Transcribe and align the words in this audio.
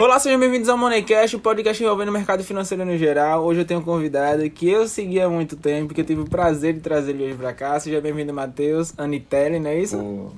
Olá, 0.00 0.18
sejam 0.18 0.38
bem-vindos 0.40 0.68
ao 0.68 0.76
Moneycast, 0.76 1.36
o 1.36 1.38
podcast 1.38 1.82
envolvendo 1.82 2.08
o 2.08 2.12
mercado 2.12 2.42
financeiro 2.42 2.84
no 2.84 2.96
geral. 2.98 3.44
Hoje 3.44 3.60
eu 3.60 3.64
tenho 3.64 3.80
um 3.80 3.82
convidado 3.82 4.48
que 4.50 4.68
eu 4.68 4.86
segui 4.88 5.20
há 5.20 5.28
muito 5.28 5.56
tempo, 5.56 5.94
que 5.94 6.00
eu 6.00 6.04
tive 6.04 6.20
o 6.22 6.24
prazer 6.28 6.74
de 6.74 6.80
trazer 6.80 7.12
ele 7.12 7.24
hoje 7.24 7.34
pra 7.34 7.52
cá. 7.52 7.78
Seja 7.78 8.00
bem-vindo, 8.00 8.32
Matheus 8.34 8.92
Anitelli, 8.98 9.58
não 9.60 9.70
é 9.70 9.80
isso? 9.80 9.96
Pô, 9.96 10.30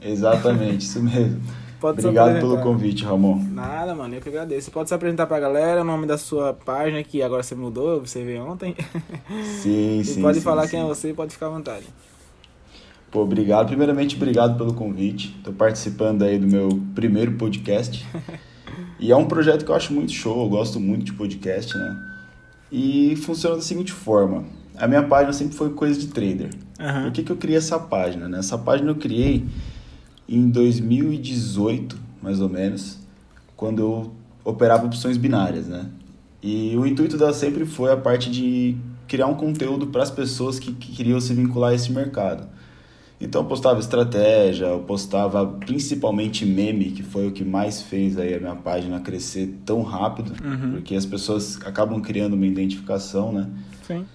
exatamente, 0.00 0.82
isso 0.86 1.02
mesmo. 1.02 1.40
Pode 1.80 2.00
Obrigado 2.00 2.38
pelo 2.38 2.58
convite, 2.58 3.04
Ramon. 3.04 3.42
Nada, 3.50 3.94
mano, 3.94 4.14
eu 4.14 4.20
que 4.20 4.28
agradeço. 4.28 4.66
Você 4.66 4.70
pode 4.70 4.88
se 4.88 4.94
apresentar 4.94 5.26
pra 5.26 5.40
galera, 5.40 5.80
o 5.80 5.84
nome 5.84 6.06
da 6.06 6.16
sua 6.16 6.52
página, 6.52 7.02
que 7.02 7.22
agora 7.22 7.42
você 7.42 7.54
mudou, 7.54 8.00
você 8.00 8.22
veio 8.22 8.44
ontem. 8.44 8.76
Sim, 9.62 10.00
E 10.00 10.04
sim. 10.04 10.22
pode 10.22 10.38
sim, 10.38 10.44
falar 10.44 10.64
sim. 10.64 10.70
quem 10.72 10.80
é 10.80 10.84
você, 10.84 11.12
pode 11.12 11.32
ficar 11.32 11.46
à 11.46 11.50
vontade. 11.50 11.86
Pô, 13.10 13.22
obrigado. 13.22 13.66
Primeiramente, 13.68 14.14
obrigado 14.14 14.56
pelo 14.56 14.72
convite. 14.72 15.36
Tô 15.42 15.52
participando 15.52 16.22
aí 16.22 16.38
do 16.38 16.46
meu 16.46 16.80
primeiro 16.94 17.32
podcast. 17.32 18.06
e 18.98 19.10
é 19.10 19.16
um 19.16 19.26
projeto 19.26 19.64
que 19.64 19.70
eu 19.70 19.74
acho 19.74 19.92
muito 19.92 20.12
show, 20.12 20.42
eu 20.42 20.48
gosto 20.48 20.78
muito 20.78 21.04
de 21.04 21.12
podcast, 21.12 21.76
né? 21.76 21.96
E 22.70 23.16
funciona 23.16 23.56
da 23.56 23.62
seguinte 23.62 23.92
forma. 23.92 24.44
A 24.76 24.86
minha 24.86 25.02
página 25.02 25.32
sempre 25.32 25.56
foi 25.56 25.70
coisa 25.70 25.98
de 25.98 26.08
trader. 26.08 26.50
Aham. 26.78 27.04
Por 27.04 27.12
que, 27.12 27.22
que 27.22 27.32
eu 27.32 27.36
criei 27.36 27.58
essa 27.58 27.78
página? 27.78 28.28
Né? 28.28 28.38
Essa 28.38 28.56
página 28.56 28.90
eu 28.90 28.94
criei 28.94 29.44
em 30.28 30.48
2018, 30.48 31.98
mais 32.22 32.40
ou 32.40 32.48
menos, 32.48 32.98
quando 33.56 33.82
eu 33.82 34.12
operava 34.44 34.86
opções 34.86 35.16
binárias, 35.16 35.66
né? 35.66 35.86
E 36.42 36.74
o 36.76 36.86
intuito 36.86 37.18
dela 37.18 37.32
sempre 37.32 37.66
foi 37.66 37.92
a 37.92 37.96
parte 37.96 38.30
de 38.30 38.76
criar 39.06 39.26
um 39.26 39.34
conteúdo 39.34 39.88
para 39.88 40.02
as 40.02 40.10
pessoas 40.10 40.58
que, 40.58 40.72
que 40.72 40.92
queriam 40.92 41.20
se 41.20 41.34
vincular 41.34 41.72
a 41.72 41.74
esse 41.74 41.92
mercado. 41.92 42.48
Então 43.20 43.42
eu 43.42 43.46
postava 43.46 43.78
estratégia, 43.80 44.66
eu 44.66 44.78
postava 44.80 45.46
principalmente 45.46 46.46
meme, 46.46 46.86
que 46.90 47.02
foi 47.02 47.28
o 47.28 47.30
que 47.32 47.44
mais 47.44 47.82
fez 47.82 48.16
aí 48.18 48.34
a 48.34 48.40
minha 48.40 48.54
página 48.56 48.98
crescer 49.00 49.58
tão 49.66 49.82
rápido, 49.82 50.32
Uhum. 50.42 50.72
porque 50.72 50.94
as 50.94 51.04
pessoas 51.04 51.58
acabam 51.64 52.00
criando 52.00 52.32
uma 52.34 52.46
identificação, 52.46 53.30
né? 53.32 53.46
Sim. 53.86 54.06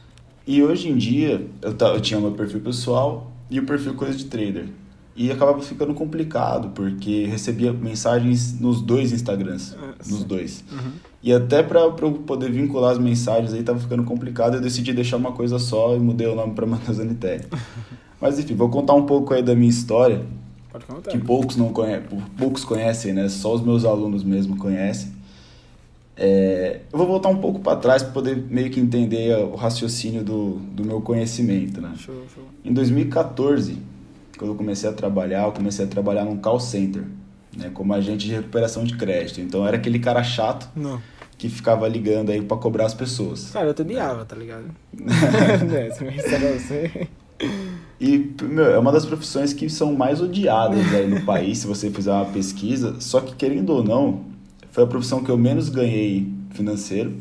E 0.47 0.63
hoje 0.63 0.89
em 0.89 0.97
dia, 0.97 1.45
eu, 1.61 1.75
eu 1.79 2.01
tinha 2.01 2.19
meu 2.19 2.31
perfil 2.31 2.61
pessoal 2.61 3.31
e 3.49 3.59
o 3.59 3.65
perfil 3.65 3.93
coisa 3.93 4.15
de 4.17 4.25
trader. 4.25 4.65
E 5.15 5.31
acabava 5.31 5.61
ficando 5.61 5.93
complicado, 5.93 6.69
porque 6.75 7.25
recebia 7.25 7.71
mensagens 7.71 8.59
nos 8.59 8.81
dois 8.81 9.13
Instagrams, 9.13 9.73
Ah, 9.79 9.93
nos 10.09 10.23
dois. 10.23 10.63
Uhum. 10.71 10.91
E 11.23 11.31
até 11.31 11.63
para 11.63 11.79
eu 11.81 11.93
poder 11.93 12.51
vincular 12.51 12.91
as 12.91 12.97
mensagens 12.99 13.53
aí 13.53 13.63
tava 13.63 13.79
ficando 13.79 14.03
complicado, 14.03 14.55
eu 14.55 14.61
decidi 14.61 14.91
deixar 14.93 15.17
uma 15.17 15.31
coisa 15.31 15.57
só 15.57 15.95
e 15.95 15.99
mudei 15.99 16.27
o 16.27 16.35
nome 16.35 16.53
para 16.53 16.65
Matheus 16.65 16.99
Anitério. 16.99 17.45
Mas 18.25 18.39
enfim, 18.39 18.55
vou 18.55 18.69
contar 18.69 18.95
um 18.95 19.05
pouco 19.05 19.35
aí 19.35 19.43
da 19.43 19.53
minha 19.53 19.69
história, 19.69 20.25
Pode 20.71 20.83
contar. 20.85 21.11
que 21.11 21.17
poucos 21.19 21.55
não 21.57 21.69
conhecem, 21.71 22.19
poucos 22.35 22.65
conhecem, 22.65 23.13
né? 23.13 23.29
Só 23.29 23.53
os 23.53 23.61
meus 23.61 23.85
alunos 23.85 24.23
mesmo 24.23 24.57
conhecem. 24.57 25.11
É, 26.17 26.79
eu 26.91 26.97
vou 26.97 27.05
voltar 27.05 27.29
um 27.29 27.37
pouco 27.37 27.59
para 27.59 27.77
trás 27.77 28.01
para 28.01 28.11
poder 28.13 28.35
meio 28.49 28.71
que 28.71 28.79
entender 28.79 29.37
o 29.37 29.53
raciocínio 29.53 30.23
do, 30.23 30.53
do 30.73 30.83
meu 30.83 31.01
conhecimento, 31.01 31.79
né? 31.79 31.93
Show, 31.97 32.15
show. 32.33 32.43
Em 32.63 32.73
2014, 32.73 33.77
quando 34.39 34.51
eu 34.53 34.57
comecei 34.57 34.89
a 34.89 34.93
trabalhar, 34.93 35.43
eu 35.43 35.51
comecei 35.51 35.85
a 35.85 35.87
trabalhar 35.87 36.25
num 36.25 36.37
call 36.37 36.59
center, 36.59 37.03
né, 37.55 37.69
como 37.71 37.93
agente 37.93 38.25
de 38.25 38.33
recuperação 38.33 38.83
de 38.85 38.97
crédito. 38.97 39.39
Então 39.39 39.59
eu 39.59 39.67
era 39.67 39.77
aquele 39.77 39.99
cara 39.99 40.23
chato 40.23 40.67
Não. 40.75 40.99
que 41.37 41.47
ficava 41.47 41.87
ligando 41.87 42.31
aí 42.31 42.41
para 42.41 42.57
cobrar 42.57 42.87
as 42.87 42.93
pessoas. 42.95 43.51
Cara, 43.51 43.67
eu 43.67 43.73
te 43.75 43.83
odiava, 43.83 44.25
tá 44.25 44.35
ligado? 44.35 44.65
é, 44.97 45.89
disser 45.89 46.39
pra 46.39 46.51
você. 46.53 47.07
E, 48.05 48.35
meu, 48.43 48.65
é 48.65 48.77
uma 48.77 48.91
das 48.91 49.03
profissões 49.03 49.51
que 49.51 49.67
são 49.67 49.95
mais 49.95 50.21
odiadas 50.21 50.93
aí 50.93 51.07
no 51.07 51.21
país, 51.21 51.57
se 51.57 51.65
você 51.65 51.89
fizer 51.89 52.11
uma 52.11 52.25
pesquisa. 52.25 52.97
Só 52.99 53.19
que, 53.19 53.33
querendo 53.33 53.71
ou 53.71 53.83
não, 53.83 54.25
foi 54.69 54.83
a 54.83 54.87
profissão 54.87 55.23
que 55.23 55.31
eu 55.31 55.37
menos 55.37 55.69
ganhei 55.69 56.31
financeiro, 56.51 57.15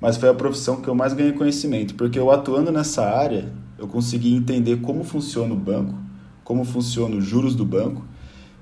mas 0.00 0.16
foi 0.16 0.28
a 0.28 0.34
profissão 0.34 0.80
que 0.80 0.88
eu 0.88 0.96
mais 0.96 1.12
ganhei 1.12 1.30
conhecimento. 1.30 1.94
Porque 1.94 2.18
eu 2.18 2.28
atuando 2.32 2.72
nessa 2.72 3.08
área, 3.08 3.52
eu 3.78 3.86
consegui 3.86 4.34
entender 4.34 4.78
como 4.78 5.04
funciona 5.04 5.54
o 5.54 5.56
banco, 5.56 5.94
como 6.42 6.64
funciona 6.64 7.14
os 7.14 7.24
juros 7.24 7.54
do 7.54 7.64
banco. 7.64 8.04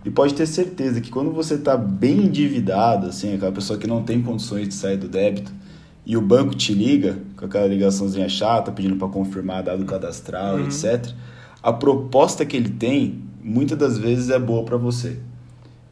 E 0.04 0.10
pode 0.10 0.34
ter 0.34 0.46
certeza 0.46 1.00
que 1.00 1.10
quando 1.10 1.32
você 1.32 1.54
está 1.54 1.78
bem 1.78 2.26
endividado, 2.26 3.06
assim, 3.06 3.34
aquela 3.34 3.52
pessoa 3.52 3.78
que 3.78 3.86
não 3.86 4.02
tem 4.02 4.20
condições 4.20 4.68
de 4.68 4.74
sair 4.74 4.98
do 4.98 5.08
débito, 5.08 5.50
e 6.04 6.14
o 6.14 6.20
banco 6.20 6.54
te 6.54 6.74
liga 6.74 7.20
com 7.38 7.46
aquela 7.46 7.66
ligaçãozinha 7.66 8.28
chata, 8.28 8.70
pedindo 8.70 8.96
para 8.96 9.08
confirmar 9.08 9.62
dado 9.62 9.82
cadastral, 9.86 10.60
etc. 10.60 11.14
A 11.64 11.72
proposta 11.72 12.44
que 12.44 12.54
ele 12.58 12.68
tem, 12.68 13.22
muitas 13.42 13.78
das 13.78 13.96
vezes 13.96 14.28
é 14.28 14.38
boa 14.38 14.64
para 14.64 14.76
você. 14.76 15.16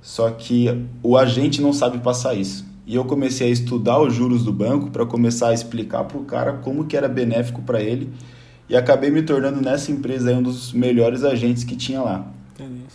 Só 0.03 0.29
que 0.29 0.67
o 1.03 1.17
agente 1.17 1.63
não 1.63 1.73
sabe 1.73 1.97
passar 1.97 2.35
isso. 2.35 2.67
E 2.87 2.95
eu 2.95 3.07
comecei 3.07 3.49
a 3.49 3.51
estudar 3.51 3.99
os 3.99 4.13
juros 4.13 4.45
do 4.45 4.53
banco 4.53 4.91
para 4.91 5.07
começar 5.07 5.49
a 5.49 5.55
explicar 5.55 6.05
para 6.05 6.19
o 6.19 6.25
cara 6.25 6.53
como 6.55 6.85
que 6.85 6.95
era 6.95 7.09
benéfico 7.09 7.63
para 7.63 7.81
ele 7.81 8.11
e 8.69 8.77
acabei 8.77 9.11
me 9.11 9.23
tornando 9.23 9.63
nessa 9.63 9.91
empresa 9.91 10.31
um 10.35 10.43
dos 10.43 10.75
melhores 10.75 11.25
agentes 11.25 11.65
que 11.65 11.75
tinha 11.75 12.03
lá. 12.03 12.27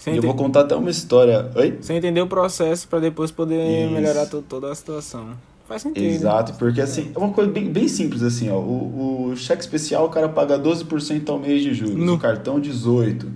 E 0.06 0.16
eu 0.16 0.22
vou 0.22 0.36
contar 0.36 0.62
até 0.62 0.76
uma 0.76 0.92
história. 0.92 1.50
Oi? 1.56 1.80
sem 1.82 1.98
entender 1.98 2.22
o 2.22 2.28
processo 2.28 2.88
pra 2.88 3.00
depois 3.00 3.32
poder 3.32 3.86
Isso. 3.86 3.92
melhorar 3.92 4.28
to- 4.28 4.44
toda 4.48 4.72
a 4.72 4.76
situação. 4.76 5.30
Faz 5.68 5.82
sentido. 5.82 6.06
Exato, 6.06 6.54
porque 6.54 6.80
assim, 6.80 7.12
é 7.14 7.20
uma 7.20 7.34
coisa 7.34 7.52
bem, 7.52 7.70
bem 7.72 7.88
simples 7.88 8.24
assim, 8.24 8.50
ó. 8.50 8.58
O, 8.58 9.30
o 9.32 9.36
cheque 9.36 9.62
especial 9.62 10.06
o 10.06 10.10
cara 10.10 10.30
paga 10.30 10.58
12% 10.58 11.28
ao 11.30 11.38
mês 11.40 11.62
de 11.62 11.74
juros, 11.74 11.96
No. 11.96 12.14
o 12.16 12.20
cartão 12.20 12.60
18. 12.60 13.30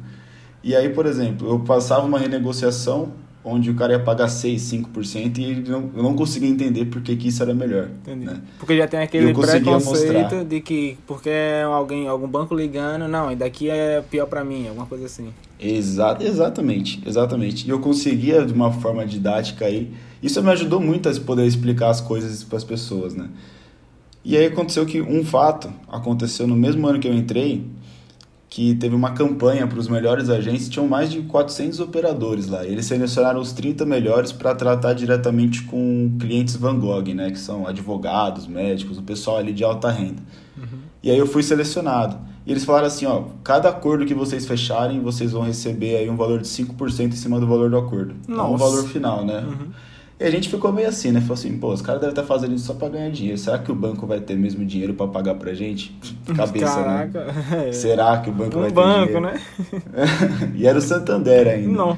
E 0.64 0.76
aí, 0.76 0.90
por 0.90 1.06
exemplo, 1.06 1.50
eu 1.50 1.60
passava 1.60 2.06
uma 2.06 2.20
renegociação 2.20 3.14
onde 3.44 3.72
o 3.72 3.76
cara 3.76 3.94
ia 3.94 4.00
pagar 4.00 4.28
6, 4.28 4.62
5% 4.62 5.38
e 5.40 5.44
ele 5.44 5.70
não, 5.70 5.90
eu 5.96 6.04
não 6.04 6.16
conseguia 6.16 6.48
entender 6.48 6.86
por 6.86 7.02
que, 7.02 7.16
que 7.16 7.28
isso 7.30 7.42
era 7.42 7.54
melhor. 7.56 7.90
Entendi. 8.02 8.26
né? 8.26 8.40
Porque 8.60 8.78
já 8.78 8.88
tem 8.88 9.00
aquele 9.00 9.26
preconceito 9.26 9.66
mostrar. 9.72 10.46
de 10.46 10.62
que 10.62 10.98
porque 11.08 11.30
é 11.30 11.64
alguém, 11.64 12.08
algum 12.08 12.28
banco 12.28 12.54
ligando, 12.54 13.08
não, 13.08 13.32
e 13.32 13.36
daqui 13.36 13.68
é 13.70 14.02
pior 14.10 14.28
pra 14.28 14.44
mim, 14.44 14.68
alguma 14.68 14.86
coisa 14.86 15.08
assim. 15.08 15.30
Exa 15.60 16.18
exatamente, 16.22 17.02
exatamente. 17.06 17.66
E 17.68 17.72
eu 17.72 17.80
conseguia 17.80 18.46
de 18.46 18.54
uma 18.54 18.72
forma 18.72 19.06
didática 19.06 19.66
aí. 19.66 19.92
Isso 20.22 20.42
me 20.42 20.52
ajudou 20.52 20.80
muito 20.80 21.10
a 21.10 21.14
poder 21.22 21.46
explicar 21.46 21.90
as 21.90 22.02
coisas 22.02 22.44
para 22.44 22.58
as 22.58 22.64
pessoas, 22.64 23.14
né? 23.14 23.30
E 24.24 24.38
aí 24.38 24.46
aconteceu 24.46 24.86
que 24.86 25.02
um 25.02 25.26
fato 25.26 25.72
aconteceu 25.88 26.46
no 26.46 26.56
mesmo 26.56 26.88
ano 26.88 27.00
que 27.00 27.08
eu 27.08 27.14
entrei, 27.14 27.66
que 28.48 28.76
teve 28.76 28.94
uma 28.94 29.12
campanha 29.12 29.66
para 29.66 29.80
os 29.80 29.88
melhores 29.88 30.30
agentes, 30.30 30.70
tinham 30.70 30.88
mais 30.88 31.10
de 31.10 31.22
400 31.22 31.80
operadores 31.80 32.48
lá. 32.48 32.66
E 32.66 32.72
eles 32.72 32.86
selecionaram 32.86 33.40
os 33.40 33.54
30 33.54 33.86
melhores 33.86 34.32
para 34.32 34.54
tratar 34.54 34.94
diretamente 34.94 35.64
com 35.64 36.18
clientes 36.20 36.56
Van 36.56 36.78
Gogh, 36.78 37.14
né, 37.16 37.32
que 37.32 37.40
são 37.40 37.66
advogados, 37.66 38.46
médicos, 38.48 38.98
o 38.98 39.02
pessoal 39.02 39.38
ali 39.38 39.54
de 39.54 39.64
alta 39.64 39.90
renda. 39.90 40.22
E 41.02 41.10
aí 41.10 41.18
eu 41.18 41.26
fui 41.26 41.42
selecionado. 41.42 42.18
E 42.46 42.52
eles 42.52 42.66
falaram 42.66 42.88
assim, 42.88 43.06
ó, 43.06 43.24
cada 43.44 43.70
acordo 43.70 44.06
que 44.06 44.14
vocês 44.14 44.46
fecharem, 44.46 45.00
vocês 45.00 45.32
vão 45.32 45.44
receber 45.44 45.96
aí 45.96 46.10
um 46.10 46.18
valor 46.18 46.42
de 46.42 46.48
5% 46.48 47.08
em 47.08 47.12
cima 47.12 47.40
do 47.40 47.48
valor 47.48 47.70
do 47.70 47.78
acordo. 47.78 48.16
O 48.28 48.32
Nossa. 48.32 48.58
valor 48.58 48.84
final, 48.88 49.26
né? 49.26 49.46
E 50.22 50.24
a 50.24 50.30
gente 50.30 50.50
ficou 50.50 50.72
meio 50.72 50.88
assim, 50.88 51.12
né? 51.12 51.20
Falou 51.20 51.34
assim, 51.34 51.58
pô, 51.58 51.74
os 51.74 51.82
caras 51.82 52.00
devem 52.00 52.12
estar 52.14 52.24
fazendo 52.24 52.54
isso 52.54 52.68
só 52.68 52.76
pra 52.76 52.90
ganhar 52.90 53.10
dinheiro. 53.10 53.40
Será 53.40 53.58
que 53.58 53.72
o 53.72 53.76
banco 53.76 54.06
vai 54.06 54.20
ter 54.20 54.38
mesmo 54.38 54.64
dinheiro 54.64 54.94
pra 54.94 55.08
pagar 55.08 55.34
pra 55.34 55.52
gente? 55.56 55.98
Cabeça, 56.38 56.78
né? 56.80 57.10
Caraca. 57.12 57.26
é. 57.68 57.72
Será 57.72 58.20
que 58.20 58.30
o 58.30 58.32
banco 58.32 58.60
vai 58.60 58.66
Um 58.66 58.68
ter 58.68 58.74
banco, 58.76 59.06
dinheiro? 59.08 59.22
né? 59.22 59.42
e 60.54 60.68
era 60.68 60.78
o 60.78 60.82
Santander 60.82 61.48
ainda. 61.48 61.70
Não. 61.70 61.98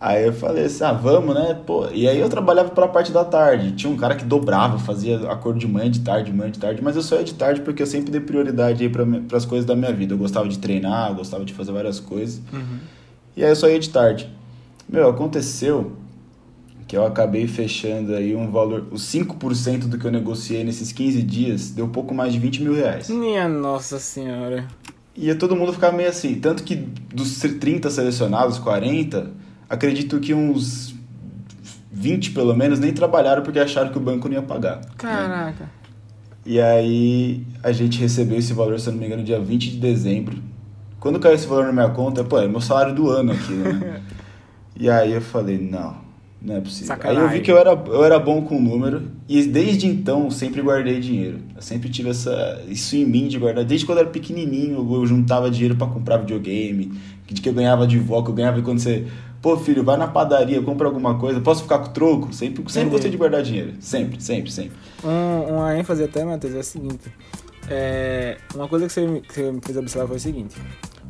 Aí 0.00 0.26
eu 0.26 0.32
falei 0.32 0.64
assim, 0.64 0.82
ah, 0.82 0.92
vamos, 0.92 1.32
né? 1.32 1.56
Pô, 1.64 1.86
e 1.92 2.08
aí 2.08 2.18
eu 2.18 2.28
trabalhava 2.28 2.70
pela 2.70 2.88
parte 2.88 3.12
da 3.12 3.24
tarde. 3.24 3.70
Tinha 3.70 3.92
um 3.92 3.96
cara 3.96 4.16
que 4.16 4.24
dobrava, 4.24 4.76
fazia 4.80 5.30
acordo 5.30 5.60
de 5.60 5.68
manhã, 5.68 5.88
de 5.88 6.00
tarde, 6.00 6.32
de 6.32 6.36
manhã, 6.36 6.50
de 6.50 6.58
tarde, 6.58 6.82
mas 6.82 6.96
eu 6.96 7.02
só 7.02 7.18
ia 7.18 7.24
de 7.24 7.34
tarde 7.34 7.60
porque 7.60 7.80
eu 7.80 7.86
sempre 7.86 8.10
dei 8.10 8.20
prioridade 8.20 8.82
aí 8.82 8.90
para 8.90 9.04
as 9.36 9.44
coisas 9.44 9.64
da 9.64 9.76
minha 9.76 9.92
vida. 9.92 10.12
Eu 10.14 10.18
gostava 10.18 10.48
de 10.48 10.58
treinar, 10.58 11.10
eu 11.10 11.14
gostava 11.14 11.44
de 11.44 11.54
fazer 11.54 11.70
várias 11.70 12.00
coisas. 12.00 12.42
Uhum. 12.52 12.78
E 13.36 13.44
aí 13.44 13.50
eu 13.50 13.54
só 13.54 13.68
ia 13.68 13.78
de 13.78 13.90
tarde. 13.90 14.28
Meu, 14.88 15.08
aconteceu 15.08 15.92
que 16.88 16.96
eu 16.96 17.04
acabei 17.04 17.46
fechando 17.46 18.14
aí 18.14 18.34
um 18.34 18.50
valor, 18.50 18.86
os 18.90 19.02
5% 19.02 19.80
do 19.80 19.98
que 19.98 20.06
eu 20.06 20.10
negociei 20.10 20.64
nesses 20.64 20.90
15 20.90 21.22
dias, 21.22 21.70
deu 21.70 21.86
pouco 21.86 22.14
mais 22.14 22.32
de 22.32 22.38
20 22.38 22.62
mil 22.62 22.74
reais. 22.74 23.10
Minha 23.10 23.46
nossa 23.46 23.98
senhora. 23.98 24.66
E 25.14 25.32
todo 25.34 25.54
mundo 25.54 25.70
ficava 25.70 25.94
meio 25.94 26.08
assim. 26.08 26.36
Tanto 26.36 26.62
que 26.62 26.74
dos 26.74 27.38
30 27.38 27.90
selecionados, 27.90 28.58
40, 28.58 29.30
acredito 29.68 30.18
que 30.18 30.32
uns 30.32 30.94
20 31.92 32.30
pelo 32.30 32.56
menos 32.56 32.80
nem 32.80 32.92
trabalharam 32.92 33.42
porque 33.42 33.58
acharam 33.58 33.90
que 33.92 33.98
o 33.98 34.00
banco 34.00 34.26
não 34.26 34.36
ia 34.36 34.42
pagar. 34.42 34.76
né? 34.76 34.82
Caraca. 34.96 35.70
E 36.46 36.58
aí 36.58 37.44
a 37.62 37.70
gente 37.70 38.00
recebeu 38.00 38.38
esse 38.38 38.54
valor, 38.54 38.80
se 38.80 38.88
eu 38.88 38.94
não 38.94 39.00
me 39.00 39.04
engano, 39.04 39.22
dia 39.22 39.38
20 39.38 39.72
de 39.72 39.76
dezembro. 39.76 40.38
Quando 40.98 41.20
caiu 41.20 41.34
esse 41.34 41.46
valor 41.46 41.66
na 41.66 41.72
minha 41.72 41.90
conta, 41.90 42.24
pô, 42.24 42.38
é 42.38 42.48
meu 42.48 42.62
salário 42.62 42.94
do 42.94 43.10
ano 43.10 43.32
aqui, 43.32 43.52
né? 43.52 44.00
e 44.74 44.88
aí 44.88 45.12
eu 45.12 45.20
falei, 45.20 45.58
não, 45.58 46.07
não 46.40 46.56
é 46.56 46.60
possível. 46.60 46.86
Sacanagem. 46.86 47.20
Aí 47.20 47.26
eu 47.26 47.32
vi 47.32 47.40
que 47.40 47.50
eu 47.50 47.58
era, 47.58 47.70
eu 47.70 48.04
era 48.04 48.18
bom 48.18 48.42
com 48.42 48.60
número 48.60 49.02
e 49.28 49.42
desde 49.44 49.86
então 49.86 50.30
sempre 50.30 50.62
guardei 50.62 51.00
dinheiro. 51.00 51.38
Eu 51.56 51.62
sempre 51.62 51.88
tive 51.88 52.10
essa, 52.10 52.62
isso 52.68 52.96
em 52.96 53.04
mim 53.04 53.28
de 53.28 53.38
guardar. 53.38 53.64
Desde 53.64 53.84
quando 53.84 53.98
eu 53.98 54.02
era 54.02 54.10
pequenininho, 54.10 54.76
eu 54.94 55.06
juntava 55.06 55.50
dinheiro 55.50 55.76
para 55.76 55.86
comprar 55.86 56.18
videogame, 56.18 56.92
de 57.26 57.40
que 57.40 57.48
eu 57.48 57.52
ganhava 57.52 57.86
de 57.86 57.98
vó, 57.98 58.22
que 58.22 58.30
eu 58.30 58.34
ganhava 58.34 58.62
quando 58.62 58.78
você 58.78 59.06
Pô, 59.40 59.56
filho, 59.56 59.84
vai 59.84 59.96
na 59.96 60.08
padaria, 60.08 60.60
compra 60.60 60.88
alguma 60.88 61.16
coisa, 61.16 61.40
posso 61.40 61.62
ficar 61.62 61.78
com 61.78 61.92
troco? 61.92 62.34
Sempre, 62.34 62.64
sempre 62.72 62.90
gostei 62.90 63.10
de 63.10 63.16
guardar 63.16 63.40
dinheiro. 63.42 63.74
Sempre, 63.78 64.20
sempre, 64.20 64.50
sempre. 64.50 64.72
Um, 65.04 65.54
uma 65.54 65.78
ênfase 65.78 66.02
até, 66.02 66.24
Matheus, 66.24 66.54
é 66.54 66.58
a 66.58 66.62
seguinte. 66.64 67.08
É, 67.70 68.36
uma 68.52 68.66
coisa 68.66 68.86
que 68.86 68.92
você, 68.92 69.20
que 69.20 69.34
você 69.34 69.52
me 69.52 69.60
fez 69.60 69.76
observar 69.76 70.08
foi 70.08 70.16
o 70.16 70.20
seguinte. 70.20 70.56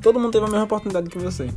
Todo 0.03 0.21
mundo 0.21 0.33
teve 0.33 0.45
a 0.45 0.49
mesma 0.49 0.65
oportunidade 0.65 1.09
que 1.09 1.19
você. 1.19 1.49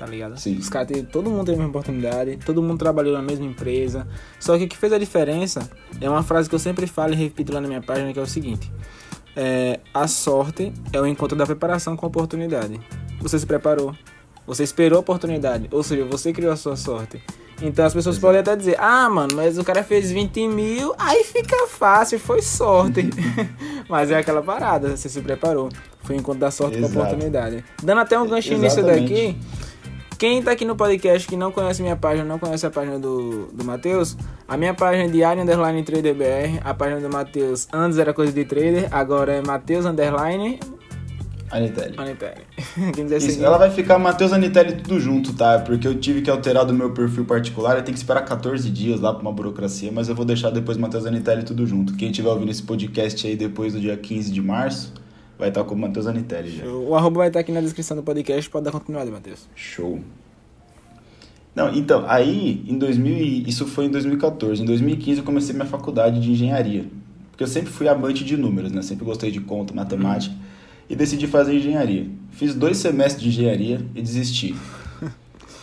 Tá 0.00 0.06
ligado? 0.06 0.40
Sim. 0.40 0.56
Os 0.56 0.70
caras 0.70 0.88
todo 1.12 1.28
mundo 1.28 1.44
teve 1.44 1.56
a 1.56 1.58
mesma 1.58 1.68
oportunidade, 1.68 2.38
todo 2.38 2.62
mundo 2.62 2.78
trabalhou 2.78 3.12
na 3.12 3.20
mesma 3.20 3.44
empresa. 3.44 4.08
Só 4.38 4.56
que 4.56 4.64
o 4.64 4.68
que 4.68 4.74
fez 4.74 4.94
a 4.94 4.98
diferença 4.98 5.70
é 6.00 6.08
uma 6.08 6.22
frase 6.22 6.48
que 6.48 6.54
eu 6.54 6.58
sempre 6.58 6.86
falo 6.86 7.12
e 7.12 7.16
repito 7.16 7.52
lá 7.52 7.60
na 7.60 7.68
minha 7.68 7.82
página, 7.82 8.10
que 8.10 8.18
é 8.18 8.22
o 8.22 8.26
seguinte. 8.26 8.72
É, 9.36 9.78
a 9.92 10.08
sorte 10.08 10.72
é 10.90 10.98
o 10.98 11.06
encontro 11.06 11.36
da 11.36 11.44
preparação 11.44 11.98
com 11.98 12.06
a 12.06 12.08
oportunidade. 12.08 12.80
Você 13.20 13.38
se 13.38 13.44
preparou. 13.44 13.94
Você 14.46 14.62
esperou 14.62 14.96
a 14.96 15.00
oportunidade. 15.00 15.68
Ou 15.70 15.82
seja, 15.82 16.02
você 16.06 16.32
criou 16.32 16.50
a 16.50 16.56
sua 16.56 16.76
sorte. 16.76 17.22
Então 17.60 17.84
as 17.84 17.92
pessoas 17.92 18.18
podem 18.18 18.40
até 18.40 18.56
dizer, 18.56 18.76
ah, 18.80 19.08
mano, 19.10 19.36
mas 19.36 19.58
o 19.58 19.64
cara 19.64 19.84
fez 19.84 20.10
20 20.10 20.48
mil, 20.48 20.94
aí 20.98 21.22
fica 21.24 21.66
fácil, 21.66 22.18
foi 22.18 22.40
sorte. 22.40 23.10
mas 23.86 24.10
é 24.10 24.16
aquela 24.16 24.42
parada, 24.42 24.96
você 24.96 25.10
se 25.10 25.20
preparou. 25.20 25.68
Foi 26.02 26.16
o 26.16 26.18
encontro 26.18 26.40
da 26.40 26.50
sorte 26.50 26.78
com 26.78 26.84
a 26.84 26.88
Exato. 26.88 27.06
oportunidade. 27.06 27.64
Dando 27.82 28.00
até 28.00 28.18
um 28.18 28.26
ganchinho 28.26 28.58
nisso 28.58 28.82
daqui, 28.82 29.36
quem 30.20 30.42
tá 30.42 30.50
aqui 30.50 30.66
no 30.66 30.76
podcast 30.76 31.26
que 31.26 31.34
não 31.34 31.50
conhece 31.50 31.80
minha 31.80 31.96
página, 31.96 32.26
não 32.26 32.38
conhece 32.38 32.66
a 32.66 32.70
página 32.70 32.98
do, 32.98 33.46
do 33.46 33.64
Matheus, 33.64 34.18
a 34.46 34.54
minha 34.54 34.74
página 34.74 35.04
é 35.04 35.08
Diário 35.08 35.42
Underline 35.42 35.82
Trader 35.82 36.14
BR, 36.14 36.60
a 36.62 36.74
página 36.74 37.00
do 37.00 37.08
Matheus 37.08 37.66
antes 37.72 37.96
era 37.96 38.12
coisa 38.12 38.30
de 38.30 38.44
trader, 38.44 38.86
agora 38.90 39.32
é 39.32 39.42
Matheus 39.42 39.86
Underline 39.86 40.60
Anitelli. 41.50 41.94
Anipere. 41.96 42.42
Quem 42.92 43.04
quiser 43.04 43.16
Isso, 43.16 43.30
seguir. 43.30 43.44
ela 43.44 43.56
vai 43.56 43.70
ficar 43.70 43.98
Matheus 43.98 44.30
Anitelli 44.34 44.74
tudo 44.82 45.00
junto, 45.00 45.32
tá? 45.32 45.58
Porque 45.58 45.88
eu 45.88 45.98
tive 45.98 46.20
que 46.20 46.28
alterar 46.28 46.66
do 46.66 46.74
meu 46.74 46.90
perfil 46.90 47.24
particular, 47.24 47.78
eu 47.78 47.82
tenho 47.82 47.94
que 47.94 48.00
esperar 48.00 48.20
14 48.20 48.68
dias 48.68 49.00
lá 49.00 49.14
pra 49.14 49.22
uma 49.22 49.32
burocracia, 49.32 49.90
mas 49.90 50.10
eu 50.10 50.14
vou 50.14 50.26
deixar 50.26 50.50
depois 50.50 50.76
Matheus 50.76 51.06
Anitelli 51.06 51.44
tudo 51.44 51.66
junto. 51.66 51.96
Quem 51.96 52.10
estiver 52.10 52.28
ouvindo 52.28 52.50
esse 52.50 52.62
podcast 52.62 53.26
aí 53.26 53.36
depois 53.36 53.72
do 53.72 53.80
dia 53.80 53.96
15 53.96 54.30
de 54.30 54.42
março, 54.42 54.92
vai 55.40 55.48
estar 55.48 55.64
com 55.64 55.74
o 55.74 55.78
Matheus 55.78 56.06
Anitelli 56.06 56.50
já. 56.58 56.66
O 56.66 56.94
arroba 56.94 57.18
vai 57.18 57.28
estar 57.28 57.40
aqui 57.40 57.50
na 57.50 57.60
descrição 57.60 57.96
do 57.96 58.02
podcast, 58.04 58.48
pode 58.48 58.64
dar 58.66 58.70
continuidade, 58.70 59.10
Matheus. 59.10 59.48
Show. 59.56 59.98
Não, 61.54 61.74
então, 61.74 62.04
aí 62.06 62.64
em 62.68 62.78
2000, 62.78 63.16
e- 63.16 63.48
isso 63.48 63.66
foi 63.66 63.86
em 63.86 63.90
2014. 63.90 64.62
Em 64.62 64.64
2015 64.64 65.18
eu 65.18 65.24
comecei 65.24 65.54
minha 65.54 65.66
faculdade 65.66 66.20
de 66.20 66.30
engenharia. 66.30 66.84
Porque 67.30 67.42
eu 67.42 67.48
sempre 67.48 67.70
fui 67.72 67.88
amante 67.88 68.24
de 68.24 68.36
números, 68.36 68.70
né? 68.70 68.82
Sempre 68.82 69.04
gostei 69.04 69.30
de 69.30 69.40
conta, 69.40 69.74
matemática. 69.74 70.34
E 70.88 70.94
decidi 70.94 71.26
fazer 71.26 71.54
engenharia. 71.56 72.06
Fiz 72.30 72.54
dois 72.54 72.76
semestres 72.76 73.22
de 73.22 73.28
engenharia 73.30 73.80
e 73.94 74.02
desisti. 74.02 74.54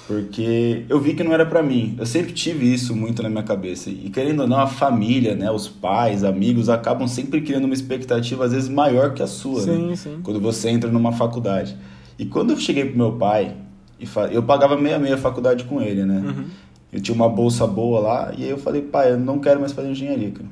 Porque 0.08 0.86
eu 0.88 1.00
vi 1.02 1.14
que 1.14 1.24
não 1.24 1.34
era 1.34 1.46
pra 1.46 1.62
mim. 1.62 1.96
Eu 2.00 2.06
sempre 2.06 2.32
tive 2.32 2.72
isso 2.74 2.96
muito 2.96 3.22
na 3.22 3.30
minha 3.30 3.44
cabeça. 3.44 3.90
E 3.90 4.10
querendo 4.10 4.42
ou 4.42 4.48
não, 4.48 4.58
a 4.60 4.66
família, 4.68 5.36
né, 5.36 5.52
os 5.52 5.68
pais, 5.68 6.24
amigos 6.24 6.70
acabam 6.70 7.08
sempre 7.08 7.42
criando 7.42 7.66
uma 7.66 7.74
expectativa 7.74 8.46
às 8.46 8.54
vezes 8.54 8.70
maior 8.70 9.14
que 9.14 9.22
a 9.22 9.28
sua, 9.28 9.66
né? 9.66 9.74
Sim, 9.74 9.96
sim. 9.96 10.20
quando 10.24 10.40
você 10.40 10.70
entra 10.70 10.90
numa 10.90 11.12
faculdade. 11.12 11.76
E 12.18 12.26
quando 12.26 12.52
eu 12.52 12.58
cheguei 12.58 12.86
pro 12.86 12.98
meu 12.98 13.12
pai, 13.14 13.54
eu 14.32 14.42
pagava 14.44 14.78
meia 14.78 14.98
meia 14.98 15.18
faculdade 15.18 15.66
com 15.66 15.82
ele, 15.82 16.06
né? 16.06 16.24
Uhum. 16.26 16.46
Eu 16.94 17.02
tinha 17.02 17.14
uma 17.14 17.28
bolsa 17.28 17.68
boa 17.68 18.00
lá, 18.00 18.32
e 18.38 18.44
aí 18.46 18.50
eu 18.50 18.58
falei, 18.58 18.82
pai, 18.82 19.12
eu 19.12 19.20
não 19.20 19.40
quero 19.40 19.60
mais 19.60 19.74
fazer 19.74 19.90
engenharia, 19.90 20.32
cara. 20.32 20.48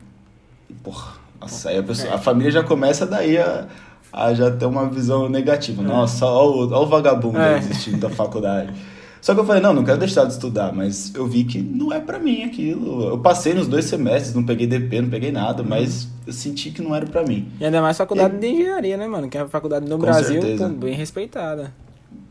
E, 0.70 0.74
porra, 0.74 1.14
nossa, 1.40 1.70
aí 1.70 1.78
a, 1.78 1.84
pessoa- 1.84 2.14
a 2.14 2.18
família 2.18 2.52
já 2.52 2.62
começa 2.62 3.06
daí 3.06 3.38
a, 3.38 3.68
a 4.12 4.34
já 4.34 4.52
ter 4.52 4.66
uma 4.66 4.88
visão 4.90 5.30
negativa. 5.30 5.82
Nossa, 5.82 6.26
ó, 6.26 6.46
o- 6.52 6.72
ó 6.74 6.84
o 6.84 6.88
vagabundo 6.88 7.38
É. 7.40 7.58
desistindo 7.60 7.98
da 8.00 8.10
faculdade. 8.10 8.74
Só 9.26 9.34
que 9.34 9.40
eu 9.40 9.44
falei, 9.46 9.60
não, 9.60 9.74
não 9.74 9.84
quero 9.84 9.98
deixar 9.98 10.24
de 10.26 10.34
estudar, 10.34 10.72
mas 10.72 11.12
eu 11.16 11.26
vi 11.26 11.46
que 11.46 11.60
não 11.60 11.92
é 11.92 12.00
pra 12.00 12.20
mim 12.20 12.44
aquilo. 12.44 13.02
Eu 13.10 13.18
passei 13.18 13.56
nos 13.56 13.66
dois 13.68 13.86
semestres, 13.86 14.36
não 14.36 14.44
peguei 14.44 14.68
DP, 14.68 15.02
não 15.02 15.10
peguei 15.10 15.32
nada, 15.32 15.64
mas 15.64 16.08
eu 16.28 16.32
senti 16.32 16.70
que 16.70 16.80
não 16.80 16.94
era 16.94 17.08
pra 17.08 17.24
mim. 17.24 17.48
E 17.60 17.66
ainda 17.66 17.82
mais 17.82 17.98
faculdade 17.98 18.38
de 18.38 18.46
engenharia, 18.46 18.96
né, 18.98 19.08
mano? 19.08 19.28
Que 19.28 19.40
é 19.40 19.42
a 19.42 19.48
faculdade 19.48 19.90
no 19.90 19.96
Com 19.98 20.02
Brasil 20.04 20.40
certeza. 20.40 20.66
também 20.68 20.94
respeitada. 20.94 21.74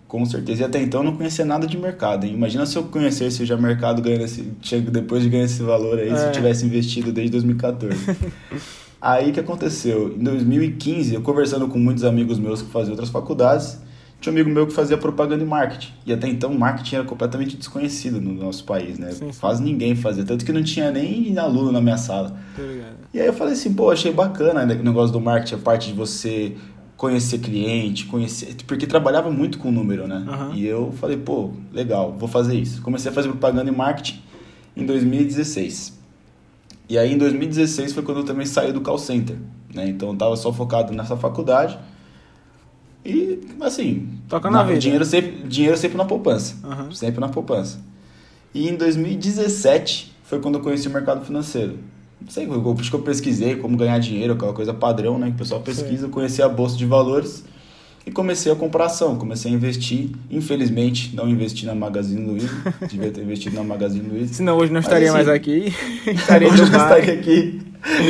Com 0.06 0.24
certeza. 0.24 0.62
E 0.62 0.64
até 0.66 0.80
então 0.80 1.00
eu 1.00 1.04
não 1.10 1.16
conhecia 1.16 1.44
nada 1.44 1.66
de 1.66 1.76
mercado, 1.76 2.26
hein? 2.26 2.32
Imagina 2.32 2.64
se 2.64 2.76
eu 2.76 2.84
conhecesse 2.84 3.44
já 3.44 3.56
mercado 3.56 4.00
ganhando 4.00 4.22
esse, 4.22 4.42
depois 4.92 5.24
de 5.24 5.30
ganhar 5.30 5.46
esse 5.46 5.64
valor 5.64 5.98
aí, 5.98 6.16
se 6.16 6.22
É. 6.26 6.28
eu 6.28 6.30
tivesse 6.30 6.64
investido 6.64 7.10
desde 7.12 7.32
2014. 7.32 7.98
aí 9.02 9.30
o 9.30 9.32
que 9.32 9.40
aconteceu? 9.40 10.14
Em 10.16 10.22
2015, 10.22 11.12
eu 11.12 11.22
conversando 11.22 11.66
com 11.66 11.76
muitos 11.76 12.04
amigos 12.04 12.38
meus 12.38 12.62
que 12.62 12.70
faziam 12.70 12.92
outras 12.92 13.08
faculdades, 13.10 13.78
tinha 14.24 14.32
um 14.32 14.36
amigo 14.36 14.48
meu 14.48 14.66
que 14.66 14.72
fazia 14.72 14.96
propaganda 14.96 15.42
e 15.42 15.46
marketing. 15.46 15.92
E 16.06 16.12
até 16.12 16.26
então 16.26 16.52
marketing 16.54 16.96
era 16.96 17.04
completamente 17.04 17.56
desconhecido 17.56 18.20
no 18.20 18.32
nosso 18.32 18.64
país, 18.64 18.98
né? 18.98 19.12
Sim, 19.12 19.30
sim. 19.30 19.38
Quase 19.38 19.62
ninguém 19.62 19.94
fazia. 19.94 20.24
Tanto 20.24 20.44
que 20.44 20.52
não 20.52 20.62
tinha 20.62 20.90
nem 20.90 21.36
aluno 21.38 21.70
na 21.70 21.80
minha 21.80 21.98
sala. 21.98 22.34
E 23.12 23.20
aí 23.20 23.26
eu 23.26 23.34
falei 23.34 23.52
assim, 23.52 23.74
pô, 23.74 23.90
achei 23.90 24.12
bacana 24.12 24.64
né, 24.64 24.74
o 24.74 24.82
negócio 24.82 25.12
do 25.12 25.20
marketing, 25.20 25.56
a 25.56 25.58
parte 25.58 25.88
de 25.88 25.92
você 25.92 26.56
conhecer 26.96 27.38
cliente, 27.38 28.06
conhecer. 28.06 28.56
Porque 28.66 28.86
trabalhava 28.86 29.30
muito 29.30 29.58
com 29.58 29.70
número, 29.70 30.08
né? 30.08 30.24
Aham. 30.26 30.52
E 30.54 30.66
eu 30.66 30.90
falei, 30.92 31.18
pô, 31.18 31.50
legal, 31.70 32.16
vou 32.18 32.28
fazer 32.28 32.54
isso. 32.58 32.80
Comecei 32.80 33.10
a 33.10 33.14
fazer 33.14 33.28
propaganda 33.28 33.70
e 33.70 33.74
marketing 33.76 34.22
em 34.74 34.86
2016. 34.86 36.00
E 36.88 36.96
aí 36.96 37.12
em 37.12 37.18
2016 37.18 37.92
foi 37.92 38.02
quando 38.02 38.18
eu 38.18 38.24
também 38.24 38.46
saí 38.46 38.72
do 38.72 38.80
call 38.80 38.98
center. 38.98 39.36
Né? 39.74 39.88
Então 39.88 40.10
eu 40.10 40.16
tava 40.16 40.34
só 40.36 40.50
focado 40.50 40.94
nessa 40.94 41.14
faculdade. 41.14 41.78
E 43.04 43.38
assim, 43.60 44.08
Tocando 44.28 44.56
a 44.56 44.62
vida. 44.64 44.78
dinheiro 44.78 45.04
sempre, 45.04 45.46
dinheiro 45.46 45.76
sempre 45.76 45.96
na 45.96 46.04
poupança. 46.04 46.56
Aham. 46.64 46.90
Sempre 46.92 47.20
na 47.20 47.28
poupança. 47.28 47.78
E 48.54 48.68
em 48.68 48.76
2017 48.76 50.14
foi 50.24 50.40
quando 50.40 50.56
eu 50.58 50.60
conheci 50.62 50.88
o 50.88 50.90
mercado 50.90 51.24
financeiro. 51.24 51.78
Não 52.20 52.30
sei, 52.30 52.46
eu, 52.46 52.76
acho 52.80 52.88
que 52.88 52.96
eu 52.96 53.00
pesquisei 53.02 53.56
como 53.56 53.76
ganhar 53.76 53.98
dinheiro, 53.98 54.32
aquela 54.32 54.52
coisa 54.54 54.72
padrão, 54.72 55.18
né? 55.18 55.26
Que 55.28 55.34
o 55.34 55.38
pessoal 55.38 55.60
pesquisa, 55.60 56.06
eu 56.06 56.10
conheci 56.10 56.40
a 56.42 56.48
bolsa 56.48 56.76
de 56.76 56.86
valores 56.86 57.44
e 58.06 58.10
comecei 58.10 58.50
a 58.50 58.56
comprar 58.56 58.86
ação, 58.86 59.16
comecei 59.16 59.50
a 59.52 59.54
investir. 59.54 60.10
Infelizmente, 60.30 61.14
não 61.14 61.28
investi 61.28 61.66
na 61.66 61.74
Magazine 61.74 62.24
Luiza, 62.24 62.48
devia 62.88 63.10
ter 63.10 63.22
investido 63.22 63.56
na 63.56 63.64
Magazine 63.64 64.08
Luiza. 64.08 64.34
Senão 64.34 64.56
hoje 64.56 64.72
não 64.72 64.78
Mas, 64.78 64.84
estaria 64.86 65.08
assim, 65.08 65.16
mais 65.16 65.28
aqui. 65.28 65.74
estaria 66.06 66.48
Hoje 66.48 66.64
Dubai. 66.64 67.00
estaria 67.00 67.14
aqui 67.20 67.60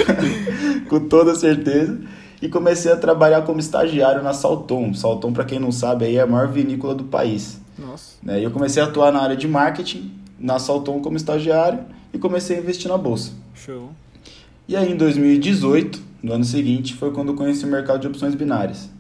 com 0.88 1.00
toda 1.08 1.34
certeza. 1.34 1.98
E 2.44 2.48
comecei 2.50 2.92
a 2.92 2.96
trabalhar 2.98 3.40
como 3.40 3.58
estagiário 3.58 4.22
na 4.22 4.34
Salton. 4.34 4.92
Salton, 4.92 5.32
para 5.32 5.46
quem 5.46 5.58
não 5.58 5.72
sabe, 5.72 6.04
aí 6.04 6.16
é 6.16 6.20
a 6.20 6.26
maior 6.26 6.46
vinícola 6.46 6.94
do 6.94 7.04
país. 7.04 7.58
Nossa. 7.78 8.16
Né? 8.22 8.40
E 8.40 8.44
eu 8.44 8.50
comecei 8.50 8.82
a 8.82 8.84
atuar 8.84 9.10
na 9.10 9.22
área 9.22 9.34
de 9.34 9.48
marketing, 9.48 10.12
na 10.38 10.58
Salton 10.58 11.00
como 11.00 11.16
estagiário, 11.16 11.78
e 12.12 12.18
comecei 12.18 12.58
a 12.58 12.60
investir 12.60 12.90
na 12.90 12.98
bolsa. 12.98 13.32
Show. 13.54 13.88
E 14.68 14.76
aí 14.76 14.92
em 14.92 14.94
2018, 14.94 16.02
no 16.22 16.34
ano 16.34 16.44
seguinte, 16.44 16.92
foi 16.92 17.12
quando 17.12 17.28
eu 17.28 17.34
conheci 17.34 17.64
o 17.64 17.68
mercado 17.68 18.00
de 18.00 18.08
opções 18.08 18.34
binárias. 18.34 18.90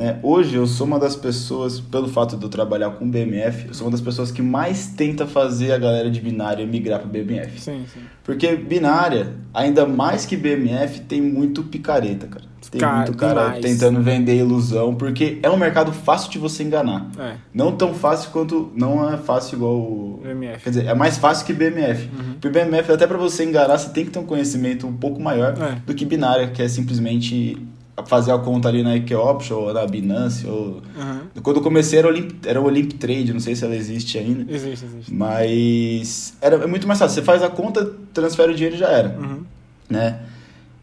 Né? 0.00 0.18
Hoje 0.22 0.54
eu 0.56 0.66
sou 0.66 0.86
uma 0.86 0.98
das 0.98 1.14
pessoas, 1.14 1.78
pelo 1.78 2.08
fato 2.08 2.34
de 2.34 2.42
eu 2.42 2.48
trabalhar 2.48 2.88
com 2.92 3.06
BMF, 3.06 3.68
eu 3.68 3.74
sou 3.74 3.86
uma 3.86 3.90
das 3.90 4.00
pessoas 4.00 4.32
que 4.32 4.40
mais 4.40 4.86
tenta 4.86 5.26
fazer 5.26 5.72
a 5.72 5.78
galera 5.78 6.10
de 6.10 6.18
binária 6.22 6.66
migrar 6.66 7.00
para 7.00 7.08
BMF. 7.08 7.60
Sim, 7.60 7.84
sim. 7.92 8.00
Porque 8.24 8.56
binária, 8.56 9.34
ainda 9.52 9.84
mais 9.86 10.24
que 10.24 10.38
BMF, 10.38 11.00
tem 11.00 11.20
muito 11.20 11.62
picareta, 11.64 12.26
cara. 12.26 12.48
Tem 12.70 12.80
Cara, 12.80 12.96
muito 12.98 13.14
cara 13.14 13.44
demais. 13.46 13.64
tentando 13.64 14.00
vender 14.02 14.36
ilusão, 14.38 14.94
porque 14.94 15.38
é 15.42 15.50
um 15.50 15.56
mercado 15.56 15.92
fácil 15.92 16.30
de 16.30 16.38
você 16.38 16.62
enganar. 16.62 17.10
É. 17.18 17.34
Não 17.52 17.72
tão 17.72 17.92
fácil 17.92 18.30
quanto. 18.30 18.70
Não 18.76 19.12
é 19.12 19.16
fácil 19.16 19.56
igual 19.56 19.74
o. 19.76 20.20
BMF. 20.22 20.62
Quer 20.64 20.70
dizer, 20.70 20.86
é 20.86 20.94
mais 20.94 21.18
fácil 21.18 21.44
que 21.46 21.52
BMF. 21.52 22.04
Uhum. 22.04 22.34
Porque 22.40 22.48
BMF, 22.48 22.92
até 22.92 23.06
pra 23.08 23.18
você 23.18 23.44
enganar, 23.44 23.76
você 23.76 23.90
tem 23.90 24.04
que 24.04 24.10
ter 24.12 24.18
um 24.20 24.24
conhecimento 24.26 24.86
um 24.86 24.92
pouco 24.92 25.20
maior 25.20 25.54
É. 25.60 25.76
do 25.84 25.92
que 25.94 26.04
binária, 26.04 26.48
que 26.48 26.62
é 26.62 26.68
simplesmente 26.68 27.56
fazer 28.06 28.32
a 28.32 28.38
conta 28.38 28.68
ali 28.68 28.82
na 28.82 28.96
Equeoption 28.96 29.56
ou 29.56 29.72
na 29.74 29.86
Binance. 29.86 30.46
Ou... 30.46 30.80
Aham. 30.98 31.20
Quando 31.42 31.56
eu 31.56 31.62
comecei 31.62 31.98
era 31.98 32.08
o 32.08 32.10
Olymp, 32.10 32.44
era 32.46 32.60
o 32.60 32.64
Olymp 32.64 32.92
Trade, 32.94 33.32
não 33.32 33.40
sei 33.40 33.54
se 33.54 33.64
ela 33.64 33.74
existe 33.74 34.18
ainda. 34.18 34.52
Existe, 34.52 34.84
existe. 34.86 35.14
Mas 35.14 36.34
era 36.40 36.56
é 36.56 36.66
muito 36.66 36.86
mais 36.86 36.98
fácil. 36.98 37.14
Você 37.16 37.22
faz 37.22 37.42
a 37.42 37.48
conta, 37.48 37.92
transfere 38.12 38.52
o 38.52 38.54
dinheiro 38.54 38.76
e 38.76 38.78
já 38.78 38.88
era 38.88 39.18
Uhum. 39.18 39.40
né? 39.88 40.20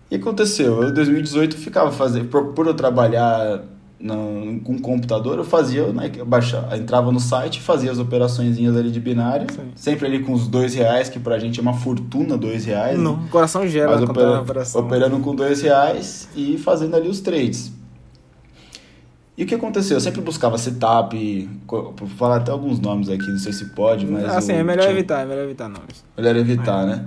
E 0.10 0.16
aconteceu, 0.16 0.84
eu 0.84 0.90
em 0.90 0.94
2018 0.94 1.58
ficava 1.58 1.92
fazendo, 1.92 2.30
por, 2.30 2.54
por 2.54 2.66
eu 2.66 2.74
trabalhar 2.74 3.62
no, 4.00 4.60
com 4.62 4.78
computador, 4.80 5.38
eu 5.38 5.44
fazia, 5.44 5.88
né, 5.88 6.12
eu 6.16 6.26
baixava, 6.26 6.78
entrava 6.78 7.12
no 7.12 7.20
site, 7.20 7.60
fazia 7.62 7.92
as 7.92 7.98
operações 7.98 8.58
ali 8.58 8.92
de 8.92 9.00
binário, 9.00 9.48
Sim. 9.52 9.72
sempre 9.76 10.06
ali 10.06 10.20
com 10.20 10.34
os 10.34 10.48
dois 10.48 10.76
reais, 10.76 11.10
que 11.10 11.20
pra 11.20 11.40
gente 11.40 11.60
é 11.60 11.62
uma 11.62 11.74
fortuna 11.74 12.38
dois 12.38 12.64
reais, 12.66 12.98
né? 12.98 13.04
Não, 13.04 13.14
o 13.16 13.28
coração 13.30 13.68
gela 13.68 13.94
mas 14.00 14.10
opera- 14.10 14.42
operação. 14.42 14.82
operando 14.82 15.20
com 15.20 15.34
dois 15.36 15.62
reais 15.62 16.30
e 16.36 16.58
fazendo 16.58 16.96
ali 16.96 17.10
os 17.10 17.22
trades. 17.22 17.72
E 19.38 19.44
o 19.44 19.46
que 19.46 19.54
aconteceu? 19.54 19.98
Eu 19.98 20.02
sempre 20.02 20.20
buscava 20.22 20.58
setup, 20.58 21.50
vou 21.68 21.94
falar 22.18 22.38
até 22.38 22.52
alguns 22.52 22.80
nomes 22.80 23.08
aqui, 23.10 23.28
não 23.30 23.38
sei 23.38 23.54
se 23.54 23.66
pode, 23.66 24.06
mas... 24.08 24.26
Assim, 24.26 24.54
é 24.54 24.64
melhor 24.64 24.82
tinha- 24.84 24.94
evitar, 24.94 25.22
é 25.22 25.26
melhor 25.26 25.44
evitar 25.44 25.68
nomes. 25.70 26.04
Melhor 26.18 26.36
evitar, 26.36 26.86
né? 26.88 27.06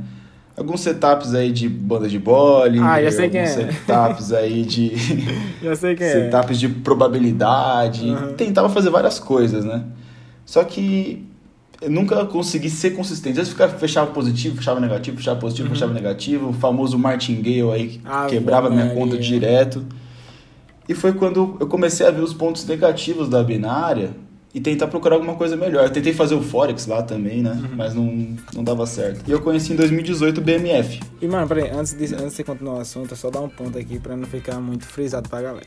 Alguns 0.60 0.82
setups 0.82 1.34
aí 1.34 1.50
de 1.50 1.66
banda 1.66 2.06
de 2.06 2.18
bole. 2.18 2.78
Ah, 2.80 3.02
já 3.02 3.10
sei 3.10 3.30
quem 3.30 3.40
alguns 3.40 3.56
é. 3.56 3.72
setups 3.72 4.30
aí 4.30 4.62
de. 4.62 4.92
Já 5.62 5.74
sei 5.74 5.94
quem 5.94 6.06
é. 6.06 6.10
setups 6.10 6.60
de 6.60 6.68
probabilidade. 6.68 8.10
Uhum. 8.10 8.34
Tentava 8.34 8.68
fazer 8.68 8.90
várias 8.90 9.18
coisas, 9.18 9.64
né? 9.64 9.84
Só 10.44 10.62
que 10.62 11.26
eu 11.80 11.90
nunca 11.90 12.26
consegui 12.26 12.68
ser 12.68 12.90
consistente. 12.90 13.30
Às 13.30 13.36
vezes 13.36 13.52
ficava, 13.52 13.72
fechava 13.78 14.10
positivo, 14.10 14.56
fechava 14.56 14.78
negativo, 14.80 15.16
fechava 15.16 15.40
positivo, 15.40 15.70
fechava 15.70 15.94
negativo. 15.94 16.50
O 16.50 16.52
famoso 16.52 16.98
martingale 16.98 17.70
aí 17.72 17.88
que 17.88 18.00
Ave 18.04 18.28
quebrava 18.28 18.68
minha 18.68 18.84
Maria. 18.84 19.00
conta 19.00 19.16
direto. 19.16 19.82
E 20.86 20.92
foi 20.92 21.14
quando 21.14 21.56
eu 21.58 21.68
comecei 21.68 22.06
a 22.06 22.10
ver 22.10 22.20
os 22.20 22.34
pontos 22.34 22.66
negativos 22.66 23.30
da 23.30 23.42
binária 23.42 24.10
e 24.52 24.60
tentar 24.60 24.88
procurar 24.88 25.14
alguma 25.16 25.34
coisa 25.34 25.56
melhor. 25.56 25.84
Eu 25.84 25.90
tentei 25.90 26.12
fazer 26.12 26.34
o 26.34 26.42
Forex 26.42 26.86
lá 26.86 27.02
também, 27.02 27.42
né? 27.42 27.56
Mas 27.76 27.94
não, 27.94 28.36
não 28.54 28.64
dava 28.64 28.84
certo. 28.86 29.28
E 29.28 29.30
eu 29.30 29.40
conheci 29.40 29.72
em 29.72 29.76
2018 29.76 30.38
o 30.38 30.40
BMF. 30.40 31.00
E, 31.20 31.28
mano, 31.28 31.46
peraí, 31.46 31.70
antes 31.70 31.92
de, 31.92 32.04
antes 32.14 32.30
de 32.30 32.30
você 32.36 32.44
continuar 32.44 32.74
o 32.74 32.80
assunto, 32.80 33.14
é 33.14 33.16
só 33.16 33.30
dar 33.30 33.40
um 33.40 33.48
ponto 33.48 33.78
aqui 33.78 33.98
pra 33.98 34.16
não 34.16 34.26
ficar 34.26 34.60
muito 34.60 34.84
frisado 34.84 35.28
pra 35.28 35.40
galera. 35.40 35.66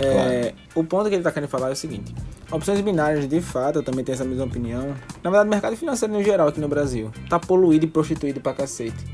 É, 0.00 0.54
O 0.74 0.84
ponto 0.84 1.08
que 1.08 1.16
ele 1.16 1.24
tá 1.24 1.32
querendo 1.32 1.48
falar 1.48 1.70
é 1.70 1.72
o 1.72 1.76
seguinte: 1.76 2.14
opções 2.50 2.80
binárias, 2.80 3.26
de 3.28 3.40
fato, 3.40 3.80
eu 3.80 3.82
também 3.82 4.04
tenho 4.04 4.14
essa 4.14 4.24
mesma 4.24 4.44
opinião. 4.44 4.94
Na 5.22 5.30
verdade, 5.30 5.48
o 5.48 5.50
mercado 5.50 5.76
financeiro 5.76 6.14
no 6.14 6.22
geral 6.22 6.48
aqui 6.48 6.60
no 6.60 6.68
Brasil 6.68 7.10
tá 7.28 7.38
poluído 7.38 7.84
e 7.84 7.88
prostituído 7.88 8.40
pra 8.40 8.54
cacete. 8.54 9.04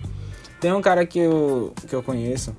Tem 0.60 0.72
um 0.72 0.82
cara 0.82 1.04
que 1.06 1.18
eu, 1.18 1.72
que 1.88 1.94
eu 1.94 2.02
conheço 2.02 2.54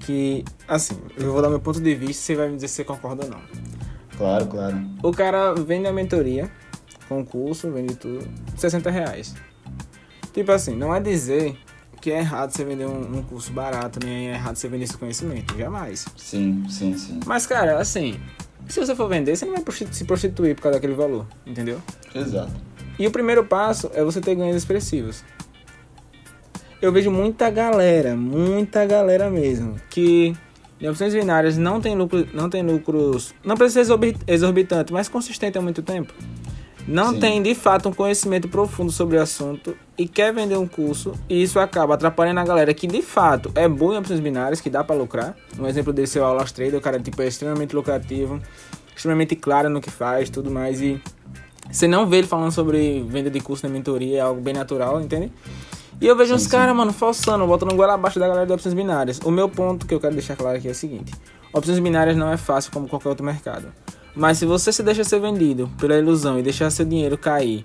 que, 0.00 0.44
assim, 0.66 0.96
eu 1.16 1.32
vou 1.32 1.40
dar 1.40 1.48
meu 1.48 1.60
ponto 1.60 1.80
de 1.80 1.94
vista 1.94 2.10
e 2.10 2.14
você 2.14 2.34
vai 2.34 2.48
me 2.48 2.56
dizer 2.56 2.68
se 2.68 2.74
você 2.74 2.84
concorda 2.84 3.24
ou 3.24 3.30
não. 3.30 3.40
Claro, 4.22 4.46
claro. 4.46 4.80
O 5.02 5.10
cara 5.10 5.52
vende 5.52 5.88
a 5.88 5.92
mentoria, 5.92 6.48
concurso, 7.08 7.68
vende 7.72 7.96
tudo, 7.96 8.24
60 8.56 8.88
reais. 8.88 9.34
Tipo 10.32 10.52
assim, 10.52 10.76
não 10.76 10.94
é 10.94 11.00
dizer 11.00 11.58
que 12.00 12.12
é 12.12 12.20
errado 12.20 12.52
você 12.52 12.64
vender 12.64 12.86
um, 12.86 13.18
um 13.18 13.22
curso 13.24 13.52
barato, 13.52 13.98
nem 14.04 14.28
é 14.28 14.34
errado 14.34 14.54
você 14.54 14.68
vender 14.68 14.84
esse 14.84 14.96
conhecimento, 14.96 15.58
jamais. 15.58 16.04
Sim, 16.16 16.64
sim, 16.68 16.96
sim. 16.96 17.18
Mas, 17.26 17.48
cara, 17.48 17.80
assim, 17.80 18.20
se 18.68 18.78
você 18.78 18.94
for 18.94 19.08
vender, 19.08 19.34
você 19.34 19.44
não 19.44 19.54
vai 19.54 19.64
se 19.90 20.04
prostituir 20.04 20.54
por 20.54 20.62
causa 20.62 20.78
daquele 20.78 20.94
valor, 20.94 21.26
entendeu? 21.44 21.82
Exato. 22.14 22.52
E 23.00 23.04
o 23.04 23.10
primeiro 23.10 23.44
passo 23.44 23.90
é 23.92 24.04
você 24.04 24.20
ter 24.20 24.36
ganhos 24.36 24.54
expressivos. 24.54 25.24
Eu 26.80 26.92
vejo 26.92 27.10
muita 27.10 27.50
galera, 27.50 28.14
muita 28.14 28.86
galera 28.86 29.28
mesmo, 29.28 29.80
que 29.90 30.32
em 30.82 30.88
opções 30.88 31.14
binárias 31.14 31.56
não 31.56 31.80
tem, 31.80 31.94
lucro, 31.94 32.26
não 32.34 32.50
tem 32.50 32.62
lucros, 32.62 33.32
não 33.44 33.56
precisa 33.56 33.74
ser 33.74 33.80
exorbi- 33.82 34.16
exorbitante, 34.26 34.92
mas 34.92 35.08
consistente 35.08 35.56
há 35.56 35.62
muito 35.62 35.80
tempo. 35.80 36.12
Não 36.88 37.12
Sim. 37.12 37.20
tem 37.20 37.42
de 37.42 37.54
fato 37.54 37.88
um 37.88 37.92
conhecimento 37.92 38.48
profundo 38.48 38.90
sobre 38.90 39.16
o 39.16 39.22
assunto 39.22 39.76
e 39.96 40.08
quer 40.08 40.34
vender 40.34 40.56
um 40.56 40.66
curso, 40.66 41.12
e 41.28 41.40
isso 41.40 41.60
acaba 41.60 41.94
atrapalhando 41.94 42.40
a 42.40 42.44
galera 42.44 42.74
que 42.74 42.88
de 42.88 43.00
fato 43.00 43.52
é 43.54 43.68
boa 43.68 43.94
em 43.94 43.98
opções 43.98 44.18
binárias, 44.18 44.60
que 44.60 44.68
dá 44.68 44.82
pra 44.82 44.96
lucrar. 44.96 45.36
Um 45.56 45.68
exemplo 45.68 45.92
desse 45.92 46.18
é 46.18 46.20
o 46.20 46.24
Aulas 46.24 46.50
Trader, 46.50 46.74
o 46.76 46.82
cara 46.82 46.98
tipo, 46.98 47.22
é 47.22 47.28
extremamente 47.28 47.76
lucrativo, 47.76 48.40
extremamente 48.96 49.36
claro 49.36 49.70
no 49.70 49.80
que 49.80 49.90
faz, 49.92 50.28
tudo 50.28 50.50
mais, 50.50 50.82
e 50.82 51.00
você 51.70 51.86
não 51.86 52.08
vê 52.08 52.18
ele 52.18 52.26
falando 52.26 52.50
sobre 52.50 53.04
venda 53.08 53.30
de 53.30 53.38
curso 53.40 53.64
na 53.64 53.72
mentoria, 53.72 54.18
é 54.18 54.20
algo 54.20 54.40
bem 54.40 54.52
natural, 54.52 55.00
entende? 55.00 55.30
E 56.02 56.06
eu 56.08 56.16
vejo 56.16 56.30
Sim, 56.30 56.34
uns 56.34 56.46
caras, 56.48 56.74
mano, 56.74 56.92
falsando, 56.92 57.46
botando 57.46 57.76
goela 57.76 57.94
abaixo 57.94 58.18
da 58.18 58.26
galera 58.26 58.44
de 58.44 58.52
opções 58.52 58.74
binárias. 58.74 59.20
O 59.24 59.30
meu 59.30 59.48
ponto 59.48 59.86
que 59.86 59.94
eu 59.94 60.00
quero 60.00 60.12
deixar 60.12 60.34
claro 60.34 60.58
aqui 60.58 60.66
é 60.66 60.72
o 60.72 60.74
seguinte: 60.74 61.12
opções 61.52 61.78
binárias 61.78 62.16
não 62.16 62.28
é 62.28 62.36
fácil 62.36 62.72
como 62.72 62.88
qualquer 62.88 63.10
outro 63.10 63.24
mercado. 63.24 63.72
Mas 64.12 64.38
se 64.38 64.44
você 64.44 64.72
se 64.72 64.82
deixa 64.82 65.04
ser 65.04 65.20
vendido 65.20 65.70
pela 65.78 65.96
ilusão 65.96 66.40
e 66.40 66.42
deixar 66.42 66.68
seu 66.70 66.84
dinheiro 66.84 67.16
cair 67.16 67.64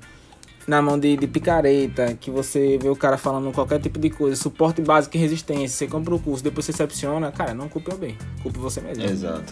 na 0.68 0.84
mão 0.84 1.00
de, 1.00 1.18
de 1.18 1.26
picareta, 1.26 2.14
que 2.14 2.30
você 2.30 2.78
vê 2.80 2.90
o 2.90 2.96
cara 2.96 3.18
falando 3.18 3.52
qualquer 3.52 3.80
tipo 3.80 3.98
de 3.98 4.12
coisa, 4.12 4.36
suporte 4.36 4.84
básico 4.84 5.18
e 5.18 5.20
resistência, 5.20 5.76
você 5.76 5.88
compra 5.88 6.14
o 6.14 6.20
curso, 6.20 6.44
depois 6.44 6.64
você 6.64 6.74
se 6.74 6.78
decepciona, 6.78 7.32
cara, 7.32 7.56
não 7.56 7.68
culpe 7.68 7.92
o 7.92 7.98
bem, 7.98 8.16
culpe 8.44 8.60
você 8.60 8.82
mesmo. 8.82 9.04
Exato. 9.04 9.52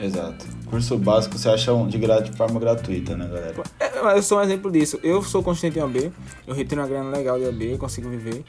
Exato. 0.00 0.46
Curso 0.66 0.96
básico 0.96 1.36
você 1.36 1.48
acha 1.48 1.72
um 1.72 1.86
de, 1.88 1.98
de 1.98 2.36
forma 2.36 2.60
gratuita, 2.60 3.16
né, 3.16 3.26
galera? 3.26 3.54
É, 3.80 4.16
Eu 4.16 4.22
sou 4.22 4.38
um 4.38 4.42
exemplo 4.42 4.70
disso. 4.70 4.98
Eu 5.02 5.22
sou 5.22 5.42
consistente 5.42 5.78
em 5.78 5.82
OB, 5.82 6.12
eu 6.46 6.54
retiro 6.54 6.80
uma 6.80 6.86
grana 6.88 7.10
legal 7.10 7.38
de 7.38 7.46
OB, 7.46 7.72
eu 7.72 7.78
consigo 7.78 8.08
viver. 8.08 8.44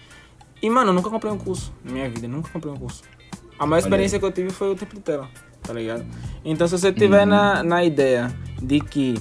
E, 0.62 0.70
mano, 0.70 0.90
eu 0.90 0.94
nunca 0.94 1.10
comprei 1.10 1.32
um 1.32 1.38
curso 1.38 1.74
na 1.84 1.92
minha 1.92 2.10
vida, 2.10 2.28
nunca 2.28 2.50
comprei 2.50 2.72
um 2.72 2.78
curso. 2.78 3.02
A 3.58 3.66
maior 3.66 3.78
Olha 3.80 3.80
experiência 3.88 4.16
aí. 4.18 4.20
que 4.20 4.26
eu 4.26 4.32
tive 4.32 4.50
foi 4.52 4.70
o 4.72 4.76
tempo 4.76 4.94
de 4.96 5.02
tela, 5.02 5.28
tá 5.64 5.74
ligado? 5.74 6.06
Então, 6.46 6.68
se 6.68 6.78
você 6.78 6.92
tiver 6.94 7.24
Uhum. 7.24 7.30
na, 7.30 7.64
na 7.64 7.84
ideia 7.84 8.32
de 8.62 8.80
que, 8.80 9.16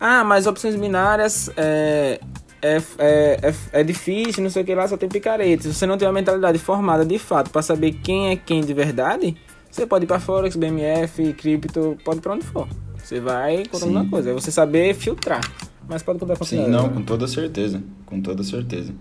ah, 0.00 0.24
mas 0.24 0.46
opções 0.46 0.74
binárias 0.76 1.50
é, 1.56 2.18
é, 2.60 2.76
é, 2.98 3.38
é, 3.42 3.54
é 3.80 3.84
difícil, 3.84 4.42
não 4.42 4.50
sei 4.50 4.62
o 4.62 4.66
que 4.66 4.74
lá, 4.74 4.88
só 4.88 4.96
tem 4.96 5.08
picareta. 5.08 5.62
Se 5.64 5.74
você 5.74 5.86
não 5.86 5.96
tem 5.96 6.08
uma 6.08 6.14
mentalidade 6.14 6.58
formada 6.58 7.04
de 7.04 7.18
fato 7.18 7.50
pra 7.50 7.62
saber 7.62 7.92
quem 8.02 8.30
é 8.30 8.36
quem 8.36 8.62
de 8.62 8.74
verdade, 8.74 9.36
você 9.72 9.86
pode 9.86 10.04
ir 10.04 10.06
pra 10.08 10.20
Forex, 10.20 10.54
BMF, 10.54 11.32
cripto, 11.32 11.96
pode 12.04 12.18
ir 12.18 12.20
pra 12.22 12.34
onde 12.34 12.44
for. 12.44 12.68
Você 13.02 13.18
vai 13.18 13.62
encontrando 13.62 13.92
Sim. 13.94 14.00
uma 14.00 14.08
coisa, 14.08 14.30
é 14.30 14.32
você 14.32 14.50
saber 14.52 14.94
filtrar. 14.94 15.40
Mas 15.88 16.02
pode 16.02 16.18
contar 16.20 16.36
com 16.36 16.44
Sim, 16.44 16.68
não, 16.68 16.88
com 16.90 17.02
toda 17.02 17.26
certeza. 17.26 17.82
Com 18.06 18.20
toda 18.20 18.42
certeza. 18.44 18.92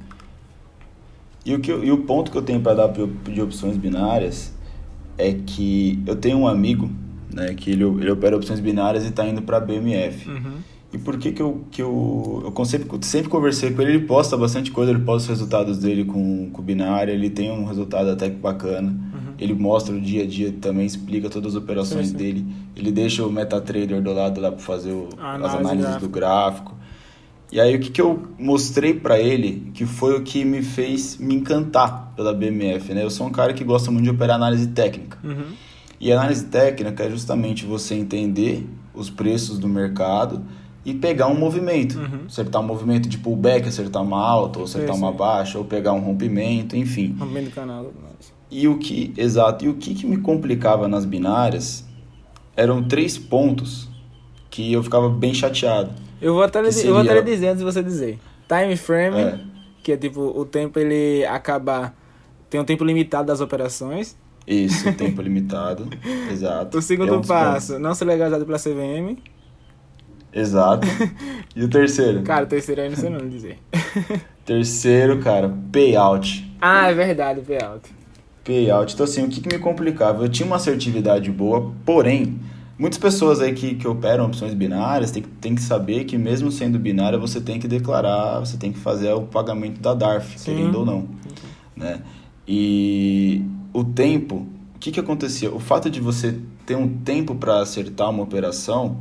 E 1.45 1.53
o, 1.53 1.59
que 1.59 1.71
eu- 1.71 1.83
e 1.83 1.91
o 1.91 1.99
ponto 1.99 2.31
que 2.31 2.37
eu 2.37 2.41
tenho 2.41 2.59
para 2.61 2.73
dar 2.87 2.87
de 3.31 3.41
opções 3.41 3.77
binárias 3.77 4.53
é 5.17 5.33
que 5.33 6.01
eu 6.07 6.15
tenho 6.15 6.37
um 6.39 6.47
amigo, 6.47 6.89
né, 7.33 7.53
que 7.53 7.71
ele, 7.71 7.83
ele 7.83 8.09
opera 8.11 8.35
opções 8.35 8.59
binárias 8.59 9.03
e 9.03 9.07
está 9.09 9.25
indo 9.27 9.41
para 9.41 9.59
BMF. 9.59 10.27
Uhum. 10.29 10.57
E 10.93 10.97
por 10.97 11.17
que 11.17 11.31
que 11.31 11.41
eu, 11.41 11.63
que 11.71 11.81
eu, 11.81 12.53
eu 12.57 12.65
sempre, 12.65 12.89
sempre 13.05 13.29
conversei 13.29 13.71
com 13.71 13.81
ele, 13.81 13.91
ele 13.93 14.05
posta 14.05 14.35
bastante 14.35 14.71
coisa, 14.71 14.91
ele 14.91 14.99
posta 14.99 15.31
os 15.31 15.39
resultados 15.39 15.77
dele 15.77 16.03
com, 16.03 16.49
com 16.51 16.61
binária, 16.61 17.13
ele 17.13 17.29
tem 17.29 17.49
um 17.49 17.63
resultado 17.65 18.09
até 18.09 18.29
que 18.29 18.35
bacana. 18.35 18.93
Ele 19.39 19.53
mostra 19.55 19.95
o 19.95 19.99
dia 20.01 20.23
a 20.23 20.27
dia 20.27 20.51
também, 20.61 20.85
explica 20.85 21.27
todas 21.29 21.55
as 21.55 21.61
operações 21.63 22.07
Sim, 22.07 22.11
sim. 22.11 22.17
dele. 22.17 22.45
Ele 22.75 22.91
deixa 22.91 23.25
o 23.25 23.31
MetaTrader 23.31 24.01
do 24.01 24.13
lado 24.13 24.39
lá 24.39 24.51
para 24.51 24.59
fazer 24.59 24.91
o- 24.91 25.09
A 25.17 25.31
as 25.31 25.35
análise 25.35 25.57
análises 25.57 25.81
gráfica. 25.85 25.99
do 26.07 26.09
gráfico. 26.09 26.75
E 27.51 27.59
aí 27.59 27.75
o 27.75 27.79
que, 27.79 27.89
que 27.89 28.01
eu 28.01 28.21
mostrei 28.37 28.93
para 28.93 29.19
ele, 29.19 29.71
que 29.73 29.85
foi 29.85 30.15
o 30.15 30.21
que 30.21 30.45
me 30.45 30.61
fez 30.61 31.17
me 31.17 31.33
encantar 31.35 32.13
pela 32.15 32.33
BMF, 32.33 32.93
né? 32.93 33.03
Eu 33.03 33.09
sou 33.09 33.25
um 33.27 33.31
cara 33.31 33.53
que 33.53 33.63
gosta 33.63 33.89
muito 33.89 34.03
de 34.03 34.09
operar 34.11 34.35
análise 34.35 34.67
técnica. 34.67 35.17
Uhum. 35.23 35.53
E 35.99 36.11
análise 36.11 36.45
técnica 36.45 37.03
é 37.05 37.09
justamente 37.09 37.65
você 37.65 37.95
entender 37.95 38.67
os 38.93 39.09
preços 39.09 39.57
do 39.57 39.67
mercado 39.67 40.41
e 40.85 40.93
pegar 40.93 41.27
um 41.27 41.37
movimento. 41.37 41.97
Uhum. 41.99 42.25
Acertar 42.27 42.61
um 42.61 42.65
movimento 42.65 43.07
de 43.07 43.17
pullback, 43.17 43.67
acertar 43.67 44.01
uma 44.01 44.17
alta, 44.19 44.59
ou 44.59 44.65
acertar 44.65 44.95
Sim, 44.95 45.01
uma 45.01 45.11
baixa, 45.11 45.57
ou 45.57 45.65
pegar 45.65 45.93
um 45.93 45.99
rompimento, 45.99 46.75
enfim. 46.75 47.15
Rompimento 47.19 47.49
do 47.49 47.55
canal. 47.55 47.91
E 48.49 48.67
o 48.67 48.77
que, 48.77 49.13
exato, 49.15 49.63
e 49.63 49.69
o 49.69 49.75
que, 49.75 49.93
que 49.93 50.05
me 50.05 50.17
complicava 50.17 50.87
nas 50.87 51.05
binárias 51.05 51.85
eram 52.55 52.83
três 52.83 53.17
pontos 53.17 53.87
que 54.49 54.73
eu 54.73 54.83
ficava 54.83 55.07
bem 55.09 55.33
chateado. 55.33 55.91
Eu 56.21 56.33
vou 56.33 56.43
até, 56.43 56.61
lhe, 56.61 56.69
Que 56.73 56.85
eu 56.85 56.91
vou 56.93 56.99
até 57.01 57.09
seria- 57.09 57.23
dizer 57.23 57.47
antes 57.47 57.59
de 57.59 57.63
você 57.63 57.81
dizer. 57.81 58.19
Time 58.47 58.75
frame, 58.75 59.17
É. 59.17 59.39
que 59.81 59.91
é 59.93 59.97
tipo 59.97 60.19
o 60.21 60.45
tempo 60.45 60.77
ele 60.77 61.25
acaba. 61.25 61.93
Tem 62.49 62.59
um 62.59 62.65
tempo 62.65 62.83
limitado 62.83 63.27
das 63.27 63.39
operações. 63.39 64.17
Isso, 64.45 64.91
tempo 64.93 65.21
limitado. 65.23 65.87
Exato. 66.29 66.77
O 66.77 66.81
segundo 66.81 67.13
É 67.13 67.17
um 67.17 67.21
passo, 67.21 67.79
não 67.79 67.95
ser 67.95 68.03
legalizado 68.05 68.45
pela 68.45 68.57
CVM. 68.59 69.17
Exato. 70.33 70.87
E 71.53 71.63
o 71.63 71.67
terceiro? 71.67 72.21
Cara, 72.21 72.45
o 72.45 72.47
terceiro 72.47 72.79
aí 72.81 72.87
não 72.89 72.95
sei 72.95 73.09
não 73.09 73.27
dizer. 73.27 73.59
Terceiro, 74.45 75.19
cara, 75.19 75.53
payout. 75.69 76.49
Ah, 76.61 76.87
é 76.89 76.93
verdade, 76.93 77.41
payout. 77.41 77.89
Payout. 78.43 78.93
Então, 78.93 79.03
assim, 79.03 79.25
o 79.25 79.27
que, 79.27 79.41
que 79.41 79.53
me 79.53 79.59
complicava? 79.61 80.23
Eu 80.23 80.29
tinha 80.29 80.45
uma 80.47 80.55
assertividade 80.55 81.29
boa, 81.29 81.73
porém, 81.85 82.39
muitas 82.79 82.97
pessoas 82.97 83.41
aí 83.41 83.51
que, 83.53 83.75
que 83.75 83.85
operam 83.85 84.25
opções 84.27 84.53
binárias 84.53 85.11
tem, 85.11 85.21
que- 85.21 85.29
tem 85.41 85.53
que 85.55 85.61
saber 85.61 86.05
que, 86.05 86.17
mesmo 86.17 86.49
sendo 86.51 86.79
binária, 86.79 87.19
você 87.19 87.41
tem 87.41 87.59
que 87.59 87.67
declarar, 87.67 88.39
você 88.39 88.55
tem 88.57 88.71
que 88.71 88.79
fazer 88.79 89.11
o 89.13 89.23
pagamento 89.23 89.81
da 89.81 89.93
DARF, 89.93 90.39
Sim. 90.39 90.55
querendo 90.55 90.79
ou 90.79 90.85
não. 90.85 91.05
Né? 91.75 91.99
E 92.47 93.43
o 93.73 93.83
tempo, 93.83 94.47
o 94.75 94.79
que, 94.79 94.89
que 94.91 94.99
acontecia? 95.01 95.51
O 95.53 95.59
fato 95.59 95.89
de 95.89 95.99
você 95.99 96.39
ter 96.65 96.77
um 96.77 96.87
tempo 96.87 97.35
para 97.35 97.59
acertar 97.59 98.09
uma 98.09 98.23
operação 98.23 98.97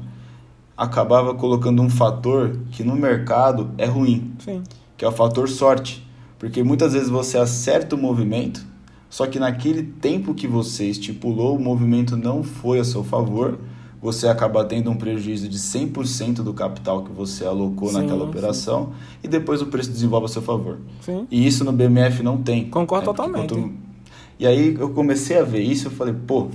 acabava 0.81 1.35
colocando 1.35 1.83
um 1.83 1.91
fator 1.91 2.57
que 2.71 2.83
no 2.83 2.97
mercado 2.97 3.71
é 3.77 3.85
ruim 3.85 4.33
Sim. 4.43 4.63
que 4.97 5.05
é 5.05 5.09
o 5.09 5.13
fator 5.13 5.47
sorte. 5.47 6.09
Porque 6.39 6.63
muitas 6.63 6.95
vezes 6.95 7.11
você 7.11 7.37
acerta 7.37 7.95
o 7.95 7.99
movimento, 7.99 8.65
só 9.11 9.27
que 9.27 9.39
naquele 9.39 9.83
tempo 9.83 10.33
que 10.33 10.49
você 10.49 10.87
estipulou, 10.87 11.55
o 11.55 11.61
movimento 11.61 12.17
não 12.17 12.43
foi 12.43 12.81
a 12.81 12.85
seu 12.85 13.05
favor, 13.05 13.59
você 14.01 14.27
acaba 14.27 14.65
tendo 14.65 14.91
um 14.91 14.97
prejuízo 14.97 15.47
de 15.51 15.59
100% 15.59 16.37
do 16.37 16.55
capital 16.55 17.05
que 17.05 17.13
você 17.13 17.45
alocou 17.45 17.89
Sim, 17.89 17.99
naquela 17.99 18.25
sim. 18.25 18.31
operação 18.31 18.93
e 19.23 19.29
depois 19.29 19.61
o 19.61 19.67
preço 19.67 19.91
desenvolve 19.91 20.25
a 20.25 20.29
seu 20.31 20.41
favor. 20.41 20.79
Sim. 21.03 21.27
E 21.31 21.47
isso 21.47 21.63
no 21.63 21.73
BMF 21.73 22.23
não 22.23 22.39
tem. 22.39 22.71
Concordo 22.71 23.13
né? 23.13 23.15
Porque 23.15 23.33
totalmente. 23.33 23.75
E 24.39 24.47
aí 24.47 24.75
eu 24.81 24.89
comecei 24.89 25.37
a 25.37 25.43
ver 25.43 25.61
isso, 25.61 25.89
eu 25.89 25.91
falei, 25.91 26.15
pô, 26.15 26.49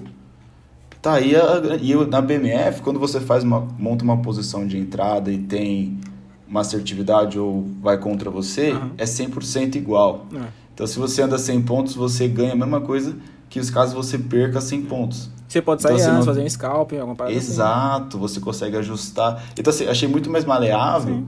tá 1.05 1.13
aí 1.13 1.35
a- 1.35 1.61
e 1.81 1.93
na 2.07 2.19
BMF, 2.19 2.81
quando 2.81 2.99
você 2.99 3.19
faz 3.19 3.43
uma, 3.43 3.61
monta 3.77 4.03
uma 4.03 4.17
posição 4.17 4.65
de 4.65 4.77
entrada 4.77 5.31
e 5.31 5.37
tem 5.37 5.99
uma 6.47 6.61
assertividade 6.61 7.37
ou 7.37 7.65
vai 7.81 7.97
contra 7.97 8.29
você, 8.31 8.71
Aham. 8.71 8.91
é 8.97 9.05
100% 9.05 9.75
igual. 9.75 10.25
É. 10.33 10.39
Então 10.73 10.87
se 10.87 10.97
você 10.97 11.21
anda 11.21 11.37
100 11.37 11.61
pontos, 11.61 11.93
você 11.95 12.27
ganha 12.27 12.53
a 12.53 12.55
mesma 12.55 12.81
coisa 12.81 13.15
que 13.49 13.59
os 13.59 13.69
casos 13.69 13.93
você 13.93 14.17
perca 14.17 14.59
100 14.59 14.81
pontos. 14.83 15.29
Você 15.47 15.61
pode 15.61 15.83
sair 15.83 15.93
Então, 15.93 16.01
assim, 16.01 16.11
antes, 16.15 16.25
não- 16.25 16.33
fazer 16.33 16.45
um 16.45 16.49
scalping, 16.49 16.97
alguma 16.97 17.15
parada 17.15 17.37
assim. 17.37 17.51
Exato, 17.51 18.17
você 18.17 18.39
consegue 18.39 18.75
ajustar. 18.77 19.43
Então, 19.57 19.71
assim, 19.71 19.85
achei 19.87 20.07
muito 20.09 20.29
mais 20.29 20.43
maleável. 20.43 21.15
Sim. 21.17 21.27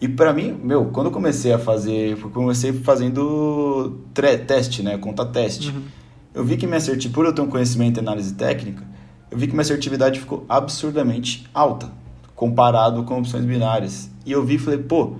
E 0.00 0.08
para 0.08 0.32
mim, 0.32 0.58
meu, 0.64 0.86
quando 0.86 1.06
eu 1.08 1.12
comecei 1.12 1.52
a 1.52 1.58
fazer, 1.58 2.12
eu 2.18 2.30
comecei 2.30 2.72
fazendo 2.72 3.98
teste, 4.46 4.82
né, 4.82 4.96
conta 4.96 5.24
teste. 5.26 5.68
Uhum. 5.68 5.82
Eu 6.34 6.44
vi 6.44 6.56
que 6.56 6.66
minha 6.66 6.78
assertividade, 6.78 7.14
por 7.14 7.26
eu 7.26 7.32
ter 7.32 7.42
um 7.42 7.46
conhecimento 7.48 7.98
em 7.98 8.00
análise 8.00 8.32
técnica, 8.34 8.84
eu 9.30 9.38
vi 9.38 9.46
que 9.46 9.52
minha 9.52 9.62
assertividade 9.62 10.20
ficou 10.20 10.44
absurdamente 10.48 11.46
alta 11.52 11.90
comparado 12.34 13.02
com 13.02 13.18
opções 13.18 13.44
binárias. 13.44 14.10
E 14.24 14.30
eu 14.30 14.44
vi 14.44 14.54
e 14.54 14.58
falei, 14.58 14.78
pô, 14.78 15.14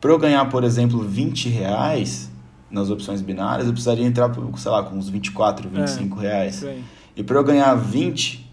para 0.00 0.10
eu 0.10 0.18
ganhar, 0.18 0.44
por 0.50 0.64
exemplo, 0.64 1.02
20 1.02 1.48
reais 1.48 2.30
nas 2.70 2.90
opções 2.90 3.22
binárias, 3.22 3.66
eu 3.66 3.72
precisaria 3.72 4.04
entrar, 4.04 4.30
sei 4.56 4.70
lá, 4.70 4.82
com 4.82 4.96
uns 4.96 5.08
24, 5.08 5.68
25 5.68 6.18
é, 6.18 6.22
reais. 6.22 6.66
E 7.16 7.22
para 7.22 7.38
eu 7.38 7.44
ganhar 7.44 7.74
20 7.74 8.46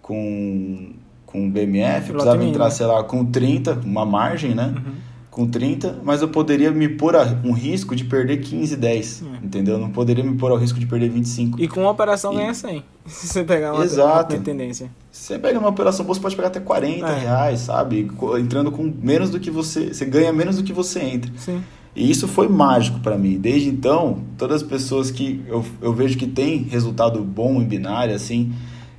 com, 0.00 0.92
com 1.26 1.50
BMF, 1.50 2.08
eu 2.08 2.14
precisava 2.14 2.44
entrar, 2.44 2.70
sei 2.70 2.86
lá, 2.86 3.02
com 3.02 3.24
30, 3.24 3.80
uma 3.84 4.06
margem, 4.06 4.54
né? 4.54 4.72
Uhum 4.76 5.15
com 5.36 5.46
30, 5.46 6.00
mas 6.02 6.22
eu 6.22 6.28
poderia 6.28 6.70
me 6.70 6.88
pôr 6.88 7.14
a 7.14 7.38
um 7.44 7.52
risco 7.52 7.94
de 7.94 8.06
perder 8.06 8.38
15, 8.38 8.74
10, 8.74 9.22
é. 9.22 9.44
entendeu? 9.44 9.76
Não 9.76 9.90
poderia 9.90 10.24
me 10.24 10.34
pôr 10.34 10.50
ao 10.50 10.56
risco 10.56 10.80
de 10.80 10.86
perder 10.86 11.10
25. 11.10 11.60
E 11.60 11.68
com 11.68 11.82
uma 11.82 11.90
operação 11.90 12.32
e... 12.32 12.36
ganha 12.36 12.54
100, 12.54 12.82
se 13.04 13.28
você 13.28 13.44
pegar 13.44 13.74
uma, 13.74 13.84
Exato. 13.84 14.34
uma 14.34 14.42
tendência. 14.42 14.90
Se 15.12 15.26
você 15.26 15.38
pega 15.38 15.58
uma 15.58 15.68
operação 15.68 16.06
boa, 16.06 16.14
você 16.14 16.22
pode 16.22 16.34
pegar 16.34 16.48
até 16.48 16.58
40 16.58 17.06
é. 17.06 17.18
reais, 17.18 17.60
sabe? 17.60 18.10
Entrando 18.40 18.72
com 18.72 18.90
menos 19.02 19.28
do 19.28 19.38
que 19.38 19.50
você... 19.50 19.92
Você 19.92 20.06
ganha 20.06 20.32
menos 20.32 20.56
do 20.56 20.62
que 20.62 20.72
você 20.72 21.00
entra. 21.00 21.30
Sim. 21.36 21.62
E 21.94 22.10
isso 22.10 22.26
foi 22.26 22.48
mágico 22.48 23.00
para 23.00 23.18
mim. 23.18 23.38
Desde 23.38 23.68
então, 23.68 24.22
todas 24.38 24.62
as 24.62 24.66
pessoas 24.66 25.10
que 25.10 25.44
eu, 25.46 25.62
eu 25.82 25.92
vejo 25.92 26.16
que 26.16 26.26
tem 26.26 26.62
resultado 26.62 27.22
bom 27.22 27.60
em 27.60 27.64
binário, 27.66 28.14
assim, 28.14 28.54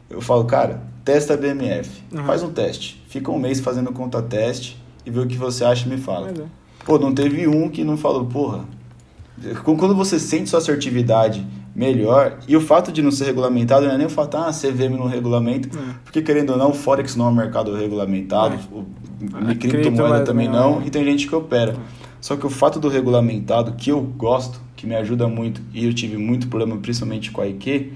eu 0.08 0.22
falo, 0.22 0.46
cara, 0.46 0.84
testa 1.04 1.34
a 1.34 1.38
BMF. 1.38 1.90
Uhum. 2.12 2.26
Faz 2.26 2.44
um 2.44 2.52
teste. 2.52 3.04
Fica 3.08 3.32
um 3.32 3.40
mês 3.40 3.60
fazendo 3.60 3.92
conta 3.92 4.22
teste 4.22 4.78
e 5.08 5.10
ver 5.10 5.22
o 5.22 5.26
que 5.26 5.38
você 5.38 5.64
acha 5.64 5.88
e 5.88 5.90
me 5.90 5.98
fala. 5.98 6.30
É. 6.30 6.34
Pô, 6.86 7.00
não 7.00 7.14
teve 7.14 7.48
um 7.48 7.70
que 7.70 7.82
não 7.82 7.96
falou, 7.96 8.26
porra. 8.26 8.66
Quando 9.64 9.96
você 9.96 10.20
sente 10.20 10.50
sua 10.50 10.60
assertividade 10.60 11.48
melhor, 11.74 12.40
e 12.48 12.58
o 12.58 12.62
fato 12.62 12.92
de 12.92 13.02
não 13.02 13.12
ser 13.12 13.26
regulamentado 13.26 13.86
não 13.86 13.94
é 13.94 13.98
nem 13.98 14.08
o 14.08 14.10
fato, 14.10 14.36
ah, 14.36 14.52
CVM 14.52 14.98
no 14.98 15.08
regulamento, 15.08 15.70
é. 15.78 15.82
porque 16.04 16.22
querendo 16.22 16.50
ou 16.50 16.58
não, 16.58 16.72
o 16.72 16.74
Forex 16.74 17.16
não 17.16 17.28
é 17.28 17.30
um 17.30 17.36
mercado 17.36 17.74
regulamentado, 17.74 18.56
é. 18.56 18.60
o, 18.76 18.86
a 19.50 19.56
criptomoeda 19.56 20.26
também 20.26 20.50
não, 20.50 20.82
e 20.86 20.90
tem 20.90 21.06
gente 21.06 21.28
que 21.28 21.36
opera. 21.36 21.78
Só 22.20 22.36
que 22.36 22.46
o 22.46 22.50
fato 22.50 22.80
do 22.80 22.90
regulamentado, 22.90 23.74
que 23.74 23.92
eu 23.92 24.02
gosto, 24.02 24.60
que 24.76 24.86
me 24.86 24.96
ajuda 24.96 25.28
muito, 25.28 25.62
e 25.72 25.86
eu 25.86 25.94
tive 25.94 26.18
muito 26.18 26.48
problema, 26.48 26.76
principalmente 26.78 27.32
com 27.32 27.42
a 27.42 27.48
IQ, 27.48 27.94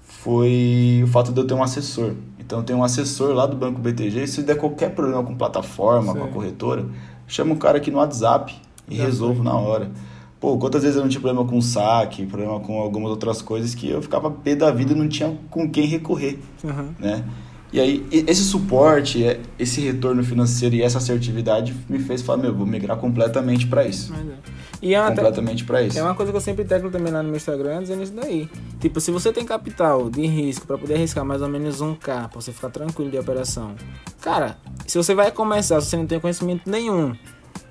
foi 0.00 1.02
o 1.04 1.06
fato 1.06 1.32
de 1.32 1.40
eu 1.40 1.46
ter 1.46 1.54
um 1.54 1.62
assessor. 1.62 2.14
Então 2.52 2.62
tem 2.62 2.76
um 2.76 2.84
assessor 2.84 3.32
lá 3.32 3.46
do 3.46 3.56
Banco 3.56 3.80
BTG, 3.80 4.26
se 4.26 4.42
der 4.42 4.58
qualquer 4.58 4.94
problema 4.94 5.22
com 5.24 5.34
plataforma, 5.34 6.12
Sim. 6.12 6.18
com 6.18 6.24
a 6.26 6.28
corretora, 6.28 6.86
chama 7.26 7.54
o 7.54 7.56
cara 7.56 7.78
aqui 7.78 7.90
no 7.90 7.96
WhatsApp 7.96 8.54
e 8.86 8.98
Já 8.98 9.04
resolvo 9.04 9.42
na 9.42 9.54
hora. 9.54 9.90
Pô, 10.38 10.58
quantas 10.58 10.82
vezes 10.82 10.98
eu 10.98 11.02
não 11.02 11.08
tinha 11.08 11.22
problema 11.22 11.48
com 11.48 11.58
saque, 11.62 12.26
problema 12.26 12.60
com 12.60 12.78
algumas 12.78 13.08
outras 13.08 13.40
coisas 13.40 13.74
que 13.74 13.88
eu 13.88 14.02
ficava 14.02 14.30
pé 14.30 14.54
da 14.54 14.70
vida 14.70 14.92
e 14.92 14.94
não 14.94 15.08
tinha 15.08 15.34
com 15.48 15.70
quem 15.70 15.86
recorrer, 15.86 16.38
uhum. 16.62 16.90
né? 16.98 17.24
E 17.72 17.80
aí, 17.80 18.06
esse 18.10 18.44
suporte, 18.44 19.24
é, 19.24 19.40
esse 19.58 19.80
retorno 19.80 20.22
financeiro 20.22 20.74
e 20.74 20.82
essa 20.82 20.98
assertividade 20.98 21.74
me 21.88 21.98
fez 21.98 22.20
falar, 22.20 22.42
meu, 22.42 22.54
vou 22.54 22.66
migrar 22.66 22.98
completamente 22.98 23.66
para 23.66 23.86
isso. 23.86 24.12
É. 24.12 24.52
E 24.82 24.94
é 24.94 25.06
completamente 25.08 25.64
para 25.64 25.80
isso. 25.80 25.98
É 25.98 26.02
uma 26.02 26.14
coisa 26.14 26.30
que 26.30 26.36
eu 26.36 26.40
sempre 26.40 26.64
teclo 26.64 26.90
também 26.90 27.10
lá 27.10 27.22
no 27.22 27.28
meu 27.28 27.36
Instagram, 27.36 27.80
dizendo 27.80 28.02
isso 28.02 28.12
daí. 28.12 28.46
Tipo, 28.78 29.00
se 29.00 29.10
você 29.10 29.32
tem 29.32 29.46
capital 29.46 30.10
de 30.10 30.26
risco 30.26 30.66
para 30.66 30.76
poder 30.76 30.94
arriscar 30.94 31.24
mais 31.24 31.40
ou 31.40 31.48
menos 31.48 31.80
um 31.80 31.94
K, 31.94 32.28
pra 32.28 32.40
você 32.40 32.52
ficar 32.52 32.68
tranquilo 32.68 33.10
de 33.10 33.16
operação. 33.16 33.74
Cara, 34.20 34.58
se 34.86 34.98
você 34.98 35.14
vai 35.14 35.30
começar, 35.30 35.80
se 35.80 35.88
você 35.88 35.96
não 35.96 36.06
tem 36.06 36.20
conhecimento 36.20 36.68
nenhum, 36.68 37.16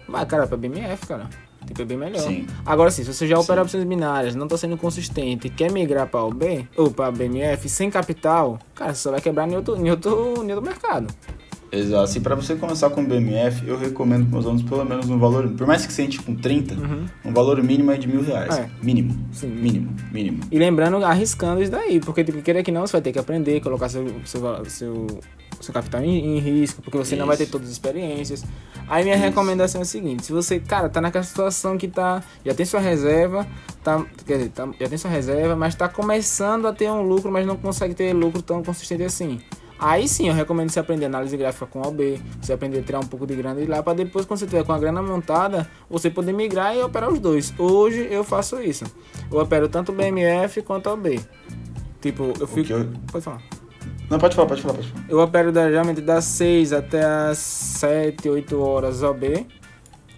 vai, 0.08 0.25
cara, 0.25 0.48
pra 0.48 0.58
BMF, 0.58 1.05
cara. 1.05 1.29
Tipo, 1.65 1.82
é 1.82 1.86
bem 1.86 1.98
melhor. 1.98 2.22
Sim. 2.22 2.46
Agora 2.65 2.91
sim, 2.91 3.03
se 3.03 3.13
você 3.13 3.27
já 3.27 3.39
opera 3.39 3.62
opções 3.62 3.84
binárias, 3.84 4.36
não 4.36 4.46
está 4.46 4.58
sendo 4.58 4.77
consistente 4.77 5.47
e 5.47 5.50
quer 5.50 5.71
migrar 5.71 6.08
para 6.08 6.24
o 6.24 6.34
B 6.34 6.67
ou 6.76 6.91
para 6.91 7.12
BMF 7.12 7.69
sem 7.69 7.89
capital, 7.89 8.60
cara, 8.76 8.93
você 8.93 9.02
só 9.02 9.12
vai 9.12 9.21
quebrar 9.21 9.50
em 9.50 9.56
outro, 9.56 9.76
em 9.76 9.89
outro, 9.89 10.43
em 10.43 10.52
outro 10.52 10.62
mercado. 10.62 11.13
Exato. 11.71 12.04
Assim, 12.04 12.19
para 12.19 12.36
você 12.36 12.56
começar 12.56 12.89
com 12.89 13.04
BMF, 13.04 13.65
eu 13.65 13.78
recomendo 13.78 14.26
para 14.26 14.34
meus 14.34 14.45
alunos 14.45 14.63
pelo 14.63 14.84
menos 14.84 15.10
um 15.10 15.17
valor, 15.17 15.47
por 15.50 15.65
mais 15.65 15.86
que 15.86 15.93
você 15.93 16.04
entre 16.04 16.19
com 16.19 16.36
30, 16.36 16.76
uhum. 16.76 17.06
um 17.24 17.34
valor 17.34 17.63
mínimo 17.63 17.91
é 17.91 17.97
de 17.97 18.08
mil 18.08 18.21
reais. 18.21 18.58
É. 18.58 18.69
Mínimo. 18.84 19.17
Sim. 19.32 19.47
Mínimo, 19.47 19.95
mínimo. 20.12 20.41
E 20.52 20.60
lembrando, 20.60 20.97
arriscando 21.06 21.62
isso 21.62 21.71
daí, 21.71 22.02
porque 22.02 22.24
tipo, 22.24 22.41
querer 22.41 22.62
que 22.63 22.71
não, 22.71 22.86
você 22.86 22.91
vai 22.91 23.02
ter 23.02 23.13
que 23.13 23.19
aprender, 23.19 23.62
colocar 23.62 23.88
seu, 23.88 24.06
seu, 24.26 24.65
seu 24.65 25.08
seu 25.63 25.74
capital 25.74 26.02
em, 26.02 26.38
em 26.38 26.39
risco, 26.39 26.82
porque 26.82 26.97
você 26.97 27.15
Isso. 27.15 27.19
não 27.19 27.28
vai 27.28 27.38
ter 27.38 27.45
todas 27.47 27.67
as 27.67 27.74
experiências. 27.74 28.43
Aí 28.88 29.04
minha 29.04 29.15
Isso. 29.15 29.24
recomendação 29.24 29.82
é 29.82 29.84
a 29.84 29.86
seguinte: 29.86 30.26
se 30.26 30.32
você, 30.32 30.60
cara, 30.60 30.89
tá 30.89 31.02
naquela 31.02 31.24
situação 31.24 31.78
que 31.78 31.88
tá, 31.88 32.24
já 32.45 32.54
tem 32.54 32.65
sua 32.65 32.80
reserva, 32.80 33.47
tá, 33.84 34.06
quer 34.26 34.38
dizer, 34.38 34.50
tá, 34.50 34.67
já 34.80 34.89
tem 34.89 34.97
sua 34.97 35.12
reserva, 35.12 35.56
mas 35.56 35.76
tá 35.76 35.88
começando 35.88 36.67
a 36.67 36.74
ter 36.74 36.89
um 36.91 37.02
lucro, 37.02 37.32
mas 37.32 37.45
não 37.45 37.56
consegue 37.56 37.93
ter 37.93 38.13
lucro 38.13 38.41
tão 38.41 38.63
consistente 38.63 39.04
assim. 39.04 39.41
Aí 39.82 40.08
sim, 40.08 40.28
eu 40.28 40.34
recomendo 40.36 40.69
você 40.69 40.80
aprender 40.80 41.06
análise 41.06 41.36
gráfica 41.36 41.65
com 41.65 41.82
OB, 41.82 42.21
você 42.39 42.54
aprender 42.54 42.80
a 42.80 42.84
tirar 42.84 43.00
um 43.00 43.08
pouco 43.08 43.26
de 43.26 43.36
grana 43.36 43.60
de 43.60 43.65
lá, 43.65 43.82
para 43.82 43.95
depois, 43.95 44.28
quando 44.28 44.39
você 44.39 44.45
tiver 44.45 44.63
com 44.63 44.71
a 44.71 44.78
grana 44.78 45.02
montada, 45.02 45.67
você 45.89 46.08
poder 46.08 46.34
migrar 46.34 46.76
e 46.76 46.84
operar 46.84 47.12
os 47.12 47.19
dois. 47.19 47.52
Hoje 47.58 48.08
eu 48.12 48.24
faço 48.24 48.62
isso. 48.62 48.86
Eu 49.32 49.39
opero 49.39 49.67
tanto 49.67 49.91
o 49.91 49.95
BMF 49.95 50.62
quanto 50.62 50.88
o 50.88 50.93
OB. 50.93 51.19
Tipo, 52.00 52.32
eu 52.39 52.47
fico. 52.47 52.74
Eu... 52.74 52.89
Pode 53.12 53.26
falar. 53.26 53.41
Não, 54.12 54.19
pode 54.19 54.36
falar, 54.36 54.50
pode 54.50 54.62
falar, 54.62 54.74
pode 54.74 54.89
falar. 54.89 55.06
Eu 55.08 55.19
opero 55.19 55.54
geralmente 55.54 56.02
das 56.02 56.26
6 56.26 56.74
até 56.74 57.02
as 57.02 57.38
7, 57.38 58.28
8 58.28 58.62
horas 58.62 59.02
OB. 59.04 59.47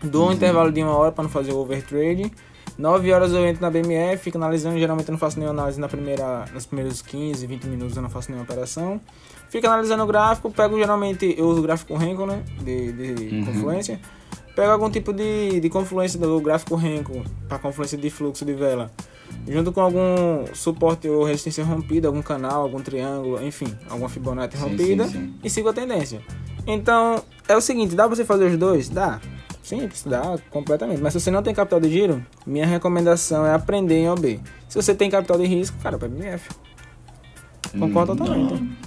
Dou 0.01 0.23
um 0.23 0.25
uhum. 0.25 0.33
intervalo 0.33 0.71
de 0.71 0.81
uma 0.81 0.97
hora 0.97 1.11
para 1.11 1.23
não 1.23 1.29
fazer 1.29 1.51
o 1.51 1.59
overtrade. 1.59 2.31
9 2.75 3.13
horas 3.13 3.31
eu 3.33 3.45
entro 3.45 3.61
na 3.61 3.69
BMF, 3.69 4.23
fico 4.23 4.35
analisando. 4.35 4.79
Geralmente 4.79 5.07
eu 5.07 5.11
não 5.11 5.19
faço 5.19 5.37
nenhuma 5.37 5.53
análise 5.53 5.79
na 5.79 5.87
primeira, 5.87 6.45
nos 6.51 6.65
primeiros 6.65 7.03
15, 7.03 7.45
20 7.45 7.65
minutos 7.65 7.95
eu 7.95 8.01
não 8.01 8.09
faço 8.09 8.31
nenhuma 8.31 8.45
operação. 8.45 8.99
Fico 9.47 9.67
analisando 9.67 10.01
o 10.01 10.07
gráfico, 10.07 10.49
pego 10.49 10.75
geralmente, 10.75 11.35
eu 11.37 11.45
uso 11.45 11.59
o 11.59 11.63
gráfico 11.63 11.95
Renko, 11.95 12.25
né? 12.25 12.41
De, 12.63 12.91
de 12.93 13.35
uhum. 13.35 13.45
confluência. 13.45 13.99
Pego 14.55 14.71
algum 14.71 14.89
tipo 14.89 15.13
de, 15.13 15.59
de 15.59 15.69
confluência 15.69 16.19
do 16.19 16.41
gráfico 16.41 16.75
Renko 16.75 17.23
para 17.47 17.59
confluência 17.59 17.95
de 17.95 18.09
fluxo 18.09 18.43
de 18.43 18.53
vela 18.53 18.89
junto 19.47 19.71
com 19.71 19.81
algum 19.81 20.45
suporte 20.53 21.07
ou 21.07 21.23
resistência 21.23 21.63
rompida, 21.63 22.07
algum 22.07 22.21
canal, 22.21 22.61
algum 22.61 22.81
triângulo, 22.81 23.43
enfim, 23.45 23.67
alguma 23.89 24.09
Fibonacci 24.09 24.57
sim, 24.57 24.63
rompida 24.63 25.05
sim, 25.05 25.11
sim. 25.11 25.33
e 25.43 25.49
sigo 25.49 25.69
a 25.69 25.73
tendência. 25.73 26.21
Então, 26.65 27.21
é 27.47 27.55
o 27.55 27.61
seguinte, 27.61 27.95
dá 27.95 28.07
pra 28.07 28.15
você 28.15 28.23
fazer 28.23 28.45
os 28.45 28.57
dois? 28.57 28.89
Dá. 28.89 29.19
Simples, 29.61 30.03
dá 30.05 30.37
completamente. 30.49 31.01
Mas 31.01 31.13
se 31.13 31.21
você 31.21 31.31
não 31.31 31.41
tem 31.41 31.53
capital 31.53 31.79
de 31.79 31.89
giro, 31.89 32.25
minha 32.45 32.65
recomendação 32.65 33.45
é 33.45 33.53
aprender 33.53 33.95
em 33.95 34.09
OB. 34.09 34.39
Se 34.67 34.75
você 34.75 34.93
tem 34.93 35.09
capital 35.09 35.37
de 35.37 35.45
risco, 35.45 35.77
cara, 35.81 35.97
para 35.97 36.09
BF. 36.09 36.49
Concordo 37.79 38.11
hum, 38.11 38.15
totalmente. 38.17 38.77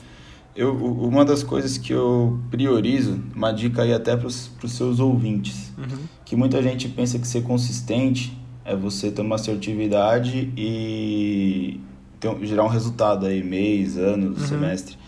Eu, 0.55 0.75
uma 0.75 1.25
das 1.25 1.43
coisas 1.43 1.77
que 1.77 1.93
eu 1.93 2.39
priorizo, 2.51 3.21
uma 3.35 3.53
dica 3.53 3.83
aí 3.83 3.93
até 3.93 4.17
para 4.17 4.27
os 4.27 4.51
seus 4.69 5.01
ouvintes, 5.01 5.73
uhum. 5.77 5.99
que 6.25 6.37
muita 6.37 6.63
gente 6.63 6.89
pensa 6.89 7.19
que 7.19 7.27
ser 7.27 7.43
consistente 7.43 8.37
é 8.67 8.75
você 8.75 9.11
ter 9.11 9.23
uma 9.23 9.37
assertividade 9.37 10.53
e 10.57 11.81
ter, 12.19 12.37
gerar 12.47 12.65
um 12.65 12.69
resultado 12.69 13.27
aí, 13.27 13.43
mês, 13.43 13.97
ano, 13.97 14.29
uhum. 14.29 14.47
semestre. 14.47 14.99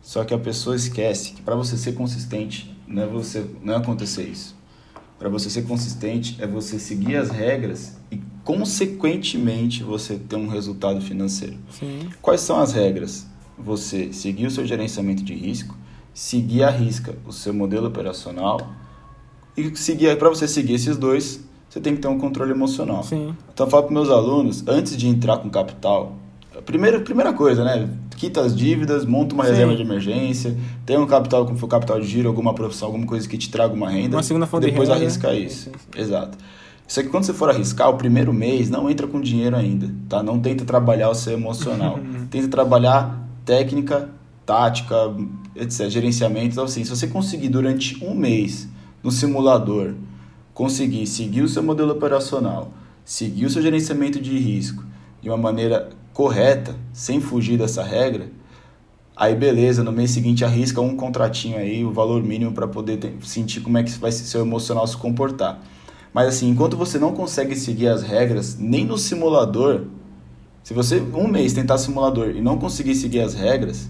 Só 0.00 0.24
que 0.24 0.32
a 0.32 0.38
pessoa 0.38 0.74
esquece 0.74 1.32
que 1.32 1.42
para 1.42 1.54
você 1.54 1.76
ser 1.76 1.92
consistente, 1.92 2.74
não 2.86 3.02
é, 3.02 3.06
você, 3.06 3.44
não 3.62 3.74
é 3.74 3.76
acontecer 3.76 4.22
isso. 4.22 4.56
Para 5.18 5.28
você 5.28 5.50
ser 5.50 5.62
consistente, 5.62 6.36
é 6.40 6.46
você 6.46 6.78
seguir 6.78 7.16
as 7.16 7.30
regras 7.30 7.96
e, 8.10 8.20
consequentemente, 8.44 9.82
você 9.82 10.16
ter 10.16 10.36
um 10.36 10.46
resultado 10.46 11.00
financeiro. 11.00 11.56
Sim. 11.70 12.08
Quais 12.22 12.40
são 12.40 12.60
as 12.60 12.72
regras? 12.72 13.26
Você 13.58 14.12
seguir 14.12 14.46
o 14.46 14.50
seu 14.50 14.66
gerenciamento 14.66 15.22
de 15.22 15.34
risco, 15.34 15.76
seguir 16.14 16.62
a 16.62 16.70
risca 16.70 17.16
o 17.26 17.32
seu 17.32 17.52
modelo 17.52 17.88
operacional 17.88 18.74
e 19.56 19.74
seguir 19.76 20.16
para 20.18 20.28
você 20.28 20.46
seguir 20.46 20.74
esses 20.74 20.96
dois, 20.96 21.45
você 21.76 21.80
tem 21.80 21.94
que 21.94 22.00
ter 22.00 22.08
um 22.08 22.18
controle 22.18 22.52
emocional. 22.52 23.02
Sim. 23.02 23.34
Então 23.52 23.66
eu 23.66 23.70
falo 23.70 23.82
para 23.82 23.92
meus 23.92 24.08
alunos, 24.08 24.64
antes 24.66 24.96
de 24.96 25.06
entrar 25.08 25.36
com 25.36 25.50
capital, 25.50 26.16
primeira, 26.64 27.00
primeira 27.00 27.34
coisa, 27.34 27.62
né? 27.62 27.86
Quita 28.16 28.40
as 28.40 28.56
dívidas, 28.56 29.04
monta 29.04 29.34
uma 29.34 29.44
Sim. 29.44 29.50
reserva 29.50 29.76
de 29.76 29.82
emergência, 29.82 30.56
tem 30.86 30.96
um 30.96 31.06
capital, 31.06 31.44
como 31.44 31.58
for 31.58 31.68
capital 31.68 32.00
de 32.00 32.06
giro, 32.06 32.28
alguma 32.28 32.54
profissão, 32.54 32.88
alguma 32.88 33.06
coisa 33.06 33.28
que 33.28 33.36
te 33.36 33.50
traga 33.50 33.74
uma 33.74 33.90
renda. 33.90 34.16
Uma 34.16 34.22
segunda 34.22 34.46
fonte 34.46 34.64
depois 34.64 34.88
de 34.88 34.94
renda. 34.94 35.04
arrisca 35.04 35.34
isso. 35.34 35.64
Sim, 35.64 35.72
sim. 35.72 36.00
Exato. 36.00 36.38
Isso 36.88 37.00
aqui, 37.00 37.10
quando 37.10 37.24
você 37.24 37.34
for 37.34 37.50
arriscar, 37.50 37.90
o 37.90 37.98
primeiro 37.98 38.32
mês, 38.32 38.70
não 38.70 38.88
entra 38.88 39.06
com 39.06 39.20
dinheiro 39.20 39.54
ainda, 39.54 39.92
tá? 40.08 40.22
Não 40.22 40.40
tenta 40.40 40.64
trabalhar 40.64 41.10
o 41.10 41.14
seu 41.14 41.34
emocional. 41.34 42.00
tenta 42.30 42.48
trabalhar 42.48 43.22
técnica, 43.44 44.08
tática, 44.46 45.14
etc., 45.54 45.90
gerenciamento. 45.90 46.52
Então, 46.52 46.64
assim, 46.64 46.84
se 46.84 46.88
você 46.88 47.06
conseguir 47.06 47.50
durante 47.50 48.02
um 48.02 48.14
mês 48.14 48.66
no 49.02 49.10
simulador 49.10 49.92
conseguir 50.56 51.06
seguir 51.06 51.42
o 51.42 51.48
seu 51.50 51.62
modelo 51.62 51.92
operacional, 51.92 52.72
seguir 53.04 53.44
o 53.44 53.50
seu 53.50 53.60
gerenciamento 53.60 54.18
de 54.18 54.38
risco 54.38 54.82
de 55.20 55.28
uma 55.28 55.36
maneira 55.36 55.90
correta, 56.14 56.74
sem 56.94 57.20
fugir 57.20 57.58
dessa 57.58 57.82
regra, 57.82 58.30
Aí 59.14 59.34
beleza, 59.34 59.82
no 59.82 59.90
mês 59.90 60.10
seguinte 60.10 60.44
arrisca 60.44 60.78
um 60.78 60.94
contratinho 60.94 61.56
aí, 61.56 61.82
o 61.82 61.90
valor 61.90 62.22
mínimo 62.22 62.52
para 62.52 62.68
poder 62.68 62.98
ter, 62.98 63.14
sentir 63.22 63.62
como 63.62 63.78
é 63.78 63.82
que 63.82 63.90
vai 63.92 64.12
seu 64.12 64.42
emocional 64.42 64.86
se 64.86 64.94
comportar. 64.94 65.62
Mas 66.12 66.28
assim, 66.28 66.50
enquanto 66.50 66.76
você 66.76 66.98
não 66.98 67.14
consegue 67.14 67.56
seguir 67.56 67.88
as 67.88 68.02
regras, 68.02 68.58
nem 68.58 68.84
no 68.84 68.98
simulador, 68.98 69.84
se 70.62 70.74
você 70.74 71.00
um 71.14 71.26
mês 71.28 71.54
tentar 71.54 71.78
simulador 71.78 72.28
e 72.28 72.42
não 72.42 72.58
conseguir 72.58 72.94
seguir 72.94 73.20
as 73.20 73.32
regras, 73.32 73.88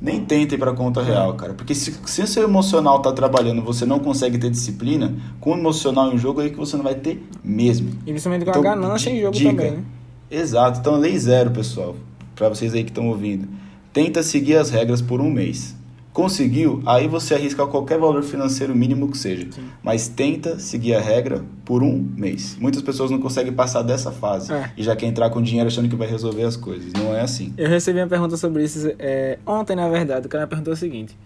nem 0.00 0.24
tente 0.24 0.56
para 0.56 0.72
conta 0.72 1.02
real, 1.02 1.34
cara. 1.34 1.52
Porque 1.52 1.74
se, 1.74 1.94
se 2.06 2.22
o 2.22 2.26
seu 2.26 2.44
emocional 2.44 3.00
tá 3.00 3.12
trabalhando 3.12 3.62
você 3.62 3.84
não 3.84 3.98
consegue 3.98 4.38
ter 4.38 4.50
disciplina, 4.50 5.14
com 5.38 5.52
o 5.52 5.58
emocional 5.58 6.12
em 6.12 6.18
jogo 6.18 6.40
aí 6.40 6.50
que 6.50 6.56
você 6.56 6.76
não 6.76 6.84
vai 6.84 6.94
ter 6.94 7.22
mesmo. 7.44 7.90
E 8.06 8.10
principalmente 8.10 8.44
com 8.44 8.50
então, 8.50 8.62
a 8.62 8.64
ganância 8.64 9.10
em 9.10 9.20
jogo 9.20 9.36
dica. 9.36 9.50
também, 9.50 9.70
né? 9.72 9.84
Exato. 10.30 10.78
Então, 10.80 10.96
lei 10.96 11.18
zero, 11.18 11.50
pessoal. 11.50 11.96
Para 12.34 12.48
vocês 12.48 12.72
aí 12.72 12.84
que 12.84 12.90
estão 12.90 13.08
ouvindo. 13.08 13.48
Tenta 13.92 14.22
seguir 14.22 14.56
as 14.56 14.70
regras 14.70 15.02
por 15.02 15.20
um 15.20 15.30
mês. 15.30 15.76
Conseguiu? 16.12 16.82
Aí 16.86 17.06
você 17.06 17.34
arrisca 17.34 17.66
qualquer 17.66 17.98
valor 17.98 18.22
financeiro 18.22 18.74
mínimo 18.74 19.08
que 19.08 19.16
seja. 19.16 19.46
Sim. 19.50 19.62
Mas 19.82 20.08
tenta 20.08 20.58
seguir 20.58 20.94
a 20.94 21.00
regra 21.00 21.44
por 21.64 21.82
um 21.82 22.04
mês. 22.16 22.56
Muitas 22.60 22.82
pessoas 22.82 23.10
não 23.10 23.20
conseguem 23.20 23.52
passar 23.52 23.82
dessa 23.82 24.10
fase 24.10 24.52
é. 24.52 24.72
e 24.76 24.82
já 24.82 24.96
quer 24.96 25.06
entrar 25.06 25.30
com 25.30 25.40
dinheiro 25.40 25.68
achando 25.68 25.88
que 25.88 25.94
vai 25.94 26.08
resolver 26.08 26.42
as 26.42 26.56
coisas. 26.56 26.92
Não 26.92 27.14
é 27.14 27.20
assim. 27.20 27.54
Eu 27.56 27.68
recebi 27.68 28.00
uma 28.00 28.08
pergunta 28.08 28.36
sobre 28.36 28.64
isso 28.64 28.92
é, 28.98 29.38
ontem, 29.46 29.76
na 29.76 29.88
verdade. 29.88 30.26
O 30.26 30.28
cara 30.28 30.46
perguntou 30.46 30.72
o 30.72 30.76
seguinte: 30.76 31.16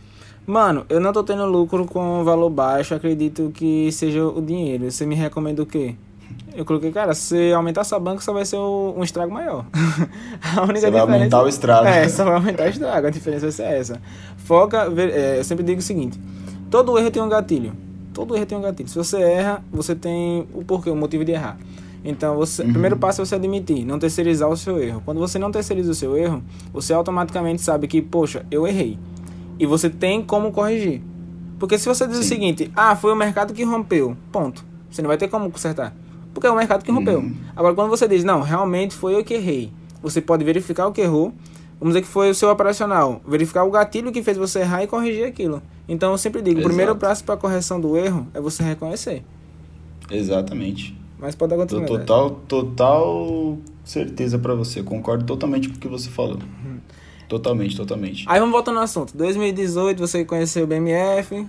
Mano, 0.46 0.84
eu 0.90 1.00
não 1.00 1.12
tô 1.12 1.24
tendo 1.24 1.46
lucro 1.46 1.86
com 1.86 2.22
valor 2.22 2.50
baixo, 2.50 2.94
acredito 2.94 3.50
que 3.54 3.90
seja 3.90 4.26
o 4.26 4.42
dinheiro. 4.42 4.90
Você 4.90 5.06
me 5.06 5.14
recomenda 5.14 5.62
o 5.62 5.66
quê? 5.66 5.94
Eu 6.56 6.64
coloquei, 6.64 6.92
cara, 6.92 7.14
se 7.14 7.52
aumentar 7.52 7.82
sua 7.82 7.98
banca, 7.98 8.20
só 8.20 8.32
vai 8.32 8.44
ser 8.44 8.56
um 8.56 9.02
estrago 9.02 9.32
maior. 9.32 9.66
a 10.56 10.62
única 10.62 10.80
você 10.80 10.90
vai 10.90 11.00
aumentar 11.00 11.42
o 11.42 11.48
estrago. 11.48 11.86
É, 11.86 12.08
só 12.08 12.24
vai 12.24 12.34
aumentar 12.34 12.66
o 12.66 12.68
estrago. 12.68 13.06
A 13.08 13.10
diferença 13.10 13.42
vai 13.42 13.52
ser 13.52 13.64
essa. 13.64 14.00
Foca, 14.36 14.88
é, 14.96 15.40
eu 15.40 15.44
sempre 15.44 15.64
digo 15.64 15.80
o 15.80 15.82
seguinte: 15.82 16.18
todo 16.70 16.96
erro 16.96 17.10
tem 17.10 17.20
um 17.20 17.28
gatilho. 17.28 17.72
Todo 18.12 18.36
erro 18.36 18.46
tem 18.46 18.56
um 18.56 18.60
gatilho. 18.60 18.88
Se 18.88 18.96
você 18.96 19.20
erra, 19.20 19.64
você 19.72 19.96
tem 19.96 20.46
o 20.54 20.64
porquê, 20.64 20.90
o 20.90 20.96
motivo 20.96 21.24
de 21.24 21.32
errar. 21.32 21.58
Então, 22.04 22.36
você, 22.36 22.62
uhum. 22.62 22.68
o 22.68 22.72
primeiro 22.72 22.96
passo 22.96 23.22
é 23.22 23.24
você 23.24 23.34
admitir, 23.34 23.84
não 23.84 23.98
terceirizar 23.98 24.48
o 24.48 24.56
seu 24.56 24.80
erro. 24.80 25.02
Quando 25.04 25.18
você 25.18 25.38
não 25.38 25.50
terceiriza 25.50 25.90
o 25.90 25.94
seu 25.94 26.16
erro, 26.16 26.40
você 26.72 26.92
automaticamente 26.92 27.62
sabe 27.62 27.88
que, 27.88 28.00
poxa, 28.00 28.46
eu 28.50 28.66
errei. 28.66 28.98
E 29.58 29.66
você 29.66 29.90
tem 29.90 30.22
como 30.22 30.52
corrigir. 30.52 31.02
Porque 31.58 31.78
se 31.78 31.88
você 31.88 32.06
diz 32.06 32.18
Sim. 32.18 32.22
o 32.22 32.28
seguinte, 32.28 32.70
ah, 32.76 32.94
foi 32.94 33.12
o 33.12 33.16
mercado 33.16 33.54
que 33.54 33.64
rompeu, 33.64 34.16
ponto. 34.30 34.64
Você 34.90 35.02
não 35.02 35.08
vai 35.08 35.16
ter 35.16 35.28
como 35.28 35.50
consertar 35.50 35.92
porque 36.34 36.46
é 36.46 36.50
o 36.50 36.56
mercado 36.56 36.84
que 36.84 36.90
rompeu. 36.90 37.20
Uhum. 37.20 37.34
Agora, 37.56 37.74
quando 37.74 37.88
você 37.88 38.06
diz, 38.06 38.24
não, 38.24 38.42
realmente 38.42 38.94
foi 38.94 39.14
eu 39.14 39.24
que 39.24 39.34
errei, 39.34 39.72
você 40.02 40.20
pode 40.20 40.44
verificar 40.44 40.86
o 40.86 40.92
que 40.92 41.00
errou, 41.00 41.32
vamos 41.80 41.94
dizer 41.94 42.02
que 42.02 42.08
foi 42.08 42.28
o 42.28 42.34
seu 42.34 42.50
operacional, 42.50 43.22
verificar 43.26 43.64
o 43.64 43.70
gatilho 43.70 44.12
que 44.12 44.22
fez 44.22 44.36
você 44.36 44.60
errar 44.60 44.82
e 44.82 44.86
corrigir 44.86 45.24
aquilo. 45.24 45.62
Então, 45.88 46.12
eu 46.12 46.18
sempre 46.18 46.42
digo, 46.42 46.58
Exato. 46.58 46.66
o 46.66 46.68
primeiro 46.68 46.96
passo 46.96 47.24
para 47.24 47.34
a 47.34 47.38
correção 47.38 47.80
do 47.80 47.96
erro 47.96 48.26
é 48.34 48.40
você 48.40 48.62
reconhecer. 48.62 49.22
Exatamente. 50.10 50.98
Mas 51.18 51.34
pode 51.34 51.54
acontecer. 51.54 51.86
Total, 51.86 52.30
total 52.48 53.58
certeza 53.84 54.38
para 54.38 54.54
você. 54.54 54.82
Concordo 54.82 55.24
totalmente 55.24 55.68
com 55.68 55.76
o 55.76 55.78
que 55.78 55.88
você 55.88 56.10
falou. 56.10 56.36
Uhum. 56.36 56.78
Totalmente, 57.28 57.76
totalmente. 57.76 58.24
Aí 58.28 58.38
vamos 58.38 58.52
voltar 58.52 58.72
no 58.72 58.80
assunto. 58.80 59.16
2018 59.16 59.98
você 59.98 60.24
conheceu 60.24 60.64
o 60.64 60.66
BMF, 60.66 61.46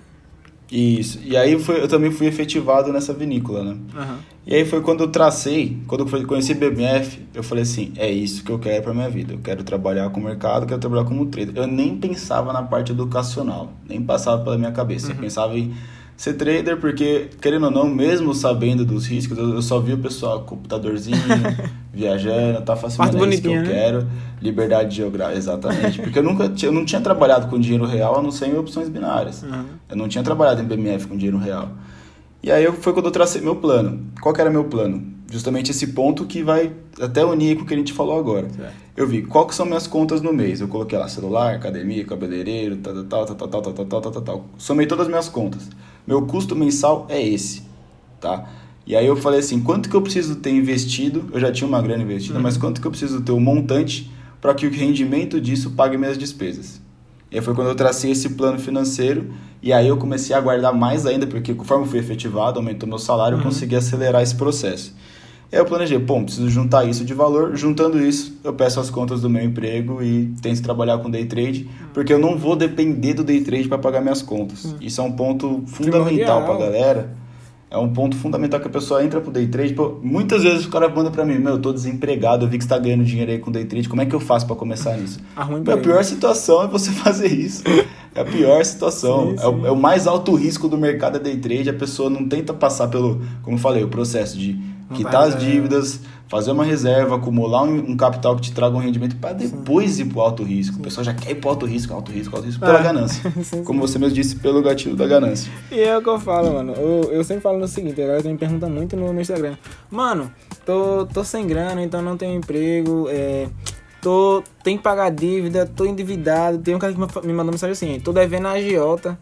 isso. 0.71 1.19
E 1.23 1.37
aí 1.37 1.59
foi, 1.59 1.81
eu 1.81 1.87
também 1.87 2.11
fui 2.11 2.27
efetivado 2.27 2.91
nessa 2.91 3.13
vinícola, 3.13 3.63
né? 3.63 3.77
Uhum. 3.95 4.17
E 4.47 4.55
aí 4.55 4.65
foi 4.65 4.81
quando 4.81 5.03
eu 5.03 5.07
tracei, 5.07 5.77
quando 5.87 6.07
eu 6.07 6.27
conheci 6.27 6.53
BMF, 6.53 7.19
eu 7.33 7.43
falei 7.43 7.63
assim, 7.63 7.93
é 7.97 8.09
isso 8.09 8.43
que 8.43 8.51
eu 8.51 8.59
quero 8.59 8.83
para 8.83 8.93
minha 8.93 9.09
vida. 9.09 9.33
Eu 9.33 9.39
quero 9.39 9.63
trabalhar 9.63 10.09
com 10.09 10.19
o 10.19 10.23
mercado, 10.23 10.65
quero 10.65 10.79
trabalhar 10.79 11.05
como 11.05 11.25
trader. 11.27 11.55
Eu 11.55 11.67
nem 11.67 11.97
pensava 11.97 12.53
na 12.53 12.61
parte 12.61 12.91
educacional, 12.91 13.73
nem 13.87 14.01
passava 14.01 14.43
pela 14.43 14.57
minha 14.57 14.71
cabeça. 14.71 15.07
Uhum. 15.07 15.13
Eu 15.13 15.19
pensava 15.19 15.57
em 15.57 15.73
ser 16.17 16.33
trader, 16.33 16.77
porque, 16.77 17.29
querendo 17.41 17.65
ou 17.65 17.71
não, 17.71 17.85
mesmo 17.85 18.33
sabendo 18.33 18.85
dos 18.85 19.05
riscos, 19.05 19.37
eu, 19.37 19.61
só 19.61 19.79
vi 19.79 19.93
o 19.93 19.97
pessoal 19.97 20.41
com 20.41 20.55
computadorzinho, 20.55 21.17
viajando, 21.93 22.61
tá 22.61 22.75
facilmente 22.75 23.17
é 23.17 23.29
isso 23.29 23.41
que 23.41 23.47
eu 23.47 23.61
né? 23.61 23.67
quero. 23.67 24.07
Liberdade 24.41 24.95
geográfica, 24.95 25.37
exatamente. 25.37 26.01
Porque 26.01 26.19
eu 26.19 26.23
nunca 26.23 26.51
eu 26.63 26.71
não 26.71 26.85
tinha 26.85 27.01
trabalhado 27.01 27.47
com 27.47 27.59
dinheiro 27.59 27.85
real, 27.85 28.19
a 28.19 28.21
não 28.21 28.31
ser 28.31 28.47
em 28.47 28.57
opções 28.57 28.87
binárias. 28.87 29.43
Uhum. 29.43 29.65
Eu 29.89 29.95
não 29.97 30.07
tinha 30.07 30.23
trabalhado 30.23 30.61
em 30.61 30.65
BMF 30.65 31.07
com 31.07 31.17
dinheiro 31.17 31.37
real. 31.37 31.69
E 32.41 32.51
aí 32.51 32.71
foi 32.71 32.93
quando 32.93 33.05
eu 33.05 33.11
tracei 33.11 33.41
meu 33.41 33.55
plano. 33.55 34.05
Qual 34.21 34.33
que 34.33 34.39
era 34.39 34.49
meu 34.49 34.65
plano? 34.65 35.15
Justamente 35.31 35.71
esse 35.71 35.87
ponto 35.87 36.25
que 36.25 36.43
vai 36.43 36.71
até 37.01 37.25
unir 37.25 37.57
com 37.57 37.63
o 37.63 37.65
que 37.65 37.73
a 37.73 37.77
gente 37.77 37.91
falou 37.91 38.19
agora. 38.19 38.47
Eu 38.95 39.07
vi 39.07 39.23
qual 39.23 39.47
que 39.47 39.55
são 39.55 39.65
minhas 39.65 39.87
contas 39.87 40.21
no 40.21 40.31
mês. 40.31 40.61
Eu 40.61 40.67
coloquei 40.67 40.97
lá 40.97 41.07
celular, 41.07 41.55
academia, 41.55 42.05
cabeleireiro, 42.05 42.77
tal, 42.77 43.03
tal, 43.03 43.25
tal, 43.25 43.35
tal, 43.35 43.61
tal, 43.61 43.73
tal, 43.73 43.85
tal, 43.85 44.11
tal, 44.11 44.21
tal. 44.21 44.45
Somei 44.57 44.85
todas 44.85 45.05
as 45.05 45.09
minhas 45.09 45.27
contas. 45.27 45.67
Meu 46.07 46.21
custo 46.23 46.55
mensal 46.55 47.05
é 47.09 47.21
esse, 47.21 47.63
tá? 48.19 48.47
E 48.87 48.95
aí 48.95 49.07
eu 49.07 49.15
falei 49.15 49.39
assim, 49.39 49.59
quanto 49.59 49.89
que 49.89 49.95
eu 49.95 50.01
preciso 50.01 50.35
ter 50.35 50.51
investido? 50.51 51.25
Eu 51.33 51.39
já 51.39 51.51
tinha 51.51 51.67
uma 51.67 51.81
grana 51.81 52.03
investida, 52.03 52.37
uhum. 52.37 52.43
mas 52.43 52.55
quanto 52.55 52.79
que 52.79 52.85
eu 52.85 52.91
preciso 52.91 53.21
ter 53.21 53.31
o 53.31 53.37
um 53.37 53.39
montante 53.39 54.11
para 54.39 54.53
que 54.53 54.67
o 54.67 54.71
rendimento 54.71 55.41
disso 55.41 55.71
pague 55.71 55.97
minhas 55.97 56.17
despesas? 56.17 56.79
E 57.31 57.37
aí 57.37 57.43
foi 57.43 57.55
quando 57.55 57.69
eu 57.69 57.75
tracei 57.75 58.11
esse 58.11 58.29
plano 58.29 58.59
financeiro 58.59 59.33
e 59.61 59.73
aí 59.73 59.87
eu 59.87 59.97
comecei 59.97 60.35
a 60.35 60.39
guardar 60.39 60.71
mais 60.71 61.07
ainda, 61.07 61.25
porque 61.25 61.55
conforme 61.55 61.85
eu 61.85 61.89
fui 61.89 61.97
efetivado, 61.97 62.59
aumentou 62.59 62.87
meu 62.87 62.99
salário, 62.99 63.37
uhum. 63.37 63.43
eu 63.43 63.49
consegui 63.49 63.75
acelerar 63.75 64.21
esse 64.21 64.35
processo. 64.35 64.93
E 65.51 65.55
aí 65.55 65.61
eu 65.61 65.65
planejei, 65.65 65.97
bom, 65.97 66.23
preciso 66.23 66.49
juntar 66.49 66.85
isso 66.85 67.05
de 67.05 67.13
valor. 67.13 67.55
Juntando 67.55 68.01
isso, 68.01 68.37
eu 68.43 68.53
peço 68.53 68.79
as 68.79 68.89
contas 68.89 69.21
do 69.21 69.29
meu 69.29 69.43
emprego 69.43 70.01
e 70.01 70.33
tento 70.41 70.61
trabalhar 70.61 70.97
com 70.97 71.09
day 71.09 71.25
trade, 71.25 71.69
porque 71.93 72.11
eu 72.11 72.19
não 72.19 72.37
vou 72.37 72.55
depender 72.55 73.13
do 73.13 73.23
day 73.23 73.41
trade 73.41 73.67
para 73.67 73.77
pagar 73.77 74.01
minhas 74.01 74.21
contas. 74.21 74.65
Hum. 74.65 74.75
Isso 74.81 74.99
é 75.01 75.03
um 75.03 75.11
ponto 75.11 75.63
fundamental 75.67 76.43
para 76.45 76.57
galera. 76.57 77.25
É 77.69 77.77
um 77.77 77.91
ponto 77.91 78.15
fundamental 78.15 78.59
que 78.59 78.67
a 78.67 78.69
pessoa 78.69 79.03
entra 79.03 79.19
pro 79.19 79.31
day 79.31 79.47
trade. 79.47 79.73
Pô, 79.73 79.97
muitas 80.01 80.43
vezes 80.43 80.65
o 80.65 80.69
cara 80.69 80.87
manda 80.87 81.11
para 81.11 81.25
mim, 81.25 81.37
meu, 81.39 81.53
eu 81.53 81.59
tô 81.59 81.73
desempregado, 81.73 82.45
eu 82.45 82.49
vi 82.49 82.57
que 82.57 82.63
você 82.63 82.69
tá 82.69 82.77
ganhando 82.77 83.03
dinheiro 83.03 83.31
aí 83.31 83.39
com 83.39 83.51
day 83.51 83.65
trade, 83.65 83.89
como 83.89 84.01
é 84.01 84.05
que 84.05 84.15
eu 84.15 84.19
faço 84.19 84.45
para 84.45 84.55
começar 84.55 84.95
nisso? 84.95 85.19
A, 85.35 85.43
a 85.43 85.77
pior 85.77 86.03
situação 86.03 86.63
é 86.63 86.67
você 86.67 86.91
fazer 86.93 87.27
isso. 87.27 87.63
É 88.13 88.21
a 88.21 88.25
pior 88.25 88.63
situação. 88.63 89.31
Sim, 89.31 89.37
sim. 89.37 89.43
É, 89.43 89.47
o, 89.47 89.67
é, 89.67 89.71
o, 89.71 89.75
mais 89.75 90.07
alto 90.07 90.33
risco 90.35 90.69
do 90.69 90.77
mercado 90.77 91.17
é 91.17 91.19
day 91.19 91.35
trade. 91.35 91.69
A 91.69 91.73
pessoa 91.73 92.09
não 92.09 92.29
tenta 92.29 92.53
passar 92.53 92.87
pelo, 92.87 93.21
como 93.43 93.57
eu 93.57 93.61
falei, 93.61 93.83
o 93.83 93.89
processo 93.89 94.37
de 94.37 94.57
quitar 94.93 95.23
as 95.23 95.37
dívidas, 95.37 95.99
fazer 96.27 96.51
uma 96.51 96.63
reserva, 96.63 97.15
acumular 97.15 97.63
um, 97.63 97.91
um, 97.91 97.97
capital 97.97 98.35
que 98.35 98.43
te 98.43 98.51
traga 98.51 98.75
um 98.75 98.79
rendimento 98.79 99.15
para 99.15 99.33
depois 99.33 99.91
sim. 99.91 100.03
ir 100.03 100.05
pro 100.05 100.21
alto 100.21 100.43
risco. 100.43 100.77
O 100.77 100.81
pessoal 100.81 101.03
já 101.03 101.13
quer 101.13 101.31
ir 101.31 101.35
pro 101.35 101.49
alto 101.49 101.65
risco, 101.65 101.93
alto 101.93 102.11
risco, 102.11 102.35
alto 102.35 102.45
risco, 102.45 102.59
pela 102.59 102.79
é. 102.79 102.83
ganância. 102.83 103.31
Como 103.63 103.79
você 103.79 103.97
mesmo 103.97 104.15
disse, 104.15 104.35
pelo 104.35 104.61
gatilho 104.61 104.95
da 104.95 105.07
ganância. 105.07 105.51
E 105.71 105.79
é 105.79 105.97
o 105.97 106.01
que 106.01 106.09
eu 106.09 106.19
falo, 106.19 106.53
mano. 106.53 106.73
Eu, 106.73 107.11
eu 107.11 107.23
sempre 107.23 107.41
falo 107.41 107.57
no 107.57 107.67
seguinte, 107.67 108.01
a 108.01 108.07
galera 108.07 108.29
me 108.29 108.37
pergunta 108.37 108.67
muito 108.67 108.95
no, 108.95 109.13
no 109.13 109.21
Instagram. 109.21 109.55
Mano, 109.89 110.31
tô, 110.65 111.05
tô 111.05 111.23
sem 111.23 111.47
grana, 111.47 111.81
então 111.81 112.01
não 112.01 112.17
tenho 112.17 112.35
emprego, 112.35 113.07
é 113.09 113.47
tô, 114.05 114.43
tem 114.63 114.77
que 114.77 114.83
pagar 114.83 115.09
dívida, 115.09 115.65
tô 115.65 115.83
endividado. 115.83 116.59
Tem 116.59 116.75
um 116.75 116.79
cara 116.79 116.93
que 116.93 117.25
me 117.25 117.33
mandou 117.33 117.51
mensagem 117.51 117.71
assim, 117.71 117.99
tô 117.99 118.13
devendo 118.13 118.47
a 118.47 118.51
agiota. 118.51 119.17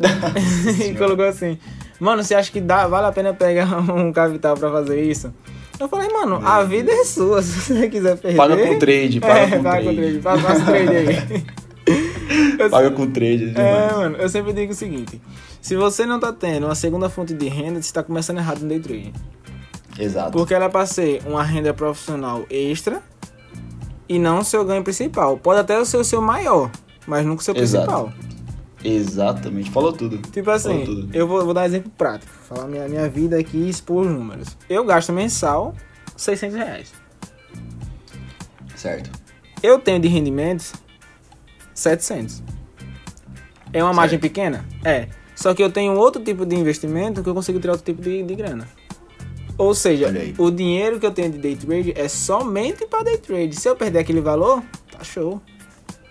e 0.84 0.94
colocou 0.96 1.26
assim, 1.26 1.58
mano, 2.00 2.24
você 2.24 2.34
acha 2.34 2.50
que 2.50 2.60
dá, 2.60 2.86
vale 2.86 3.06
a 3.06 3.12
pena 3.12 3.32
pegar 3.34 3.68
um 3.92 4.12
capital 4.12 4.56
pra 4.56 4.70
fazer 4.70 5.02
isso? 5.02 5.32
Eu 5.78 5.88
falei, 5.88 6.08
mano, 6.10 6.46
a 6.46 6.62
vida 6.62 6.92
é 6.92 7.04
sua, 7.04 7.40
se 7.42 7.60
você 7.60 7.88
quiser 7.88 8.16
perder. 8.18 8.36
Paga 8.36 8.56
com 8.56 8.78
trade, 8.78 9.20
paga 9.20 9.40
é, 9.40 9.50
com 9.50 9.62
paga 9.62 9.82
trade. 9.82 9.86
Com 9.86 9.96
trade. 9.96 10.18
Passa 10.18 10.64
trade 10.64 10.96
aí. 10.96 12.68
paga 12.70 12.90
com 12.90 13.10
trade. 13.10 13.54
É, 13.56 13.88
é, 13.88 13.92
mano, 13.92 14.16
eu 14.16 14.28
sempre 14.28 14.52
digo 14.52 14.72
o 14.72 14.74
seguinte: 14.74 15.20
se 15.60 15.76
você 15.76 16.04
não 16.04 16.20
tá 16.20 16.32
tendo 16.32 16.66
uma 16.66 16.74
segunda 16.74 17.08
fonte 17.08 17.32
de 17.32 17.48
renda, 17.48 17.80
você 17.80 17.92
tá 17.92 18.02
começando 18.02 18.38
errado 18.38 18.60
no 18.60 18.68
day 18.68 18.80
trade. 18.80 19.12
Exato. 19.98 20.32
Porque 20.32 20.54
ela 20.54 20.66
é 20.66 20.68
pra 20.68 20.86
ser 20.86 21.22
uma 21.26 21.42
renda 21.42 21.72
profissional 21.74 22.44
extra 22.50 23.02
e 24.08 24.18
não 24.18 24.40
o 24.40 24.44
seu 24.44 24.64
ganho 24.64 24.82
principal. 24.82 25.38
Pode 25.38 25.60
até 25.60 25.82
ser 25.84 25.96
o 25.96 26.04
seu 26.04 26.20
maior, 26.20 26.70
mas 27.06 27.24
nunca 27.24 27.40
o 27.40 27.44
seu 27.44 27.56
Exato. 27.56 27.86
principal. 27.86 28.12
Exatamente, 28.82 29.70
falou 29.70 29.92
tudo. 29.92 30.18
Tipo 30.30 30.50
assim, 30.50 30.84
tudo. 30.84 31.14
eu 31.14 31.26
vou, 31.26 31.44
vou 31.44 31.52
dar 31.52 31.62
um 31.62 31.64
exemplo 31.64 31.92
prático. 31.96 32.32
Falar 32.48 32.66
minha, 32.66 32.88
minha 32.88 33.08
vida 33.08 33.38
aqui 33.38 33.56
e 33.56 33.68
expor 33.68 34.06
os 34.06 34.12
números. 34.12 34.56
Eu 34.68 34.84
gasto 34.84 35.12
mensal 35.12 35.74
600 36.16 36.56
reais. 36.56 36.92
Certo. 38.74 39.10
Eu 39.62 39.78
tenho 39.78 40.00
de 40.00 40.08
rendimentos 40.08 40.72
700. 41.74 42.42
É 43.72 43.78
uma 43.78 43.88
certo. 43.88 43.96
margem 43.96 44.18
pequena? 44.18 44.64
É. 44.84 45.08
Só 45.36 45.54
que 45.54 45.62
eu 45.62 45.70
tenho 45.70 45.94
outro 45.94 46.22
tipo 46.22 46.44
de 46.44 46.56
investimento 46.56 47.22
que 47.22 47.28
eu 47.28 47.34
consigo 47.34 47.60
tirar 47.60 47.72
outro 47.72 47.84
tipo 47.84 48.02
de, 48.02 48.22
de 48.22 48.34
grana. 48.34 48.66
Ou 49.56 49.74
seja, 49.74 50.10
o 50.38 50.50
dinheiro 50.50 50.98
que 50.98 51.04
eu 51.04 51.10
tenho 51.10 51.30
de 51.30 51.38
day 51.38 51.54
trade 51.54 51.92
é 51.94 52.08
somente 52.08 52.86
para 52.86 53.04
day 53.04 53.18
trade. 53.18 53.54
Se 53.54 53.68
eu 53.68 53.76
perder 53.76 53.98
aquele 53.98 54.20
valor, 54.20 54.62
tá 54.90 55.04
show. 55.04 55.40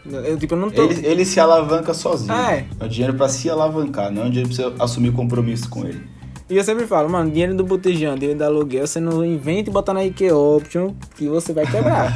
Eu, 0.06 0.38
tipo, 0.38 0.56
não 0.56 0.70
tô... 0.70 0.84
ele, 0.84 1.06
ele 1.06 1.26
se 1.26 1.40
alavanca 1.40 1.94
sozinho. 1.94 2.34
É. 2.34 2.66
É 2.80 2.86
o 2.86 2.88
dinheiro 2.88 3.14
para 3.16 3.28
se 3.30 3.50
alavancar, 3.50 4.12
não 4.12 4.24
é 4.24 4.26
o 4.26 4.30
dinheiro 4.30 4.50
pra 4.54 4.56
você 4.70 4.74
assumir 4.84 5.12
compromisso 5.12 5.70
com 5.70 5.86
ele. 5.86 6.02
E 6.50 6.58
eu 6.58 6.64
sempre 6.64 6.88
falo, 6.88 7.08
mano, 7.10 7.30
dinheiro 7.30 7.54
do 7.56 7.64
botijão, 7.64 8.16
dinheiro 8.16 8.40
da 8.40 8.48
aluguel, 8.48 8.88
você 8.88 9.00
não 9.00 9.24
inventa 9.24 9.70
e 9.70 9.74
botar 9.74 9.94
na 9.94 10.04
IKEA 10.04 10.36
Option 10.36 10.96
que 11.16 11.28
você 11.28 11.54
vai 11.54 11.66
quebrar. 11.70 12.12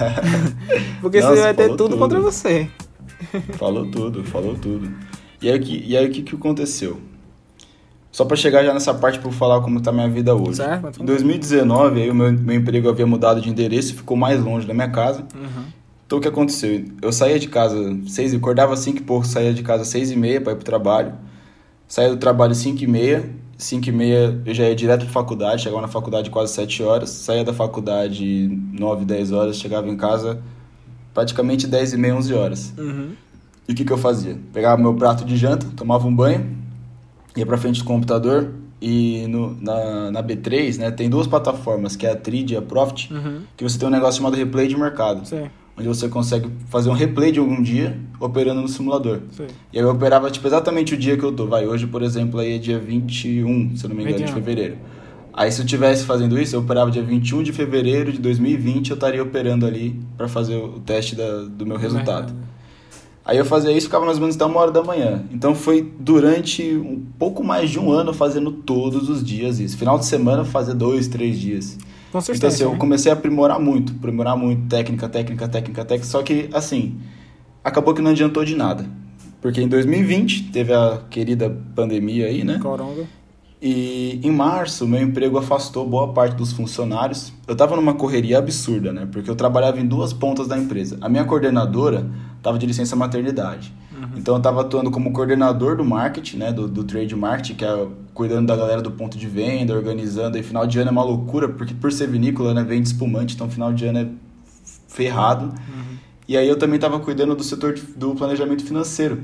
Porque 1.01 1.19
Nossa, 1.21 1.35
você 1.35 1.41
vai 1.43 1.53
ter 1.53 1.67
tudo, 1.69 1.77
tudo, 1.89 1.97
contra 1.99 2.19
você. 2.19 2.67
falou 3.57 3.85
tudo, 3.91 4.23
falou 4.23 4.55
tudo. 4.55 4.89
E 5.41 5.51
aí, 5.51 5.59
que- 5.59 5.83
e 5.85 5.95
aí 5.95 6.07
o 6.07 6.11
que, 6.11 6.23
que 6.23 6.35
aconteceu? 6.35 6.99
Só 8.11 8.25
pra 8.25 8.37
chegar 8.37 8.63
já 8.63 8.73
nessa 8.73 8.93
parte 8.93 9.19
pra 9.19 9.27
eu 9.27 9.33
falar 9.33 9.61
como 9.61 9.81
tá 9.81 9.91
minha 9.91 10.07
vida 10.09 10.33
hoje. 10.35 10.55
Certo. 10.57 11.01
Em 11.01 11.05
2019, 11.05 12.01
aí 12.01 12.09
o 12.09 12.15
meu, 12.15 12.31
meu 12.31 12.55
emprego 12.55 12.87
havia 12.89 13.05
mudado 13.05 13.41
de 13.41 13.49
endereço 13.49 13.93
e 13.93 13.95
ficou 13.97 14.15
mais 14.15 14.41
longe 14.43 14.65
da 14.67 14.73
minha 14.73 14.89
casa. 14.89 15.25
Uhum. 15.35 15.63
Então 16.13 16.19
o 16.19 16.21
que 16.21 16.27
aconteceu? 16.27 16.85
Eu 17.01 17.11
saía 17.11 17.39
de 17.39 17.47
casa 17.47 17.97
seis, 18.05 18.35
acordava 18.35 18.77
cinco 18.77 18.99
e 18.99 19.01
pouco, 19.01 19.25
saía 19.25 19.51
de 19.51 19.63
casa 19.63 19.83
seis 19.83 20.11
e 20.11 20.15
meia 20.15 20.39
para 20.39 20.53
ir 20.53 20.57
pro 20.57 20.63
trabalho. 20.63 21.13
Saía 21.87 22.11
do 22.11 22.17
trabalho 22.17 22.53
cinco 22.53 22.83
e 22.83 22.87
meia, 22.87 23.27
cinco 23.57 23.89
e 23.89 23.91
meia 23.91 24.39
eu 24.45 24.53
já 24.53 24.69
ia 24.69 24.75
direto 24.75 25.05
pra 25.05 25.09
faculdade, 25.11 25.63
chegava 25.63 25.81
na 25.81 25.87
faculdade 25.87 26.29
quase 26.29 26.53
sete 26.53 26.83
horas. 26.83 27.09
Saía 27.09 27.43
da 27.43 27.51
faculdade 27.51 28.47
nove, 28.73 29.05
dez 29.05 29.31
horas, 29.31 29.57
chegava 29.57 29.89
em 29.89 29.97
casa 29.97 30.39
praticamente 31.15 31.65
dez 31.65 31.93
e 31.93 31.97
meia, 31.97 32.15
onze 32.15 32.31
horas. 32.31 32.71
Uhum. 32.77 33.13
E 33.67 33.71
o 33.71 33.75
que, 33.75 33.83
que 33.83 33.91
eu 33.91 33.97
fazia? 33.97 34.37
Pegava 34.53 34.79
meu 34.79 34.93
prato 34.93 35.25
de 35.25 35.35
janta, 35.35 35.65
tomava 35.75 36.07
um 36.07 36.15
banho, 36.15 36.45
ia 37.35 37.43
pra 37.43 37.57
frente 37.57 37.79
do 37.79 37.85
computador 37.85 38.51
e 38.79 39.25
no, 39.27 39.57
na, 39.59 40.11
na 40.11 40.21
B3, 40.21 40.77
né, 40.77 40.91
tem 40.91 41.09
duas 41.09 41.25
plataformas, 41.25 41.95
que 41.95 42.05
é 42.05 42.11
a 42.11 42.15
Trid 42.15 42.51
e 42.51 42.55
a 42.55 42.61
Profit, 42.61 43.11
Uhum. 43.11 43.41
que 43.57 43.63
você 43.63 43.79
tem 43.79 43.87
um 43.87 43.91
negócio 43.91 44.21
chamado 44.21 44.35
replay 44.35 44.67
de 44.67 44.77
mercado 44.77 45.25
Sei, 45.27 45.49
onde 45.77 45.87
você 45.87 46.07
consegue 46.07 46.49
fazer 46.69 46.89
um 46.89 46.93
replay 46.93 47.31
de 47.31 47.39
algum 47.39 47.61
dia 47.61 47.97
operando 48.19 48.61
no 48.61 48.67
simulador. 48.67 49.19
sei. 49.31 49.47
E 49.71 49.77
aí 49.79 49.83
eu 49.83 49.89
operava 49.89 50.29
tipo 50.31 50.47
exatamente 50.47 50.93
o 50.93 50.97
dia 50.97 51.17
que 51.17 51.23
eu 51.23 51.31
tô. 51.31 51.47
Vai, 51.47 51.65
hoje, 51.67 51.87
por 51.87 52.01
exemplo, 52.03 52.39
aí 52.39 52.55
é 52.55 52.57
dia 52.57 52.79
21, 52.79 53.75
se 53.75 53.83
eu 53.85 53.89
não 53.89 53.95
me 53.95 54.03
engano, 54.03 54.17
de 54.17 54.23
21. 54.23 54.33
fevereiro. 54.35 54.77
Aí 55.33 55.51
se 55.51 55.61
eu 55.61 55.65
tivesse 55.65 56.05
fazendo 56.05 56.39
isso, 56.39 56.55
eu 56.55 56.59
operava 56.59 56.91
dia 56.91 57.01
21 57.01 57.41
de 57.41 57.51
fevereiro 57.51 58.11
de 58.11 58.19
2020, 58.19 58.91
eu 58.91 58.93
estaria 58.93 59.23
operando 59.23 59.65
ali 59.65 59.99
para 60.15 60.27
fazer 60.27 60.55
o 60.57 60.79
teste 60.79 61.15
da- 61.15 61.41
do 61.45 61.65
meu 61.65 61.75
resultado. 61.77 62.31
Aí 63.25 63.37
eu 63.37 63.45
fazia 63.45 63.71
isso, 63.71 63.87
ficava 63.87 64.05
mais 64.05 64.17
ou 64.17 64.21
menos 64.21 64.35
até 64.35 64.45
uma 64.45 64.59
hora 64.59 64.69
da 64.71 64.83
manhã. 64.83 65.23
Então 65.31 65.55
foi 65.55 65.81
durante 65.99 66.61
um 66.75 67.01
pouco 67.17 67.43
mais 67.43 67.69
de 67.71 67.79
um 67.79 67.89
ano 67.91 68.13
fazendo 68.13 68.51
todos 68.51 69.09
os 69.09 69.23
dias 69.23 69.59
isso. 69.59 69.77
Final 69.77 69.97
de 69.97 70.05
semana 70.05 70.43
fazia 70.45 70.73
dois, 70.75 71.07
três 71.07 71.39
dias. 71.39 71.77
Então 72.13 72.19
assim, 72.19 72.33
Consistência, 72.33 72.63
eu 72.65 72.73
né? 72.73 72.77
comecei 72.77 73.11
a 73.11 73.15
aprimorar 73.15 73.59
muito, 73.59 73.91
aprimorar 73.93 74.37
muito, 74.37 74.67
técnica, 74.67 75.09
técnica, 75.09 75.47
técnica, 75.47 75.83
técnica. 75.83 76.07
Só 76.07 76.21
que, 76.21 76.47
assim, 76.53 76.99
acabou 77.63 77.91
que 77.91 78.03
não 78.03 78.11
adiantou 78.11 78.45
de 78.45 78.55
nada. 78.55 78.85
Porque 79.41 79.59
em 79.59 79.67
2020 79.67 80.51
teve 80.51 80.71
a 80.71 81.01
querida 81.09 81.49
pandemia 81.75 82.27
aí, 82.27 82.43
né? 82.43 82.59
Coronga. 82.61 83.05
E 83.59 84.19
em 84.21 84.29
março, 84.29 84.87
meu 84.87 85.01
emprego 85.01 85.39
afastou 85.39 85.89
boa 85.89 86.13
parte 86.13 86.35
dos 86.35 86.53
funcionários. 86.53 87.33
Eu 87.47 87.55
tava 87.55 87.75
numa 87.75 87.95
correria 87.95 88.37
absurda, 88.37 88.93
né? 88.93 89.07
Porque 89.11 89.29
eu 89.29 89.35
trabalhava 89.35 89.79
em 89.79 89.85
duas 89.87 90.13
pontas 90.13 90.47
da 90.47 90.55
empresa. 90.55 90.99
A 91.01 91.09
minha 91.09 91.25
coordenadora 91.25 92.05
tava 92.43 92.59
de 92.59 92.65
licença 92.67 92.95
maternidade. 92.95 93.73
Então 94.15 94.35
eu 94.35 94.41
tava 94.41 94.61
atuando 94.61 94.91
como 94.91 95.11
coordenador 95.11 95.77
do 95.77 95.83
marketing, 95.83 96.37
né? 96.37 96.51
Do, 96.51 96.67
do 96.67 96.83
trade 96.83 97.15
marketing, 97.15 97.55
que 97.55 97.65
é 97.65 97.87
cuidando 98.13 98.47
da 98.47 98.55
galera 98.55 98.81
do 98.81 98.91
ponto 98.91 99.17
de 99.17 99.27
venda, 99.27 99.73
organizando. 99.75 100.37
E 100.37 100.43
final 100.43 100.65
de 100.67 100.79
ano 100.79 100.89
é 100.89 100.91
uma 100.91 101.03
loucura, 101.03 101.49
porque 101.49 101.73
por 101.73 101.91
ser 101.91 102.07
vinícola, 102.07 102.53
né? 102.53 102.63
Vende 102.63 102.87
espumante, 102.87 103.35
então 103.35 103.49
final 103.49 103.73
de 103.73 103.85
ano 103.85 103.99
é 103.99 104.07
ferrado. 104.87 105.53
E 106.27 106.37
aí 106.37 106.47
eu 106.47 106.57
também 106.57 106.79
tava 106.79 106.99
cuidando 106.99 107.35
do 107.35 107.43
setor 107.43 107.73
de- 107.73 107.81
do 107.81 108.15
planejamento 108.15 108.63
financeiro. 108.63 109.21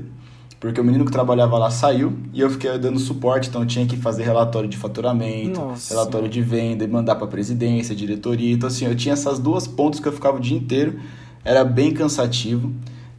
Porque 0.58 0.78
o 0.78 0.84
menino 0.84 1.06
que 1.06 1.10
trabalhava 1.10 1.56
lá 1.56 1.70
saiu 1.70 2.18
e 2.34 2.40
eu 2.42 2.50
fiquei 2.50 2.76
dando 2.78 2.98
suporte, 2.98 3.48
então 3.48 3.64
tinha 3.64 3.86
que 3.86 3.96
fazer 3.96 4.24
relatório 4.24 4.68
de 4.68 4.76
faturamento, 4.76 5.58
Nossa. 5.58 5.94
relatório 5.94 6.28
de 6.28 6.42
venda 6.42 6.84
e 6.84 6.86
mandar 6.86 7.14
para 7.14 7.26
presidência, 7.26 7.94
diretoria. 7.96 8.52
Então 8.52 8.66
assim, 8.66 8.84
eu 8.84 8.94
tinha 8.94 9.14
essas 9.14 9.38
duas 9.38 9.66
pontas 9.66 10.00
que 10.00 10.06
eu 10.08 10.12
ficava 10.12 10.36
o 10.36 10.40
dia 10.40 10.54
inteiro, 10.58 11.00
era 11.42 11.64
bem 11.64 11.94
cansativo, 11.94 12.70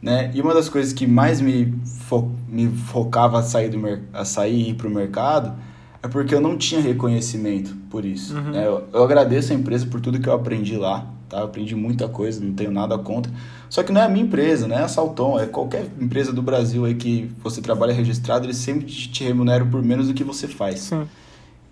né? 0.02 0.32
E 0.34 0.40
uma 0.40 0.52
das 0.52 0.68
coisas 0.68 0.92
que 0.92 1.06
mais 1.06 1.40
me, 1.40 1.72
fo 2.08 2.28
me 2.48 2.66
focava 2.66 3.38
a 3.38 3.42
sair 3.42 3.70
do 3.70 3.80
a 4.12 4.24
sair 4.24 4.54
e 4.54 4.70
ir 4.70 4.74
pro 4.74 4.90
mercado 4.90 5.54
é 6.02 6.08
porque 6.08 6.34
eu 6.34 6.40
não 6.40 6.58
tinha 6.58 6.80
reconhecimento 6.80 7.74
por 7.88 8.04
isso. 8.04 8.34
Uhum. 8.34 8.50
né? 8.50 8.66
Eu, 8.66 8.88
eu 8.92 9.04
agradeço 9.04 9.52
a 9.52 9.56
empresa 9.56 9.86
por 9.86 10.00
tudo 10.00 10.18
que 10.18 10.28
eu 10.28 10.32
aprendi 10.32 10.76
lá, 10.76 11.06
tá? 11.28 11.38
Eu 11.38 11.44
aprendi 11.44 11.76
muita 11.76 12.08
coisa, 12.08 12.44
não 12.44 12.52
tenho 12.52 12.72
nada 12.72 12.98
contra. 12.98 13.32
Só 13.70 13.84
que 13.84 13.92
não 13.92 14.00
é 14.00 14.04
a 14.04 14.08
minha 14.08 14.24
empresa, 14.24 14.66
não 14.66 14.76
é 14.76 14.82
a 14.82 14.88
Salton, 14.88 15.38
é 15.38 15.46
qualquer 15.46 15.86
empresa 16.00 16.32
do 16.32 16.42
Brasil 16.42 16.84
aí 16.84 16.96
que 16.96 17.30
você 17.42 17.62
trabalha 17.62 17.94
registrado, 17.94 18.44
eles 18.44 18.56
sempre 18.56 18.84
te 18.84 19.08
te 19.08 19.22
remuneram 19.22 19.70
por 19.70 19.80
menos 19.82 20.08
do 20.08 20.14
que 20.14 20.24
você 20.24 20.48
faz. 20.48 20.80
Sim. 20.80 21.06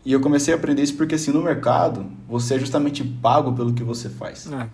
E 0.05 0.13
eu 0.13 0.21
comecei 0.21 0.55
a 0.55 0.57
aprender 0.57 0.83
isso 0.83 0.95
porque 0.97 1.17
assim, 1.17 1.33
no 1.33 1.43
mercado, 1.43 2.07
você 2.29 2.55
é 2.55 2.59
justamente 2.59 3.03
pago 3.05 3.53
pelo 3.53 3.75
que 3.75 3.83
você 3.83 4.09
faz. 4.09 4.51
É. 4.51 4.69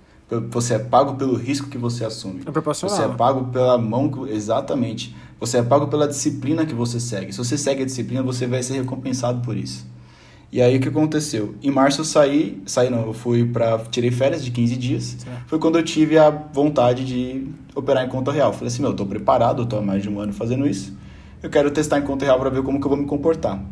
Você 0.51 0.75
é 0.75 0.79
pago 0.79 1.15
pelo 1.15 1.37
risco 1.37 1.69
que 1.69 1.79
você 1.79 2.05
assume. 2.05 2.41
É 2.45 2.51
proporcional. 2.51 2.97
Você 2.97 3.05
é 3.05 3.09
pago 3.09 3.45
pela 3.53 3.79
mão 3.79 4.09
que... 4.09 4.31
Exatamente. 4.31 5.15
Você 5.39 5.59
é 5.59 5.63
pago 5.63 5.87
pela 5.87 6.09
disciplina 6.09 6.67
que 6.67 6.75
você 6.75 6.99
segue. 6.99 7.33
Se 7.33 7.39
você 7.39 7.57
segue 7.57 7.83
a 7.83 7.87
disciplina, 7.87 8.23
você 8.23 8.47
vai 8.47 8.63
ser 8.63 8.75
recompensado 8.75 9.41
por 9.43 9.57
isso. 9.57 9.87
E 10.51 10.63
aí 10.63 10.77
o 10.77 10.81
que 10.81 10.89
aconteceu? 10.89 11.55
Em 11.63 11.71
março 11.71 12.01
eu 12.01 12.05
saí, 12.05 12.63
saí 12.67 12.89
não, 12.89 13.07
eu 13.07 13.13
fui 13.13 13.45
para 13.45 13.79
tirei 13.91 14.11
férias 14.11 14.45
de 14.45 14.51
15 14.51 14.77
dias. 14.77 15.17
Certo. 15.19 15.45
Foi 15.47 15.59
quando 15.59 15.79
eu 15.79 15.83
tive 15.83 16.19
a 16.19 16.31
vontade 16.31 17.05
de 17.05 17.47
operar 17.75 18.05
em 18.05 18.09
conta 18.09 18.33
real. 18.33 18.53
Falei 18.53 18.69
assim, 18.69 18.81
meu, 18.81 18.93
eu 18.93 18.97
tô 18.97 19.05
preparado, 19.05 19.63
eu 19.63 19.67
tô 19.67 19.77
há 19.77 19.83
mais 19.83 20.03
de 20.03 20.09
um 20.09 20.19
ano 20.19 20.33
fazendo 20.33 20.67
isso. 20.67 20.97
Eu 21.43 21.51
quero 21.51 21.71
testar 21.71 21.99
em 21.99 22.03
conta 22.03 22.25
real 22.25 22.39
para 22.41 22.49
ver 22.49 22.63
como 22.63 22.81
que 22.81 22.87
eu 22.87 22.89
vou 22.89 22.99
me 22.99 23.07
comportar. 23.07 23.63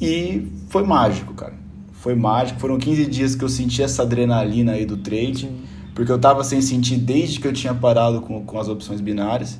E 0.00 0.50
foi 0.68 0.82
mágico, 0.82 1.34
cara. 1.34 1.54
Foi 2.00 2.14
mágico. 2.14 2.60
Foram 2.60 2.78
15 2.78 3.06
dias 3.06 3.34
que 3.34 3.44
eu 3.44 3.48
senti 3.48 3.82
essa 3.82 4.02
adrenalina 4.02 4.72
aí 4.72 4.84
do 4.86 4.96
trade. 4.96 5.40
Sim. 5.46 5.56
Porque 5.94 6.12
eu 6.12 6.18
tava 6.18 6.44
sem 6.44 6.60
sentir 6.60 6.96
desde 6.96 7.40
que 7.40 7.48
eu 7.48 7.52
tinha 7.52 7.74
parado 7.74 8.20
com, 8.20 8.44
com 8.44 8.58
as 8.58 8.68
opções 8.68 9.00
binárias. 9.00 9.58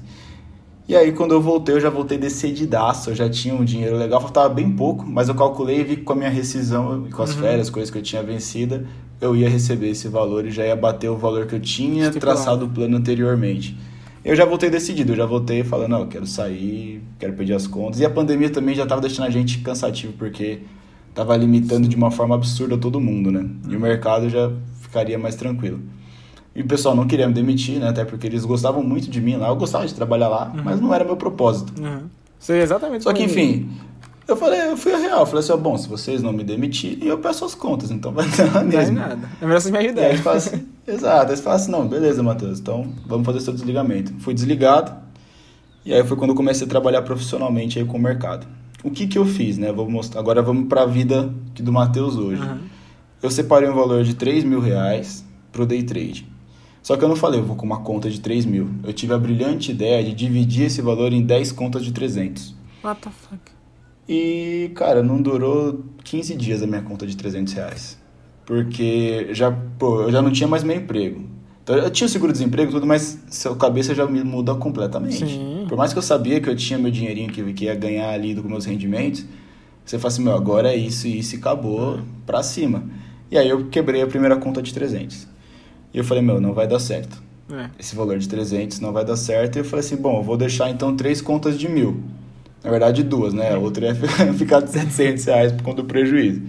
E 0.88 0.94
aí, 0.96 1.12
quando 1.12 1.32
eu 1.32 1.40
voltei, 1.42 1.74
eu 1.74 1.80
já 1.80 1.90
voltei 1.90 2.16
decididaço. 2.16 3.10
Eu 3.10 3.14
já 3.16 3.28
tinha 3.28 3.54
um 3.54 3.64
dinheiro 3.64 3.96
legal, 3.96 4.20
faltava 4.20 4.48
bem 4.48 4.70
pouco, 4.70 5.04
mas 5.06 5.28
eu 5.28 5.34
calculei 5.34 5.80
e 5.80 5.84
vi 5.84 5.96
que 5.96 6.02
com 6.02 6.12
a 6.12 6.16
minha 6.16 6.30
rescisão 6.30 7.06
e 7.06 7.10
com 7.10 7.22
as 7.22 7.34
Uhum. 7.34 7.40
férias, 7.42 7.68
coisas 7.68 7.90
que 7.90 7.98
eu 7.98 8.02
tinha 8.02 8.22
vencida, 8.22 8.86
eu 9.20 9.34
ia 9.36 9.48
receber 9.50 9.90
esse 9.90 10.06
valor 10.08 10.46
e 10.46 10.50
já 10.50 10.64
ia 10.64 10.76
bater 10.76 11.10
o 11.10 11.16
valor 11.16 11.46
que 11.46 11.54
eu 11.56 11.60
tinha 11.60 12.04
Estipulado. 12.06 12.20
traçado 12.20 12.64
o 12.66 12.68
plano 12.68 12.96
anteriormente. 12.96 13.76
Eu 14.24 14.34
já 14.36 14.44
voltei 14.44 14.70
decidido, 14.70 15.12
eu 15.12 15.16
já 15.16 15.26
voltei 15.26 15.62
falando, 15.64 15.90
não, 15.90 16.00
eu 16.00 16.06
quero 16.06 16.26
sair, 16.26 17.02
quero 17.18 17.32
pedir 17.34 17.52
as 17.54 17.66
contas. 17.66 18.00
E 18.00 18.04
a 18.06 18.10
pandemia 18.10 18.48
também 18.48 18.74
já 18.74 18.86
tava 18.86 19.00
deixando 19.00 19.26
a 19.26 19.30
gente 19.30 19.58
cansativo, 19.58 20.12
porque 20.14 20.60
tava 21.18 21.36
limitando 21.36 21.88
de 21.88 21.96
uma 21.96 22.12
forma 22.12 22.36
absurda 22.36 22.78
todo 22.78 23.00
mundo, 23.00 23.28
né? 23.32 23.44
E 23.68 23.74
o 23.74 23.80
mercado 23.80 24.30
já 24.30 24.52
ficaria 24.80 25.18
mais 25.18 25.34
tranquilo. 25.34 25.80
E 26.54 26.62
o 26.62 26.64
pessoal 26.64 26.94
não 26.94 27.08
queria 27.08 27.26
me 27.26 27.34
demitir, 27.34 27.80
né? 27.80 27.88
Até 27.88 28.04
porque 28.04 28.24
eles 28.28 28.44
gostavam 28.44 28.84
muito 28.84 29.10
de 29.10 29.20
mim 29.20 29.34
lá. 29.34 29.48
Eu 29.48 29.56
gostava 29.56 29.84
de 29.84 29.92
trabalhar 29.92 30.28
lá, 30.28 30.52
mas 30.64 30.80
não 30.80 30.94
era 30.94 31.04
meu 31.04 31.16
propósito. 31.16 31.72
Uhum. 31.82 32.02
Sei 32.38 32.60
exatamente 32.60 33.02
Só 33.02 33.12
que, 33.12 33.24
enfim, 33.24 33.68
eu 34.28 34.36
falei, 34.36 34.60
eu 34.60 34.76
fui 34.76 34.92
a 34.92 34.96
real. 34.98 35.18
Eu 35.20 35.26
falei 35.26 35.40
assim, 35.40 35.50
ó, 35.52 35.56
bom, 35.56 35.76
se 35.76 35.88
vocês 35.88 36.22
não 36.22 36.32
me 36.32 36.44
demitirem, 36.44 37.08
eu 37.08 37.18
peço 37.18 37.44
as 37.44 37.52
contas, 37.52 37.90
então 37.90 38.12
vai 38.12 38.24
dar 38.28 38.44
Não 38.46 38.52
dá 38.52 38.62
em 38.62 38.66
mesmo. 38.68 38.94
nada. 39.00 39.28
É 39.42 39.44
melhor 39.44 39.60
você 39.60 39.72
me 39.72 39.78
E 39.78 39.80
aí 39.80 39.86
ajudar. 39.86 40.08
eles 40.10 40.20
falam 40.20 40.38
assim, 40.38 40.66
exato, 40.86 41.30
eles 41.32 41.40
falam 41.40 41.56
assim, 41.58 41.72
não, 41.72 41.88
beleza, 41.88 42.22
Matheus, 42.22 42.60
então 42.60 42.86
vamos 43.08 43.26
fazer 43.26 43.40
seu 43.40 43.52
desligamento. 43.52 44.12
Fui 44.20 44.32
desligado, 44.34 44.92
e 45.84 45.92
aí 45.92 46.04
foi 46.04 46.16
quando 46.16 46.30
eu 46.30 46.36
comecei 46.36 46.64
a 46.64 46.70
trabalhar 46.70 47.02
profissionalmente 47.02 47.76
aí 47.80 47.84
com 47.84 47.98
o 47.98 48.00
mercado. 48.00 48.46
O 48.82 48.90
que 48.90 49.06
que 49.06 49.18
eu 49.18 49.24
fiz, 49.24 49.58
né? 49.58 49.72
Vou 49.72 49.90
mostrar. 49.90 50.20
Agora 50.20 50.40
vamos 50.40 50.68
para 50.68 50.82
a 50.82 50.86
vida 50.86 51.34
do 51.56 51.72
Matheus 51.72 52.16
hoje. 52.16 52.42
Uhum. 52.42 52.60
Eu 53.22 53.30
separei 53.30 53.68
um 53.68 53.74
valor 53.74 54.04
de 54.04 54.14
3 54.14 54.44
mil 54.44 54.60
reais 54.60 55.24
pro 55.50 55.66
day 55.66 55.82
trade. 55.82 56.26
Só 56.82 56.96
que 56.96 57.04
eu 57.04 57.08
não 57.08 57.16
falei, 57.16 57.40
eu 57.40 57.44
vou 57.44 57.56
com 57.56 57.66
uma 57.66 57.80
conta 57.80 58.08
de 58.08 58.20
3 58.20 58.46
mil. 58.46 58.70
Eu 58.84 58.92
tive 58.92 59.12
a 59.12 59.18
brilhante 59.18 59.72
ideia 59.72 60.02
de 60.02 60.14
dividir 60.14 60.66
esse 60.66 60.80
valor 60.80 61.12
em 61.12 61.22
10 61.22 61.52
contas 61.52 61.84
de 61.84 61.92
300. 61.92 62.54
What 62.84 63.00
the 63.00 63.10
fuck? 63.10 63.52
E, 64.08 64.70
cara, 64.74 65.02
não 65.02 65.20
durou 65.20 65.84
15 66.04 66.34
dias 66.36 66.62
a 66.62 66.66
minha 66.66 66.80
conta 66.80 67.06
de 67.06 67.16
300 67.16 67.52
reais. 67.52 67.98
Porque 68.46 69.28
já, 69.32 69.50
pô, 69.78 70.02
eu 70.02 70.12
já 70.12 70.22
não 70.22 70.32
tinha 70.32 70.48
mais 70.48 70.64
meu 70.64 70.76
emprego. 70.76 71.28
Então, 71.68 71.76
eu 71.76 71.90
tinha 71.90 72.06
o 72.06 72.08
seguro-desemprego 72.08 72.72
tudo, 72.72 72.86
mas 72.86 73.18
sua 73.30 73.54
cabeça 73.54 73.94
já 73.94 74.06
me 74.06 74.24
muda 74.24 74.54
completamente. 74.54 75.18
Sim. 75.26 75.66
Por 75.68 75.76
mais 75.76 75.92
que 75.92 75.98
eu 75.98 76.02
sabia 76.02 76.40
que 76.40 76.48
eu 76.48 76.56
tinha 76.56 76.78
meu 76.78 76.90
dinheirinho 76.90 77.30
que, 77.30 77.52
que 77.52 77.66
ia 77.66 77.74
ganhar 77.74 78.08
ali 78.08 78.34
com 78.34 78.48
meus 78.48 78.64
rendimentos, 78.64 79.26
você 79.84 79.98
fala 79.98 80.08
assim, 80.10 80.24
meu, 80.24 80.34
agora 80.34 80.72
é 80.72 80.76
isso 80.76 81.06
e 81.06 81.18
isso 81.18 81.34
e 81.34 81.38
acabou 81.38 82.00
pra 82.24 82.42
cima. 82.42 82.84
E 83.30 83.36
aí 83.36 83.46
eu 83.50 83.66
quebrei 83.66 84.00
a 84.00 84.06
primeira 84.06 84.34
conta 84.38 84.62
de 84.62 84.72
300. 84.72 85.28
E 85.92 85.98
eu 85.98 86.04
falei, 86.04 86.22
meu, 86.22 86.40
não 86.40 86.54
vai 86.54 86.66
dar 86.66 86.78
certo 86.78 87.22
É. 87.52 87.68
esse 87.78 87.94
valor 87.94 88.18
de 88.18 88.26
300 88.26 88.80
não 88.80 88.90
vai 88.90 89.04
dar 89.04 89.16
certo. 89.16 89.56
E 89.56 89.58
eu 89.58 89.64
falei 89.66 89.84
assim, 89.84 89.96
bom, 89.96 90.20
eu 90.20 90.22
vou 90.22 90.38
deixar 90.38 90.70
então 90.70 90.96
três 90.96 91.20
contas 91.20 91.58
de 91.58 91.68
mil. 91.68 92.00
Na 92.64 92.70
verdade, 92.70 93.02
duas, 93.02 93.34
né? 93.34 93.52
A 93.52 93.58
outra 93.58 93.88
ia 93.88 93.94
ficar 94.32 94.60
de 94.60 94.70
700 94.70 95.22
reais 95.26 95.52
por 95.52 95.64
conta 95.64 95.82
do 95.82 95.88
prejuízo. 95.88 96.40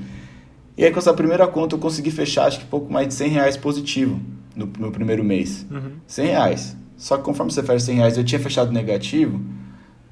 E 0.77 0.85
aí, 0.85 0.91
com 0.93 0.99
essa 0.99 1.13
primeira 1.13 1.45
conta, 1.45 1.75
eu 1.75 1.79
consegui 1.79 2.09
fechar, 2.09 2.45
acho 2.45 2.59
que 2.61 2.65
pouco 2.67 2.89
mais 2.89 3.09
de 3.09 3.13
100 3.15 3.29
reais 3.31 3.57
positivo 3.57 4.17
no 4.65 4.71
meu 4.79 4.91
primeiro 4.91 5.23
mês. 5.23 5.65
Uhum. 5.71 5.93
100 6.05 6.25
reais. 6.27 6.77
Só 6.97 7.17
que 7.17 7.23
conforme 7.23 7.51
você 7.51 7.63
fecha 7.63 7.85
100 7.85 7.95
reais, 7.95 8.17
eu 8.17 8.23
tinha 8.23 8.39
fechado 8.39 8.71
negativo, 8.71 9.41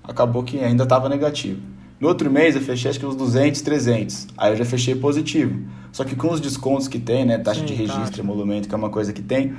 acabou 0.03 0.43
que 0.43 0.59
ainda 0.59 0.83
estava 0.83 1.09
negativo. 1.09 1.61
No 1.99 2.07
outro 2.07 2.29
mês, 2.29 2.55
eu 2.55 2.61
fechei 2.61 2.89
acho 2.89 2.99
que 2.99 3.05
uns 3.05 3.15
200, 3.15 3.61
300. 3.61 4.27
Aí 4.37 4.53
eu 4.53 4.55
já 4.55 4.65
fechei 4.65 4.95
positivo. 4.95 5.59
Só 5.91 6.03
que 6.03 6.15
com 6.15 6.31
os 6.31 6.39
descontos 6.39 6.87
que 6.87 6.99
tem, 6.99 7.25
né? 7.25 7.37
Taxa 7.39 7.61
Sim, 7.61 7.65
de 7.65 7.73
registro, 7.73 8.03
taxa. 8.05 8.21
emolumento, 8.21 8.69
que 8.69 8.75
é 8.75 8.77
uma 8.77 8.89
coisa 8.89 9.11
que 9.11 9.21
tem, 9.21 9.55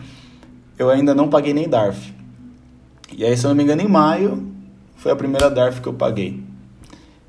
eu 0.79 0.89
ainda 0.89 1.15
não 1.15 1.29
paguei 1.29 1.53
nem 1.53 1.69
DARF. 1.69 2.15
E 3.17 3.25
aí, 3.25 3.37
se 3.37 3.45
eu 3.45 3.49
não 3.49 3.57
me 3.57 3.65
engano, 3.65 3.83
em 3.83 3.89
maio 3.89 4.47
foi 4.97 5.11
a 5.13 5.17
primeira 5.17 5.51
DARF 5.51 5.81
que 5.81 5.89
eu 5.89 5.95
paguei. 5.95 6.43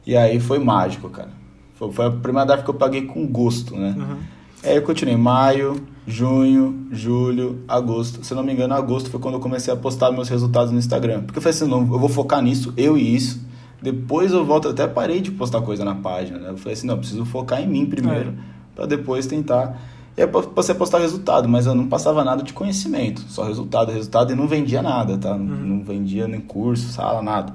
E 0.06 0.16
aí 0.16 0.40
foi 0.40 0.60
mágico, 0.60 1.10
cara. 1.10 1.32
Foi, 1.74 1.92
foi 1.92 2.06
a 2.06 2.12
primeira 2.12 2.46
DARF 2.46 2.64
que 2.64 2.70
eu 2.70 2.76
paguei 2.76 3.04
com 3.04 3.26
gosto, 3.28 3.76
né? 3.76 3.96
Uhum. 3.98 4.18
Aí 4.64 4.76
eu 4.76 4.82
continuei 4.82 5.16
maio, 5.16 5.82
junho, 6.06 6.88
julho, 6.92 7.64
agosto. 7.68 8.24
Se 8.26 8.34
eu 8.34 8.36
não 8.38 8.44
me 8.44 8.52
engano, 8.52 8.74
agosto 8.74 9.10
foi 9.10 9.20
quando 9.20 9.36
eu 9.36 9.40
comecei 9.40 9.74
a 9.74 9.78
postar 9.78 10.12
meus 10.12 10.28
resultados 10.28 10.72
no 10.72 10.80
Instagram. 10.80 11.22
Porque 11.22 11.38
eu 11.38 11.42
falei 11.42 11.56
assim, 11.56 11.68
não, 11.68 11.80
eu 11.82 12.00
vou 12.00 12.10
focar 12.10 12.42
nisso, 12.42 12.74
eu 12.76 12.98
e 12.98 13.16
isso. 13.16 13.48
Depois 13.82 14.34
eu 14.34 14.44
volto, 14.44 14.68
até 14.68 14.86
parei 14.88 15.22
de 15.22 15.32
postar 15.32 15.62
coisa 15.62 15.86
na 15.86 15.96
página, 15.96 16.38
né? 16.38 16.50
Eu 16.50 16.58
falei 16.58 16.74
assim, 16.74 16.86
não, 16.86 16.96
eu 16.96 17.00
preciso 17.00 17.24
focar 17.26 17.62
em 17.62 17.68
mim 17.68 17.86
primeiro, 17.86 18.32
é. 18.32 18.34
para 18.76 18.86
depois 18.86 19.26
tentar. 19.26 19.80
E 20.18 20.22
aí 20.22 20.28
passei 20.28 20.76
a 20.76 20.78
postar 20.78 21.00
resultado, 21.00 21.48
mas 21.48 21.66
eu 21.66 21.74
não 21.74 21.88
passava 21.88 22.26
nada 22.26 22.44
de 22.44 22.52
conhecimento, 22.52 23.22
só 23.30 23.46
resultado, 23.46 23.90
resultado, 23.90 24.34
e 24.34 24.36
não 24.36 24.48
vendia 24.48 24.82
nada, 24.82 25.18
tá? 25.18 25.32
Uhum. 25.32 25.40
Não 25.40 25.84
vendia 25.84 26.28
nem 26.28 26.42
curso, 26.42 26.92
sala, 26.92 27.22
nada. 27.22 27.54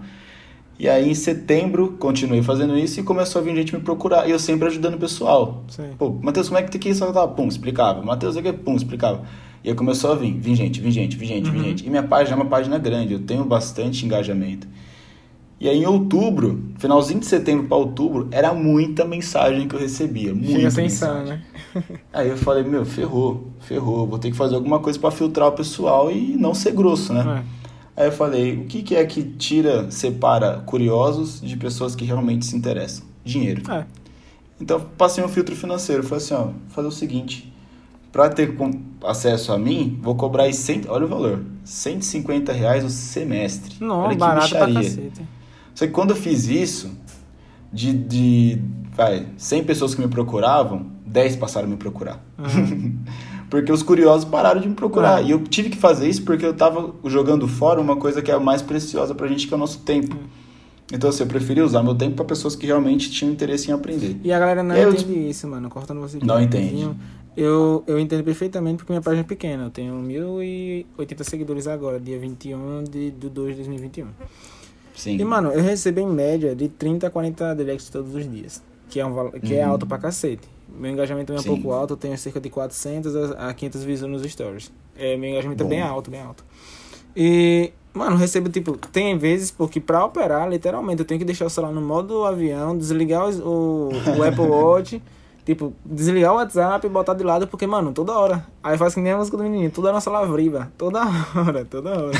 E 0.79 0.89
aí 0.89 1.09
em 1.09 1.15
setembro 1.15 1.97
continuei 1.99 2.43
fazendo 2.43 2.77
isso 2.77 2.99
e 2.99 3.03
começou 3.03 3.41
a 3.41 3.45
vir 3.45 3.55
gente 3.55 3.75
me 3.75 3.81
procurar. 3.81 4.29
E 4.29 4.33
eu 4.33 4.39
sempre 4.39 4.67
ajudando 4.67 4.95
o 4.95 4.99
pessoal. 4.99 5.65
Sim. 5.69 5.91
Pô, 5.99 6.11
Matheus, 6.11 6.49
como 6.49 6.59
é 6.59 6.63
que 6.63 6.71
tem 6.71 6.81
que 6.81 6.89
isso? 6.89 7.05
Pum, 7.37 7.47
explicava. 7.47 8.03
Matheus, 8.03 8.37
aqui, 8.37 8.53
pum, 8.53 8.75
explicava. 8.75 9.23
E 9.63 9.71
aí 9.71 9.75
começou 9.75 10.13
a 10.13 10.15
vir, 10.15 10.33
vim 10.39 10.55
gente, 10.55 10.79
vim 10.81 10.91
gente, 10.91 11.17
vim 11.17 11.27
gente, 11.27 11.49
uhum. 11.49 11.57
vim 11.57 11.65
gente. 11.65 11.87
E 11.87 11.91
minha 11.91 12.03
página 12.03 12.37
é 12.37 12.41
uma 12.41 12.51
página 12.51 12.77
grande, 12.77 13.15
eu 13.15 13.21
tenho 13.21 13.45
bastante 13.45 14.05
engajamento. 14.05 14.69
E 15.59 15.69
aí 15.69 15.83
em 15.83 15.87
outubro, 15.87 16.63
finalzinho 16.79 17.21
de 17.21 17.27
setembro 17.27 17.67
para 17.67 17.77
outubro, 17.79 18.29
era 18.31 18.53
muita 18.53 19.07
mensagem 19.07 19.67
que 19.67 19.75
eu 19.75 19.81
recebia. 19.81 20.35
Muita 20.35 20.71
Fica 20.71 20.83
mensagem. 20.83 21.25
né? 21.25 21.43
aí 22.13 22.29
eu 22.29 22.37
falei, 22.37 22.63
meu, 22.65 22.85
ferrou, 22.85 23.49
ferrou. 23.61 24.07
Vou 24.07 24.19
ter 24.19 24.31
que 24.31 24.37
fazer 24.37 24.57
alguma 24.57 24.81
coisa 24.81 24.99
para 24.99 25.11
filtrar 25.11 25.49
o 25.49 25.53
pessoal 25.53 26.13
e 26.13 26.37
não 26.37 26.53
ser 26.53 26.73
grosso, 26.73 27.15
né? 27.15 27.43
É. 27.43 27.64
Aí 27.97 28.07
eu 28.07 28.13
falei, 28.13 28.57
o 28.57 28.65
que, 28.65 28.83
que 28.83 28.97
é 28.97 29.05
que 29.05 29.23
tira, 29.23 29.91
separa 29.91 30.63
curiosos 30.67 31.41
de 31.41 31.57
pessoas 31.57 31.95
que 31.95 32.05
realmente 32.05 32.45
se 32.45 32.57
interessam? 32.57 33.05
Dinheiro. 33.25 33.63
É. 33.71 33.85
Então 34.61 34.81
passei 34.99 35.23
um 35.23 35.29
filtro 35.29 35.55
financeiro. 35.55 36.03
Falei 36.03 36.25
assim, 36.25 36.35
ó, 36.35 36.49
fazer 36.69 36.89
o 36.89 36.93
seguinte, 36.93 37.53
para 38.11 38.29
ter 38.29 38.55
acesso 39.05 39.53
a 39.53 39.59
mim, 39.59 39.99
vou 40.03 40.15
cobrar 40.15 40.45
aí, 40.45 40.53
cento, 40.53 40.91
olha 40.91 41.05
o 41.05 41.09
valor, 41.09 41.45
150 41.65 42.53
reais 42.53 42.85
o 42.85 42.91
semestre. 42.91 43.77
Não, 43.81 44.01
olha 44.01 44.17
barato 44.17 44.51
pra 44.51 44.73
cacete. 44.73 45.23
Só 45.75 45.87
que 45.87 45.93
quando 45.93 46.11
eu 46.11 46.17
fiz 46.17 46.47
isso, 46.47 46.97
de, 47.73 47.93
de 47.93 48.63
vai, 48.93 49.27
100 49.37 49.65
pessoas 49.65 49.95
que 49.95 50.01
me 50.01 50.09
procuravam, 50.09 50.87
10 51.05 51.37
passaram 51.37 51.67
a 51.67 51.71
me 51.71 51.77
procurar. 51.77 52.25
Uhum. 52.39 52.99
porque 53.55 53.71
os 53.71 53.85
curiosos 53.85 54.25
pararam 54.25 54.61
de 54.61 54.69
me 54.69 54.75
procurar. 54.75 55.23
É. 55.23 55.27
E 55.27 55.31
eu 55.31 55.39
tive 55.45 55.71
que 55.71 55.77
fazer 55.77 56.09
isso 56.09 56.25
porque 56.25 56.45
eu 56.45 56.51
estava 56.51 56.93
jogando 57.05 57.47
fora 57.47 57.81
uma 57.81 57.95
coisa 57.95 58.21
que 58.21 58.29
é 58.29 58.35
a 58.35 58.41
mais 58.41 58.61
preciosa 58.61 59.15
pra 59.15 59.29
gente, 59.29 59.47
que 59.47 59.55
é 59.55 59.57
o 59.57 59.61
nosso 59.61 59.79
tempo. 59.83 60.17
Então, 60.93 61.09
assim, 61.09 61.23
eu 61.23 61.29
preferi 61.29 61.61
usar 61.61 61.81
meu 61.81 61.95
tempo 61.95 62.17
para 62.17 62.25
pessoas 62.25 62.57
que 62.57 62.67
realmente 62.67 63.13
tinham 63.13 63.33
interesse 63.33 63.71
em 63.71 63.73
aprender. 63.73 64.17
E 64.25 64.33
a 64.33 64.41
galera 64.41 64.61
não 64.65 64.75
eu... 64.75 64.91
entende 64.91 65.29
isso, 65.31 65.47
mano. 65.47 65.71
Cortando 65.71 66.01
você 66.01 66.19
Não 66.21 66.43
entende. 66.43 66.91
Eu, 67.37 67.85
eu 67.87 67.97
entendo 68.01 68.25
perfeitamente 68.25 68.79
porque 68.79 68.93
minha 68.93 69.01
página 69.01 69.21
é 69.21 69.25
pequena. 69.25 69.65
Eu 69.67 69.71
tenho 69.71 69.95
1.080 70.03 71.23
seguidores 71.23 71.69
agora, 71.69 72.01
dia 72.01 72.19
21 72.19 72.83
de, 72.91 73.13
de 73.13 73.29
2 73.29 73.51
de 73.51 73.55
2021. 73.63 74.09
Sim. 74.97 75.17
E, 75.17 75.25
mano, 75.25 75.53
eu 75.53 75.63
recebo 75.63 76.01
em 76.01 76.09
média 76.09 76.57
de 76.57 76.69
30 76.69 77.07
a 77.07 77.11
40 77.11 77.55
directs 77.55 77.89
todos 77.89 78.17
os 78.17 78.29
dias. 78.29 78.61
Que 78.91 78.99
é, 78.99 79.07
um, 79.07 79.31
que 79.31 79.55
é 79.55 79.59
uhum. 79.59 79.63
é 79.63 79.63
alto 79.63 79.87
pra 79.87 79.99
cacete. 79.99 80.54
Meu 80.79 80.91
engajamento 80.91 81.33
é 81.33 81.39
um 81.39 81.43
pouco 81.43 81.73
alto, 81.73 81.95
eu 81.95 81.97
tenho 81.97 82.17
cerca 82.19 82.41
de 82.41 82.51
400 82.51 83.33
a 83.33 83.53
500 83.55 83.85
visuals 83.85 84.23
nos 84.23 84.31
stories. 84.31 84.73
É, 84.97 85.17
meu 85.17 85.31
engajamento 85.31 85.63
Bom. 85.65 85.71
é 85.71 85.71
bem 85.71 85.83
alto, 85.83 86.11
bem 86.11 86.21
alto. 86.21 86.45
E, 87.17 87.73
mano, 87.93 88.17
recebo, 88.17 88.49
tipo, 88.49 88.77
tem 88.89 89.17
vezes 89.17 89.51
porque 89.51 89.81
pra 89.81 90.05
operar, 90.05 90.49
literalmente, 90.49 91.01
eu 91.01 91.07
tenho 91.07 91.19
que 91.19 91.25
deixar 91.25 91.47
o 91.47 91.51
celular 91.51 91.73
no 91.73 91.81
modo 91.81 92.25
avião, 92.25 92.77
desligar 92.77 93.29
o, 93.29 93.91
o 93.91 94.23
Apple 94.27 94.47
Watch, 94.47 95.03
tipo, 95.45 95.73
desligar 95.85 96.33
o 96.33 96.37
WhatsApp 96.37 96.87
e 96.87 96.91
botar 96.91 97.15
de 97.15 97.23
lado, 97.23 97.47
porque, 97.47 97.67
mano, 97.67 97.93
toda 97.93 98.13
hora. 98.13 98.47
Aí 98.63 98.77
faz 98.77 98.95
que 98.95 99.01
nem 99.01 99.13
a 99.13 99.17
música 99.17 99.37
do 99.37 99.43
menino, 99.45 99.71
toda 99.71 99.91
a 99.91 99.93
nossa 99.93 100.11
lavriva, 100.11 100.73
toda 100.77 101.01
hora, 101.37 101.65
toda 101.65 101.91
hora. 101.91 102.19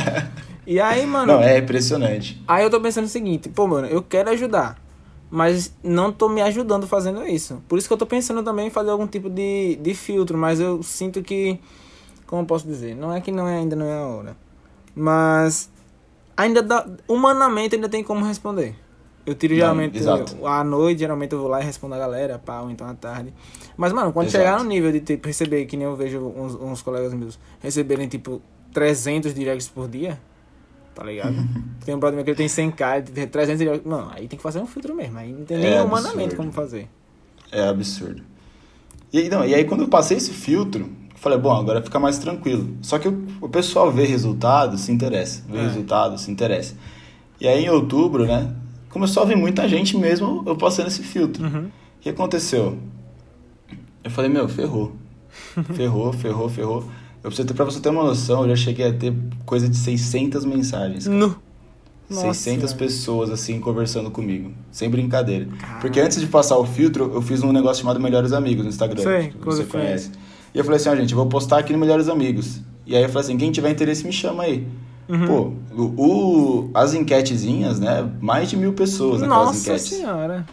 e 0.66 0.78
aí, 0.78 1.06
mano. 1.06 1.32
Não, 1.32 1.42
é 1.42 1.58
impressionante. 1.58 2.42
Aí 2.46 2.62
eu 2.62 2.70
tô 2.70 2.80
pensando 2.80 3.04
o 3.04 3.08
seguinte, 3.08 3.48
pô, 3.48 3.66
mano, 3.66 3.86
eu 3.86 4.02
quero 4.02 4.30
ajudar 4.30 4.85
mas 5.30 5.74
não 5.82 6.12
tô 6.12 6.28
me 6.28 6.40
ajudando 6.42 6.86
fazendo 6.86 7.26
isso. 7.26 7.62
Por 7.68 7.78
isso 7.78 7.88
que 7.88 7.94
eu 7.94 7.98
tô 7.98 8.06
pensando 8.06 8.42
também 8.42 8.68
em 8.68 8.70
fazer 8.70 8.90
algum 8.90 9.06
tipo 9.06 9.28
de, 9.28 9.76
de 9.76 9.94
filtro, 9.94 10.36
mas 10.38 10.60
eu 10.60 10.82
sinto 10.82 11.22
que, 11.22 11.58
como 12.26 12.46
posso 12.46 12.66
dizer, 12.66 12.94
não 12.94 13.12
é 13.12 13.20
que 13.20 13.32
não 13.32 13.46
é, 13.48 13.58
ainda 13.58 13.74
não 13.74 13.86
é 13.86 13.94
a 13.94 14.06
hora, 14.06 14.36
mas 14.94 15.70
ainda 16.36 16.62
dá, 16.62 16.86
humanamente 17.08 17.74
ainda 17.74 17.88
tem 17.88 18.04
como 18.04 18.24
responder. 18.24 18.74
Eu 19.26 19.34
tiro 19.34 19.54
não, 19.54 19.58
geralmente 19.58 19.98
eu, 20.00 20.46
à 20.46 20.62
noite, 20.62 21.00
geralmente 21.00 21.32
eu 21.32 21.40
vou 21.40 21.48
lá 21.48 21.60
e 21.60 21.64
respondo 21.64 21.96
a 21.96 21.98
galera, 21.98 22.38
pá, 22.38 22.60
ou 22.60 22.70
então 22.70 22.88
à 22.88 22.94
tarde. 22.94 23.34
Mas, 23.76 23.92
mano, 23.92 24.12
quando 24.12 24.28
exato. 24.28 24.44
chegar 24.44 24.58
no 24.62 24.64
nível 24.64 24.92
de 24.92 25.00
tipo, 25.00 25.26
receber, 25.26 25.66
que 25.66 25.76
nem 25.76 25.84
eu 25.84 25.96
vejo 25.96 26.20
uns, 26.20 26.54
uns 26.54 26.80
colegas 26.80 27.12
meus 27.12 27.36
receberem 27.58 28.06
tipo 28.06 28.40
300 28.72 29.34
directs 29.34 29.68
por 29.68 29.88
dia, 29.88 30.20
tá 30.96 31.04
ligado? 31.04 31.36
tem 31.84 31.94
um 31.94 32.00
brother 32.00 32.16
meu 32.16 32.24
que 32.24 32.30
ele 32.30 32.36
tem 32.36 32.46
100k, 32.46 32.96
ele 32.96 33.02
tem 33.12 33.28
300 33.28 33.60
e... 33.60 33.88
Não, 33.88 34.10
aí 34.10 34.26
tem 34.26 34.36
que 34.36 34.42
fazer 34.42 34.58
um 34.58 34.66
filtro 34.66 34.94
mesmo. 34.94 35.18
Aí 35.18 35.30
não 35.30 35.44
tem 35.44 35.58
é 35.58 35.60
nem 35.60 35.72
absurdo. 35.74 35.92
humanamente 35.92 36.34
como 36.34 36.50
fazer. 36.50 36.88
É 37.52 37.68
absurdo. 37.68 38.22
E, 39.12 39.28
não, 39.28 39.44
e 39.44 39.54
aí 39.54 39.64
quando 39.64 39.82
eu 39.82 39.88
passei 39.88 40.16
esse 40.16 40.32
filtro, 40.32 40.90
eu 41.10 41.18
falei, 41.18 41.38
bom, 41.38 41.52
agora 41.52 41.82
fica 41.82 42.00
mais 42.00 42.18
tranquilo. 42.18 42.76
Só 42.80 42.98
que 42.98 43.08
o, 43.08 43.26
o 43.42 43.48
pessoal 43.48 43.92
vê 43.92 44.06
resultado, 44.06 44.78
se 44.78 44.90
interessa. 44.90 45.44
Vê 45.48 45.58
é. 45.58 45.62
resultado, 45.62 46.18
se 46.18 46.30
interessa. 46.30 46.74
E 47.38 47.46
aí 47.46 47.66
em 47.66 47.68
outubro, 47.68 48.26
né, 48.26 48.54
começou 48.88 49.22
a 49.22 49.26
vir 49.26 49.36
muita 49.36 49.68
gente 49.68 49.96
mesmo 49.96 50.42
eu 50.46 50.56
passando 50.56 50.86
esse 50.86 51.02
filtro. 51.02 51.44
Uhum. 51.44 51.66
O 51.66 52.00
que 52.00 52.08
aconteceu? 52.08 52.78
Eu 54.02 54.10
falei, 54.10 54.30
meu, 54.30 54.48
ferrou. 54.48 54.96
ferrou, 55.74 56.12
ferrou, 56.12 56.48
ferrou. 56.48 56.84
Eu 57.26 57.30
preciso 57.30 57.48
ter, 57.48 57.54
pra 57.54 57.64
você 57.64 57.80
ter 57.80 57.88
uma 57.88 58.04
noção, 58.04 58.42
eu 58.42 58.50
já 58.50 58.54
cheguei 58.54 58.86
a 58.86 58.92
ter 58.92 59.12
coisa 59.44 59.68
de 59.68 59.76
600 59.76 60.44
mensagens. 60.44 61.06
No. 61.06 61.34
600 62.08 62.62
Nossa, 62.62 62.76
pessoas, 62.76 63.30
assim, 63.30 63.58
conversando 63.58 64.12
comigo. 64.12 64.52
Sem 64.70 64.88
brincadeira. 64.88 65.46
Caramba. 65.58 65.80
Porque 65.80 65.98
antes 65.98 66.20
de 66.20 66.28
passar 66.28 66.56
o 66.56 66.64
filtro, 66.64 67.10
eu 67.12 67.20
fiz 67.20 67.42
um 67.42 67.50
negócio 67.50 67.82
chamado 67.82 67.98
Melhores 67.98 68.32
Amigos 68.32 68.62
no 68.62 68.70
Instagram. 68.70 69.02
Sei, 69.02 69.30
que 69.30 69.44
você 69.44 69.64
conhece. 69.64 70.12
E 70.54 70.58
eu 70.58 70.62
falei 70.62 70.76
assim, 70.76 70.88
ó, 70.88 70.92
oh, 70.92 70.96
gente, 70.96 71.10
eu 71.10 71.16
vou 71.16 71.26
postar 71.26 71.58
aqui 71.58 71.72
no 71.72 71.80
Melhores 71.80 72.08
Amigos. 72.08 72.60
E 72.86 72.94
aí 72.94 73.02
eu 73.02 73.08
falei 73.08 73.24
assim, 73.26 73.36
quem 73.36 73.50
tiver 73.50 73.70
interesse 73.70 74.06
me 74.06 74.12
chama 74.12 74.44
aí. 74.44 74.64
Uhum. 75.08 75.26
Pô, 75.26 75.52
o, 75.76 75.82
o, 75.82 76.70
as 76.74 76.94
enquetezinhas, 76.94 77.80
né? 77.80 78.08
Mais 78.20 78.48
de 78.48 78.56
mil 78.56 78.72
pessoas 78.72 79.20
naquelas 79.20 79.46
Nossa 79.46 79.58
enquetes. 79.58 79.90
Nossa 79.90 79.96
senhora. 79.96 80.46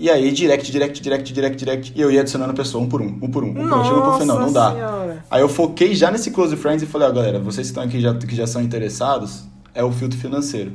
E 0.00 0.08
aí, 0.08 0.32
direct, 0.32 0.72
direct, 0.72 1.02
direct, 1.02 1.30
direct, 1.30 1.58
direct. 1.58 1.92
E 1.94 2.00
eu 2.00 2.10
ia 2.10 2.22
adicionando 2.22 2.52
a 2.52 2.54
pessoa 2.54 2.82
um 2.82 2.88
por 2.88 3.02
um, 3.02 3.18
um 3.20 3.30
por 3.30 3.44
um. 3.44 3.50
Um 3.50 3.68
por 3.68 3.78
um. 3.78 4.00
Pro 4.00 4.18
final, 4.18 4.40
não 4.40 4.50
dá. 4.50 4.72
Senhora. 4.72 5.24
Aí 5.30 5.42
eu 5.42 5.48
foquei 5.48 5.94
já 5.94 6.10
nesse 6.10 6.30
Close 6.30 6.56
Friends 6.56 6.82
e 6.82 6.86
falei, 6.86 7.06
ó, 7.06 7.12
galera, 7.12 7.38
vocês 7.38 7.66
que 7.66 7.70
estão 7.72 7.82
aqui 7.82 8.00
já, 8.00 8.14
que 8.14 8.34
já 8.34 8.46
são 8.46 8.62
interessados, 8.62 9.44
é 9.74 9.84
o 9.84 9.92
filtro 9.92 10.18
financeiro. 10.18 10.72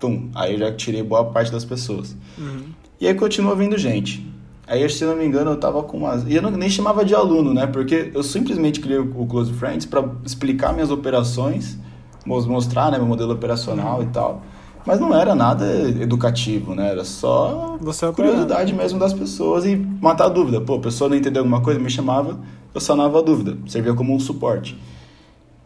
Tum. 0.00 0.30
Aí 0.34 0.54
eu 0.54 0.58
já 0.58 0.72
tirei 0.72 1.02
boa 1.02 1.26
parte 1.26 1.52
das 1.52 1.62
pessoas. 1.62 2.16
Uhum. 2.38 2.68
E 2.98 3.06
aí 3.06 3.12
continua 3.12 3.54
vindo 3.54 3.76
gente. 3.76 4.26
Aí, 4.66 4.88
se 4.88 5.04
não 5.04 5.14
me 5.14 5.26
engano, 5.26 5.50
eu 5.50 5.56
tava 5.58 5.82
com 5.82 5.98
umas. 5.98 6.24
E 6.26 6.34
eu 6.34 6.40
não, 6.40 6.50
nem 6.50 6.70
chamava 6.70 7.04
de 7.04 7.14
aluno, 7.14 7.52
né? 7.52 7.66
Porque 7.66 8.12
eu 8.14 8.22
simplesmente 8.22 8.80
criei 8.80 8.98
o 8.98 9.26
Close 9.26 9.52
Friends 9.52 9.84
para 9.84 10.08
explicar 10.24 10.72
minhas 10.72 10.90
operações, 10.90 11.78
mostrar 12.24 12.90
né, 12.90 12.96
meu 12.96 13.06
modelo 13.06 13.34
operacional 13.34 13.98
uhum. 13.98 14.04
e 14.04 14.06
tal. 14.06 14.42
Mas 14.86 15.00
não 15.00 15.14
era 15.18 15.34
nada 15.34 15.64
educativo, 16.00 16.74
né? 16.74 16.90
Era 16.90 17.04
só 17.04 17.78
Você 17.80 18.04
é 18.04 18.12
curiosidade 18.12 18.74
mesmo 18.74 18.98
das 18.98 19.14
pessoas 19.14 19.64
e 19.64 19.76
matar 19.76 20.26
a 20.26 20.28
dúvida. 20.28 20.60
Pô, 20.60 20.74
a 20.74 20.80
pessoa 20.80 21.08
não 21.08 21.16
entendeu 21.16 21.40
alguma 21.40 21.62
coisa, 21.62 21.80
me 21.80 21.90
chamava, 21.90 22.38
eu 22.74 22.80
sanava 22.80 23.18
a 23.18 23.22
dúvida. 23.22 23.56
Servia 23.66 23.94
como 23.94 24.14
um 24.14 24.20
suporte. 24.20 24.78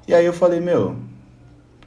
E 0.07 0.15
aí 0.15 0.25
eu 0.25 0.33
falei, 0.33 0.61
meu, 0.61 0.95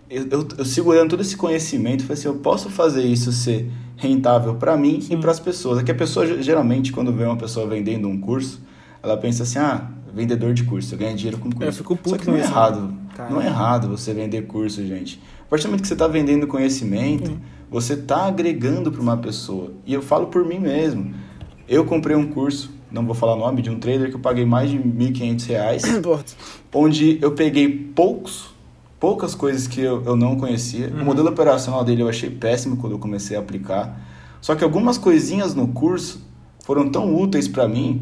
eu, 0.10 0.28
eu, 0.30 0.48
eu 0.58 0.66
segurando 0.66 1.12
todo 1.12 1.22
esse 1.22 1.38
conhecimento, 1.38 2.04
falei 2.04 2.20
assim, 2.20 2.28
eu 2.28 2.36
posso 2.36 2.70
fazer 2.70 3.04
isso 3.04 3.32
ser 3.32 3.72
rentável 3.96 4.56
para 4.56 4.76
mim 4.76 5.00
Sim. 5.00 5.14
e 5.14 5.18
para 5.18 5.32
as 5.32 5.40
pessoas. 5.40 5.80
É 5.80 5.84
que 5.84 5.92
a 5.92 5.96
pessoa, 5.96 6.42
geralmente, 6.44 6.92
quando 6.92 7.14
vê 7.14 7.24
uma 7.24 7.38
pessoa 7.38 7.66
vendendo 7.66 8.10
um 8.10 8.20
curso, 8.20 8.62
ela 9.02 9.16
pensa 9.16 9.44
assim, 9.44 9.58
ah, 9.58 9.90
vendedor 10.14 10.54
de 10.54 10.66
curso, 10.66 10.98
ganha 10.98 11.16
dinheiro 11.16 11.38
com 11.38 11.50
curso. 11.50 11.64
Eu 11.64 11.74
fico 11.74 11.96
puto 11.96 12.10
Só 12.10 12.18
que 12.18 12.28
não 12.28 12.36
é 12.36 12.42
errado. 12.42 12.94
Não 13.30 13.42
é 13.42 13.46
errado 13.46 13.88
você 13.88 14.14
vender 14.14 14.42
curso, 14.48 14.86
gente 14.86 15.20
partir 15.52 15.66
do 15.66 15.72
momento 15.72 15.82
que 15.82 15.88
você 15.90 15.94
está 15.96 16.08
vendendo 16.08 16.48
conhecimento, 16.48 17.38
você 17.70 17.94
está 17.94 18.26
agregando 18.26 18.90
para 18.90 19.02
uma 19.02 19.18
pessoa. 19.18 19.74
E 19.86 19.94
eu 19.94 20.02
falo 20.02 20.28
por 20.28 20.46
mim 20.46 20.60
mesmo. 20.60 21.14
Eu 21.68 21.84
comprei 21.84 22.16
um 22.16 22.32
curso, 22.32 22.72
não 22.90 23.06
vou 23.06 23.14
falar 23.14 23.36
o 23.36 23.40
nome, 23.40 23.62
de 23.62 23.70
um 23.70 23.78
trader 23.78 24.10
que 24.10 24.16
eu 24.16 24.20
paguei 24.22 24.46
mais 24.46 24.70
de 24.70 24.78
R$ 24.78 24.84
1.500, 24.84 26.36
onde 26.74 27.20
eu 27.22 27.34
peguei 27.34 27.68
poucos, 27.68 28.56
poucas 28.98 29.36
coisas 29.36 29.68
que 29.68 29.82
eu, 29.82 30.02
eu 30.06 30.16
não 30.16 30.38
conhecia. 30.38 30.88
Uhum. 30.88 31.02
O 31.02 31.06
modelo 31.06 31.28
operacional 31.28 31.84
dele 31.84 32.02
eu 32.02 32.08
achei 32.08 32.30
péssimo 32.30 32.78
quando 32.78 32.94
eu 32.94 33.00
comecei 33.00 33.36
a 33.36 33.42
aplicar. 33.42 34.00
Só 34.40 34.56
que 34.56 34.64
algumas 34.64 34.98
coisinhas 34.98 35.54
no 35.54 35.68
curso 35.68 36.26
foram 36.64 36.90
tão 36.90 37.14
úteis 37.14 37.50
para 37.50 37.68
mim 37.68 38.02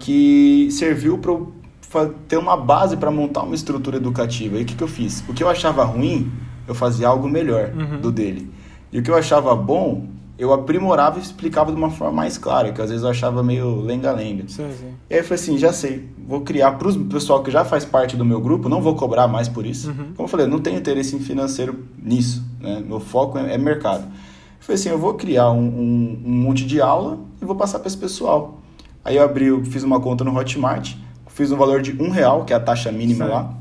que 0.00 0.68
serviu 0.70 1.18
para 1.18 2.06
ter 2.26 2.38
uma 2.38 2.56
base 2.56 2.96
para 2.96 3.10
montar 3.10 3.42
uma 3.42 3.54
estrutura 3.54 3.98
educativa. 3.98 4.58
E 4.58 4.62
o 4.62 4.64
que, 4.64 4.74
que 4.74 4.82
eu 4.82 4.88
fiz? 4.88 5.22
O 5.28 5.34
que 5.34 5.42
eu 5.42 5.50
achava 5.50 5.84
ruim, 5.84 6.32
eu 6.68 6.74
fazia 6.74 7.08
algo 7.08 7.28
melhor 7.28 7.72
Uhum. 7.74 8.00
do 8.00 8.12
dele. 8.12 8.50
E 8.92 8.98
o 8.98 9.02
que 9.02 9.10
eu 9.10 9.16
achava 9.16 9.54
bom, 9.56 10.04
eu 10.38 10.52
aprimorava 10.52 11.18
e 11.18 11.22
explicava 11.22 11.72
de 11.72 11.76
uma 11.76 11.90
forma 11.90 12.12
mais 12.14 12.38
clara, 12.38 12.72
que 12.72 12.80
às 12.80 12.88
vezes 12.90 13.02
eu 13.04 13.10
achava 13.10 13.42
meio 13.42 13.80
lenga-lenga. 13.80 14.44
Sim, 14.46 14.68
sim. 14.78 14.92
E 15.10 15.14
aí 15.14 15.20
eu 15.20 15.24
falei 15.24 15.34
assim, 15.42 15.58
já 15.58 15.72
sei, 15.72 16.08
vou 16.26 16.42
criar 16.42 16.72
para 16.72 16.88
o 16.88 17.04
pessoal 17.06 17.42
que 17.42 17.50
já 17.50 17.64
faz 17.64 17.84
parte 17.84 18.16
do 18.16 18.24
meu 18.24 18.40
grupo, 18.40 18.68
não 18.68 18.80
vou 18.80 18.94
cobrar 18.94 19.26
mais 19.26 19.48
por 19.48 19.66
isso. 19.66 19.88
Uhum. 19.88 20.12
Como 20.16 20.26
eu 20.26 20.28
falei, 20.28 20.46
eu 20.46 20.50
não 20.50 20.60
tenho 20.60 20.78
interesse 20.78 21.16
em 21.16 21.18
financeiro 21.18 21.84
nisso, 22.00 22.44
né? 22.60 22.82
Meu 22.86 23.00
foco 23.00 23.36
é, 23.38 23.54
é 23.54 23.58
mercado. 23.58 24.02
Eu 24.04 24.60
falei 24.60 24.74
assim, 24.80 24.88
eu 24.90 24.98
vou 24.98 25.14
criar 25.14 25.50
um, 25.50 25.58
um, 25.66 26.22
um 26.24 26.30
monte 26.30 26.64
de 26.64 26.80
aula 26.80 27.18
e 27.42 27.44
vou 27.44 27.56
passar 27.56 27.78
para 27.80 27.88
esse 27.88 27.96
pessoal. 27.96 28.60
Aí 29.04 29.16
eu 29.16 29.22
abri, 29.24 29.46
eu 29.46 29.64
fiz 29.64 29.82
uma 29.82 29.98
conta 30.00 30.22
no 30.24 30.36
Hotmart, 30.36 30.94
fiz 31.28 31.50
um 31.52 31.56
valor 31.56 31.80
de 31.80 31.92
um 32.02 32.10
real, 32.10 32.44
que 32.44 32.52
é 32.52 32.56
a 32.56 32.60
taxa 32.60 32.90
mínima 32.92 33.26
Certo. 33.26 33.32
lá. 33.34 33.54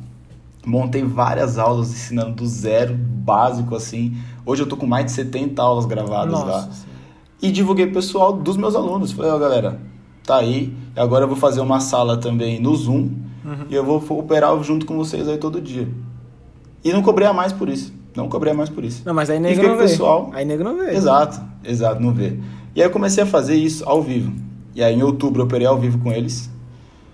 Montei 0.68 1.01
várias 1.03 1.57
aulas 1.57 1.89
ensinando 1.91 2.32
do 2.36 2.45
zero, 2.45 2.93
básico 2.93 3.74
assim. 3.76 4.18
Hoje 4.45 4.61
eu 4.63 4.68
tô 4.68 4.76
com 4.76 4.86
mais 4.86 5.05
de 5.05 5.11
70 5.13 5.61
aulas 5.61 5.86
gravadas 5.86 6.34
lá 6.34 6.45
Nossa. 6.45 6.72
sim. 6.72 6.86
e 7.41 7.51
divulguei 7.51 7.88
pessoal 7.88 8.34
dos 8.34 8.57
meus 8.57 8.76
alunos. 8.76 9.11
Falei, 9.13 9.32
ó 9.32 9.38
galera, 9.39 9.80
tá 10.26 10.38
aí. 10.38 10.74
Agora 10.95 11.24
eu 11.24 11.28
vou 11.30 11.38
fazer 11.38 11.61
uma 11.61 11.80
sala 11.80 12.18
também 12.18 12.59
no 12.61 12.76
Zoom 12.76 13.09
Uhum. 13.45 13.65
e 13.70 13.76
eu 13.76 13.86
vou 13.86 14.03
operar 14.20 14.61
junto 14.61 14.86
com 14.86 14.97
vocês 14.97 15.26
aí 15.26 15.38
todo 15.38 15.61
dia. 15.61 15.88
E 16.84 16.91
não 16.91 17.01
cobrei 17.01 17.26
a 17.26 17.32
mais 17.32 17.53
por 17.53 17.70
isso. 17.70 17.93
Não 18.13 18.28
cobrei 18.28 18.51
a 18.51 18.55
mais 18.55 18.70
por 18.70 18.84
isso. 18.84 19.03
Não, 19.05 19.13
mas 19.13 19.30
aí 19.30 19.39
fiquei 19.41 19.70
não 19.70 19.78
vê. 19.78 19.84
pessoal. 19.84 20.30
Aí 20.34 20.43
nego 20.43 20.65
não 20.65 20.76
vê. 20.76 20.91
Exato, 20.93 21.39
exato, 21.63 22.01
não 22.01 22.11
vê. 22.11 22.38
E 22.76 22.82
aí 22.82 22.88
eu 22.88 22.91
comecei 22.91 23.24
a 23.24 23.26
fazer 23.28 23.55
isso 23.55 23.88
ao 23.88 24.03
vivo. 24.03 24.34
E 24.76 24.84
aí 24.84 24.93
em 24.93 25.01
outubro 25.01 25.41
eu 25.41 25.45
operei 25.45 25.65
ao 25.65 25.78
vivo 25.80 25.97
com 25.99 26.11
eles. 26.11 26.49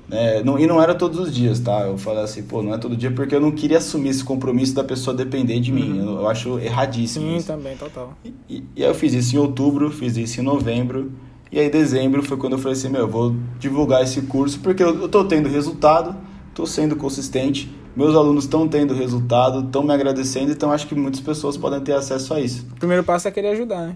Né? 0.08 0.44
não, 0.44 0.60
e 0.60 0.68
não 0.68 0.82
era 0.82 0.94
todos 0.94 1.20
os 1.20 1.34
dias, 1.34 1.60
tá? 1.60 1.82
Eu 1.82 1.98
falei 1.98 2.24
assim, 2.24 2.44
pô, 2.44 2.62
não 2.62 2.74
é 2.74 2.78
todo 2.78 2.96
dia 2.96 3.12
porque 3.12 3.36
eu 3.36 3.42
não 3.42 3.52
queria 3.52 3.78
assumir 3.78 4.10
esse 4.10 4.24
compromisso 4.24 4.74
da 4.74 4.84
pessoa 4.84 5.16
depender 5.16 5.60
de 5.60 5.72
mim. 5.72 6.00
Eu, 6.00 6.20
eu 6.20 6.28
acho 6.28 6.60
erradíssimo 6.60 7.26
Sim, 7.26 7.38
isso. 7.38 7.48
também, 7.48 7.76
total. 7.78 8.14
E, 8.50 8.64
e 8.76 8.84
aí 8.84 8.90
eu 8.90 8.96
fiz 8.96 9.14
isso 9.14 9.36
em 9.36 9.40
outubro, 9.40 9.90
fiz 9.92 10.18
isso 10.18 10.40
em 10.40 10.44
novembro. 10.44 11.12
E 11.52 11.60
aí 11.60 11.70
dezembro 11.70 12.24
foi 12.24 12.36
quando 12.36 12.54
eu 12.54 12.60
falei 12.60 12.74
assim, 12.78 12.90
meu, 12.90 13.02
eu 13.02 13.08
vou 13.08 13.36
divulgar 13.60 14.02
esse 14.04 14.22
curso 14.24 14.60
porque 14.60 14.82
eu, 14.82 15.02
eu 15.02 15.08
tô 15.08 15.24
tendo 15.24 15.48
resultado, 15.48 16.16
tô 16.54 16.66
sendo 16.66 16.96
consistente, 16.96 17.72
meus 17.96 18.16
alunos 18.16 18.46
estão 18.46 18.68
tendo 18.68 18.94
resultado, 18.94 19.60
estão 19.60 19.84
me 19.84 19.94
agradecendo, 19.94 20.52
então 20.52 20.72
acho 20.72 20.88
que 20.88 20.96
muitas 20.96 21.22
pessoas 21.22 21.56
podem 21.56 21.80
ter 21.80 21.94
acesso 21.94 22.34
a 22.34 22.40
isso. 22.40 22.66
O 22.72 22.80
primeiro 22.80 23.04
passo 23.04 23.28
é 23.28 23.32
querer 23.32 23.50
ajudar, 23.50 23.88
né? 23.88 23.96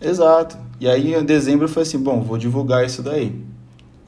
Exato. 0.00 0.56
E 0.80 0.88
aí 0.88 1.14
em 1.14 1.24
dezembro 1.24 1.66
eu 1.66 1.68
falei 1.68 1.86
assim, 1.86 1.98
bom, 1.98 2.22
vou 2.22 2.38
divulgar 2.38 2.84
isso 2.84 3.02
daí. 3.02 3.34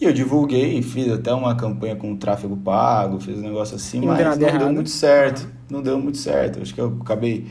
E 0.00 0.04
eu 0.04 0.12
divulguei, 0.12 0.80
fiz 0.82 1.10
até 1.12 1.32
uma 1.34 1.54
campanha 1.56 1.96
com 1.96 2.14
tráfego 2.16 2.56
pago, 2.56 3.18
fiz 3.20 3.36
um 3.36 3.42
negócio 3.42 3.74
assim, 3.76 3.98
não 4.00 4.08
mas 4.08 4.18
não 4.18 4.24
nada 4.24 4.36
deu 4.36 4.48
errado. 4.48 4.72
muito 4.72 4.90
certo. 4.90 5.48
Não 5.68 5.82
deu 5.82 5.98
muito 5.98 6.18
certo. 6.18 6.60
Acho 6.62 6.72
que 6.74 6.80
eu 6.80 6.96
acabei. 7.00 7.46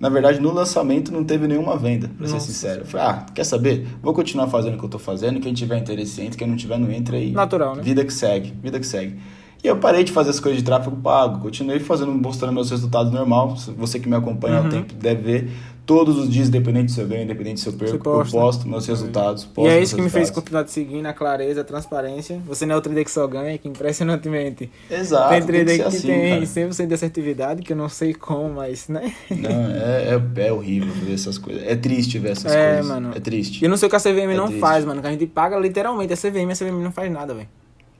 Na 0.00 0.08
verdade, 0.08 0.40
no 0.40 0.52
lançamento 0.52 1.12
não 1.12 1.22
teve 1.22 1.46
nenhuma 1.46 1.76
venda, 1.76 2.10
pra 2.18 2.26
ser 2.26 2.32
Nossa 2.34 2.46
sincero. 2.46 2.80
Eu 2.80 2.86
falei, 2.86 3.06
ah, 3.06 3.26
quer 3.32 3.44
saber? 3.44 3.86
Vou 4.02 4.12
continuar 4.12 4.48
fazendo 4.48 4.74
o 4.74 4.78
que 4.78 4.84
eu 4.84 4.88
tô 4.88 4.98
fazendo. 4.98 5.38
Quem 5.38 5.52
tiver 5.54 5.78
interesse 5.78 6.20
entra, 6.22 6.36
quem 6.38 6.48
não 6.48 6.56
tiver 6.56 6.76
não 6.78 6.90
entra 6.90 7.16
aí. 7.16 7.30
Natural, 7.30 7.76
né? 7.76 7.82
Vida 7.82 8.04
que 8.04 8.12
segue, 8.12 8.52
vida 8.60 8.80
que 8.80 8.86
segue. 8.86 9.16
E 9.62 9.66
eu 9.68 9.76
parei 9.76 10.02
de 10.02 10.10
fazer 10.10 10.30
as 10.30 10.40
coisas 10.40 10.58
de 10.60 10.64
tráfego 10.64 10.96
pago, 10.96 11.38
continuei 11.38 11.78
fazendo, 11.78 12.10
mostrando 12.12 12.52
meus 12.52 12.68
resultados 12.68 13.12
normal. 13.12 13.54
Você 13.76 14.00
que 14.00 14.08
me 14.08 14.16
acompanha 14.16 14.58
há 14.58 14.62
Uhum. 14.62 14.70
tempo 14.70 14.92
deve 14.94 15.22
ver. 15.22 15.50
Todos 15.84 16.16
os 16.16 16.30
dias, 16.30 16.46
independente 16.48 16.92
se 16.92 17.00
eu 17.00 17.08
ganho, 17.08 17.24
independente 17.24 17.60
se 17.60 17.66
eu 17.66 17.72
perco, 17.72 17.90
Você 17.90 17.96
eu 17.96 18.00
posta. 18.00 18.38
posto 18.38 18.68
meus 18.68 18.86
resultados. 18.86 19.42
E 19.42 19.46
posto 19.48 19.68
é 19.68 19.74
meus 19.74 19.82
isso 19.88 19.96
que 19.96 20.00
me 20.02 20.08
fez 20.08 20.20
resultados. 20.28 20.42
continuar 20.44 20.64
te 20.64 20.70
seguindo, 20.70 21.06
a 21.06 21.12
clareza, 21.12 21.60
a 21.62 21.64
transparência. 21.64 22.40
Você 22.46 22.64
não 22.64 22.76
é 22.76 22.78
o 22.78 22.80
trader 22.80 23.04
que 23.04 23.10
só 23.10 23.26
ganha, 23.26 23.58
que 23.58 23.68
impressionantemente. 23.68 24.70
Exato, 24.88 25.30
tem 25.30 25.38
tem 25.40 25.46
trader 25.48 25.76
que 25.76 25.82
que, 25.82 25.88
assim, 25.88 26.06
tem 26.06 26.30
cara. 26.30 26.42
100% 26.70 26.86
de 26.86 26.94
assertividade, 26.94 27.62
que 27.62 27.72
eu 27.72 27.76
não 27.76 27.88
sei 27.88 28.14
como, 28.14 28.54
mas, 28.54 28.86
né? 28.88 29.12
Não, 29.28 29.50
é, 29.50 30.20
é, 30.36 30.46
é 30.46 30.52
horrível 30.52 30.92
ver 30.94 31.14
essas 31.14 31.36
coisas. 31.36 31.62
É 31.66 31.74
triste 31.74 32.16
ver 32.18 32.30
essas 32.30 32.52
É, 32.52 32.74
coisas. 32.74 32.86
mano. 32.86 33.10
É 33.16 33.18
triste. 33.20 33.60
E 33.60 33.64
eu 33.66 33.70
não 33.70 33.76
sei 33.76 33.88
o 33.88 33.90
que 33.90 33.96
a 33.96 34.00
CVM 34.00 34.30
É 34.32 34.36
não 34.36 34.46
triste. 34.46 34.60
faz, 34.60 34.84
mano. 34.84 35.00
Que 35.02 35.08
a 35.08 35.10
gente 35.10 35.26
paga 35.26 35.58
literalmente 35.58 36.12
a 36.12 36.16
CVM, 36.16 36.50
a 36.52 36.54
CVM 36.54 36.80
não 36.82 36.92
faz 36.92 37.10
nada, 37.10 37.34
velho. 37.34 37.48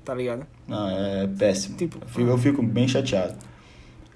Tá 0.04 0.14
ligado? 0.14 0.46
Não, 0.68 0.88
é 0.88 1.26
péssimo. 1.36 1.76
Tipo, 1.76 1.98
eu, 2.00 2.08
fico, 2.08 2.30
eu 2.30 2.38
fico 2.38 2.62
bem 2.62 2.86
chateado. 2.86 3.34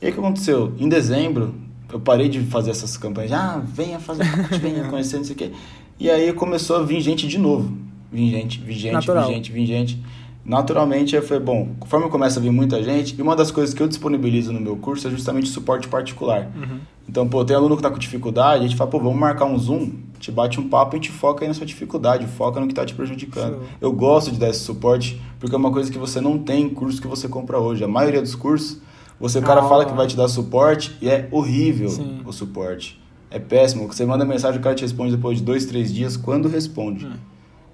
E 0.00 0.06
aí 0.06 0.10
o 0.10 0.14
que 0.14 0.20
aconteceu? 0.20 0.72
Em 0.78 0.88
dezembro, 0.88 1.52
eu 1.92 2.00
parei 2.00 2.28
de 2.28 2.40
fazer 2.40 2.70
essas 2.70 2.96
campanhas. 2.96 3.32
Ah, 3.32 3.62
venha 3.64 3.98
fazer 3.98 4.24
parte, 4.24 4.58
venha 4.58 4.84
conhecer, 4.90 5.18
não 5.18 5.24
sei 5.24 5.34
o 5.34 5.38
quê. 5.38 5.52
E 5.98 6.10
aí 6.10 6.32
começou 6.32 6.76
a 6.76 6.82
vir 6.82 7.00
gente 7.00 7.26
de 7.26 7.38
novo. 7.38 7.76
Vim 8.12 8.30
gente, 8.30 8.60
vim 8.60 8.74
gente, 8.74 8.92
Natural. 8.92 9.26
vim 9.26 9.34
gente, 9.34 9.52
vim 9.52 9.66
gente. 9.66 10.02
Naturalmente, 10.46 11.16
eu 11.16 11.22
falei, 11.22 11.42
bom, 11.42 11.74
conforme 11.80 12.08
começa 12.08 12.38
a 12.38 12.42
vir 12.42 12.52
muita 12.52 12.80
gente, 12.80 13.18
e 13.18 13.22
uma 13.22 13.34
das 13.34 13.50
coisas 13.50 13.74
que 13.74 13.82
eu 13.82 13.88
disponibilizo 13.88 14.52
no 14.52 14.60
meu 14.60 14.76
curso 14.76 15.08
é 15.08 15.10
justamente 15.10 15.48
suporte 15.48 15.88
particular. 15.88 16.48
Uhum. 16.54 16.78
Então, 17.08 17.26
pô, 17.26 17.44
tem 17.44 17.56
aluno 17.56 17.76
que 17.76 17.82
tá 17.82 17.90
com 17.90 17.98
dificuldade, 17.98 18.64
a 18.64 18.68
gente 18.68 18.76
fala, 18.76 18.88
pô, 18.88 19.00
vamos 19.00 19.18
marcar 19.18 19.46
um 19.46 19.58
Zoom, 19.58 19.90
te 20.20 20.30
bate 20.30 20.60
um 20.60 20.68
papo 20.68 20.94
e 20.94 20.98
a 20.98 21.02
gente 21.02 21.10
foca 21.10 21.44
aí 21.44 21.48
na 21.48 21.54
sua 21.54 21.66
dificuldade, 21.66 22.28
foca 22.28 22.60
no 22.60 22.68
que 22.68 22.74
tá 22.74 22.86
te 22.86 22.94
prejudicando. 22.94 23.54
Show. 23.54 23.64
Eu 23.80 23.92
gosto 23.92 24.30
de 24.30 24.38
dar 24.38 24.48
esse 24.48 24.60
suporte, 24.60 25.20
porque 25.40 25.52
é 25.52 25.58
uma 25.58 25.72
coisa 25.72 25.90
que 25.90 25.98
você 25.98 26.20
não 26.20 26.38
tem 26.38 26.62
em 26.62 26.68
curso 26.68 27.02
que 27.02 27.08
você 27.08 27.26
compra 27.26 27.58
hoje. 27.58 27.82
A 27.82 27.88
maioria 27.88 28.22
dos 28.22 28.36
cursos, 28.36 28.80
você, 29.18 29.38
o 29.38 29.42
cara 29.42 29.62
fala 29.62 29.84
que 29.84 29.94
vai 29.94 30.06
te 30.06 30.16
dar 30.16 30.28
suporte 30.28 30.96
e 31.00 31.08
é 31.08 31.28
horrível 31.30 31.88
Sim. 31.88 32.20
o 32.24 32.32
suporte. 32.32 33.00
É 33.30 33.38
péssimo. 33.38 33.86
Você 33.86 34.04
manda 34.04 34.24
mensagem, 34.24 34.60
o 34.60 34.62
cara 34.62 34.74
te 34.74 34.82
responde 34.82 35.16
depois 35.16 35.38
de 35.38 35.44
dois, 35.44 35.64
três 35.66 35.92
dias, 35.92 36.16
quando 36.16 36.48
responde. 36.48 37.06
Hum. 37.06 37.14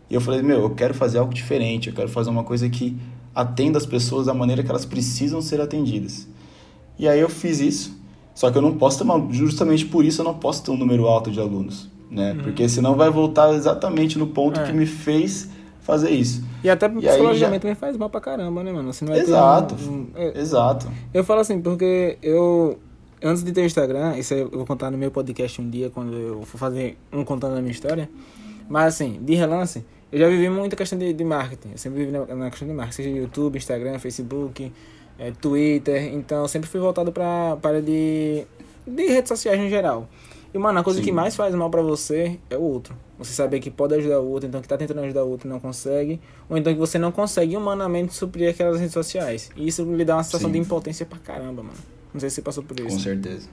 E 0.09 0.14
eu 0.14 0.20
falei, 0.20 0.43
meu, 0.43 0.61
eu 0.61 0.70
quero 0.70 0.95
fazer 0.95 1.18
algo 1.18 1.32
diferente, 1.32 1.88
eu 1.88 1.95
quero 1.95 2.09
fazer 2.09 2.30
uma 2.30 2.45
coisa 2.45 2.68
que 2.68 2.97
atenda 3.34 3.78
as 3.78 3.86
pessoas 3.86 4.26
da 4.26 4.34
maneira 4.34 4.62
que 4.62 4.70
elas 4.70 4.84
precisam 4.84 5.40
ser 5.40 5.61
atendidas. 5.61 6.28
E 6.99 7.09
aí 7.09 7.18
eu 7.18 7.28
fiz 7.28 7.61
isso, 7.61 7.99
só 8.34 8.51
que 8.51 8.59
eu 8.59 8.62
não 8.62 8.76
posso 8.76 8.99
ter 8.99 9.05
uma, 9.05 9.32
justamente 9.32 9.86
por 9.86 10.05
isso 10.05 10.20
eu 10.20 10.24
não 10.24 10.34
posso 10.34 10.62
ter 10.62 10.70
um 10.70 10.76
número 10.76 11.07
alto 11.07 11.30
de 11.30 11.40
alunos, 11.40 11.88
né? 12.11 12.36
Porque 12.43 12.68
senão 12.68 12.95
vai 12.95 13.11
voltar 13.11 13.55
exatamente 13.55 14.18
no 14.18 14.26
ponto. 14.26 14.61
É. 14.61 14.64
que 14.64 14.72
me 14.72 14.84
fez 14.84 15.49
fazer 15.82 16.10
isso. 16.10 16.42
E 16.64 16.70
até 16.70 16.86
aí 16.86 16.92
psicologicamente 16.92 17.60
também 17.62 17.74
faz 17.74 17.96
mal 17.96 18.08
pra 18.08 18.20
caramba, 18.20 18.62
né, 18.62 18.72
mano? 18.72 18.92
Você 18.92 19.04
não 19.04 19.12
vai 19.12 19.20
Exato. 19.22 19.74
um- 19.74 19.92
um- 19.92 20.06
é, 20.14 20.38
Exato. 20.40 20.88
Eu 21.12 21.22
falo 21.24 21.40
assim, 21.40 21.60
porque 21.60 22.18
eu. 22.22 22.78
Antes 23.24 23.44
de 23.44 23.52
ter 23.52 23.60
o 23.60 23.64
Instagram, 23.64 24.16
isso 24.16 24.34
aí 24.34 24.40
eu 24.40 24.50
vou 24.50 24.66
contar 24.66 24.90
no 24.90 24.98
meu 24.98 25.10
podcast 25.10 25.60
um 25.60 25.70
dia, 25.70 25.90
quando 25.90 26.12
eu 26.14 26.42
for 26.42 26.58
fazer 26.58 26.96
um 27.12 27.24
contando 27.24 27.56
a 27.56 27.60
minha 27.60 27.70
história. 27.70 28.08
Mas 28.68 28.94
assim, 28.94 29.20
de 29.22 29.34
relance, 29.34 29.84
eu 30.10 30.18
já 30.18 30.28
vivi 30.28 30.48
muita 30.48 30.74
questão 30.74 30.98
de, 30.98 31.12
de 31.12 31.24
marketing. 31.24 31.70
Eu 31.72 31.78
sempre 31.78 32.00
vivi 32.00 32.10
na, 32.10 32.24
na 32.34 32.50
questão 32.50 32.66
de 32.66 32.74
marketing, 32.74 32.96
seja 33.02 33.10
YouTube, 33.16 33.56
Instagram, 33.56 33.98
Facebook, 34.00 34.72
eh, 35.20 35.32
Twitter. 35.40 36.12
Então 36.14 36.42
eu 36.42 36.48
sempre 36.48 36.68
fui 36.68 36.80
voltado 36.80 37.12
pra 37.12 37.56
para 37.62 37.80
de, 37.80 38.44
de 38.86 39.06
redes 39.06 39.28
sociais 39.28 39.60
em 39.60 39.70
geral. 39.70 40.08
E, 40.55 40.59
mano, 40.59 40.78
a 40.80 40.82
coisa 40.84 40.98
Sim. 40.98 41.05
que 41.07 41.12
mais 41.12 41.34
faz 41.34 41.55
mal 41.55 41.70
pra 41.70 41.80
você 41.80 42.38
é 42.50 42.57
o 42.57 42.61
outro. 42.62 42.94
Você 43.18 43.32
saber 43.32 43.59
que 43.61 43.70
pode 43.70 43.94
ajudar 43.94 44.20
o 44.20 44.28
outro, 44.30 44.48
então 44.48 44.61
que 44.61 44.68
tá 44.68 44.76
tentando 44.76 45.00
ajudar 45.00 45.24
o 45.24 45.30
outro 45.30 45.48
e 45.48 45.50
não 45.50 45.59
consegue. 45.59 46.20
Ou 46.48 46.59
então 46.59 46.72
que 46.72 46.78
você 46.78 46.98
não 46.98 47.11
consegue 47.11 47.57
humanamente 47.57 48.12
suprir 48.14 48.50
aquelas 48.50 48.78
redes 48.78 48.92
sociais. 48.92 49.50
E 49.57 49.66
isso 49.66 49.82
lhe 49.84 50.05
dá 50.05 50.16
uma 50.16 50.22
sensação 50.24 50.48
Sim. 50.48 50.53
de 50.55 50.59
impotência 50.59 51.07
pra 51.07 51.18
caramba, 51.18 51.62
mano. 51.62 51.78
Não 52.12 52.20
sei 52.20 52.28
se 52.28 52.36
você 52.36 52.42
passou 52.42 52.62
por 52.62 52.76
Com 52.78 52.86
isso. 52.86 53.00
certeza. 53.00 53.48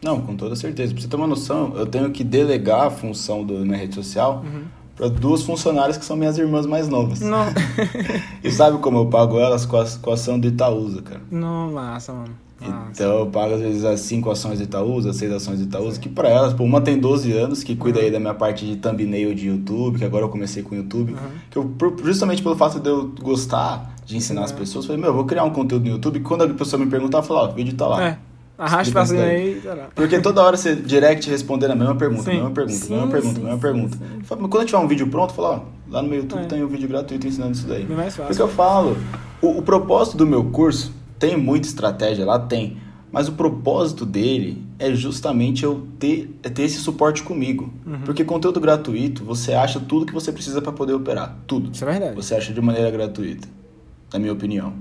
Não, 0.00 0.20
com 0.20 0.36
toda 0.36 0.54
certeza. 0.54 0.92
Pra 0.92 1.02
você 1.02 1.08
ter 1.08 1.16
uma 1.16 1.26
noção, 1.26 1.74
eu 1.76 1.86
tenho 1.86 2.08
que 2.12 2.22
delegar 2.22 2.86
a 2.86 2.90
função 2.90 3.44
da 3.44 3.54
minha 3.54 3.76
rede 3.76 3.96
social 3.96 4.44
Uhum. 4.44 4.62
para 4.94 5.08
duas 5.08 5.42
funcionárias 5.42 5.96
que 5.98 6.04
são 6.04 6.16
minhas 6.16 6.38
irmãs 6.38 6.66
mais 6.66 6.86
novas. 6.88 7.18
Não, 7.18 7.46
E 8.44 8.50
sabe 8.52 8.78
como 8.78 8.98
eu 8.98 9.06
pago 9.06 9.40
elas? 9.40 9.66
Com 9.66 9.76
a, 9.76 9.84
com 10.00 10.10
a 10.10 10.14
ação 10.14 10.38
do 10.38 10.46
Itaúsa, 10.46 11.02
cara. 11.02 11.20
não, 11.32 11.72
massa, 11.72 12.12
mano. 12.12 12.34
Massa. 12.66 12.90
Então 12.92 13.18
eu 13.20 13.26
pago 13.26 13.54
às 13.54 13.60
vezes 13.60 13.84
as 13.84 14.00
cinco 14.00 14.30
ações 14.30 14.58
do 14.58 14.64
Itaúsa, 14.64 15.10
as 15.10 15.16
seis 15.16 15.30
ações 15.32 15.58
do 15.58 15.64
Itaúsa, 15.64 16.00
que 16.00 16.08
pra 16.08 16.28
elas, 16.28 16.52
pô, 16.52 16.64
uma 16.64 16.80
tem 16.80 16.98
12 16.98 17.32
anos, 17.32 17.62
que 17.62 17.76
cuida 17.76 18.00
aí 18.00 18.10
da 18.10 18.18
minha 18.18 18.34
parte 18.34 18.66
de 18.66 18.76
thumbnail 18.76 19.34
de 19.34 19.46
YouTube, 19.48 19.98
que 19.98 20.04
agora 20.04 20.24
eu 20.24 20.28
comecei 20.28 20.62
com 20.62 20.74
o 20.74 20.78
YouTube. 20.78 21.12
Uhum. 21.12 21.18
Que 21.50 21.56
eu, 21.58 21.70
justamente 22.04 22.42
pelo 22.42 22.56
fato 22.56 22.80
de 22.80 22.88
eu 22.88 23.12
gostar 23.22 23.94
de 24.04 24.16
ensinar 24.16 24.44
as 24.44 24.50
Uhum. 24.50 24.56
pessoas, 24.58 24.86
falei, 24.86 25.00
meu, 25.00 25.10
eu 25.10 25.14
vou 25.14 25.24
criar 25.24 25.44
um 25.44 25.50
conteúdo 25.50 25.84
no 25.84 25.90
YouTube, 25.92 26.18
que 26.18 26.24
quando 26.24 26.42
a 26.42 26.48
pessoa 26.48 26.82
me 26.82 26.90
perguntar, 26.90 27.18
eu 27.18 27.22
falo, 27.22 27.40
ó, 27.40 27.48
o 27.50 27.52
vídeo 27.52 27.74
tá 27.74 27.86
lá. 27.86 28.02
É, 28.02 28.18
arraste 28.56 28.88
Explica 28.88 28.98
pra 29.00 29.06
cima 29.06 29.22
aí, 29.22 29.60
tá. 29.62 29.88
Porque 29.94 30.18
toda 30.20 30.42
hora 30.42 30.56
você 30.56 30.74
direct 30.74 31.28
respondendo 31.30 31.72
a 31.72 31.76
mesma 31.76 31.94
pergunta, 31.94 32.22
Sim. 32.24 32.36
mesma 32.36 32.50
pergunta, 32.50 32.78
Sim, 32.78 32.92
mesma 32.94 33.08
pergunta, 33.08 33.34
sim, 33.36 33.42
mesma 33.44 33.58
pergunta. 33.58 33.98
mas 34.40 34.50
Quando 34.50 34.64
tiver 34.66 34.78
um 34.78 34.88
vídeo 34.88 35.06
pronto, 35.08 35.32
fala, 35.34 35.48
ó, 35.48 35.92
lá 35.92 36.02
no 36.02 36.08
meu 36.08 36.18
YouTube 36.20 36.40
É. 36.42 36.46
tem 36.46 36.64
um 36.64 36.68
vídeo 36.68 36.88
gratuito 36.88 37.26
ensinando 37.26 37.52
isso 37.52 37.66
daí. 37.68 37.84
Bem 37.84 37.96
mais 37.96 38.16
fácil. 38.16 38.26
Porque 38.28 38.42
eu 38.42 38.48
falo, 38.48 38.96
o, 39.40 39.58
o 39.58 39.62
propósito 39.62 40.16
do 40.16 40.26
meu 40.26 40.42
curso 40.44 40.90
tem 41.18 41.36
muita 41.36 41.68
estratégia 41.68 42.24
lá, 42.24 42.38
tem. 42.38 42.76
Mas 43.10 43.26
o 43.26 43.32
propósito 43.32 44.04
dele 44.04 44.62
é 44.78 44.92
justamente 44.94 45.64
eu 45.64 45.86
ter, 45.98 46.38
é 46.42 46.50
ter 46.50 46.64
esse 46.64 46.78
suporte 46.78 47.22
comigo. 47.22 47.72
Uhum. 47.86 48.00
Porque 48.04 48.22
conteúdo 48.22 48.60
gratuito, 48.60 49.24
você 49.24 49.54
acha 49.54 49.80
tudo 49.80 50.04
que 50.04 50.12
você 50.12 50.30
precisa 50.30 50.60
para 50.60 50.72
poder 50.72 50.92
operar. 50.92 51.38
Tudo. 51.46 51.70
Isso 51.72 51.84
é 51.84 51.90
verdade. 51.90 52.14
Você 52.14 52.34
acha 52.34 52.52
de 52.52 52.60
maneira 52.60 52.90
gratuita, 52.90 53.48
na 54.12 54.18
minha 54.18 54.32
opinião. 54.32 54.74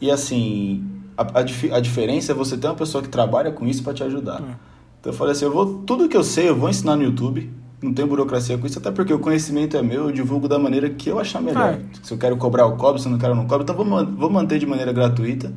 E 0.00 0.10
assim, 0.10 0.82
a, 1.16 1.40
a, 1.40 1.42
dif- 1.42 1.70
a 1.70 1.78
diferença 1.78 2.32
é 2.32 2.34
você 2.34 2.56
ter 2.56 2.68
uma 2.68 2.74
pessoa 2.74 3.02
que 3.02 3.08
trabalha 3.10 3.52
com 3.52 3.66
isso 3.66 3.82
para 3.82 3.92
te 3.92 4.02
ajudar. 4.02 4.40
Hum. 4.40 4.54
Então 5.00 5.12
eu 5.12 5.16
falei 5.16 5.32
assim, 5.32 5.44
eu 5.44 5.52
vou 5.52 5.82
tudo 5.84 6.08
que 6.08 6.16
eu 6.16 6.24
sei, 6.24 6.48
eu 6.48 6.56
vou 6.56 6.70
ensinar 6.70 6.96
no 6.96 7.02
YouTube. 7.02 7.50
Não 7.80 7.92
tem 7.92 8.04
burocracia 8.04 8.58
com 8.58 8.66
isso, 8.66 8.78
até 8.78 8.90
porque 8.90 9.12
o 9.14 9.18
conhecimento 9.20 9.76
é 9.76 9.82
meu, 9.82 10.06
eu 10.06 10.12
divulgo 10.12 10.48
da 10.48 10.58
maneira 10.58 10.90
que 10.90 11.08
eu 11.08 11.18
achar 11.20 11.40
melhor. 11.40 11.78
Se 12.02 12.12
eu 12.12 12.18
quero 12.18 12.36
cobrar, 12.36 12.64
eu 12.64 12.72
cobro, 12.72 12.98
se 13.00 13.06
eu 13.06 13.12
não 13.12 13.18
quero, 13.18 13.32
eu 13.32 13.36
não 13.36 13.46
cobro. 13.46 13.62
Então 13.62 13.76
vou, 13.76 14.06
vou 14.06 14.28
manter 14.30 14.58
de 14.58 14.66
maneira 14.66 14.92
gratuita. 14.92 15.52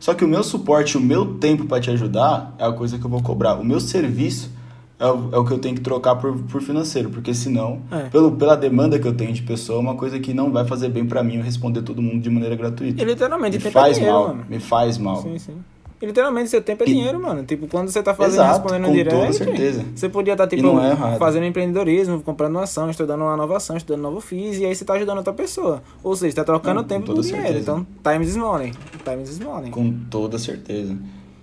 Só 0.00 0.14
que 0.14 0.24
o 0.24 0.28
meu 0.28 0.42
suporte, 0.42 0.96
o 0.96 1.00
meu 1.00 1.34
tempo 1.34 1.66
para 1.66 1.80
te 1.80 1.90
ajudar 1.90 2.54
é 2.58 2.64
a 2.64 2.72
coisa 2.72 2.98
que 2.98 3.04
eu 3.04 3.10
vou 3.10 3.22
cobrar. 3.22 3.54
O 3.56 3.64
meu 3.64 3.78
serviço 3.80 4.50
é 4.98 5.06
o, 5.06 5.28
é 5.32 5.38
o 5.38 5.44
que 5.44 5.52
eu 5.52 5.58
tenho 5.58 5.74
que 5.74 5.82
trocar 5.82 6.16
por, 6.16 6.34
por 6.44 6.62
financeiro, 6.62 7.10
porque 7.10 7.34
senão, 7.34 7.80
É. 7.90 8.08
pelo, 8.08 8.32
pela 8.32 8.56
demanda 8.56 8.98
que 8.98 9.06
eu 9.06 9.14
tenho 9.14 9.32
de 9.34 9.42
pessoa, 9.42 9.78
é 9.78 9.82
uma 9.82 9.94
coisa 9.96 10.18
que 10.18 10.32
não 10.32 10.50
vai 10.50 10.64
fazer 10.64 10.88
bem 10.88 11.04
para 11.04 11.22
mim 11.22 11.36
eu 11.36 11.42
responder 11.42 11.82
todo 11.82 12.00
mundo 12.00 12.20
de 12.22 12.30
maneira 12.30 12.56
gratuita. 12.56 13.02
E 13.02 13.04
literalmente, 13.04 13.62
me 13.62 13.70
faz 13.70 13.96
dinheiro, 13.96 14.16
mal, 14.16 14.28
mano. 14.28 14.44
me 14.48 14.58
faz 14.60 14.96
mal. 14.96 15.22
Sim, 15.22 15.38
sim. 15.38 15.56
Literalmente, 16.00 16.50
seu 16.50 16.60
tempo 16.60 16.82
é 16.84 16.86
E- 16.86 16.90
dinheiro, 16.90 17.20
mano. 17.20 17.42
Tipo, 17.44 17.66
quando 17.66 17.88
você 17.88 18.02
tá 18.02 18.14
fazendo 18.14 18.34
Exato, 18.42 18.58
respondendo 18.60 18.84
com 18.86 18.92
direto, 18.92 19.16
toda 19.18 19.32
certeza. 19.32 19.84
você 19.94 20.08
podia 20.08 20.32
estar, 20.34 20.46
tipo, 20.46 20.62
não 20.62 20.84
é 20.84 21.16
fazendo 21.18 21.46
empreendedorismo, 21.46 22.20
comprando 22.22 22.56
uma 22.56 22.64
ação, 22.64 22.90
estudando 22.90 23.22
uma 23.22 23.36
nova 23.36 23.56
ação, 23.56 23.76
estudando 23.76 24.02
novo 24.02 24.20
FIIs, 24.20 24.58
e 24.58 24.66
aí 24.66 24.74
você 24.74 24.84
tá 24.84 24.92
ajudando 24.94 25.18
outra 25.18 25.32
pessoa. 25.32 25.82
Ou 26.04 26.14
seja, 26.14 26.36
tá 26.36 26.44
trocando 26.44 26.76
Não, 26.76 26.82
com 26.82 26.88
tempo 26.88 27.06
por 27.14 27.22
dinheiro. 27.22 27.58
Então, 27.58 27.86
time 28.02 28.24
is 28.24 28.36
money. 28.36 28.72
Time 29.04 29.22
is 29.22 29.38
money. 29.38 29.70
Com 29.70 29.90
toda 30.10 30.38
certeza. 30.38 30.96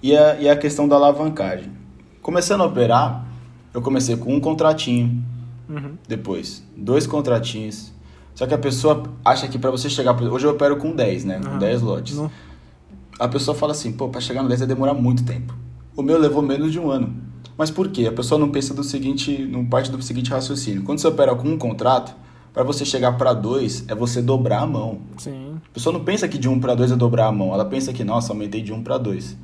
E 0.03 0.15
a, 0.15 0.35
e 0.39 0.47
a 0.49 0.55
questão 0.55 0.87
da 0.87 0.95
alavancagem. 0.97 1.71
Começando 2.21 2.61
a 2.61 2.65
operar, 2.65 3.25
eu 3.73 3.81
comecei 3.81 4.15
com 4.15 4.35
um 4.35 4.39
contratinho, 4.39 5.23
Uhum. 5.67 5.93
depois 6.07 6.61
dois 6.77 7.07
contratinhos. 7.07 7.91
Só 8.35 8.45
que 8.47 8.53
a 8.53 8.57
pessoa 8.57 9.03
acha 9.23 9.47
que 9.47 9.57
para 9.59 9.69
você 9.71 9.89
chegar. 9.89 10.19
Hoje 10.21 10.45
eu 10.45 10.51
opero 10.51 10.75
com 10.77 10.91
10, 10.95 11.23
né? 11.23 11.39
Com 11.41 11.49
Aham. 11.51 11.57
10 11.59 11.81
lotes. 11.81 12.15
No- 12.17 12.31
A 13.23 13.27
pessoa 13.29 13.55
fala 13.55 13.71
assim, 13.71 13.93
pô, 13.93 14.09
pra 14.09 14.19
chegar 14.19 14.43
no 14.43 14.49
10 14.49 14.59
vai 14.59 14.67
demorar 14.67 14.93
muito 14.93 15.23
tempo. 15.23 15.55
O 15.95 16.01
meu 16.01 16.19
levou 16.19 16.41
menos 16.41 16.73
de 16.73 16.77
um 16.77 16.91
ano. 16.91 17.15
Mas 17.57 17.71
por 17.71 17.87
quê? 17.87 18.05
A 18.05 18.11
pessoa 18.11 18.37
não 18.37 18.49
pensa 18.49 18.73
do 18.73 18.83
seguinte, 18.83 19.47
não 19.49 19.65
parte 19.65 19.89
do 19.89 20.01
seguinte 20.01 20.29
raciocínio. 20.29 20.83
Quando 20.83 20.99
você 20.99 21.07
opera 21.07 21.33
com 21.33 21.47
um 21.47 21.57
contrato, 21.57 22.13
para 22.53 22.63
você 22.63 22.83
chegar 22.83 23.13
para 23.17 23.33
dois 23.33 23.85
é 23.87 23.95
você 23.95 24.21
dobrar 24.21 24.63
a 24.63 24.67
mão. 24.67 24.97
Sim. 25.17 25.55
A 25.55 25.73
pessoa 25.73 25.93
não 25.93 26.03
pensa 26.03 26.27
que 26.27 26.37
de 26.37 26.49
um 26.49 26.59
para 26.59 26.75
dois 26.75 26.91
é 26.91 26.97
dobrar 26.97 27.27
a 27.27 27.31
mão, 27.31 27.53
ela 27.53 27.63
pensa 27.63 27.93
que, 27.93 28.03
nossa, 28.03 28.33
aumentei 28.33 28.61
de 28.61 28.73
um 28.73 28.83
para 28.83 28.97
dois. 28.97 29.37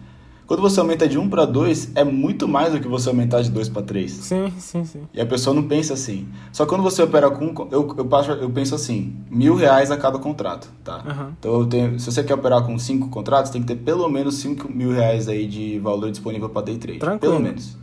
Quando 0.50 0.62
você 0.62 0.80
aumenta 0.80 1.08
de 1.08 1.16
um 1.20 1.30
para 1.30 1.46
dois, 1.46 1.92
é 1.94 2.04
muito 2.04 2.48
mais 2.48 2.74
do 2.74 2.80
que 2.80 2.88
você 2.88 3.08
aumentar 3.08 3.40
de 3.44 3.52
dois 3.52 3.70
para 3.70 3.84
três. 3.84 4.12
Sim, 4.14 4.52
sim, 4.58 4.84
sim. 4.84 5.02
E 5.14 5.22
a 5.22 5.26
pessoa 5.28 5.54
não 5.56 5.62
pensa 5.68 5.94
assim. 5.94 6.28
Só 6.52 6.64
que 6.66 6.70
quando 6.70 6.82
você 6.82 7.04
opera 7.04 7.30
com. 7.30 7.68
Eu, 7.72 7.94
eu, 7.96 8.06
passo- 8.06 8.32
eu 8.32 8.50
penso 8.50 8.74
assim: 8.74 9.16
mil 9.30 9.54
reais 9.54 9.92
a 9.92 9.98
cada 9.98 10.18
contrato, 10.18 10.68
tá? 10.84 11.04
Aham. 11.08 11.34
Então 11.40 11.66
tenho. 11.68 12.00
Se 12.00 12.12
você 12.12 12.24
quer 12.24 12.34
operar 12.34 12.64
com 12.64 12.80
cinco 12.80 13.10
contratos, 13.10 13.52
tem 13.52 13.62
que 13.62 13.68
ter 13.68 13.76
pelo 13.76 14.10
menos 14.10 14.38
cinco 14.38 14.68
mil 14.74 14.92
reais 14.92 15.28
aí 15.30 15.46
de 15.46 15.78
valor 15.78 16.10
disponível 16.10 16.50
para 16.50 16.64
day 16.64 16.78
trade. 16.80 16.98
Tranquilo. 16.98 17.34
Pelo 17.36 17.44
menos. 17.44 17.78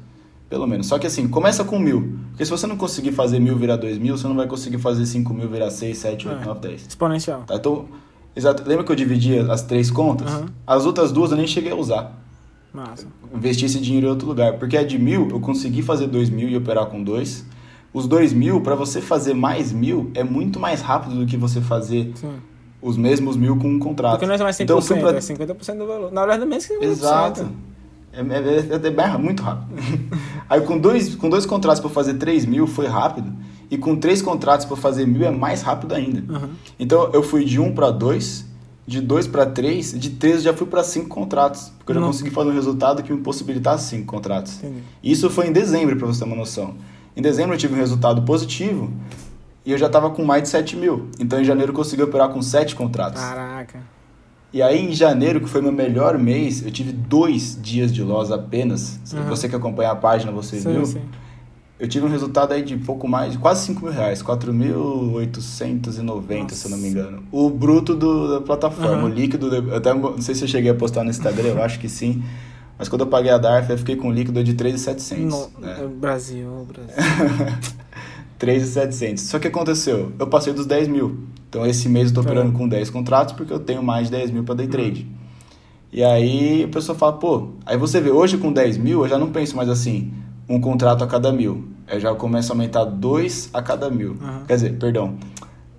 Pelo 0.51 0.67
menos. 0.67 0.87
Só 0.89 0.99
que 0.99 1.07
assim, 1.07 1.29
começa 1.29 1.62
com 1.62 1.79
mil. 1.79 2.19
Porque 2.31 2.45
se 2.45 2.51
você 2.51 2.67
não 2.67 2.77
conseguir 2.77 3.12
fazer 3.12 3.39
mil 3.39 3.57
virar 3.57 3.77
dois 3.77 3.97
mil, 3.97 4.19
você 4.19 4.27
não 4.27 4.35
vai 4.35 4.49
conseguir 4.49 4.79
fazer 4.79 5.07
cinco 5.07 5.33
mil 5.33 5.49
virar 5.49 5.71
seis, 5.71 5.99
sete, 5.99 6.27
oito, 6.27 6.43
É. 6.43 6.45
nove, 6.45 6.59
dez. 6.62 6.85
Exponencial. 6.85 7.45
Tá? 7.47 7.55
Então, 7.55 7.85
exato. 8.35 8.64
Lembra 8.69 8.85
que 8.85 8.91
eu 8.91 8.97
dividia 8.97 9.53
as 9.53 9.62
três 9.62 9.89
contas? 9.89 10.27
Aham. 10.33 10.47
As 10.67 10.85
outras 10.85 11.12
duas 11.12 11.31
eu 11.31 11.37
nem 11.37 11.47
cheguei 11.47 11.71
a 11.71 11.77
usar 11.77 12.26
Massa. 12.77 13.07
investir 13.35 13.66
esse 13.66 13.81
dinheiro 13.81 14.07
em 14.07 14.11
outro 14.11 14.27
lugar. 14.29 14.55
Porque 14.59 14.77
a 14.77 14.85
de 14.85 14.99
mil, 14.99 15.29
eu 15.31 15.41
consegui 15.41 15.83
fazer 15.83 16.07
dois 16.07 16.29
mil 16.31 16.49
e 16.49 16.57
operar 16.57 16.87
com 16.87 17.03
dois. 17.03 17.45
Os 17.93 18.07
dois 18.07 18.33
mil, 18.33 18.61
para 18.61 18.74
você 18.74 19.01
fazer 19.01 19.33
mais 19.35 19.72
mil, 19.72 20.11
é 20.14 20.22
muito 20.22 20.61
mais 20.61 20.81
rápido 20.83 21.14
do 21.16 21.24
que 21.27 21.37
você 21.37 21.61
fazer 21.61 22.12
Sim. 22.14 22.35
os 22.83 22.97
mesmos 22.97 23.37
mil 23.37 23.57
com 23.57 23.68
um 23.68 23.79
contrato. 23.79 24.12
Porque 24.18 24.27
não 24.27 24.35
é 24.35 24.39
mais 24.39 24.57
100%, 24.57 24.62
Então, 24.64 24.81
pra- 25.01 25.16
é 25.16 25.20
50% 25.20 25.79
do 25.79 25.87
valor. 25.87 26.12
Na 26.12 26.20
verdade, 26.22 26.43
é 26.43 26.47
menos 26.47 26.66
que 26.66 26.74
50%. 26.74 26.91
Exato. 26.91 27.49
É, 28.12 28.20
é, 28.20 28.22
é, 28.22 28.74
é 28.87 28.91
bem- 28.91 29.18
muito 29.18 29.43
rápido. 29.43 29.68
Aí 30.49 30.61
com 30.61 30.79
dois, 30.79 31.14
com 31.16 31.29
dois 31.31 31.45
contratos 31.47 31.81
para 31.81 31.91
fazer 31.91 32.14
3 32.14 32.45
mil 32.45 32.66
foi 32.66 32.87
rápido. 32.87 33.33
E 33.70 33.77
com 33.77 33.97
três 33.97 34.22
contratos 34.22 34.64
para 34.66 34.77
fazer 34.77 35.07
mil 35.07 35.24
é 35.27 35.31
mais 35.31 35.62
rápido 35.62 35.93
ainda. 35.95 36.22
Aham. 36.33 36.51
Então 36.79 37.11
eu 37.12 37.22
fui 37.22 37.45
de 37.45 37.59
1 37.61 37.72
para 37.74 37.91
2, 37.91 38.45
de 38.87 39.01
2 39.01 39.26
para 39.26 39.45
3, 39.47 39.99
de 39.99 40.11
3 40.11 40.37
eu 40.37 40.41
já 40.43 40.55
fui 40.55 40.66
para 40.66 40.84
5 40.84 41.09
contratos. 41.09 41.72
Porque 41.78 41.91
eu 41.91 41.95
já 41.97 42.01
Não. 42.01 42.09
consegui 42.09 42.30
fazer 42.30 42.51
um 42.51 42.55
resultado 42.55 43.03
que 43.03 43.12
me 43.12 43.20
possibilitasse 43.20 43.89
5 43.91 44.07
contratos. 44.07 44.59
Entendi. 44.59 44.82
Isso 45.03 45.28
foi 45.28 45.49
em 45.49 45.53
dezembro, 45.53 45.97
para 45.97 46.07
você 46.07 46.20
ter 46.20 46.26
uma 46.26 46.37
noção. 46.37 46.74
Em 47.16 47.22
dezembro 47.22 47.55
eu 47.55 47.59
tive 47.59 47.74
um 47.74 47.78
resultado 47.78 48.22
positivo 48.22 48.93
e 49.64 49.72
eu 49.72 49.78
já 49.78 49.87
estava 49.87 50.11
com 50.11 50.24
mais 50.24 50.43
de 50.45 50.49
7 50.51 50.76
mil. 50.76 51.09
Então 51.18 51.41
em 51.41 51.45
janeiro 51.45 51.72
eu 51.72 51.76
consegui 51.76 52.03
operar 52.03 52.28
com 52.28 52.41
7 52.41 52.76
contratos. 52.76 53.20
Caraca. 53.20 53.80
E 54.53 54.62
aí 54.62 54.78
em 54.89 54.93
janeiro, 54.95 55.41
que 55.41 55.49
foi 55.49 55.61
meu 55.61 55.72
melhor 55.72 56.16
mês, 56.16 56.64
eu 56.64 56.70
tive 56.70 56.93
dois 56.93 57.59
dias 57.61 57.93
de 57.93 58.03
loss 58.03 58.30
apenas. 58.30 59.01
Aham. 59.12 59.28
Você 59.28 59.49
que 59.49 59.57
acompanha 59.57 59.91
a 59.91 59.97
página, 59.97 60.30
você 60.30 60.61
Sim, 60.61 60.72
viu? 60.72 60.87
sim. 60.87 61.03
Eu 61.79 61.87
tive 61.87 62.07
um 62.07 62.09
resultado 62.09 62.53
aí 62.53 62.62
de 62.62 62.74
pouco 62.79 63.07
mais, 63.07 63.33
de 63.33 63.39
quase 63.39 63.66
5 63.66 63.85
mil 63.85 63.93
reais, 63.93 64.22
4.890, 64.22 66.51
se 66.53 66.64
eu 66.64 66.70
não 66.70 66.79
me 66.79 66.89
engano. 66.89 67.22
O 67.31 67.51
bruto 67.51 67.95
do, 67.95 68.35
da 68.35 68.41
plataforma, 68.41 69.03
Aham. 69.03 69.05
o 69.05 69.09
líquido, 69.09 69.55
eu 69.55 69.77
até 69.77 69.93
não 69.93 70.18
sei 70.20 70.35
se 70.35 70.45
eu 70.45 70.49
cheguei 70.49 70.70
a 70.70 70.74
postar 70.74 71.05
no 71.05 71.11
Instagram, 71.11 71.49
eu 71.49 71.62
acho 71.62 71.79
que 71.79 71.89
sim. 71.89 72.22
Mas 72.79 72.89
quando 72.89 73.03
eu 73.03 73.07
paguei 73.07 73.31
a 73.31 73.37
DARF, 73.37 73.70
eu 73.70 73.79
fiquei 73.79 73.97
com 73.97 74.09
um 74.09 74.12
líquido 74.12 74.43
de 74.43 74.55
3.700. 74.55 75.18
No, 75.18 75.51
né? 75.61 75.81
é 75.83 75.87
Brasil, 75.87 76.66
Brasil. 76.66 76.95
3.700. 78.41 79.18
Só 79.18 79.39
que 79.39 79.49
aconteceu? 79.49 80.12
Eu 80.18 80.27
passei 80.27 80.53
dos 80.53 80.66
10 80.66 80.89
mil. 80.89 81.18
Então 81.49 81.66
esse 81.66 81.89
mês 81.89 82.09
eu 82.09 82.14
tô 82.14 82.20
operando 82.20 82.53
Caramba. 82.53 82.59
com 82.59 82.68
10 82.68 82.91
contratos 82.91 83.35
porque 83.35 83.53
eu 83.53 83.59
tenho 83.59 83.83
mais 83.83 84.07
de 84.07 84.12
10 84.12 84.31
mil 84.31 84.45
para 84.45 84.57
day 84.57 84.66
trade. 84.66 85.07
E 85.93 86.03
aí 86.03 86.64
a 86.64 86.68
pessoa 86.68 86.97
fala, 86.97 87.14
pô, 87.14 87.51
aí 87.64 87.79
você 87.79 88.01
vê, 88.01 88.11
hoje 88.11 88.37
com 88.37 88.53
10 88.53 88.77
mil 88.77 89.03
eu 89.03 89.09
já 89.09 89.18
não 89.18 89.31
penso 89.31 89.57
mais 89.57 89.68
assim, 89.68 90.12
um 90.49 90.61
contrato 90.61 91.03
a 91.05 91.07
cada 91.07 91.32
mil. 91.32 91.68
Eu 91.88 92.01
já 92.01 92.14
começo 92.14 92.53
a 92.53 92.55
aumentar 92.55 92.84
dois 92.84 93.49
a 93.53 93.62
cada 93.62 93.90
mil. 93.90 94.16
Aham. 94.20 94.44
Quer 94.47 94.55
dizer, 94.55 94.78
perdão, 94.78 95.16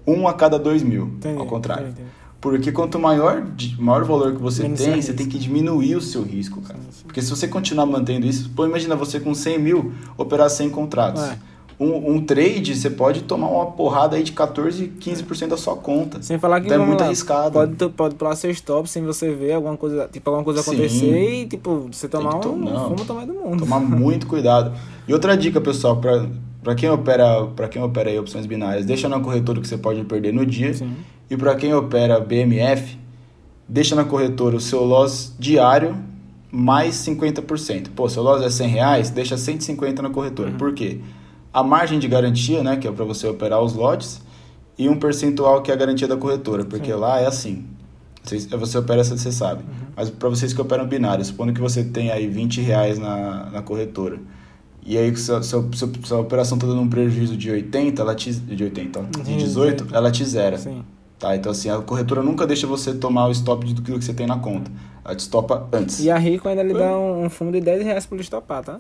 um 0.06 0.28
a 0.28 0.34
cada 0.34 0.58
dois 0.58 0.82
mil, 0.84 1.08
Entendi, 1.08 1.40
ao 1.40 1.46
contrário. 1.46 1.90
entendi. 1.90 2.08
Porque 2.40 2.72
quanto 2.72 3.00
maior, 3.00 3.46
maior 3.80 4.06
valor 4.06 4.34
que 4.34 4.42
você 4.42 4.62
Menos 4.64 4.80
tem, 4.80 4.94
é 4.94 5.02
você 5.02 5.12
tem 5.12 5.28
que 5.28 5.40
diminuir 5.40 5.96
o 5.96 6.02
seu 6.02 6.22
risco, 6.22 6.62
cara. 6.62 6.80
Sim, 6.80 6.86
sim. 6.92 7.04
Porque 7.06 7.22
se 7.22 7.30
você 7.30 7.48
continuar 7.48 7.86
mantendo 7.88 8.28
isso, 8.28 8.50
pô, 8.52 8.66
imagina 8.66 8.96
você 8.96 9.20
com 9.20 9.34
100 9.34 9.60
mil 9.60 9.92
operar 10.16 10.50
100 10.50 10.70
contratos. 10.70 11.24
É. 11.24 11.38
Um, 11.80 12.14
um 12.16 12.26
trade, 12.26 12.76
você 12.76 12.90
pode 12.90 13.22
tomar 13.22 13.48
uma 13.50 13.68
porrada 13.68 14.16
aí 14.16 14.24
de 14.24 14.32
14, 14.32 14.94
15% 15.00 15.50
da 15.50 15.58
sua 15.58 15.76
conta. 15.76 16.22
Sem 16.24 16.40
falar 16.40 16.60
que 16.60 16.66
Então 16.68 16.82
é 16.82 16.86
muito 16.86 17.02
lá, 17.02 17.06
arriscado. 17.06 17.52
Pode, 17.52 17.90
pode 17.90 18.16
pular 18.16 18.36
seu 18.36 18.50
stop 18.50 18.90
sem 18.90 19.04
você 19.04 19.32
ver 19.32 19.54
alguma 19.54 19.78
coisa, 19.78 20.10
tipo, 20.12 20.28
alguma 20.30 20.44
coisa 20.44 20.64
Sim. 20.64 20.72
acontecer 20.72 21.34
e, 21.44 21.46
tipo, 21.46 21.88
você 21.92 22.08
tomar 22.10 22.38
um, 22.38 22.40
to- 22.40 22.56
não. 22.56 22.90
fumo 22.90 23.06
tomar 23.06 23.28
do 23.28 23.34
mundo. 23.36 23.60
Tomar 23.60 23.80
muito 23.80 24.26
cuidado. 24.28 24.74
E 25.08 25.14
outra 25.14 25.38
dica, 25.38 25.62
pessoal, 25.62 25.98
para 25.98 26.26
para 26.64 26.76
quem 26.76 26.90
opera, 26.90 27.46
para 27.56 27.68
quem 27.70 27.82
opera 27.82 28.10
aí 28.10 28.20
opções 28.20 28.46
binárias, 28.46 28.86
deixa 28.86 29.08
na 29.08 29.20
corretora 29.22 29.62
que 29.62 29.68
você 29.68 29.78
pode 29.78 30.04
perder 30.04 30.34
no 30.34 30.46
dia. 30.46 30.74
Sim. 30.74 30.92
E 31.30 31.38
para 31.38 31.56
quem 31.56 31.74
opera 31.74 32.20
BMF, 32.20 32.98
deixa 33.70 33.96
na 33.96 34.04
corretora 34.04 34.58
o 34.58 34.60
seu 34.60 34.84
loss 34.84 35.34
diário 35.40 35.96
mais 36.52 36.96
50%. 36.96 37.90
Pô, 37.96 38.10
seu 38.10 38.22
loss 38.24 38.42
é 38.44 38.50
100 38.50 38.68
reais, 38.68 39.10
deixa 39.10 39.38
150 39.38 40.02
na 40.02 40.10
corretora. 40.10 40.50
Uhum. 40.50 40.58
Por 40.58 40.74
quê? 40.74 41.00
A 41.54 41.64
margem 41.64 41.98
de 42.00 42.08
garantia, 42.08 42.62
né, 42.64 42.78
que 42.78 42.88
é 42.88 42.92
para 42.92 43.06
você 43.06 43.28
operar 43.28 43.62
os 43.62 43.74
lotes, 43.74 44.22
e 44.78 44.88
um 44.88 44.98
percentual 45.00 45.62
que 45.62 45.72
é 45.72 45.74
a 45.74 45.78
garantia 45.78 46.08
da 46.08 46.16
corretora, 46.18 46.64
porque 46.66 46.92
Sim. 46.92 47.00
lá 47.00 47.20
é 47.20 47.26
assim. 47.26 47.66
Vocês- 48.24 48.46
Você 48.46 48.78
opera 48.78 49.02
essa, 49.02 49.18
você 49.18 49.32
sabe. 49.32 49.64
Uhum. 49.64 49.88
Mas 49.96 50.10
para 50.10 50.30
vocês 50.30 50.54
que 50.54 50.62
operam 50.62 50.86
binário, 50.86 51.24
supondo 51.26 51.54
que 51.54 51.62
você 51.62 51.84
tem 51.84 52.12
aí 52.12 52.28
20 52.28 52.62
reais 52.62 53.00
na, 53.00 53.50
na 53.52 53.62
corretora, 53.62 54.20
e 54.86 54.98
aí 54.98 55.16
se 55.18 55.32
a 55.32 55.42
sua, 55.42 55.66
sua, 55.74 55.90
sua 56.04 56.20
operação 56.20 56.58
está 56.58 56.68
dando 56.68 56.82
um 56.82 56.90
prejuízo 56.90 57.36
de 57.36 57.50
80, 57.50 58.02
ela 58.02 58.14
te, 58.14 58.32
de 58.34 58.64
80, 58.64 59.00
ó, 59.00 59.04
de 59.24 59.32
Uhum, 59.32 59.38
18, 59.38 59.84
sim. 59.86 59.90
ela 59.94 60.12
te 60.12 60.24
zera. 60.26 60.58
Sim. 60.58 60.84
Tá, 61.18 61.36
então 61.36 61.52
assim, 61.52 61.70
a 61.70 61.80
corretora 61.82 62.22
nunca 62.22 62.46
deixa 62.46 62.68
você 62.68 62.94
tomar 62.94 63.28
o 63.28 63.32
stop 63.32 63.66
de 63.66 63.74
tudo 63.74 63.98
que 63.98 64.06
você 64.06 64.14
tem 64.14 64.28
na 64.28 64.38
conta. 64.38 64.70
Ela 65.04 65.16
te 65.16 65.24
stopa 65.24 65.68
antes. 65.74 66.00
E 66.04 66.12
a 66.12 66.18
Rico 66.18 66.48
ainda 66.48 66.62
lhe 66.62 66.74
dá 66.76 66.96
um, 66.96 67.28
fundo 67.30 67.52
de 67.54 67.62
10 67.62 67.84
reais 67.84 68.06
por 68.06 68.20
estopar, 68.20 68.64
tá? 68.64 68.80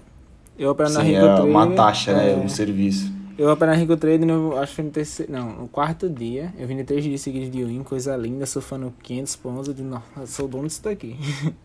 Eu 0.57 0.71
opero 0.71 0.89
na 0.89 1.01
Sim, 1.01 1.07
Rico 1.07 1.25
é 1.25 1.35
Trade. 1.35 1.49
uma 1.49 1.67
taxa, 1.71 2.13
né? 2.13 2.31
é, 2.33 2.35
Um 2.35 2.49
serviço. 2.49 3.11
Eu 3.37 3.51
opero 3.51 3.71
na 3.71 3.77
Rico 3.77 3.95
Trade, 3.95 4.25
no, 4.25 4.57
acho 4.57 4.71
que 4.71 4.75
foi 4.77 4.85
no 4.85 4.91
terceiro. 4.91 5.31
Não, 5.31 5.49
no 5.61 5.67
quarto 5.67 6.09
dia. 6.09 6.51
Eu 6.57 6.67
vim 6.67 6.75
de 6.77 6.83
três 6.83 7.03
dias 7.03 7.21
seguidos 7.21 7.51
de 7.51 7.63
win, 7.63 7.83
coisa 7.83 8.15
linda, 8.17 8.45
surfando 8.47 8.91
500 9.03 9.35
pontos. 9.35 9.75
Digo, 9.75 9.87
nossa, 9.87 10.25
sou 10.25 10.47
dono 10.47 10.65
disso 10.67 10.83
daqui. 10.83 11.15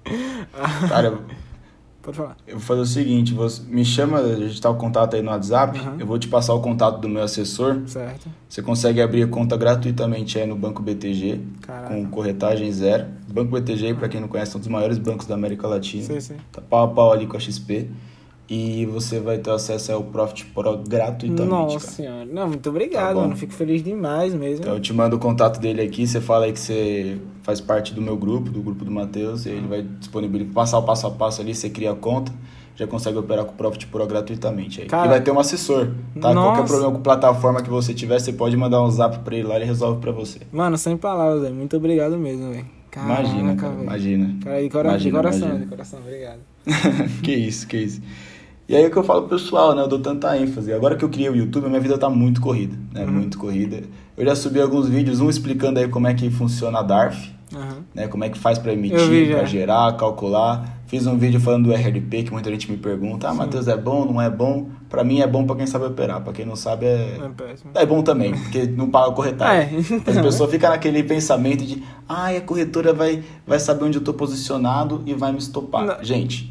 Cara, 0.89 1.19
Pode 2.03 2.17
falar. 2.17 2.37
eu 2.49 2.55
vou 2.59 2.61
fazer 2.67 2.81
o 2.81 2.87
seguinte, 2.87 3.33
você 3.33 3.63
me 3.63 3.85
chama, 3.85 4.19
a 4.19 4.35
gente 4.35 4.61
tá 4.61 4.69
o 4.69 4.75
contato 4.75 5.15
aí 5.15 5.23
no 5.23 5.31
WhatsApp, 5.31 5.79
Uhum. 5.79 6.01
eu 6.01 6.07
vou 6.07 6.19
te 6.19 6.27
passar 6.27 6.53
o 6.53 6.61
contato 6.61 7.01
do 7.01 7.09
meu 7.09 7.23
assessor. 7.23 7.81
Certo? 7.87 8.29
Você 8.49 8.61
consegue 8.61 9.01
abrir 9.01 9.23
a 9.23 9.29
conta 9.29 9.57
gratuitamente 9.57 10.37
aí 10.39 10.45
no 10.47 10.57
Banco 10.57 10.83
BTG, 10.83 11.41
Caraca. 11.61 11.95
com 11.95 12.05
corretagem 12.09 12.71
zero. 12.73 13.07
Banco 13.33 13.53
BTG, 13.53 13.95
para 13.95 14.09
quem 14.09 14.21
não 14.21 14.27
conhece, 14.29 14.53
é 14.53 14.57
um 14.57 14.59
dos 14.59 14.69
maiores 14.69 14.99
bancos 14.99 15.27
da 15.29 15.37
América 15.37 15.67
Latina. 15.69 16.03
Sim, 16.03 16.21
sim. 16.21 16.35
Tá 16.51 16.61
pau 16.61 16.85
a 16.85 16.89
pau 16.89 17.13
ali 17.13 17.27
com 17.27 17.37
a 17.37 17.41
XP. 17.41 17.89
E 18.55 18.85
você 18.85 19.19
vai 19.19 19.39
ter 19.39 19.51
acesso 19.51 19.93
ao 19.93 20.03
Profit 20.05 20.45
Pro 20.47 20.77
gratuitamente, 20.87 21.49
Nossa 21.51 21.79
cara. 21.79 21.91
senhora. 21.91 22.25
Não, 22.27 22.49
muito 22.49 22.69
obrigado, 22.69 23.15
Tá 23.15 23.21
mano. 23.23 23.35
Fico 23.35 23.55
feliz 23.55 23.83
demais 23.83 24.35
mesmo. 24.35 24.61
Então 24.65 24.75
eu 24.75 24.81
te 24.81 24.93
mando 24.93 25.17
o 25.17 25.19
contato 25.19 25.59
dele 25.59 25.81
aqui, 25.81 26.07
você 26.07 26.21
fala 26.21 26.45
aí 26.45 26.53
que 26.53 26.61
você 26.61 27.17
faz 27.43 27.63
parte 27.63 27.95
do 27.95 28.03
meu 28.03 28.15
grupo, 28.15 28.51
do 28.51 28.61
grupo 28.61 28.85
do 28.85 28.91
Matheus, 28.91 29.47
e 29.47 29.49
ele 29.49 29.67
vai 29.67 29.81
disponibilizar, 29.81 30.53
passar 30.53 30.79
o 30.79 30.83
passo 30.83 31.07
a 31.07 31.11
passo 31.11 31.41
ali, 31.41 31.55
você 31.55 31.71
cria 31.71 31.93
a 31.93 31.95
conta, 31.95 32.31
já 32.77 32.87
consegue 32.87 33.17
operar 33.17 33.47
com 33.47 33.53
o 33.53 33.55
Profit 33.55 33.87
Pro 33.87 34.07
gratuitamente 34.07 34.83
aí. 34.83 34.87
Cara, 34.87 35.07
e 35.07 35.09
vai 35.09 35.21
ter 35.23 35.31
um 35.31 35.41
assessor, 35.41 35.91
tá? 36.21 36.35
nossa. 36.35 36.49
Qualquer 36.59 36.67
problema 36.69 36.93
com 36.93 37.01
plataforma 37.01 37.63
que 37.63 37.71
você 37.71 37.95
tiver, 37.95 38.21
você 38.21 38.35
pode 38.35 38.55
mandar 38.55 38.83
um 38.83 38.91
zap 38.91 39.19
pra 39.21 39.35
ele 39.35 39.49
lá, 39.49 39.57
ele 39.57 39.65
resolve 39.65 39.99
pra 39.99 40.13
você. 40.13 40.41
Mano, 40.53 40.77
sem 40.77 40.95
palavras, 40.99 41.41
velho. 41.41 41.55
Muito 41.55 41.75
obrigado 41.75 42.19
mesmo, 42.19 42.51
velho. 42.51 42.67
Imagina, 42.95 43.57
cara, 43.57 43.75
imagina. 43.81 44.37
Cara, 44.45 44.63
de, 44.63 44.69
cora 44.69 44.89
Imagina, 44.91 45.11
de 45.11 45.17
coração, 45.17 45.49
imagina. 45.49 45.65
de 45.65 45.71
coração, 45.71 45.99
obrigado. 46.01 46.41
que 47.25 47.33
isso, 47.33 47.67
que 47.67 47.79
isso. 47.79 48.03
E 48.73 48.75
aí 48.75 48.85
é 48.85 48.87
o 48.87 48.91
que 48.91 48.97
eu 48.97 49.05
falo 49.05 49.29
pro 49.29 49.37
pessoal, 49.37 49.75
né? 49.75 49.83
Eu 49.83 49.87
dou 49.87 49.99
tanta 49.99 50.35
ênfase. 50.35 50.73
Agora 50.73 50.97
que 50.97 51.05
eu 51.05 51.09
criei 51.11 51.29
o 51.29 51.37
YouTube, 51.37 51.67
a 51.67 51.69
minha 51.69 51.81
vida 51.81 51.99
tá 51.99 52.09
muito 52.09 52.41
corrida, 52.41 52.75
né? 52.91 53.05
Uhum. 53.05 53.13
Muito 53.13 53.37
corrida. 53.37 53.83
Eu 54.17 54.25
já 54.25 54.35
subi 54.35 54.63
alguns 54.63 54.89
vídeos, 54.89 55.21
um 55.21 55.29
explicando 55.29 55.79
aí 55.79 55.89
como 55.89 56.07
é 56.07 56.15
que 56.15 56.31
funciona 56.31 56.79
a 56.79 56.83
DARF, 56.83 57.35
Aham. 57.55 57.85
né? 57.95 58.09
Como 58.09 58.25
é 58.25 58.31
que 58.31 58.39
faz 58.39 58.57
vi 58.57 58.71
emitir, 58.71 59.37
pra 59.37 59.45
gerar, 59.45 59.95
calcular. 59.99 60.81
Fiz 60.87 61.07
um 61.07 61.19
vídeo 61.19 61.39
falando 61.39 61.65
do 61.67 61.75
RLP, 61.75 62.23
que 62.23 62.33
muita 62.33 62.49
gente 62.51 62.71
me 62.71 62.79
pergunta, 62.79 63.29
ah, 63.29 63.35
Matheus, 63.35 63.69
é 63.69 63.77
bom, 63.77 64.07
não 64.07 64.23
é 64.23 64.31
bom? 64.31 64.69
Pra 64.89 65.05
mim 65.05 65.21
é 65.21 65.27
bom 65.27 65.45
pra 65.45 65.55
quem 65.55 65.67
sabe 65.67 65.85
operar, 65.85 66.23
pra 66.23 66.33
quem 66.33 66.47
não 66.47 66.57
sabe 66.57 66.87
é... 66.87 67.19
É 67.23 67.29
péssimo. 67.29 67.73
É 67.75 67.85
bom 67.85 68.03
também, 68.03 68.33
porque 68.33 68.65
não 68.69 68.89
paga 68.89 69.13
corretagem. 69.13 69.81
É, 69.81 70.01
Mas 70.07 70.17
a 70.17 70.23
pessoa 70.23 70.49
fica 70.49 70.71
naquele 70.71 71.03
pensamento 71.03 71.63
de, 71.63 71.83
ai, 72.09 72.39
a 72.39 72.41
corretora 72.41 72.95
vai, 72.95 73.23
vai 73.47 73.61
saber 73.61 73.85
onde 73.85 73.99
eu 73.99 74.05
tô 74.05 74.15
posicionado 74.15 75.03
e 75.05 75.13
vai 75.13 75.31
me 75.31 75.39
estopar. 75.39 75.85
Não. 75.85 76.03
Gente, 76.03 76.51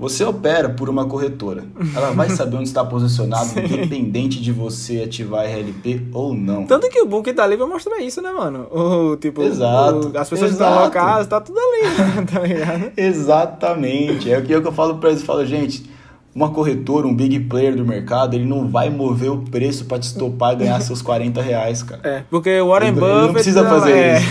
você 0.00 0.24
opera 0.24 0.68
por 0.70 0.88
uma 0.88 1.04
corretora. 1.04 1.62
Ela 1.94 2.10
vai 2.12 2.28
saber 2.34 2.56
onde 2.56 2.68
está 2.68 2.84
posicionado, 2.84 3.50
independente 3.60 4.40
de 4.40 4.50
você 4.50 5.02
ativar 5.02 5.44
RLP 5.44 6.08
ou 6.14 6.32
não. 6.34 6.64
Tanto 6.66 6.88
que 6.88 7.00
o 7.00 7.06
book 7.06 7.30
tá 7.32 7.44
ali 7.44 7.56
pra 7.56 7.66
mostrar 7.66 7.98
isso, 8.00 8.20
né, 8.22 8.32
mano? 8.32 8.66
O, 8.72 9.16
tipo, 9.16 9.42
Exato, 9.42 10.10
o- 10.14 10.18
as 10.18 10.28
pessoas 10.28 10.50
que 10.50 10.54
estão 10.56 10.66
exato. 10.68 10.80
alocadas, 10.82 11.26
tá 11.26 11.40
tudo 11.40 11.58
ali, 11.58 12.24
tá 12.32 12.40
ligado? 12.40 12.92
Exatamente. 12.96 14.30
É 14.32 14.38
o 14.38 14.42
que 14.42 14.52
eu 14.54 14.72
falo 14.72 14.96
pra 14.96 15.10
eles. 15.10 15.20
Eu 15.20 15.26
falo, 15.26 15.44
gente, 15.44 15.88
uma 16.34 16.50
corretora, 16.50 17.06
um 17.08 17.14
big 17.14 17.40
player 17.40 17.74
do 17.74 17.84
mercado, 17.84 18.34
ele 18.34 18.44
não 18.44 18.68
vai 18.68 18.88
mover 18.88 19.30
o 19.32 19.38
preço 19.38 19.84
pra 19.86 19.98
te 19.98 20.04
estopar 20.04 20.52
e 20.52 20.56
ganhar 20.56 20.78
seus 20.82 21.02
40 21.02 21.42
reais, 21.42 21.82
cara. 21.82 22.00
É, 22.04 22.22
porque 22.30 22.60
o 22.60 22.68
Warren 22.68 22.88
Ele- 22.90 22.98
ele 22.98 23.00
Buffett. 23.06 23.26
não 23.26 23.32
precisa 23.32 23.62
tá 23.64 23.68
fazer 23.70 24.12
lá, 24.12 24.18
isso. 24.18 24.28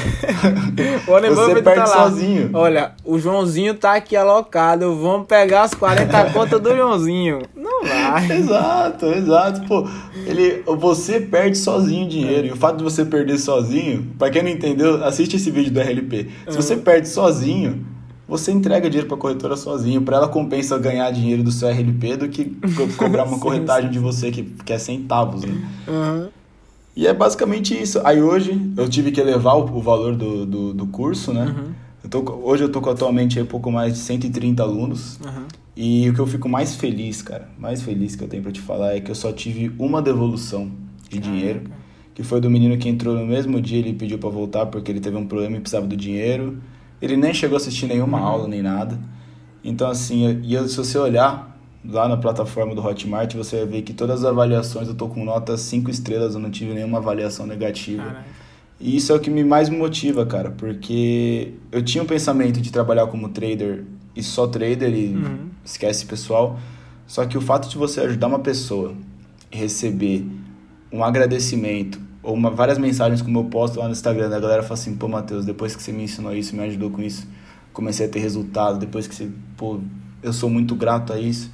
o 1.08 1.12
Warren 1.12 1.30
Você 1.30 1.42
Buffett 1.48 1.62
perde 1.64 1.80
tá 1.82 1.86
lá. 1.98 2.04
sozinho. 2.10 2.50
Olha, 2.54 2.92
o 3.04 3.20
Joãozinho 3.20 3.74
tá 3.74 3.96
aqui 3.96 4.16
alocado, 4.16 4.96
vamos 4.96 5.28
pegar 5.28 5.64
as 5.64 5.74
40 5.74 6.26
contas 6.32 6.62
do 6.62 6.76
Joãozinho. 6.76 7.42
Não 7.56 7.84
vai. 7.84 8.32
Exato, 8.32 9.06
exato. 9.08 9.62
Pô, 9.68 9.88
ele, 10.26 10.64
você 10.78 11.20
perde 11.20 11.58
sozinho 11.58 12.06
o 12.06 12.10
dinheiro. 12.10 12.48
E 12.48 12.52
o 12.52 12.56
fato 12.56 12.78
de 12.78 12.84
você 12.84 13.04
perder 13.06 13.38
sozinho, 13.38 14.08
pra 14.18 14.30
quem 14.30 14.42
não 14.44 14.50
entendeu, 14.50 15.04
assiste 15.04 15.36
esse 15.36 15.52
vídeo 15.52 15.72
do 15.72 15.80
RLP. 15.80 16.30
Se 16.48 16.56
você 16.56 16.76
perde 16.78 17.08
sozinho, 17.10 17.86
você 18.30 18.52
entrega 18.52 18.90
dinheiro 18.90 19.08
pra 19.08 19.18
corretora 19.18 19.58
sozinho. 19.58 20.02
Pra 20.04 20.18
ela 20.18 20.28
compensa 20.30 20.78
ganhar 20.78 21.10
dinheiro 21.12 21.44
do 21.44 21.52
seu 21.52 21.68
RLP 21.68 22.16
do 22.18 22.30
que 22.30 22.46
co- 22.46 22.88
cobrar 22.96 23.24
uma 23.26 23.36
Sim, 23.36 23.40
corretagem 23.42 23.90
de 23.90 24.00
você 24.00 24.30
que, 24.32 24.44
que 24.44 24.72
é 24.72 24.78
centavos, 24.78 25.44
né? 25.44 25.58
Aham. 25.88 26.30
E 26.96 27.08
é 27.08 27.14
basicamente 27.14 27.74
isso. 27.80 28.00
Aí 28.04 28.22
hoje 28.22 28.60
eu 28.78 28.88
tive 28.90 29.12
que 29.12 29.20
elevar 29.22 29.56
o, 29.58 29.78
o 29.78 29.82
valor 29.82 30.16
do, 30.16 30.46
do, 30.46 30.74
do 30.74 30.88
curso, 30.88 31.34
né? 31.34 31.46
Uhum. 31.46 31.72
Eu 32.04 32.10
tô, 32.10 32.20
hoje 32.44 32.64
eu 32.64 32.70
tô 32.70 32.80
com 32.82 32.90
atualmente 32.90 33.40
aí 33.40 33.46
pouco 33.46 33.72
mais 33.72 33.94
de 33.94 34.00
130 34.00 34.64
alunos. 34.64 35.20
Aham. 35.26 35.46
E 35.76 36.10
o 36.10 36.14
que 36.14 36.20
eu 36.20 36.28
fico 36.28 36.50
mais 36.50 36.76
feliz, 36.76 37.22
cara, 37.22 37.48
mais 37.58 37.82
feliz 37.82 38.16
que 38.16 38.24
eu 38.24 38.28
tenho 38.28 38.44
pra 38.44 38.52
te 38.52 38.60
falar 38.60 38.96
é 38.96 39.00
que 39.00 39.10
eu 39.10 39.16
só 39.16 39.32
tive 39.32 39.72
uma 39.80 40.02
devolução 40.02 40.70
de 41.10 41.20
dinheiro, 41.20 41.62
que 42.14 42.22
foi 42.22 42.42
do 42.42 42.50
menino 42.50 42.78
que 42.78 42.90
entrou 42.90 43.16
no 43.16 43.26
mesmo 43.26 43.62
dia, 43.62 43.80
ele 43.80 43.94
pediu 43.94 44.18
pra 44.18 44.30
voltar 44.30 44.66
porque 44.66 44.92
ele 44.92 45.00
teve 45.00 45.16
um 45.16 45.26
problema 45.26 45.56
e 45.56 45.60
precisava 45.62 45.88
do 45.88 45.96
dinheiro. 45.96 46.58
Ele 47.02 47.16
nem 47.18 47.34
chegou 47.34 47.56
a 47.56 47.58
assistir 47.58 47.88
nenhuma 47.88 48.20
aula 48.20 48.48
nem 48.48 48.62
nada. 48.62 49.00
Então 49.64 49.90
assim, 49.90 50.26
eu- 50.26 50.64
e 50.66 50.70
se 50.70 50.78
você 50.78 50.98
olhar 50.98 51.58
lá 51.86 52.08
na 52.08 52.18
plataforma 52.18 52.76
do 52.76 52.82
Hotmart, 52.86 53.34
você 53.36 53.58
vai 53.58 53.66
ver 53.66 53.82
que 53.84 53.94
todas 53.94 54.20
as 54.20 54.26
avaliações 54.26 54.88
eu 54.88 54.96
tô 54.96 55.08
com 55.08 55.24
nota 55.24 55.56
5 55.58 55.90
estrelas, 55.90 56.34
eu 56.34 56.40
não 56.40 56.50
tive 56.52 56.74
nenhuma 56.74 56.98
avaliação 56.98 57.46
negativa. 57.46 58.04
Caraca. 58.04 58.26
E 58.82 58.96
isso 58.96 59.12
é 59.12 59.16
o 59.16 59.20
que 59.20 59.30
me 59.30 59.44
mais 59.44 59.68
me 59.70 59.78
motiva, 59.78 60.26
cara, 60.26 60.52
porque 60.52 61.54
eu 61.72 61.82
tinha 61.84 62.02
um 62.04 62.08
pensamento 62.08 62.62
de 62.62 62.72
trabalhar 62.72 63.08
como 63.08 63.28
trader 63.30 63.84
e 64.16 64.24
só 64.24 64.48
trader 64.48 64.94
e 64.94 65.08
Uhum. 65.16 65.38
esquece 65.66 66.06
pessoal. 66.06 66.58
Só 67.06 67.26
que 67.26 67.38
o 67.38 67.42
fato 67.42 67.68
de 67.70 67.78
você 67.78 68.00
ajudar 68.02 68.28
uma 68.28 68.40
pessoa 68.40 68.94
receber 69.52 70.26
um 70.92 71.04
agradecimento 71.04 72.00
ou 72.30 72.36
uma, 72.36 72.52
várias 72.52 72.78
mensagens 72.78 73.22
como 73.22 73.40
eu 73.40 73.46
posto 73.46 73.80
lá 73.80 73.86
no 73.86 73.92
Instagram, 73.92 74.28
a 74.28 74.40
galera 74.40 74.62
fala 74.62 74.76
assim, 74.76 74.96
pô, 74.96 75.08
Matheus, 75.08 75.46
depois 75.46 75.76
que 75.76 75.82
você 75.82 75.92
me 75.92 76.04
ensinou 76.04 76.34
isso, 76.36 76.56
me 76.56 76.62
ajudou 76.64 76.92
com 76.92 77.02
isso, 77.02 77.28
comecei 77.74 78.06
a 78.06 78.10
ter 78.10 78.20
resultado, 78.20 78.78
depois 78.78 79.08
que 79.08 79.16
você, 79.16 79.30
pô, 79.58 79.80
eu 80.22 80.32
sou 80.32 80.50
muito 80.50 80.76
grato 80.76 81.12
a 81.12 81.20
isso. 81.20 81.52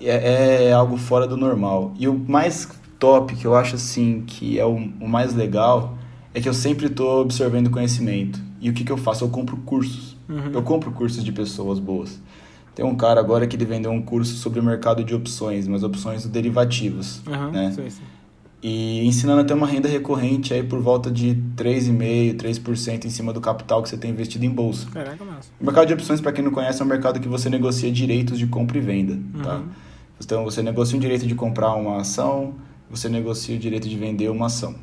É, 0.00 0.64
é 0.64 0.72
algo 0.72 0.96
fora 0.96 1.28
do 1.28 1.36
normal. 1.36 1.94
E 1.96 2.08
o 2.08 2.14
mais 2.14 2.68
top, 2.98 3.36
que 3.36 3.46
eu 3.46 3.54
acho 3.54 3.76
assim, 3.76 4.24
que 4.26 4.58
é 4.58 4.64
o, 4.64 4.74
o 4.74 5.08
mais 5.08 5.34
legal, 5.34 5.96
é 6.34 6.40
que 6.40 6.48
eu 6.48 6.54
sempre 6.54 6.86
estou 6.86 7.22
absorvendo 7.22 7.70
conhecimento. 7.70 8.40
E 8.60 8.68
o 8.68 8.72
que, 8.72 8.82
que 8.82 8.90
eu 8.90 8.96
faço? 8.96 9.24
Eu 9.24 9.28
compro 9.28 9.56
cursos. 9.58 10.16
Uhum. 10.28 10.50
Eu 10.52 10.62
compro 10.62 10.90
cursos 10.90 11.22
de 11.22 11.30
pessoas 11.30 11.78
boas. 11.78 12.20
Tem 12.74 12.84
um 12.84 12.96
cara 12.96 13.20
agora 13.20 13.46
que 13.46 13.54
ele 13.54 13.66
vendeu 13.66 13.92
um 13.92 14.02
curso 14.02 14.34
sobre 14.34 14.58
o 14.58 14.62
mercado 14.62 15.04
de 15.04 15.14
opções, 15.14 15.68
mas 15.68 15.84
opções 15.84 16.26
derivativos, 16.26 17.20
Aham, 17.26 17.50
né? 17.50 17.70
sim, 17.70 17.90
sim. 17.90 18.02
E 18.62 19.04
ensinando 19.04 19.40
a 19.40 19.44
ter 19.44 19.54
uma 19.54 19.66
renda 19.66 19.88
recorrente 19.88 20.54
aí 20.54 20.62
por 20.62 20.78
volta 20.80 21.10
de 21.10 21.34
3,5%, 21.56 22.36
3% 22.36 23.04
em 23.06 23.10
cima 23.10 23.32
do 23.32 23.40
capital 23.40 23.82
que 23.82 23.88
você 23.88 23.96
tem 23.96 24.12
investido 24.12 24.44
em 24.44 24.50
bolsa. 24.50 24.86
Caraca, 24.92 25.24
massa. 25.24 25.48
O 25.60 25.64
mercado 25.64 25.88
de 25.88 25.94
opções, 25.94 26.20
para 26.20 26.30
quem 26.30 26.44
não 26.44 26.52
conhece, 26.52 26.80
é 26.80 26.84
um 26.84 26.88
mercado 26.88 27.18
que 27.18 27.26
você 27.26 27.50
negocia 27.50 27.90
direitos 27.90 28.38
de 28.38 28.46
compra 28.46 28.78
e 28.78 28.80
venda, 28.80 29.18
tá? 29.42 29.56
Uhum. 29.56 29.64
Então, 30.24 30.44
você 30.44 30.62
negocia 30.62 30.96
o 30.96 31.00
direito 31.00 31.26
de 31.26 31.34
comprar 31.34 31.74
uma 31.74 32.02
ação, 32.02 32.54
você 32.88 33.08
negocia 33.08 33.56
o 33.56 33.58
direito 33.58 33.88
de 33.88 33.98
vender 33.98 34.30
uma 34.30 34.46
ação. 34.46 34.76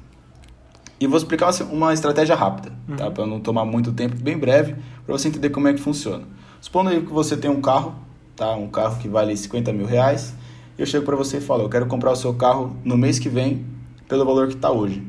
E 0.99 1.07
vou 1.07 1.17
explicar 1.17 1.49
uma 1.71 1.93
estratégia 1.93 2.35
rápida, 2.35 2.73
tá? 2.97 3.07
Uhum. 3.07 3.13
Para 3.13 3.25
não 3.25 3.39
tomar 3.39 3.63
muito 3.63 3.93
tempo, 3.93 4.17
bem 4.17 4.37
breve, 4.37 4.75
para 5.05 5.17
você 5.17 5.29
entender 5.29 5.51
como 5.51 5.69
é 5.69 5.73
que 5.73 5.79
funciona. 5.79 6.25
Supondo 6.59 6.89
aí 6.89 7.01
que 7.01 7.13
você 7.13 7.37
tem 7.37 7.49
um 7.49 7.61
carro, 7.61 7.95
tá? 8.35 8.53
Um 8.55 8.67
carro 8.67 8.97
que 8.99 9.07
vale 9.07 9.37
50 9.37 9.71
mil 9.71 9.85
reais, 9.85 10.33
eu 10.81 10.85
chego 10.85 11.05
para 11.05 11.15
você 11.15 11.37
e 11.37 11.41
falo, 11.41 11.63
eu 11.63 11.69
quero 11.69 11.85
comprar 11.87 12.11
o 12.11 12.15
seu 12.15 12.33
carro 12.33 12.75
no 12.83 12.97
mês 12.97 13.19
que 13.19 13.29
vem 13.29 13.65
pelo 14.07 14.25
valor 14.25 14.47
que 14.47 14.55
está 14.55 14.71
hoje. 14.71 15.03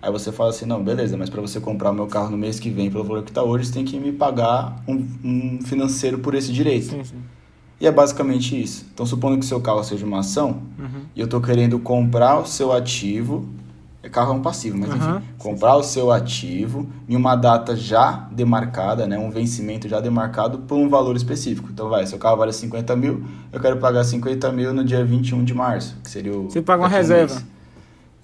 Aí 0.00 0.10
você 0.12 0.30
fala 0.30 0.50
assim, 0.50 0.64
não, 0.66 0.82
beleza, 0.82 1.16
mas 1.16 1.28
para 1.28 1.40
você 1.40 1.58
comprar 1.58 1.90
o 1.90 1.94
meu 1.94 2.06
carro 2.06 2.30
no 2.30 2.36
mês 2.36 2.60
que 2.60 2.70
vem 2.70 2.90
pelo 2.90 3.02
valor 3.02 3.22
que 3.24 3.30
está 3.30 3.42
hoje, 3.42 3.66
você 3.66 3.72
tem 3.72 3.84
que 3.84 3.98
me 3.98 4.12
pagar 4.12 4.82
um, 4.86 5.04
um 5.24 5.58
financeiro 5.64 6.18
por 6.18 6.34
esse 6.34 6.52
direito. 6.52 6.86
Sim, 6.90 7.02
sim. 7.04 7.16
E 7.80 7.86
é 7.86 7.92
basicamente 7.92 8.60
isso. 8.60 8.86
Então, 8.94 9.04
supondo 9.04 9.38
que 9.38 9.44
o 9.44 9.48
seu 9.48 9.60
carro 9.60 9.82
seja 9.84 10.06
uma 10.06 10.20
ação, 10.20 10.62
Uhum. 10.78 11.02
e 11.14 11.20
eu 11.20 11.24
estou 11.24 11.40
querendo 11.40 11.78
comprar 11.78 12.38
o 12.38 12.46
seu 12.46 12.72
ativo, 12.72 13.46
carro 14.10 14.32
é 14.32 14.36
um 14.36 14.42
passivo, 14.42 14.76
mas 14.78 14.90
enfim, 14.90 15.22
comprar 15.38 15.76
o 15.76 15.82
seu 15.82 16.10
ativo 16.10 16.86
em 17.08 17.16
uma 17.16 17.34
data 17.36 17.74
já 17.76 18.28
demarcada, 18.32 19.06
né, 19.06 19.18
um 19.18 19.30
vencimento 19.30 19.88
já 19.88 20.00
demarcado 20.00 20.58
por 20.60 20.76
um 20.76 20.88
valor 20.88 21.16
específico. 21.16 21.68
Então, 21.72 21.88
vai, 21.88 22.06
seu 22.06 22.18
carro 22.18 22.36
vale 22.36 22.52
50 22.52 22.94
mil, 22.96 23.24
eu 23.52 23.60
quero 23.60 23.76
pagar 23.78 24.04
50 24.04 24.50
mil 24.52 24.72
no 24.74 24.84
dia 24.84 25.04
21 25.04 25.44
de 25.44 25.54
março, 25.54 25.96
que 26.02 26.10
seria 26.10 26.36
o... 26.36 26.44
Você 26.50 26.62
paga 26.62 26.82
uma 26.82 26.88
um 26.88 26.90
reserva. 26.90 27.34
mês. 27.34 27.46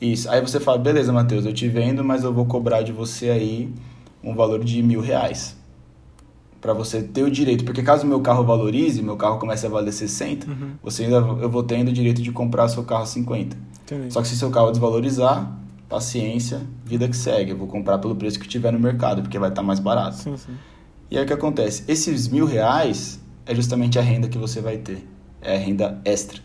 Isso. 0.01 0.28
Aí 0.30 0.41
você 0.41 0.59
fala, 0.59 0.78
beleza, 0.78 1.12
Matheus, 1.12 1.47
eu 1.47 1.53
te 1.53 1.68
vendo, 1.68 2.03
mas 2.03 2.24
eu 2.24 2.33
vou 2.33 2.45
cobrar 2.45 2.83
de 2.83 2.91
você 2.93 3.30
aí 3.30 3.72
um 4.22 4.35
valor 4.35 4.62
de 4.64 4.83
mil 4.83 5.01
reais. 5.01 5.57
Pra 6.61 6.72
você 6.72 7.03
ter 7.03 7.22
o 7.24 7.30
direito. 7.30 7.64
Porque 7.64 7.83
caso 7.83 8.07
meu 8.07 8.20
carro 8.20 8.45
valorize, 8.45 9.01
meu 9.03 9.16
carro 9.16 9.39
comece 9.39 9.66
a 9.66 9.68
valer 9.68 9.93
60, 9.93 10.49
Uhum. 10.49 10.70
você 10.83 11.05
ainda, 11.05 11.16
eu 11.16 11.49
vou 11.49 11.62
tendo 11.62 11.89
o 11.89 11.93
direito 11.93 12.20
de 12.22 12.30
comprar 12.33 12.68
seu 12.68 12.83
carro 12.85 13.03
a 13.03 13.07
50. 13.07 13.57
Entendi. 13.85 14.12
Só 14.12 14.20
que 14.22 14.28
se 14.28 14.37
seu 14.37 14.51
carro 14.51 14.70
desvalorizar, 14.70 15.51
paciência, 15.93 16.62
vida 16.84 17.07
que 17.07 17.16
segue. 17.16 17.51
Eu 17.51 17.57
vou 17.59 17.66
comprar 17.68 17.99
pelo 17.99 18.16
preço 18.16 18.38
que 18.40 18.49
tiver 18.49 18.72
no 18.72 18.80
mercado, 18.80 19.22
porque 19.22 19.38
vai 19.38 19.51
estar 19.51 19.62
mais 19.62 19.78
barato. 19.78 20.16
Sim, 20.16 20.36
sim. 20.36 20.53
E 21.11 21.18
aí 21.18 21.24
o 21.24 21.26
que 21.26 21.32
acontece? 21.32 21.84
Esses 21.86 22.28
mil 22.28 22.47
reais 22.47 23.20
é 23.45 23.55
justamente 23.55 23.99
a 23.99 24.03
renda 24.03 24.28
que 24.28 24.38
você 24.38 24.61
vai 24.61 24.78
ter. 24.78 25.07
É 25.43 25.57
a 25.57 25.59
renda 25.59 26.01
extra. 26.05 26.40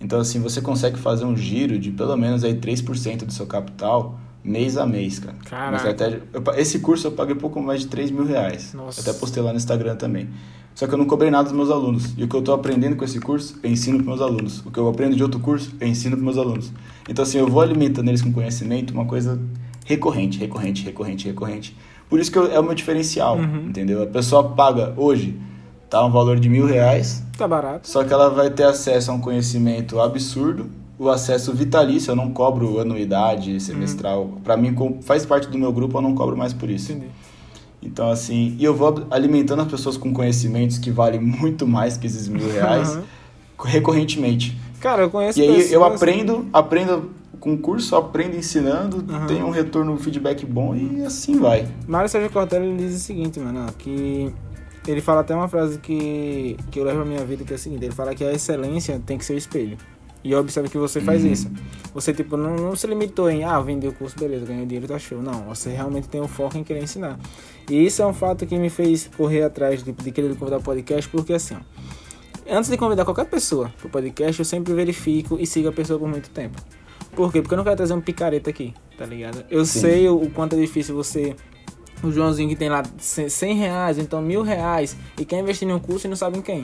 Então, 0.00 0.18
assim, 0.20 0.40
você 0.40 0.60
consegue 0.60 0.98
fazer 0.98 1.24
um 1.24 1.36
giro 1.36 1.78
de 1.78 1.90
pelo 1.90 2.16
menos 2.16 2.42
aí 2.44 2.54
3% 2.54 3.24
do 3.26 3.32
seu 3.32 3.46
capital 3.46 4.18
mês 4.42 4.76
a 4.76 4.86
mês, 4.86 5.18
cara. 5.18 5.36
Caraca. 5.44 5.76
Estratégia- 5.90 6.22
eu 6.32 6.42
esse 6.56 6.78
curso 6.78 7.08
eu 7.08 7.12
paguei 7.12 7.34
pouco 7.34 7.60
mais 7.60 7.80
de 7.80 7.88
3 7.88 8.10
mil 8.10 8.24
reais. 8.24 8.72
Nossa. 8.72 9.00
Eu 9.00 9.02
até 9.10 9.18
postei 9.18 9.42
lá 9.42 9.50
no 9.50 9.56
Instagram 9.58 9.96
também. 9.96 10.28
Só 10.76 10.86
que 10.86 10.92
eu 10.94 10.98
não 10.98 11.06
cobrei 11.06 11.30
nada 11.30 11.44
dos 11.44 11.52
meus 11.52 11.70
alunos. 11.70 12.12
E 12.18 12.22
o 12.22 12.28
que 12.28 12.36
eu 12.36 12.42
tô 12.42 12.52
aprendendo 12.52 12.94
com 12.96 13.04
esse 13.04 13.18
curso, 13.18 13.58
eu 13.62 13.70
ensino 13.70 13.96
para 13.96 14.06
meus 14.06 14.20
alunos. 14.20 14.60
O 14.64 14.70
que 14.70 14.78
eu 14.78 14.86
aprendo 14.88 15.16
de 15.16 15.22
outro 15.22 15.40
curso, 15.40 15.72
eu 15.80 15.88
ensino 15.88 16.14
para 16.16 16.24
meus 16.24 16.36
alunos. 16.36 16.70
Então, 17.08 17.22
assim, 17.22 17.38
eu 17.38 17.48
vou 17.48 17.62
alimentando 17.62 18.08
eles 18.08 18.20
com 18.20 18.30
conhecimento, 18.30 18.92
uma 18.92 19.06
coisa 19.06 19.40
recorrente, 19.86 20.38
recorrente, 20.38 20.84
recorrente, 20.84 21.26
recorrente. 21.26 21.76
Por 22.10 22.20
isso 22.20 22.30
que 22.30 22.38
eu- 22.38 22.52
é 22.52 22.60
o 22.60 22.62
meu 22.62 22.74
diferencial, 22.74 23.38
Uhum. 23.38 23.68
entendeu? 23.68 24.02
A 24.02 24.06
pessoa 24.06 24.50
paga 24.50 24.92
hoje, 24.98 25.36
tá 25.88 26.04
um 26.04 26.10
valor 26.10 26.38
de 26.38 26.48
mil 26.48 26.66
reais, 26.66 27.24
Tá 27.38 27.48
barato. 27.48 27.88
só 27.88 28.04
que 28.04 28.12
ela 28.12 28.28
vai 28.28 28.50
ter 28.50 28.64
acesso 28.64 29.10
a 29.10 29.14
um 29.14 29.20
conhecimento 29.20 29.98
absurdo, 29.98 30.66
o 30.98 31.08
acesso 31.08 31.52
vitalício, 31.54 32.10
eu 32.10 32.16
não 32.16 32.30
cobro 32.32 32.80
anuidade 32.80 33.58
semestral. 33.60 34.38
Pra 34.44 34.56
mim, 34.56 34.74
com- 34.74 35.00
faz 35.02 35.24
parte 35.24 35.48
do 35.48 35.56
meu 35.58 35.72
grupo, 35.72 35.96
eu 35.98 36.02
não 36.02 36.14
cobro 36.14 36.36
mais 36.36 36.52
por 36.52 36.68
isso. 36.68 36.92
Entendi. 36.92 37.06
Então, 37.82 38.10
assim, 38.10 38.56
e 38.58 38.64
eu 38.64 38.74
vou 38.74 39.06
alimentando 39.10 39.62
as 39.62 39.68
pessoas 39.68 39.96
com 39.96 40.12
conhecimentos 40.12 40.78
que 40.78 40.90
valem 40.90 41.20
muito 41.20 41.66
mais 41.66 41.96
que 41.96 42.06
esses 42.06 42.26
mil 42.28 42.50
reais 42.50 42.98
recorrentemente. 43.62 44.56
Cara, 44.80 45.02
eu 45.02 45.10
conheço 45.10 45.38
E 45.38 45.42
aí 45.42 45.48
eu 45.48 45.80
pessoas- 45.80 45.94
aprendo, 45.94 46.46
aprendo 46.52 47.10
com 47.40 47.54
o 47.54 47.58
curso, 47.58 47.94
aprende 47.96 48.36
ensinando, 48.36 49.04
Aham. 49.08 49.26
tem 49.26 49.42
um 49.42 49.50
retorno, 49.50 49.92
um 49.92 49.96
feedback 49.98 50.44
bom 50.44 50.74
e 50.74 51.02
assim 51.04 51.38
vai. 51.38 51.66
Mário 51.86 52.08
Sérgio 52.08 52.30
Cortella 52.30 52.64
ele 52.64 52.76
diz 52.76 52.96
o 52.96 52.98
seguinte, 52.98 53.38
mano, 53.40 53.66
que 53.78 54.32
ele 54.86 55.00
fala 55.00 55.20
até 55.20 55.34
uma 55.34 55.48
frase 55.48 55.78
que, 55.78 56.56
que 56.70 56.78
eu 56.80 56.84
levo 56.84 56.98
pra 56.98 57.04
minha 57.06 57.24
vida, 57.24 57.44
que 57.44 57.52
é 57.52 57.56
o 57.56 57.58
seguinte, 57.58 57.84
ele 57.84 57.94
fala 57.94 58.14
que 58.14 58.24
a 58.24 58.32
excelência 58.32 59.00
tem 59.04 59.16
que 59.18 59.24
ser 59.24 59.34
o 59.34 59.38
espelho. 59.38 59.76
E 60.26 60.32
eu 60.32 60.40
observo 60.40 60.68
que 60.68 60.76
você 60.76 61.00
faz 61.00 61.22
Uhum. 61.24 61.30
isso. 61.32 61.50
Você, 61.94 62.12
tipo, 62.12 62.36
não, 62.36 62.56
não 62.56 62.74
se 62.74 62.84
limitou 62.86 63.30
em, 63.30 63.44
ah, 63.44 63.60
vender 63.60 63.86
o 63.86 63.92
curso, 63.92 64.18
beleza, 64.18 64.44
ganhei 64.44 64.66
dinheiro, 64.66 64.88
tá 64.88 64.98
show. 64.98 65.22
Não, 65.22 65.44
você 65.44 65.70
realmente 65.70 66.08
tem 66.08 66.20
o 66.20 66.26
foco 66.26 66.58
em 66.58 66.64
querer 66.64 66.82
ensinar. 66.82 67.18
E 67.70 67.86
isso 67.86 68.02
é 68.02 68.06
um 68.06 68.12
fato 68.12 68.44
que 68.44 68.58
me 68.58 68.68
fez 68.68 69.08
correr 69.16 69.42
atrás 69.44 69.84
de, 69.84 69.92
de 69.92 70.10
querer 70.10 70.34
convidar 70.36 70.58
o 70.58 70.62
podcast, 70.62 71.08
porque 71.08 71.32
assim, 71.32 71.54
ó, 71.54 72.56
antes 72.56 72.68
de 72.68 72.76
convidar 72.76 73.04
qualquer 73.04 73.26
pessoa 73.26 73.72
pro 73.78 73.88
podcast, 73.88 74.38
eu 74.40 74.44
sempre 74.44 74.74
verifico 74.74 75.38
e 75.40 75.46
sigo 75.46 75.68
a 75.68 75.72
pessoa 75.72 75.98
por 75.98 76.08
muito 76.08 76.28
tempo. 76.30 76.60
Por 77.14 77.32
quê? 77.32 77.40
Porque 77.40 77.54
eu 77.54 77.58
não 77.58 77.64
quero 77.64 77.76
trazer 77.76 77.94
um 77.94 78.00
picareta 78.00 78.50
aqui, 78.50 78.74
tá 78.98 79.06
ligado? 79.06 79.44
Eu 79.48 79.64
Sim. 79.64 79.80
sei 79.80 80.08
o, 80.08 80.16
o 80.16 80.30
quanto 80.30 80.54
é 80.56 80.60
difícil 80.60 80.94
você. 80.94 81.34
O 82.02 82.10
Joãozinho 82.12 82.48
que 82.50 82.56
tem 82.56 82.68
lá 82.68 82.82
100 82.98 83.30
100 83.30 83.54
reais, 83.56 83.96
então 83.98 84.20
mil 84.20 84.42
reais, 84.42 84.94
e 85.18 85.24
quer 85.24 85.38
investir 85.40 85.66
em 85.66 85.72
um 85.72 85.78
curso 85.78 86.06
e 86.06 86.10
não 86.10 86.16
sabe 86.16 86.36
em 86.36 86.42
quem. 86.42 86.62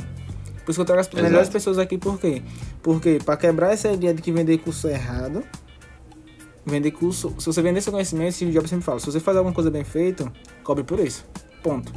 Por 0.65 0.71
isso 0.71 0.79
que 0.79 0.81
eu 0.83 0.85
trago 0.85 1.01
as 1.01 1.07
Exato. 1.09 1.23
melhores 1.23 1.49
pessoas 1.49 1.79
aqui, 1.79 1.99
por 1.99 2.19
quê? 2.21 2.43
Porque 2.83 3.19
pra 3.25 3.37
quebrar 3.37 3.73
essa 3.73 3.91
ideia 3.91 4.15
de 4.15 4.23
que 4.23 4.31
vender 4.31 4.59
curso 4.59 4.87
é 4.89 4.93
errado, 4.93 5.43
vender 6.65 6.91
curso. 6.93 7.35
Se 7.39 7.47
você 7.47 7.61
vender 7.63 7.81
seu 7.81 7.93
conhecimento, 7.93 8.33
Steve 8.35 8.53
Jobs 8.53 8.71
sempre 8.71 8.85
fala, 8.85 9.01
se 9.01 9.07
você 9.07 9.21
faz 9.21 9.37
alguma 9.37 9.55
coisa 9.55 9.71
bem 9.71 9.85
feita, 9.85 10.33
cobre 10.63 10.85
por 10.85 11.01
isso. 11.01 11.25
Ponto. 11.63 11.93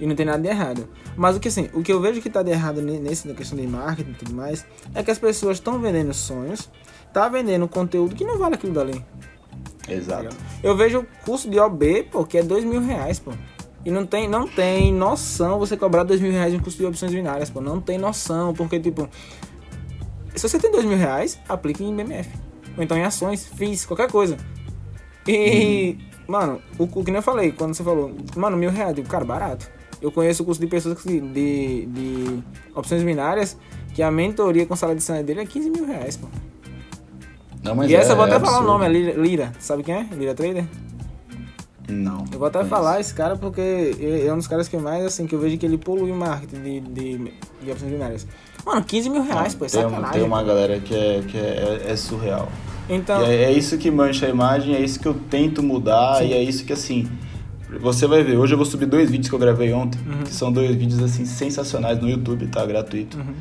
E 0.00 0.06
não 0.06 0.14
tem 0.14 0.24
nada 0.24 0.38
de 0.38 0.48
errado. 0.48 0.88
Mas 1.16 1.36
o 1.36 1.40
que 1.40 1.48
assim, 1.48 1.68
o 1.74 1.82
que 1.82 1.92
eu 1.92 2.00
vejo 2.00 2.22
que 2.22 2.30
tá 2.30 2.42
de 2.42 2.50
errado 2.50 2.80
ne- 2.80 3.00
nesse 3.00 3.26
na 3.26 3.34
questão 3.34 3.58
de 3.58 3.66
marketing 3.66 4.10
e 4.12 4.14
tudo 4.14 4.32
mais, 4.34 4.64
é 4.94 5.02
que 5.02 5.10
as 5.10 5.18
pessoas 5.18 5.56
estão 5.56 5.78
vendendo 5.80 6.14
sonhos, 6.14 6.70
tá 7.12 7.28
vendendo 7.28 7.66
conteúdo 7.66 8.14
que 8.14 8.24
não 8.24 8.38
vale 8.38 8.54
aquilo 8.54 8.72
dali. 8.72 9.04
Exato. 9.88 10.36
Eu 10.62 10.76
vejo 10.76 11.00
o 11.00 11.06
curso 11.24 11.50
de 11.50 11.58
OB, 11.58 12.04
pô, 12.12 12.24
que 12.24 12.38
é 12.38 12.42
dois 12.42 12.64
mil 12.64 12.80
reais, 12.80 13.18
pô. 13.18 13.32
E 13.88 13.90
não 13.90 14.04
tem, 14.04 14.28
não 14.28 14.46
tem 14.46 14.92
noção 14.92 15.58
você 15.58 15.74
cobrar 15.74 16.02
dois 16.02 16.20
mil 16.20 16.30
reais 16.30 16.52
em 16.52 16.58
curso 16.58 16.76
de 16.76 16.84
opções 16.84 17.10
binárias, 17.10 17.48
pô. 17.48 17.58
Não 17.58 17.80
tem 17.80 17.96
noção, 17.96 18.52
porque, 18.52 18.78
tipo... 18.78 19.08
Se 20.36 20.46
você 20.46 20.58
tem 20.58 20.70
dois 20.70 20.84
mil 20.84 20.98
reais, 20.98 21.40
aplique 21.48 21.82
em 21.82 21.96
BMF. 21.96 22.28
Ou 22.76 22.84
então 22.84 22.98
em 22.98 23.02
ações, 23.02 23.46
FIIs, 23.46 23.86
qualquer 23.86 24.12
coisa. 24.12 24.36
E, 25.26 25.96
mano, 26.26 26.60
o, 26.78 26.84
o 26.84 27.02
que 27.02 27.10
nem 27.10 27.16
eu 27.16 27.22
falei, 27.22 27.50
quando 27.50 27.72
você 27.72 27.82
falou, 27.82 28.14
mano, 28.36 28.58
mil 28.58 28.68
reais, 28.68 28.90
eu 28.90 28.96
digo, 28.96 29.08
cara, 29.08 29.24
barato. 29.24 29.66
Eu 30.02 30.12
conheço 30.12 30.42
o 30.42 30.44
curso 30.44 30.60
de 30.60 30.66
pessoas 30.66 31.00
que, 31.00 31.18
de, 31.18 31.86
de 31.86 32.42
opções 32.74 33.02
binárias 33.02 33.56
que 33.94 34.02
a 34.02 34.10
mentoria 34.10 34.66
com 34.66 34.76
sala 34.76 34.94
de 34.94 35.02
cena 35.02 35.22
dele 35.22 35.40
é 35.40 35.46
15 35.46 35.70
mil 35.70 35.86
reais, 35.86 36.14
pô. 36.14 36.28
Não, 37.62 37.82
e 37.84 37.94
essa 37.94 38.10
é, 38.10 38.12
eu 38.12 38.16
vou 38.16 38.26
até 38.26 38.36
é 38.36 38.40
falar 38.40 38.60
o 38.60 38.64
nome, 38.64 38.84
é 38.84 38.88
Lira, 38.90 39.12
Lira. 39.14 39.52
Sabe 39.58 39.82
quem 39.82 39.94
é? 39.94 40.02
Lira 40.14 40.34
Trader? 40.34 40.66
Não. 41.88 42.24
Eu 42.30 42.38
vou 42.38 42.46
até 42.48 42.58
conheço. 42.58 42.68
falar 42.70 43.00
esse 43.00 43.14
cara 43.14 43.36
porque 43.36 43.60
é 43.98 44.26
é 44.26 44.32
um 44.32 44.36
dos 44.36 44.46
caras 44.46 44.68
que 44.68 44.76
mais, 44.76 45.04
assim, 45.04 45.26
que 45.26 45.34
eu 45.34 45.40
vejo 45.40 45.56
que 45.56 45.64
ele 45.66 45.78
polui 45.78 46.10
o 46.10 46.14
marketing 46.14 46.62
de, 46.62 46.80
de, 46.80 47.32
de 47.64 47.70
opções 47.70 47.90
binárias. 47.90 48.26
Mano, 48.64 48.84
15 48.84 49.08
mil 49.10 49.22
reais, 49.22 49.54
pô, 49.54 49.64
é 49.64 49.68
tem, 49.68 49.82
sacanagem. 49.82 50.12
tem 50.12 50.22
uma 50.22 50.42
galera 50.42 50.78
que 50.80 50.94
é, 50.94 51.22
que 51.26 51.36
é, 51.38 51.86
é 51.88 51.96
surreal. 51.96 52.48
Então, 52.90 53.22
é, 53.22 53.44
é 53.44 53.52
isso 53.52 53.76
que 53.78 53.90
mancha 53.90 54.26
a 54.26 54.28
imagem, 54.28 54.74
é 54.74 54.80
isso 54.80 54.98
que 55.00 55.06
eu 55.06 55.14
tento 55.14 55.62
mudar 55.62 56.16
Sim. 56.18 56.28
e 56.28 56.32
é 56.34 56.42
isso 56.42 56.64
que 56.64 56.72
assim. 56.72 57.08
Você 57.80 58.06
vai 58.06 58.22
ver, 58.24 58.36
hoje 58.38 58.54
eu 58.54 58.56
vou 58.56 58.64
subir 58.64 58.86
dois 58.86 59.10
vídeos 59.10 59.28
que 59.28 59.34
eu 59.34 59.38
gravei 59.38 59.72
ontem, 59.74 59.98
Uhum. 60.06 60.22
que 60.22 60.32
são 60.32 60.50
dois 60.50 60.74
vídeos 60.74 61.02
assim 61.02 61.26
sensacionais 61.26 61.98
no 62.00 62.08
YouTube, 62.08 62.46
tá? 62.46 62.64
Gratuito. 62.64 63.18
Uhum. 63.18 63.34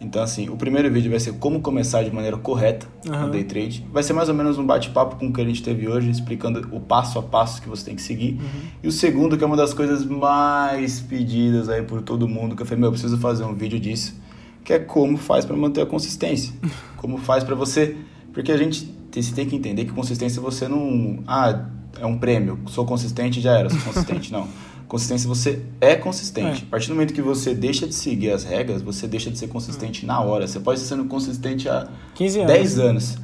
Então, 0.00 0.22
assim, 0.22 0.48
o 0.50 0.56
primeiro 0.56 0.90
vídeo 0.92 1.10
vai 1.10 1.20
ser 1.20 1.32
como 1.34 1.60
começar 1.60 2.02
de 2.02 2.10
maneira 2.10 2.36
correta 2.36 2.86
Uhum. 3.06 3.22
no 3.22 3.30
day 3.30 3.44
trade. 3.44 3.86
Vai 3.92 4.02
ser 4.02 4.12
mais 4.12 4.28
ou 4.28 4.34
menos 4.34 4.58
um 4.58 4.66
bate-papo 4.66 5.16
com 5.16 5.28
o 5.28 5.32
que 5.32 5.40
a 5.40 5.44
gente 5.44 5.62
teve 5.62 5.88
hoje, 5.88 6.10
explicando 6.10 6.68
o 6.72 6.80
passo 6.80 7.18
a 7.18 7.22
passo 7.22 7.62
que 7.62 7.68
você 7.68 7.84
tem 7.86 7.96
que 7.96 8.02
seguir. 8.02 8.32
Uhum. 8.34 8.60
E 8.82 8.88
o 8.88 8.92
segundo, 8.92 9.36
que 9.38 9.44
é 9.44 9.46
uma 9.46 9.56
das 9.56 9.72
coisas 9.72 10.04
mais 10.04 11.00
pedidas 11.00 11.68
aí 11.68 11.82
por 11.82 12.02
todo 12.02 12.28
mundo, 12.28 12.54
que 12.54 12.62
eu 12.62 12.66
falei, 12.66 12.80
meu, 12.80 12.88
eu 12.88 12.92
preciso 12.92 13.16
fazer 13.18 13.44
um 13.44 13.54
vídeo 13.54 13.78
disso, 13.80 14.14
que 14.62 14.72
é 14.72 14.78
como 14.78 15.16
faz 15.16 15.44
para 15.44 15.56
manter 15.56 15.80
a 15.82 15.86
consistência. 15.86 16.52
como 16.96 17.16
faz 17.18 17.42
para 17.44 17.54
você. 17.54 17.96
Porque 18.32 18.50
a 18.50 18.56
gente 18.56 18.84
tem, 19.10 19.22
você 19.22 19.32
tem 19.34 19.46
que 19.46 19.54
entender 19.56 19.84
que 19.84 19.92
consistência 19.92 20.42
você 20.42 20.66
não. 20.68 21.22
Ah, 21.26 21.66
é 22.00 22.04
um 22.04 22.18
prêmio, 22.18 22.58
sou 22.66 22.84
consistente 22.84 23.40
já 23.40 23.56
era, 23.56 23.70
sou 23.70 23.80
consistente. 23.80 24.32
não. 24.32 24.48
Consistência 24.88 25.28
você 25.28 25.62
é 25.80 25.96
consistente. 25.96 26.62
É. 26.62 26.66
A 26.66 26.70
partir 26.70 26.88
do 26.88 26.94
momento 26.94 27.12
que 27.14 27.22
você 27.22 27.54
deixa 27.54 27.86
de 27.86 27.94
seguir 27.94 28.30
as 28.30 28.44
regras, 28.44 28.82
você 28.82 29.06
deixa 29.08 29.30
de 29.30 29.38
ser 29.38 29.48
consistente 29.48 30.04
na 30.06 30.20
hora. 30.20 30.46
Você 30.46 30.60
pode 30.60 30.80
estar 30.80 30.94
sendo 30.96 31.08
consistente 31.08 31.68
há 31.68 31.88
15 32.14 32.40
anos. 32.40 32.52
10 32.52 32.78
anos, 32.78 33.18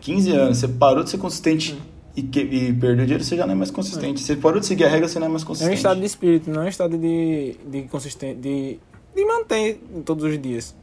15 0.00 0.30
anos, 0.32 0.58
você 0.58 0.68
parou 0.68 1.02
de 1.04 1.10
ser 1.10 1.18
consistente 1.18 1.78
e, 2.16 2.22
que- 2.22 2.40
e 2.40 2.72
perdeu 2.72 3.04
dinheiro, 3.06 3.24
você 3.24 3.36
já 3.36 3.46
não 3.46 3.52
é 3.52 3.56
mais 3.56 3.70
consistente. 3.70 4.20
Você 4.20 4.36
parou 4.36 4.60
de 4.60 4.66
seguir 4.66 4.84
a 4.84 4.88
regra, 4.88 5.08
você 5.08 5.18
não 5.18 5.26
é 5.26 5.30
mais 5.30 5.42
É 5.42 5.44
um 5.44 5.48
consistente. 5.48 5.76
estado 5.76 6.00
de 6.00 6.06
espírito, 6.06 6.50
não 6.50 6.62
é 6.62 6.66
um 6.66 6.68
estado 6.68 6.98
de, 6.98 7.56
de 7.70 7.82
consistência, 7.82 8.36
de, 8.36 8.78
de 9.14 9.24
manter 9.24 9.80
todos 10.04 10.24
os 10.24 10.40
dias. 10.40 10.74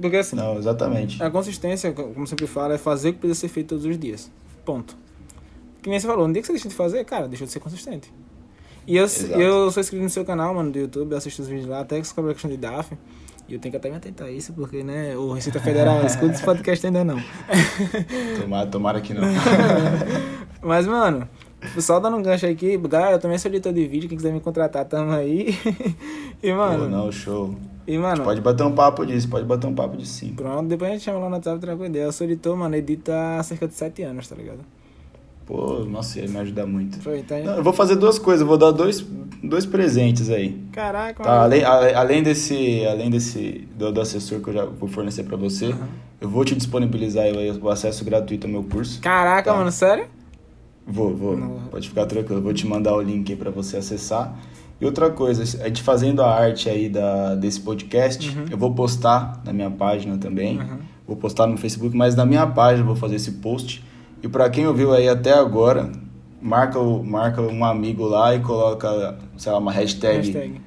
Porque 0.00 0.16
assim, 0.18 0.36
Não, 0.36 0.56
exatamente. 0.58 1.20
a 1.20 1.28
consistência, 1.30 1.90
como 1.92 2.12
eu 2.20 2.26
sempre 2.26 2.46
falo, 2.46 2.72
é 2.72 2.78
fazer 2.78 3.08
o 3.08 3.12
que 3.14 3.18
precisa 3.18 3.40
ser 3.40 3.48
feito 3.48 3.68
todos 3.70 3.84
os 3.84 3.98
dias. 3.98 4.30
Ponto. 4.64 4.96
Que 5.82 5.90
nem 5.90 5.98
você 5.98 6.06
falou, 6.06 6.26
no 6.28 6.32
dia 6.32 6.40
que 6.42 6.46
você 6.46 6.52
deixa 6.52 6.68
de 6.68 6.74
fazer, 6.74 7.04
cara, 7.04 7.26
deixou 7.26 7.46
de 7.46 7.52
ser 7.52 7.58
consistente. 7.60 8.12
E 8.88 8.96
eu, 8.96 9.04
Exato. 9.04 9.38
eu 9.38 9.70
sou 9.70 9.82
inscrito 9.82 10.02
no 10.02 10.08
seu 10.08 10.24
canal, 10.24 10.54
mano, 10.54 10.72
do 10.72 10.78
YouTube, 10.78 11.12
eu 11.12 11.18
assisto 11.18 11.42
os 11.42 11.48
vídeos 11.48 11.68
lá, 11.68 11.80
até 11.80 12.02
sobre 12.02 12.30
a 12.30 12.34
questão 12.34 12.50
de 12.50 12.56
DAF. 12.56 12.96
E 13.46 13.52
eu 13.52 13.60
tenho 13.60 13.70
que 13.70 13.76
até 13.76 13.90
me 13.90 13.96
atentar 13.96 14.28
a 14.28 14.30
isso, 14.30 14.54
porque, 14.54 14.82
né, 14.82 15.14
o 15.14 15.32
Receita 15.32 15.60
Federal 15.60 16.06
escuta 16.06 16.32
esse 16.32 16.42
podcast 16.42 16.86
ainda 16.86 17.04
não. 17.04 17.22
Tomara, 18.40 18.66
tomara 18.66 19.00
que 19.02 19.12
não. 19.12 19.22
Mas, 20.64 20.86
mano, 20.86 21.28
só 21.78 22.00
dando 22.00 22.16
um 22.16 22.22
gancho 22.22 22.46
aqui, 22.46 22.78
galera, 22.78 23.16
eu 23.16 23.18
também 23.18 23.36
sou 23.36 23.50
editor 23.50 23.74
de 23.74 23.86
vídeo, 23.86 24.08
quem 24.08 24.16
quiser 24.16 24.32
me 24.32 24.40
contratar, 24.40 24.86
tamo 24.86 25.12
aí. 25.12 25.54
e, 26.42 26.50
mano, 26.50 26.84
Pô, 26.84 26.88
não, 26.88 27.12
show. 27.12 27.54
e, 27.86 27.98
mano, 27.98 28.24
Pode 28.24 28.40
bater 28.40 28.64
um 28.64 28.74
papo 28.74 29.04
disso, 29.04 29.28
pode 29.28 29.44
bater 29.44 29.66
um 29.66 29.74
papo 29.74 29.98
disso 29.98 30.14
sim. 30.14 30.32
pronto, 30.32 30.66
depois 30.66 30.90
a 30.90 30.94
gente 30.94 31.04
chama 31.04 31.18
lá 31.18 31.28
no 31.28 31.36
WhatsApp, 31.36 31.84
ideia. 31.84 32.04
Eu 32.04 32.12
sou 32.12 32.26
editor, 32.26 32.56
mano, 32.56 32.74
edita 32.74 33.38
há 33.38 33.42
cerca 33.42 33.68
de 33.68 33.74
7 33.74 34.02
anos, 34.02 34.26
tá 34.26 34.34
ligado? 34.34 34.60
Pô, 35.48 35.78
nossa, 35.84 36.20
ia 36.20 36.28
me 36.28 36.36
ajudar 36.40 36.66
muito. 36.66 37.00
Foi, 37.00 37.22
tá. 37.22 37.38
Não, 37.38 37.54
eu 37.56 37.62
vou 37.64 37.72
fazer 37.72 37.96
duas 37.96 38.18
coisas, 38.18 38.42
eu 38.42 38.46
vou 38.46 38.58
dar 38.58 38.70
dois, 38.70 39.00
dois 39.42 39.64
presentes 39.64 40.28
aí. 40.28 40.60
Caraca, 40.72 41.22
Tá, 41.24 41.30
mano. 41.30 41.42
além, 41.44 41.64
a- 41.64 41.98
além 42.00 42.22
desse, 42.22 42.84
além 42.84 43.08
desse 43.10 43.66
do, 43.74 43.90
do 43.90 43.98
assessor 43.98 44.40
que 44.40 44.48
eu 44.50 44.52
já 44.52 44.64
vou 44.66 44.86
fornecer 44.90 45.22
pra 45.24 45.38
você, 45.38 45.74
eu 46.20 46.28
vou 46.28 46.44
te 46.44 46.54
disponibilizar 46.54 47.24
aí 47.24 47.50
o 47.62 47.68
acesso 47.70 48.04
gratuito 48.04 48.46
ao 48.46 48.52
meu 48.52 48.62
curso. 48.62 49.00
Caraca, 49.00 49.50
Tá. 49.50 49.56
mano, 49.56 49.72
sério? 49.72 50.04
Vou, 50.86 51.16
vou. 51.16 51.34
Não. 51.34 51.60
Pode 51.70 51.88
ficar 51.88 52.04
tranquilo. 52.04 52.40
Eu 52.40 52.42
vou 52.44 52.52
te 52.52 52.66
mandar 52.66 52.94
o 52.94 53.00
link 53.00 53.30
aí 53.32 53.36
pra 53.38 53.50
você 53.50 53.78
acessar. 53.78 54.38
E 54.78 54.84
outra 54.84 55.08
coisa, 55.10 55.42
a 55.62 55.66
gente 55.68 55.82
fazendo 55.82 56.22
a 56.22 56.30
arte 56.30 56.68
aí 56.68 56.90
da, 56.90 57.34
desse 57.34 57.60
podcast, 57.60 58.28
Uhum. 58.36 58.44
eu 58.50 58.58
vou 58.58 58.74
postar 58.74 59.40
na 59.46 59.52
minha 59.52 59.70
página 59.70 60.18
também. 60.18 60.58
Uhum. 60.58 60.78
Vou 61.06 61.16
postar 61.16 61.46
no 61.46 61.56
Facebook, 61.56 61.96
mas 61.96 62.14
na 62.14 62.26
minha 62.26 62.46
página 62.46 62.82
eu 62.82 62.86
vou 62.86 62.96
fazer 62.96 63.16
esse 63.16 63.32
post. 63.32 63.82
E 64.22 64.28
pra 64.28 64.48
quem 64.50 64.66
ouviu 64.66 64.92
aí 64.92 65.08
até 65.08 65.32
agora, 65.32 65.90
marca, 66.40 66.80
marca 66.80 67.40
um 67.42 67.64
amigo 67.64 68.04
lá 68.04 68.34
e 68.34 68.40
coloca, 68.40 69.16
sei 69.36 69.52
lá, 69.52 69.58
uma 69.58 69.72
hashtag. 69.72 70.16
Hashtag, 70.18 70.60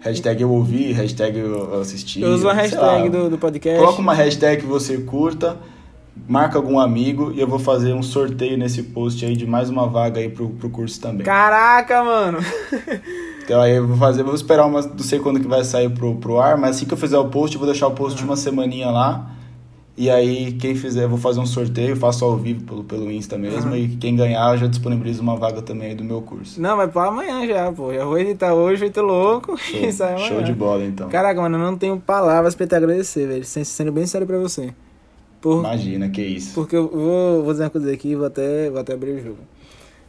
Hashtag. 0.00 0.42
eu 0.42 0.50
ouvi, 0.50 0.92
hashtag 0.92 1.38
eu 1.38 1.80
assisti. 1.80 2.22
Eu 2.22 2.30
uso 2.30 2.48
a 2.48 2.52
hashtag 2.54 3.02
lá. 3.02 3.08
do, 3.08 3.30
do 3.30 3.38
podcast. 3.38 3.78
Coloca 3.78 4.00
uma 4.00 4.14
hashtag 4.14 4.62
que 4.62 4.66
você 4.66 4.98
curta, 4.98 5.58
marca 6.26 6.56
algum 6.56 6.78
amigo 6.80 7.32
e 7.34 7.40
eu 7.40 7.46
vou 7.46 7.58
fazer 7.58 7.92
um 7.92 8.02
sorteio 8.02 8.56
nesse 8.56 8.82
post 8.82 9.24
aí 9.26 9.36
de 9.36 9.46
mais 9.46 9.68
uma 9.68 9.86
vaga 9.86 10.20
aí 10.20 10.30
pro, 10.30 10.48
pro 10.50 10.70
curso 10.70 10.98
também. 11.00 11.24
Caraca, 11.24 12.02
mano. 12.02 12.38
Então 13.42 13.60
aí 13.60 13.74
eu 13.74 13.84
vou 13.84 13.96
fazer, 13.96 14.22
vou 14.22 14.32
esperar 14.32 14.64
uma, 14.64 14.80
não 14.80 14.98
sei 15.00 15.18
quando 15.18 15.40
que 15.40 15.48
vai 15.48 15.64
sair 15.64 15.90
pro, 15.90 16.14
pro 16.14 16.38
ar, 16.38 16.56
mas 16.56 16.76
assim 16.76 16.86
que 16.86 16.94
eu 16.94 16.98
fizer 16.98 17.18
o 17.18 17.24
post, 17.30 17.56
eu 17.56 17.58
vou 17.58 17.68
deixar 17.68 17.88
o 17.88 17.90
post 17.90 18.16
de 18.16 18.24
uma 18.24 18.36
semaninha 18.36 18.88
lá. 18.90 19.28
E 20.00 20.08
aí 20.08 20.52
quem 20.52 20.74
fizer, 20.74 21.06
vou 21.06 21.18
fazer 21.18 21.40
um 21.40 21.44
sorteio, 21.46 21.94
faço 21.94 22.24
ao 22.24 22.34
vivo 22.34 22.64
pelo, 22.64 22.82
pelo 22.82 23.10
Insta 23.10 23.36
mesmo, 23.36 23.70
Uhum. 23.72 23.76
e 23.76 23.88
quem 23.96 24.16
ganhar 24.16 24.56
já 24.56 24.66
disponibilizo 24.66 25.20
uma 25.20 25.36
vaga 25.36 25.60
também 25.60 25.88
aí 25.90 25.94
do 25.94 26.02
meu 26.02 26.22
curso. 26.22 26.58
Não, 26.58 26.74
mas 26.74 26.90
pra 26.90 27.08
amanhã 27.08 27.46
já, 27.46 27.70
pô. 27.70 27.92
Já 27.92 28.02
vou 28.06 28.18
editar 28.18 28.54
hoje, 28.54 28.78
feito 28.80 29.02
louco. 29.02 29.58
Show, 29.58 29.78
e 29.80 29.92
sai 29.92 30.14
amanhã. 30.14 30.28
show 30.28 30.42
de 30.42 30.54
bola 30.54 30.84
então. 30.86 31.10
Caraca, 31.10 31.38
mano, 31.38 31.58
eu 31.58 31.62
não 31.62 31.76
tenho 31.76 32.00
palavras 32.00 32.54
pra 32.54 32.66
te 32.66 32.74
agradecer, 32.74 33.26
velho. 33.28 33.44
Sendo 33.44 33.92
bem 33.92 34.06
sério 34.06 34.26
pra 34.26 34.38
você. 34.38 34.72
Por, 35.38 35.58
Imagina, 35.58 36.08
que 36.08 36.22
isso. 36.22 36.54
Porque 36.54 36.76
eu 36.76 36.88
vou, 36.88 37.42
vou 37.42 37.52
dizer 37.52 37.64
uma 37.64 37.70
coisa 37.70 37.92
aqui, 37.92 38.14
vou 38.16 38.24
até, 38.26 38.70
vou 38.70 38.80
até 38.80 38.94
abrir 38.94 39.10
o 39.10 39.22
jogo. 39.22 39.38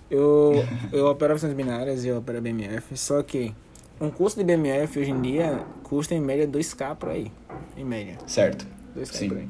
Eu, 0.10 0.64
eu 0.94 1.08
opero 1.08 1.34
opções 1.34 1.54
binárias 1.54 2.06
e 2.06 2.08
eu 2.08 2.18
opero 2.20 2.42
BMF, 2.42 2.98
só 2.98 3.22
que 3.22 3.54
um 4.00 4.10
curso 4.10 4.38
de 4.38 4.44
BMF 4.46 5.00
hoje 5.00 5.12
em 5.12 5.22
dia 5.22 5.60
custa 5.84 6.16
em 6.16 6.22
média 6.22 6.48
2k 6.48 6.96
por 6.96 7.10
aí. 7.10 7.30
Em 7.78 7.84
média. 7.84 8.18
Certo. 8.26 8.66
2k 8.98 9.06
Sim. 9.14 9.28
por 9.28 9.38
aí. 9.38 9.48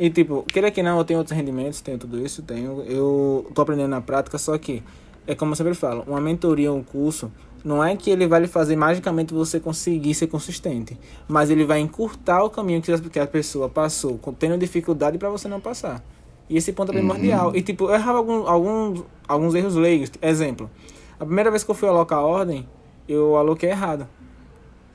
E 0.00 0.08
tipo, 0.08 0.42
queira 0.44 0.70
que 0.70 0.82
não, 0.82 0.96
eu 0.96 1.04
tenho 1.04 1.18
outros 1.18 1.36
rendimentos, 1.36 1.82
tenho 1.82 1.98
tudo 1.98 2.18
isso, 2.18 2.42
tenho. 2.42 2.82
Eu 2.84 3.46
tô 3.54 3.60
aprendendo 3.60 3.90
na 3.90 4.00
prática, 4.00 4.38
só 4.38 4.56
que 4.56 4.82
é 5.26 5.34
como 5.34 5.52
eu 5.52 5.56
sempre 5.56 5.74
falo, 5.74 6.02
uma 6.06 6.18
mentoria, 6.18 6.72
um 6.72 6.82
curso, 6.82 7.30
não 7.62 7.84
é 7.84 7.94
que 7.94 8.10
ele 8.10 8.26
vai 8.26 8.40
lhe 8.40 8.46
fazer 8.46 8.74
magicamente 8.76 9.34
você 9.34 9.60
conseguir 9.60 10.14
ser 10.14 10.28
consistente, 10.28 10.98
mas 11.28 11.50
ele 11.50 11.66
vai 11.66 11.80
encurtar 11.80 12.42
o 12.42 12.48
caminho 12.48 12.80
que 12.80 13.20
a 13.20 13.26
pessoa 13.26 13.68
passou, 13.68 14.18
tendo 14.38 14.56
dificuldade 14.56 15.18
para 15.18 15.28
você 15.28 15.46
não 15.46 15.60
passar. 15.60 16.02
E 16.48 16.56
esse 16.56 16.72
ponto 16.72 16.92
é 16.92 16.94
primordial. 16.94 17.48
Uhum. 17.48 17.56
E, 17.56 17.60
tipo, 17.60 17.84
eu 17.84 17.94
errava 17.94 18.16
algum, 18.16 18.48
algum, 18.48 19.02
alguns 19.28 19.54
erros 19.54 19.74
leigos. 19.74 20.10
Exemplo, 20.22 20.70
a 21.18 21.26
primeira 21.26 21.50
vez 21.50 21.62
que 21.62 21.70
eu 21.70 21.74
fui 21.74 21.88
alocar 21.88 22.20
a 22.20 22.22
ordem, 22.22 22.66
eu 23.06 23.36
aloquei 23.36 23.68
errado. 23.68 24.08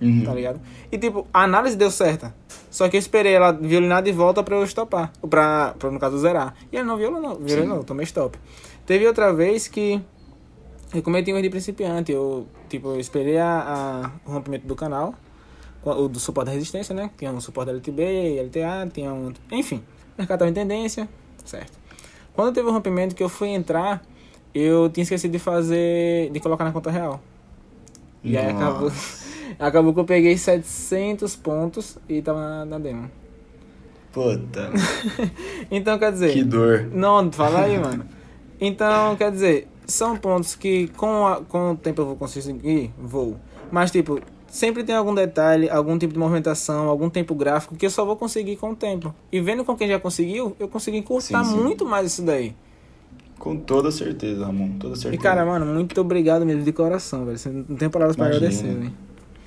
Uhum. 0.01 0.23
Tá 0.23 0.33
ligado? 0.33 0.59
E, 0.91 0.97
tipo, 0.97 1.25
a 1.33 1.43
análise 1.43 1.75
deu 1.75 1.89
certa. 1.89 2.35
Só 2.69 2.89
que 2.89 2.97
eu 2.97 2.99
esperei 2.99 3.33
ela 3.33 3.51
violinar 3.51 4.03
de 4.03 4.11
volta 4.11 4.43
pra 4.43 4.55
eu 4.55 4.63
estopar. 4.63 5.11
Pra, 5.29 5.73
pra 5.79 5.89
no 5.89 5.99
caso, 5.99 6.17
zerar. 6.17 6.53
E 6.71 6.77
ela 6.77 6.85
não 6.85 6.97
violinou, 6.97 7.35
violinou, 7.39 7.83
tomei 7.83 8.03
stop. 8.03 8.37
Teve 8.85 9.07
outra 9.07 9.33
vez 9.33 9.67
que 9.67 10.01
eu 10.93 11.01
cometi 11.01 11.31
um 11.31 11.35
erro 11.35 11.43
de 11.43 11.49
principiante. 11.49 12.11
Eu, 12.11 12.47
tipo, 12.69 12.89
eu 12.89 12.99
esperei 12.99 13.37
a, 13.37 14.11
a, 14.25 14.29
o 14.29 14.33
rompimento 14.33 14.67
do 14.67 14.75
canal, 14.75 15.15
o 15.83 16.07
do 16.07 16.19
suporte 16.19 16.47
da 16.47 16.51
resistência, 16.53 16.93
né? 16.93 17.09
Tinha 17.17 17.31
um 17.31 17.41
suporte 17.41 17.67
da 17.67 17.73
LTB, 17.73 18.41
LTA, 18.43 18.89
tinha 18.93 19.13
um. 19.13 19.33
Enfim, 19.51 19.77
o 19.77 20.19
mercado 20.19 20.37
estava 20.37 20.51
em 20.51 20.53
tendência, 20.53 21.07
certo. 21.43 21.77
Quando 22.33 22.53
teve 22.53 22.67
o 22.67 22.71
rompimento 22.71 23.15
que 23.15 23.23
eu 23.23 23.29
fui 23.29 23.49
entrar, 23.49 24.03
eu 24.53 24.89
tinha 24.89 25.03
esquecido 25.03 25.31
de 25.31 25.39
fazer. 25.39 26.29
de 26.31 26.39
colocar 26.39 26.63
na 26.65 26.71
conta 26.71 26.91
real. 26.91 27.21
E 28.23 28.33
Nossa. 28.33 28.45
aí 28.45 28.53
acabou. 28.53 28.91
Acabou 29.60 29.93
que 29.93 29.99
eu 29.99 30.06
peguei 30.06 30.38
700 30.38 31.36
pontos 31.36 31.97
e 32.08 32.22
tava 32.22 32.39
na, 32.39 32.66
na 32.66 32.80
demo. 32.80 33.10
Puta. 34.12 34.72
então, 35.70 35.99
quer 35.99 36.12
dizer. 36.12 36.32
Que 36.32 36.43
dor. 36.43 36.88
Não, 36.91 37.32
fala 37.32 37.62
aí, 37.62 37.78
mano. 37.78 38.06
Então, 38.60 39.16
quer 39.18 39.32
dizer, 39.32 39.68
são 39.86 40.16
pontos 40.16 40.56
que 40.56 40.88
com, 40.89 41.28
a, 41.28 41.41
com 41.41 41.72
o 41.72 41.78
tempo 41.78 42.01
eu 42.01 42.06
vou 42.06 42.16
conseguir, 42.16 42.93
vou. 42.97 43.36
Mas, 43.70 43.91
tipo, 43.91 44.22
sempre 44.47 44.84
tem 44.84 44.95
algum 44.95 45.14
detalhe, 45.14 45.70
algum 45.70 45.97
tipo 45.97 46.14
de 46.14 46.20
movimentação, 46.20 46.88
algum 46.88 47.10
tempo 47.10 47.36
gráfico 47.36 47.76
que 47.76 47.86
eu 47.86 47.89
só 47.89 48.06
vou 48.06 48.16
conseguir 48.16 48.56
com 48.56 48.72
o 48.72 48.76
tempo. 48.76 49.14
E 49.32 49.41
vendo 49.41 49.66
com 49.66 49.76
quem 49.76 49.88
já 49.88 49.99
conseguiu, 49.99 50.56
eu 50.60 50.68
consegui 50.68 50.97
encurtar 50.97 51.43
sim, 51.43 51.51
sim. 51.51 51.62
muito 51.62 51.86
mais 51.86 52.08
isso 52.08 52.24
daí. 52.24 52.56
Com 53.38 53.58
toda 53.58 53.91
certeza, 53.91 54.45
Ramon, 54.45 54.78
toda 54.80 54.95
certeza. 54.95 55.16
E 55.16 55.18
cara, 55.18 55.45
mano, 55.45 55.66
muito 55.66 55.99
obrigado 55.99 56.45
mesmo 56.45 56.64
de 56.64 56.72
coração, 56.72 57.26
velho. 57.26 57.66
Não 57.68 57.76
tem 57.76 57.89
palavras 57.89 58.16
para 58.16 58.28
agradecer, 58.28 58.74
velho. 58.74 58.93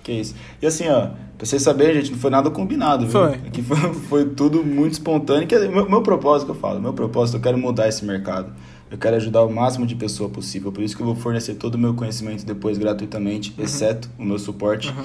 Que 0.08 0.12
isso. 0.12 0.34
E 0.62 0.66
assim, 0.66 0.88
ó, 0.88 1.08
pra 1.36 1.44
vocês 1.46 1.60
saberem, 1.60 1.96
gente, 1.96 2.12
não 2.12 2.18
foi 2.18 2.30
nada 2.30 2.50
combinado, 2.50 3.06
viu? 3.06 3.10
Foi. 3.10 3.34
Aqui 3.34 3.62
foi, 3.62 3.76
foi 4.08 4.24
tudo 4.24 4.64
muito 4.64 4.94
espontâneo. 4.94 5.46
Que, 5.46 5.58
meu, 5.68 5.86
meu 5.86 6.00
propósito 6.00 6.46
que 6.46 6.52
eu 6.52 6.58
falo, 6.58 6.80
meu 6.80 6.94
propósito, 6.94 7.36
eu 7.36 7.42
quero 7.42 7.58
mudar 7.58 7.88
esse 7.88 8.06
mercado. 8.06 8.50
Eu 8.90 8.96
quero 8.96 9.16
ajudar 9.16 9.44
o 9.44 9.52
máximo 9.52 9.84
de 9.84 9.94
pessoa 9.94 10.30
possível. 10.30 10.72
Por 10.72 10.82
isso 10.82 10.96
que 10.96 11.02
eu 11.02 11.06
vou 11.06 11.14
fornecer 11.14 11.56
todo 11.56 11.74
o 11.74 11.78
meu 11.78 11.92
conhecimento 11.92 12.46
depois 12.46 12.78
gratuitamente, 12.78 13.54
uhum. 13.58 13.64
exceto 13.64 14.08
o 14.18 14.24
meu 14.24 14.38
suporte. 14.38 14.88
Uhum. 14.88 15.04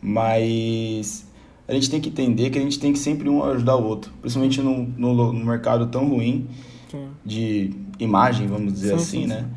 Mas 0.00 1.26
a 1.66 1.74
gente 1.74 1.90
tem 1.90 2.00
que 2.00 2.10
entender 2.10 2.50
que 2.50 2.58
a 2.58 2.62
gente 2.62 2.78
tem 2.78 2.92
que 2.92 2.98
sempre 3.00 3.28
um 3.28 3.42
ajudar 3.42 3.74
o 3.74 3.82
outro. 3.82 4.12
Principalmente 4.20 4.62
no, 4.62 4.86
no, 4.96 5.32
no 5.32 5.44
mercado 5.44 5.86
tão 5.86 6.08
ruim 6.08 6.46
sim. 6.88 7.08
de 7.26 7.72
imagem, 7.98 8.46
vamos 8.46 8.72
dizer 8.72 8.90
sim, 8.90 8.94
assim, 8.94 9.20
sim, 9.22 9.26
né? 9.26 9.48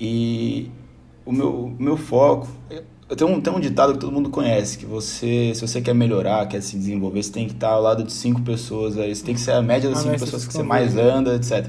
E 0.00 0.70
o 1.26 1.32
meu, 1.32 1.64
o 1.64 1.82
meu 1.82 1.96
foco... 1.96 2.46
Eu 3.10 3.16
tenho 3.16 3.28
um, 3.28 3.40
tenho 3.40 3.56
um 3.56 3.60
ditado 3.60 3.92
que 3.94 3.98
todo 3.98 4.12
mundo 4.12 4.30
conhece, 4.30 4.78
que 4.78 4.86
você, 4.86 5.52
se 5.52 5.60
você 5.60 5.80
quer 5.80 5.92
melhorar, 5.92 6.46
quer 6.46 6.62
se 6.62 6.78
desenvolver, 6.78 7.20
você 7.20 7.32
tem 7.32 7.48
que 7.48 7.54
estar 7.54 7.70
ao 7.70 7.82
lado 7.82 8.04
de 8.04 8.12
cinco 8.12 8.40
pessoas, 8.42 8.96
aí 8.96 9.12
você 9.12 9.24
tem 9.24 9.34
que 9.34 9.40
ser 9.40 9.50
a 9.50 9.60
média 9.60 9.90
das 9.90 9.98
ah, 9.98 10.02
cinco 10.02 10.20
pessoas 10.20 10.46
que 10.46 10.52
você 10.52 10.62
mais 10.62 10.96
anda, 10.96 11.34
etc. 11.34 11.66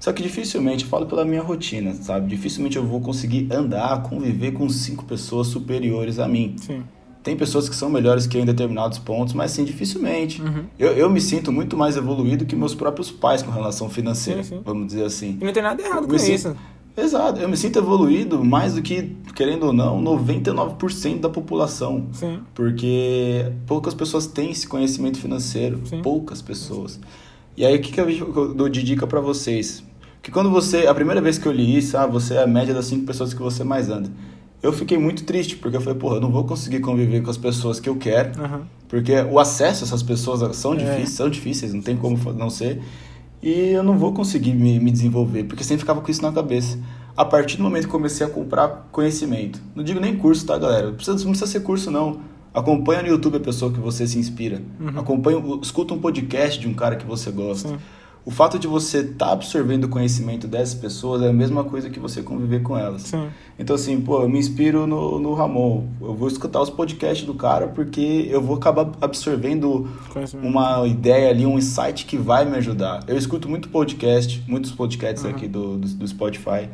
Só 0.00 0.12
que 0.12 0.20
dificilmente, 0.20 0.82
eu 0.82 0.90
falo 0.90 1.06
pela 1.06 1.24
minha 1.24 1.40
rotina, 1.40 1.94
sabe? 1.94 2.26
Dificilmente 2.26 2.76
eu 2.76 2.84
vou 2.84 3.00
conseguir 3.00 3.46
andar, 3.52 4.02
conviver 4.02 4.50
com 4.50 4.68
cinco 4.68 5.04
pessoas 5.04 5.46
superiores 5.46 6.18
a 6.18 6.26
mim. 6.26 6.56
Sim. 6.58 6.82
Tem 7.22 7.36
pessoas 7.36 7.68
que 7.68 7.76
são 7.76 7.88
melhores 7.88 8.26
que 8.26 8.36
eu 8.36 8.42
em 8.42 8.44
determinados 8.44 8.98
pontos, 8.98 9.32
mas 9.32 9.52
sim, 9.52 9.62
dificilmente. 9.62 10.42
Uhum. 10.42 10.64
Eu, 10.76 10.90
eu 10.94 11.08
me 11.08 11.20
sinto 11.20 11.52
muito 11.52 11.76
mais 11.76 11.96
evoluído 11.96 12.44
que 12.44 12.56
meus 12.56 12.74
próprios 12.74 13.12
pais 13.12 13.40
com 13.44 13.52
relação 13.52 13.88
financeira, 13.88 14.42
sim, 14.42 14.56
sim. 14.56 14.62
vamos 14.64 14.88
dizer 14.88 15.04
assim. 15.04 15.38
E 15.40 15.44
não 15.44 15.52
tem 15.52 15.62
nada 15.62 15.80
errado 15.80 16.02
eu 16.02 16.08
com 16.08 16.18
sinto... 16.18 16.56
Exato, 16.96 17.40
eu 17.40 17.48
me 17.48 17.56
sinto 17.56 17.78
evoluído 17.78 18.44
mais 18.44 18.74
do 18.74 18.82
que, 18.82 19.16
querendo 19.34 19.66
ou 19.66 19.72
não, 19.72 20.02
99% 20.02 21.20
da 21.20 21.28
população. 21.28 22.08
Sim. 22.12 22.40
Porque 22.54 23.50
poucas 23.66 23.94
pessoas 23.94 24.26
têm 24.26 24.50
esse 24.50 24.68
conhecimento 24.68 25.18
financeiro. 25.18 25.80
Sim. 25.84 26.02
Poucas 26.02 26.42
pessoas. 26.42 27.00
E 27.56 27.64
aí, 27.64 27.76
o 27.76 27.80
que, 27.80 27.92
que 27.92 28.00
eu 28.00 28.54
dou 28.54 28.68
de 28.68 28.82
dica 28.82 29.06
para 29.06 29.20
vocês? 29.20 29.82
Que 30.22 30.30
quando 30.30 30.50
você. 30.50 30.86
A 30.86 30.94
primeira 30.94 31.20
vez 31.20 31.38
que 31.38 31.46
eu 31.46 31.52
li 31.52 31.76
isso, 31.76 31.96
ah, 31.96 32.06
você 32.06 32.34
é 32.34 32.42
a 32.42 32.46
média 32.46 32.72
das 32.72 32.86
cinco 32.86 33.04
pessoas 33.04 33.34
que 33.34 33.42
você 33.42 33.64
mais 33.64 33.88
anda. 33.88 34.10
Eu 34.62 34.72
fiquei 34.72 34.96
muito 34.96 35.24
triste, 35.24 35.56
porque 35.56 35.76
eu 35.76 35.80
falei, 35.80 35.98
porra, 35.98 36.16
eu 36.16 36.20
não 36.20 36.30
vou 36.30 36.44
conseguir 36.44 36.78
conviver 36.78 37.20
com 37.20 37.30
as 37.30 37.36
pessoas 37.36 37.80
que 37.80 37.88
eu 37.88 37.96
quero. 37.96 38.40
Uhum. 38.40 38.60
Porque 38.88 39.12
o 39.22 39.40
acesso 39.40 39.82
a 39.82 39.86
essas 39.86 40.02
pessoas 40.02 40.56
são 40.56 40.74
é. 40.74 40.76
difíceis, 40.76 41.10
são 41.10 41.28
difíceis, 41.28 41.74
não 41.74 41.82
tem 41.82 41.96
como 41.96 42.16
não 42.34 42.48
ser. 42.48 42.80
E 43.42 43.70
eu 43.70 43.82
não 43.82 43.98
vou 43.98 44.12
conseguir 44.12 44.52
me, 44.52 44.78
me 44.78 44.90
desenvolver, 44.90 45.44
porque 45.44 45.64
sempre 45.64 45.80
ficava 45.80 46.00
com 46.00 46.10
isso 46.10 46.22
na 46.22 46.30
cabeça. 46.30 46.78
A 47.16 47.24
partir 47.24 47.56
do 47.56 47.62
momento 47.62 47.86
que 47.86 47.90
comecei 47.90 48.26
a 48.26 48.30
comprar 48.30 48.88
conhecimento, 48.92 49.60
não 49.74 49.82
digo 49.82 50.00
nem 50.00 50.16
curso, 50.16 50.46
tá, 50.46 50.56
galera? 50.56 50.86
Não 50.86 50.94
precisa, 50.94 51.16
não 51.18 51.32
precisa 51.32 51.46
ser 51.46 51.60
curso, 51.60 51.90
não. 51.90 52.20
Acompanha 52.54 53.02
no 53.02 53.08
YouTube 53.08 53.36
a 53.36 53.40
pessoa 53.40 53.72
que 53.72 53.80
você 53.80 54.06
se 54.06 54.18
inspira. 54.18 54.62
Uhum. 54.78 54.98
Acompanha, 54.98 55.42
escuta 55.60 55.92
um 55.92 55.98
podcast 55.98 56.60
de 56.60 56.68
um 56.68 56.74
cara 56.74 56.96
que 56.96 57.04
você 57.04 57.30
gosta. 57.30 57.68
Sim 57.68 57.78
o 58.24 58.30
fato 58.30 58.58
de 58.58 58.68
você 58.68 58.98
estar 58.98 59.26
tá 59.26 59.32
absorvendo 59.32 59.84
o 59.84 59.88
conhecimento 59.88 60.46
dessas 60.46 60.74
pessoas 60.74 61.22
é 61.22 61.28
a 61.28 61.32
mesma 61.32 61.64
coisa 61.64 61.90
que 61.90 61.98
você 61.98 62.22
conviver 62.22 62.62
com 62.62 62.78
elas. 62.78 63.02
Sim. 63.02 63.28
Então, 63.58 63.74
assim, 63.74 64.00
pô, 64.00 64.22
eu 64.22 64.28
me 64.28 64.38
inspiro 64.38 64.86
no, 64.86 65.18
no 65.18 65.34
Ramon. 65.34 65.88
Eu 66.00 66.14
vou 66.14 66.28
escutar 66.28 66.60
os 66.60 66.70
podcasts 66.70 67.26
do 67.26 67.34
cara 67.34 67.66
porque 67.66 68.28
eu 68.30 68.40
vou 68.40 68.56
acabar 68.56 68.92
absorvendo 69.00 69.88
uma 70.40 70.86
ideia 70.86 71.30
ali, 71.30 71.44
um 71.44 71.58
insight 71.58 72.06
que 72.06 72.16
vai 72.16 72.44
me 72.44 72.56
ajudar. 72.56 73.02
Eu 73.08 73.16
escuto 73.16 73.48
muito 73.48 73.68
podcast, 73.68 74.42
muitos 74.46 74.70
podcasts 74.70 75.24
uhum. 75.24 75.30
aqui 75.30 75.48
do, 75.48 75.78
do, 75.78 75.88
do 75.88 76.06
Spotify. 76.08 76.68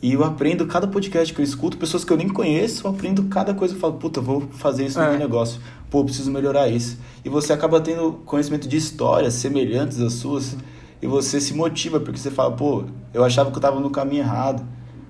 E 0.00 0.12
eu 0.12 0.22
aprendo 0.22 0.64
cada 0.66 0.86
podcast 0.86 1.34
que 1.34 1.40
eu 1.40 1.44
escuto, 1.44 1.76
pessoas 1.76 2.04
que 2.04 2.12
eu 2.12 2.16
nem 2.16 2.28
conheço, 2.28 2.86
eu 2.86 2.90
aprendo 2.90 3.24
cada 3.24 3.52
coisa 3.52 3.74
e 3.74 3.78
falo, 3.78 3.94
puta, 3.94 4.20
vou 4.20 4.42
fazer 4.52 4.86
isso 4.86 5.00
é. 5.00 5.04
no 5.04 5.10
meu 5.10 5.18
negócio. 5.18 5.60
Pô, 5.90 6.04
preciso 6.04 6.30
melhorar 6.30 6.68
isso. 6.68 6.98
E 7.24 7.28
você 7.28 7.52
acaba 7.52 7.80
tendo 7.80 8.12
conhecimento 8.24 8.68
de 8.68 8.76
histórias 8.76 9.34
semelhantes 9.34 10.00
às 10.00 10.12
suas, 10.12 10.56
e 11.02 11.06
você 11.06 11.40
se 11.40 11.52
motiva, 11.52 11.98
porque 11.98 12.18
você 12.18 12.30
fala, 12.30 12.52
pô, 12.52 12.84
eu 13.12 13.24
achava 13.24 13.50
que 13.50 13.56
eu 13.56 13.58
estava 13.58 13.80
no 13.80 13.90
caminho 13.90 14.22
errado, 14.22 14.62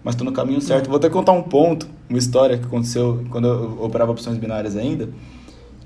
mas 0.02 0.14
estou 0.14 0.24
no 0.24 0.32
caminho 0.32 0.60
certo. 0.60 0.86
É. 0.86 0.88
Vou 0.88 0.96
até 0.96 1.10
contar 1.10 1.32
um 1.32 1.42
ponto, 1.42 1.86
uma 2.08 2.18
história 2.18 2.56
que 2.56 2.64
aconteceu 2.64 3.24
quando 3.30 3.46
eu 3.46 3.82
operava 3.82 4.12
opções 4.12 4.38
binárias 4.38 4.74
ainda, 4.74 5.10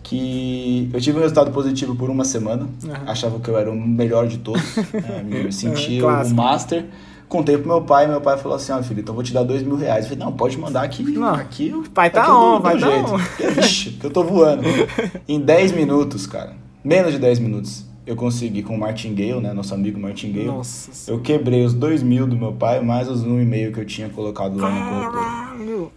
que 0.00 0.88
eu 0.92 1.00
tive 1.00 1.18
um 1.18 1.20
resultado 1.20 1.50
positivo 1.50 1.96
por 1.96 2.08
uma 2.08 2.24
semana, 2.24 2.68
uhum. 2.84 2.92
achava 3.06 3.40
que 3.40 3.48
eu 3.48 3.58
era 3.58 3.70
o 3.70 3.74
melhor 3.74 4.28
de 4.28 4.38
todos, 4.38 4.62
né? 4.94 5.24
me 5.24 5.52
sentia 5.52 6.06
o 6.06 6.34
master 6.34 6.86
Contei 7.32 7.56
pro 7.56 7.66
meu 7.66 7.80
pai, 7.80 8.06
meu 8.06 8.20
pai 8.20 8.36
falou 8.36 8.56
assim, 8.56 8.72
ó, 8.72 8.82
filho, 8.82 9.00
então 9.00 9.14
vou 9.14 9.24
te 9.24 9.32
dar 9.32 9.42
dois 9.42 9.62
mil 9.62 9.74
reais. 9.74 10.04
Eu 10.04 10.10
falei, 10.10 10.22
não, 10.22 10.32
pode 10.36 10.58
mandar 10.58 10.82
aqui. 10.82 11.02
Não, 11.02 11.32
aqui 11.32 11.72
o 11.72 11.88
pai 11.88 12.10
tá 12.10 12.30
on, 12.30 12.60
vai 12.60 12.78
tá 12.78 12.86
on. 12.90 13.18
Ixi, 13.58 13.92
que 13.92 14.04
eu 14.04 14.10
tô 14.10 14.22
voando. 14.22 14.64
em 15.26 15.40
10 15.40 15.72
minutos, 15.72 16.26
cara, 16.26 16.54
menos 16.84 17.10
de 17.10 17.18
10 17.18 17.38
minutos, 17.38 17.86
eu 18.06 18.16
consegui 18.16 18.62
com 18.62 18.74
o 18.74 18.78
Martin 18.78 19.14
Gale, 19.14 19.40
né, 19.40 19.54
nosso 19.54 19.72
amigo 19.72 19.98
Martin 19.98 20.30
Gale. 20.30 20.44
Nossa. 20.44 21.10
Eu 21.10 21.20
quebrei 21.20 21.64
os 21.64 21.72
dois 21.72 22.02
mil 22.02 22.26
do 22.26 22.36
meu 22.36 22.52
pai, 22.52 22.82
mais 22.82 23.08
os 23.08 23.22
um 23.22 23.40
e 23.40 23.46
meio 23.46 23.72
que 23.72 23.80
eu 23.80 23.86
tinha 23.86 24.10
colocado 24.10 24.58
lá 24.58 24.68
no 24.68 24.90
corretor. 24.90 25.90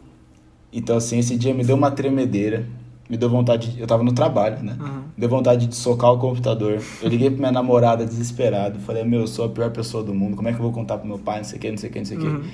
Então, 0.71 0.95
assim, 0.95 1.19
esse 1.19 1.35
dia 1.35 1.53
me 1.53 1.65
deu 1.65 1.75
uma 1.75 1.91
tremedeira 1.91 2.65
me 3.09 3.17
deu 3.17 3.29
vontade, 3.29 3.71
de, 3.71 3.79
eu 3.79 3.85
tava 3.85 4.03
no 4.03 4.13
trabalho, 4.13 4.63
né? 4.63 4.75
Uhum. 4.79 5.03
Deu 5.17 5.29
vontade 5.29 5.67
de 5.67 5.75
socar 5.75 6.11
o 6.11 6.17
computador. 6.17 6.81
Eu 7.01 7.09
liguei 7.09 7.29
pra 7.29 7.37
minha 7.37 7.51
namorada 7.51 8.05
desesperado, 8.05 8.79
falei: 8.79 9.03
"Meu, 9.03 9.21
eu 9.21 9.27
sou 9.27 9.45
a 9.45 9.49
pior 9.49 9.69
pessoa 9.71 10.03
do 10.03 10.13
mundo. 10.13 10.35
Como 10.35 10.47
é 10.47 10.51
que 10.51 10.57
eu 10.57 10.63
vou 10.63 10.71
contar 10.71 10.97
pro 10.97 11.07
meu 11.07 11.19
pai, 11.19 11.37
não 11.37 11.43
sei 11.43 11.57
o 11.57 11.61
que, 11.61 11.71
não 11.71 11.77
sei 11.77 11.89
o 11.89 11.93
que, 11.93 11.99
não 11.99 12.05
sei 12.05 12.17
o 12.17 12.21
uhum. 12.21 12.41
que". 12.41 12.49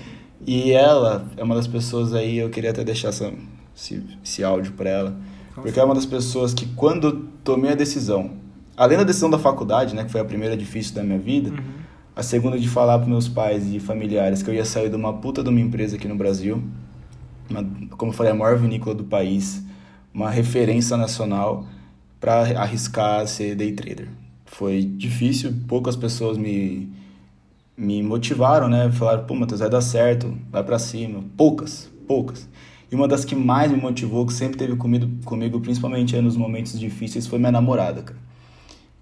E 0.45 0.71
ela 0.71 1.25
é 1.37 1.43
uma 1.43 1.55
das 1.55 1.67
pessoas 1.67 2.13
aí, 2.13 2.37
eu 2.37 2.49
queria 2.49 2.71
até 2.71 2.83
deixar 2.83 3.09
essa, 3.09 3.31
esse, 3.75 4.03
esse 4.23 4.43
áudio 4.43 4.73
para 4.73 4.89
ela, 4.89 5.15
porque 5.55 5.79
é 5.79 5.83
uma 5.83 5.93
das 5.93 6.05
pessoas 6.05 6.53
que 6.53 6.65
quando 6.65 7.27
tomei 7.43 7.71
a 7.71 7.75
decisão, 7.75 8.31
além 8.75 8.97
da 8.97 9.03
decisão 9.03 9.29
da 9.29 9.37
faculdade, 9.37 9.95
né, 9.95 10.03
que 10.03 10.11
foi 10.11 10.19
a 10.19 10.25
primeira 10.25 10.57
difícil 10.57 10.95
da 10.95 11.03
minha 11.03 11.19
vida, 11.19 11.51
uhum. 11.51 11.57
a 12.15 12.23
segunda 12.23 12.57
de 12.57 12.67
falar 12.67 12.97
pros 12.97 13.09
meus 13.09 13.29
pais 13.29 13.71
e 13.71 13.79
familiares 13.79 14.41
que 14.41 14.49
eu 14.49 14.53
ia 14.53 14.65
sair 14.65 14.89
de 14.89 14.95
uma 14.95 15.13
puta 15.13 15.43
de 15.43 15.49
uma 15.49 15.59
empresa 15.59 15.95
aqui 15.95 16.07
no 16.07 16.15
Brasil, 16.15 16.63
uma, 17.47 17.63
como 17.91 18.11
eu 18.11 18.15
falei, 18.15 18.31
a 18.31 18.35
maior 18.35 18.57
vinícola 18.57 18.95
do 18.95 19.03
país 19.03 19.63
uma 20.13 20.29
referência 20.29 20.97
nacional 20.97 21.65
para 22.19 22.41
arriscar 22.61 23.27
ser 23.27 23.55
day 23.55 23.71
trader. 23.71 24.07
Foi 24.45 24.83
difícil, 24.83 25.53
poucas 25.67 25.95
pessoas 25.95 26.37
me, 26.37 26.91
me 27.75 28.03
motivaram, 28.03 28.67
né? 28.67 28.91
Falaram, 28.91 29.25
pô, 29.25 29.33
Matheus, 29.33 29.61
vai 29.61 29.69
dar 29.69 29.81
certo, 29.81 30.37
vai 30.51 30.63
para 30.63 30.77
cima. 30.77 31.23
Poucas, 31.37 31.89
poucas. 32.07 32.47
E 32.91 32.95
uma 32.95 33.07
das 33.07 33.23
que 33.23 33.35
mais 33.35 33.71
me 33.71 33.77
motivou, 33.77 34.25
que 34.25 34.33
sempre 34.33 34.57
teve 34.57 34.75
comigo, 34.75 35.09
comigo 35.23 35.59
principalmente 35.61 36.19
nos 36.21 36.35
momentos 36.35 36.77
difíceis, 36.77 37.25
foi 37.25 37.39
minha 37.39 37.51
namorada, 37.51 38.01
cara. 38.01 38.19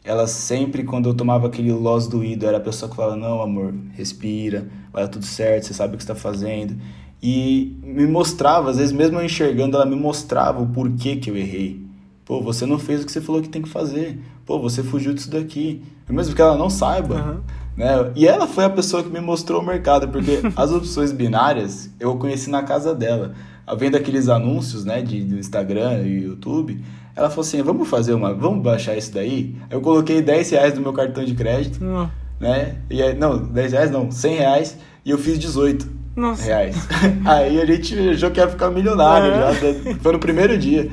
Ela 0.03 0.28
sempre, 0.28 0.84
quando 0.84 1.10
eu 1.10 1.14
tomava 1.14 1.47
aquele 1.47 1.72
loss 1.72 2.07
doído, 2.07 2.45
era 2.45 2.57
a 2.57 2.62
pessoa 2.62 2.89
que 2.89 2.95
falava, 2.95 3.18
não, 3.18 3.41
amor, 3.41 3.74
respira, 3.93 4.68
vai 4.93 5.03
dar 5.03 5.10
tudo 5.10 5.26
certo, 5.26 5.66
você 5.66 5.74
sabe 5.74 5.95
o 5.95 5.97
que 5.97 6.03
está 6.03 6.16
fazendo 6.16 6.80
e 7.22 7.78
me 7.84 8.07
mostrava, 8.07 8.70
às 8.70 8.78
vezes 8.78 8.93
mesmo 8.93 9.20
eu 9.20 9.26
enxergando, 9.26 9.76
ela 9.76 9.86
me 9.86 9.95
mostrava 9.95 10.61
o 10.61 10.67
porquê 10.67 11.17
que 11.17 11.30
eu 11.30 11.38
errei. 11.38 11.82
Pô, 12.24 12.41
você 12.41 12.65
não 12.65 12.78
fez 12.78 13.01
o 13.01 13.05
que 13.05 13.11
você 13.11 13.20
falou 13.20 13.41
que 13.41 13.49
tem 13.49 13.61
que 13.61 13.70
fazer. 13.70 14.20
pô, 14.45 14.59
você 14.59 14.84
fugiu 14.84 15.13
disso 15.13 15.32
daqui. 15.32 15.82
Mesmo 16.07 16.36
que 16.36 16.41
ela 16.41 16.55
não 16.57 16.70
saiba. 16.70 17.15
Uhum. 17.15 17.39
Né? 17.76 18.11
E 18.15 18.28
ela 18.28 18.45
foi 18.47 18.65
a 18.65 18.70
pessoa 18.70 19.03
que 19.03 19.09
me 19.09 19.20
mostrou 19.20 19.61
o 19.61 19.65
mercado, 19.65 20.07
porque 20.09 20.39
as 20.55 20.72
opções 20.72 21.11
binárias 21.11 21.89
eu 21.99 22.15
conheci 22.17 22.49
na 22.49 22.63
casa 22.63 22.93
dela. 22.93 23.34
Vendo 23.78 23.95
aqueles 23.95 24.30
anúncios, 24.30 24.86
né, 24.86 25.01
de, 25.01 25.24
do 25.24 25.38
Instagram 25.38 26.03
e 26.03 26.24
YouTube, 26.24 26.84
ela 27.15 27.30
falou 27.30 27.41
assim, 27.41 27.61
vamos 27.61 27.88
fazer 27.88 28.13
uma, 28.13 28.34
vamos 28.34 28.63
baixar 28.63 28.97
isso 28.97 29.13
daí? 29.13 29.55
Eu 29.70 29.82
coloquei 29.82 30.22
10 30.22 30.49
reais 30.51 30.74
no 30.74 30.82
meu 30.82 30.93
cartão 30.93 31.24
de 31.24 31.36
crédito, 31.36 31.84
Não. 31.84 32.09
né, 32.39 32.78
e 32.89 33.01
aí, 33.01 33.15
não, 33.15 33.38
10 33.38 33.72
reais 33.74 33.91
não, 33.91 34.09
100 34.09 34.36
reais, 34.36 34.78
e 35.05 35.11
eu 35.11 35.20
fiz 35.20 35.38
18 35.38 35.98
Nossa. 36.16 36.43
reais. 36.43 36.76
aí 37.26 37.62
a 37.62 37.66
gente 37.66 37.97
achou 38.10 38.32
que 38.32 38.39
ia 38.39 38.47
ficar 38.47 38.70
milionário 38.70 39.32
É. 39.32 39.51
já, 39.53 39.95
foi 40.01 40.12
no 40.14 40.20
primeiro 40.20 40.57
dia. 40.57 40.89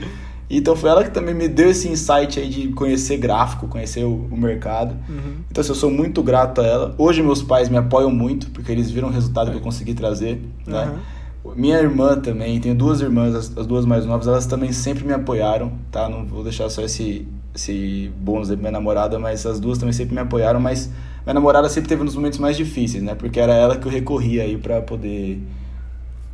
Então 0.49 0.77
foi 0.77 0.91
ela 0.91 1.03
que 1.03 1.11
também 1.11 1.35
me 1.35 1.49
deu 1.49 1.71
esse 1.71 1.89
insight 1.89 2.39
aí 2.39 2.49
de 2.49 2.69
conhecer 2.69 3.17
gráfico, 3.17 3.67
conhecer 3.67 4.05
o, 4.05 4.29
o 4.31 4.37
mercado. 4.37 4.95
Uhum. 5.09 5.39
Então 5.51 5.61
assim, 5.61 5.71
eu 5.71 5.75
sou 5.75 5.91
muito 5.91 6.23
grato 6.23 6.61
a 6.61 6.67
ela. 6.67 6.95
Hoje 6.97 7.21
meus 7.23 7.43
pais 7.43 7.69
me 7.69 7.77
apoiam 7.77 8.11
muito, 8.11 8.49
porque 8.51 8.71
eles 8.71 8.89
viram 8.91 9.09
o 9.09 9.11
resultado 9.11 9.51
que 9.51 9.57
eu 9.57 9.61
consegui 9.61 9.93
trazer, 9.95 10.41
né? 10.67 10.95
Minha 11.55 11.79
irmã 11.79 12.17
também, 12.19 12.59
tenho 12.61 12.75
duas 12.75 13.01
irmãs, 13.01 13.35
as, 13.35 13.57
as 13.57 13.67
duas 13.67 13.85
mais 13.85 14.05
novas, 14.05 14.27
elas 14.27 14.47
também 14.47 14.73
sempre 14.73 15.05
me 15.05 15.13
apoiaram, 15.13 15.73
tá? 15.93 16.09
Não 16.09 16.25
vou 16.27 16.43
deixar 16.43 16.69
só 16.69 16.83
esse, 16.83 17.27
esse 17.55 18.11
bônus 18.19 18.49
pra 18.49 18.57
minha 18.57 18.73
namorada, 18.73 19.19
mas 19.19 19.47
as 19.47 19.61
duas 19.61 19.79
também 19.79 19.93
sempre 19.93 20.15
me 20.15 20.21
apoiaram, 20.21 20.59
mas 20.59 20.91
minha 21.27 21.35
namorada 21.35 21.69
sempre 21.69 21.89
teve 21.89 22.05
nos 22.05 22.15
momentos 22.15 22.39
mais 22.39 22.57
difíceis, 22.57 23.03
né? 23.03 23.17
Porque 23.17 23.41
era 23.41 23.53
ela 23.53 23.77
que 23.77 23.85
eu 23.85 23.91
recorria 23.91 24.45
aí 24.45 24.57
pra 24.57 24.81
poder 24.81 25.43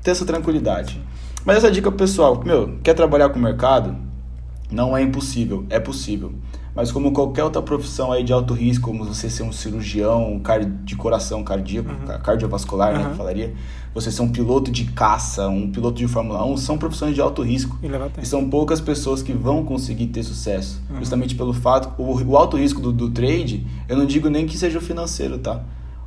ter 0.03 0.11
essa 0.11 0.27
tranquilidade. 0.27 1.01
Mas 1.47 1.57
essa 1.57 1.71
dica 1.71 1.91
pessoal, 1.91 2.43
meu, 2.45 2.79
quer 2.83 2.93
trabalhar 2.93 3.31
com 3.31 3.39
o 3.39 3.43
mercado? 3.43 3.97
Não 4.71 4.95
é 4.95 5.01
impossível, 5.01 5.65
é 5.71 5.81
possível. 5.81 6.35
Mas 6.75 6.91
como 6.91 7.13
qualquer 7.13 7.45
outra 7.45 7.61
profissão 7.61 8.11
aí 8.11 8.25
de 8.25 8.33
alto 8.33 8.55
risco, 8.55 8.89
como 8.91 9.05
você 9.05 9.29
ser 9.29 9.43
um 9.43 9.53
cirurgião 9.53 10.33
um 10.35 10.41
de 10.85 10.97
coração 10.97 11.45
cardíaco, 11.45 11.95
ca- 12.07 12.19
cardiovascular, 12.19 12.95
né, 12.95 13.05
Uhum. 13.05 13.11
que 13.11 13.17
falaria, 13.17 13.55
você 13.95 14.11
ser 14.11 14.23
um 14.23 14.29
piloto 14.31 14.71
de 14.71 14.85
caça, 14.87 15.49
um 15.49 15.71
piloto 15.71 15.99
de 15.99 16.09
Fórmula 16.09 16.43
1, 16.47 16.57
são 16.57 16.79
profissões 16.79 17.15
de 17.15 17.21
alto 17.21 17.43
risco. 17.43 17.79
E. 17.83 18.23
E 18.23 18.27
são 18.27 18.49
poucas 18.49 18.81
pessoas 18.81 19.23
que 19.23 19.33
vão 19.35 19.65
conseguir 19.65 20.07
ter 20.07 20.23
sucesso. 20.23 20.81
Uhum. 20.91 20.97
Justamente 20.99 21.35
pelo 21.35 21.53
fato, 21.53 21.93
o, 22.01 22.23
o 22.25 22.37
alto 22.39 22.57
risco 22.57 22.81
do, 22.81 22.91
do 22.91 23.11
trade, 23.11 23.67
eu 23.87 23.97
não 23.99 24.07
digo 24.07 24.31
nem 24.31 24.47
que 24.47 24.57
seja 24.57 24.79
o 24.79 24.83
financeiro, 24.83 25.37
tá? 25.39 25.61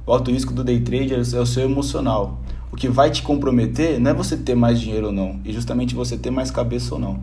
O 0.03 0.11
alto 0.13 0.31
risco 0.31 0.51
do 0.51 0.63
day 0.63 0.79
trade 0.79 1.13
é 1.13 1.17
o 1.17 1.37
é 1.37 1.41
o 1.41 1.45
seu 1.45 1.63
emocional. 1.63 2.39
O 2.71 2.75
que 2.75 2.87
vai 2.89 3.09
te 3.09 3.21
comprometer 3.21 3.99
não 3.99 4.11
é 4.11 4.13
você 4.13 4.35
ter 4.35 4.55
mais 4.55 4.79
dinheiro 4.79 5.07
ou 5.07 5.11
não, 5.13 5.39
e 5.45 5.53
justamente 5.53 5.95
você 5.95 6.17
ter 6.17 6.29
mais 6.29 6.51
cabeça 6.51 6.93
ou 6.95 6.99
não. 6.99 7.19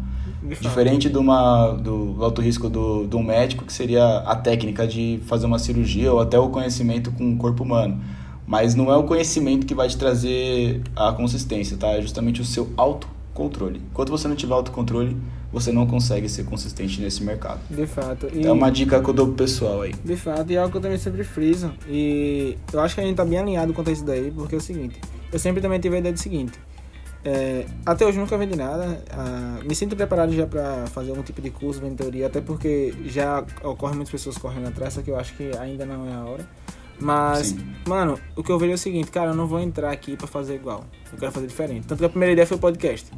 Diferente 0.60 1.08
de 1.08 1.16
uma, 1.16 1.72
do 1.72 2.16
alto 2.20 2.40
risco 2.42 2.68
do, 2.68 3.06
do 3.06 3.20
médico, 3.20 3.64
que 3.64 3.72
seria 3.72 4.18
a 4.18 4.34
técnica 4.34 4.86
de 4.86 5.20
fazer 5.26 5.46
uma 5.46 5.58
cirurgia 5.58 6.12
ou 6.12 6.20
até 6.20 6.38
o 6.38 6.48
conhecimento 6.48 7.12
com 7.12 7.32
o 7.32 7.36
corpo 7.36 7.62
humano. 7.62 8.00
Mas 8.44 8.74
não 8.74 8.92
é 8.92 8.96
o 8.96 9.04
conhecimento 9.04 9.64
que 9.64 9.74
vai 9.74 9.88
te 9.88 9.96
trazer 9.96 10.82
a 10.96 11.12
consistência, 11.12 11.76
tá? 11.76 11.88
É 11.88 12.02
justamente 12.02 12.40
o 12.40 12.44
seu 12.44 12.70
autocontrole. 12.76 13.80
Enquanto 13.90 14.10
você 14.10 14.26
não 14.26 14.34
tiver 14.34 14.52
autocontrole, 14.52 15.16
você 15.52 15.70
não 15.70 15.86
consegue 15.86 16.28
ser 16.28 16.44
consistente 16.44 17.00
nesse 17.00 17.22
mercado. 17.22 17.60
De 17.70 17.86
fato. 17.86 18.26
E, 18.32 18.44
É 18.44 18.50
uma 18.50 18.68
dica 18.68 19.00
que 19.00 19.08
eu 19.08 19.14
dou 19.14 19.26
pro 19.26 19.36
pessoal 19.36 19.82
aí. 19.82 19.94
De 20.04 20.16
fato, 20.16 20.50
e 20.50 20.56
é 20.56 20.58
algo 20.58 20.72
que 20.72 20.78
eu 20.78 20.82
também 20.82 20.98
sempre 20.98 21.22
friso. 21.22 21.70
E 21.88 22.58
eu 22.72 22.80
acho 22.80 22.96
que 22.96 23.00
a 23.00 23.04
gente 23.04 23.14
tá 23.16 23.24
bem 23.24 23.38
alinhado 23.38 23.72
quanto 23.72 23.90
a 23.90 23.92
isso 23.92 24.04
daí, 24.04 24.32
porque 24.32 24.56
é 24.56 24.58
o 24.58 24.60
seguinte, 24.60 25.00
eu 25.32 25.38
sempre 25.38 25.60
também 25.62 25.80
tive 25.80 25.96
a 25.96 25.98
ideia 25.98 26.12
do 26.12 26.18
seguinte. 26.18 26.58
é, 27.24 27.64
até 27.86 28.04
hoje 28.04 28.18
nunca 28.18 28.36
vendi 28.36 28.56
nada. 28.56 29.02
ah, 29.10 29.60
me 29.64 29.74
sinto 29.74 29.94
preparado 29.96 30.32
já 30.32 30.46
para 30.46 30.86
fazer 30.88 31.10
algum 31.10 31.22
tipo 31.22 31.40
de 31.40 31.50
curso, 31.50 31.80
mentoria, 31.82 32.26
até 32.26 32.40
porque 32.40 32.92
já 33.06 33.44
ocorre 33.62 33.94
muitas 33.94 34.10
pessoas 34.10 34.36
correndo 34.36 34.68
atrás, 34.68 34.94
só 34.94 35.02
que 35.02 35.10
eu 35.10 35.16
acho 35.16 35.34
que 35.34 35.50
ainda 35.58 35.86
não 35.86 36.08
é 36.08 36.12
a 36.12 36.24
hora. 36.24 36.48
Mas, 37.00 37.48
Sim. 37.48 37.74
mano, 37.88 38.18
o 38.36 38.42
que 38.44 38.52
eu 38.52 38.58
vejo 38.58 38.72
é 38.72 38.74
o 38.74 38.78
seguinte, 38.78 39.10
cara, 39.10 39.30
eu 39.30 39.34
não 39.34 39.46
vou 39.46 39.58
entrar 39.58 39.90
aqui 39.90 40.16
pra 40.16 40.26
fazer 40.26 40.54
igual. 40.54 40.84
Eu 41.12 41.18
quero 41.18 41.32
fazer 41.32 41.46
diferente. 41.48 41.86
Tanto 41.86 41.98
que 41.98 42.04
a 42.04 42.08
primeira 42.08 42.32
ideia 42.32 42.46
foi 42.46 42.56
o 42.56 42.60
podcast. 42.60 43.10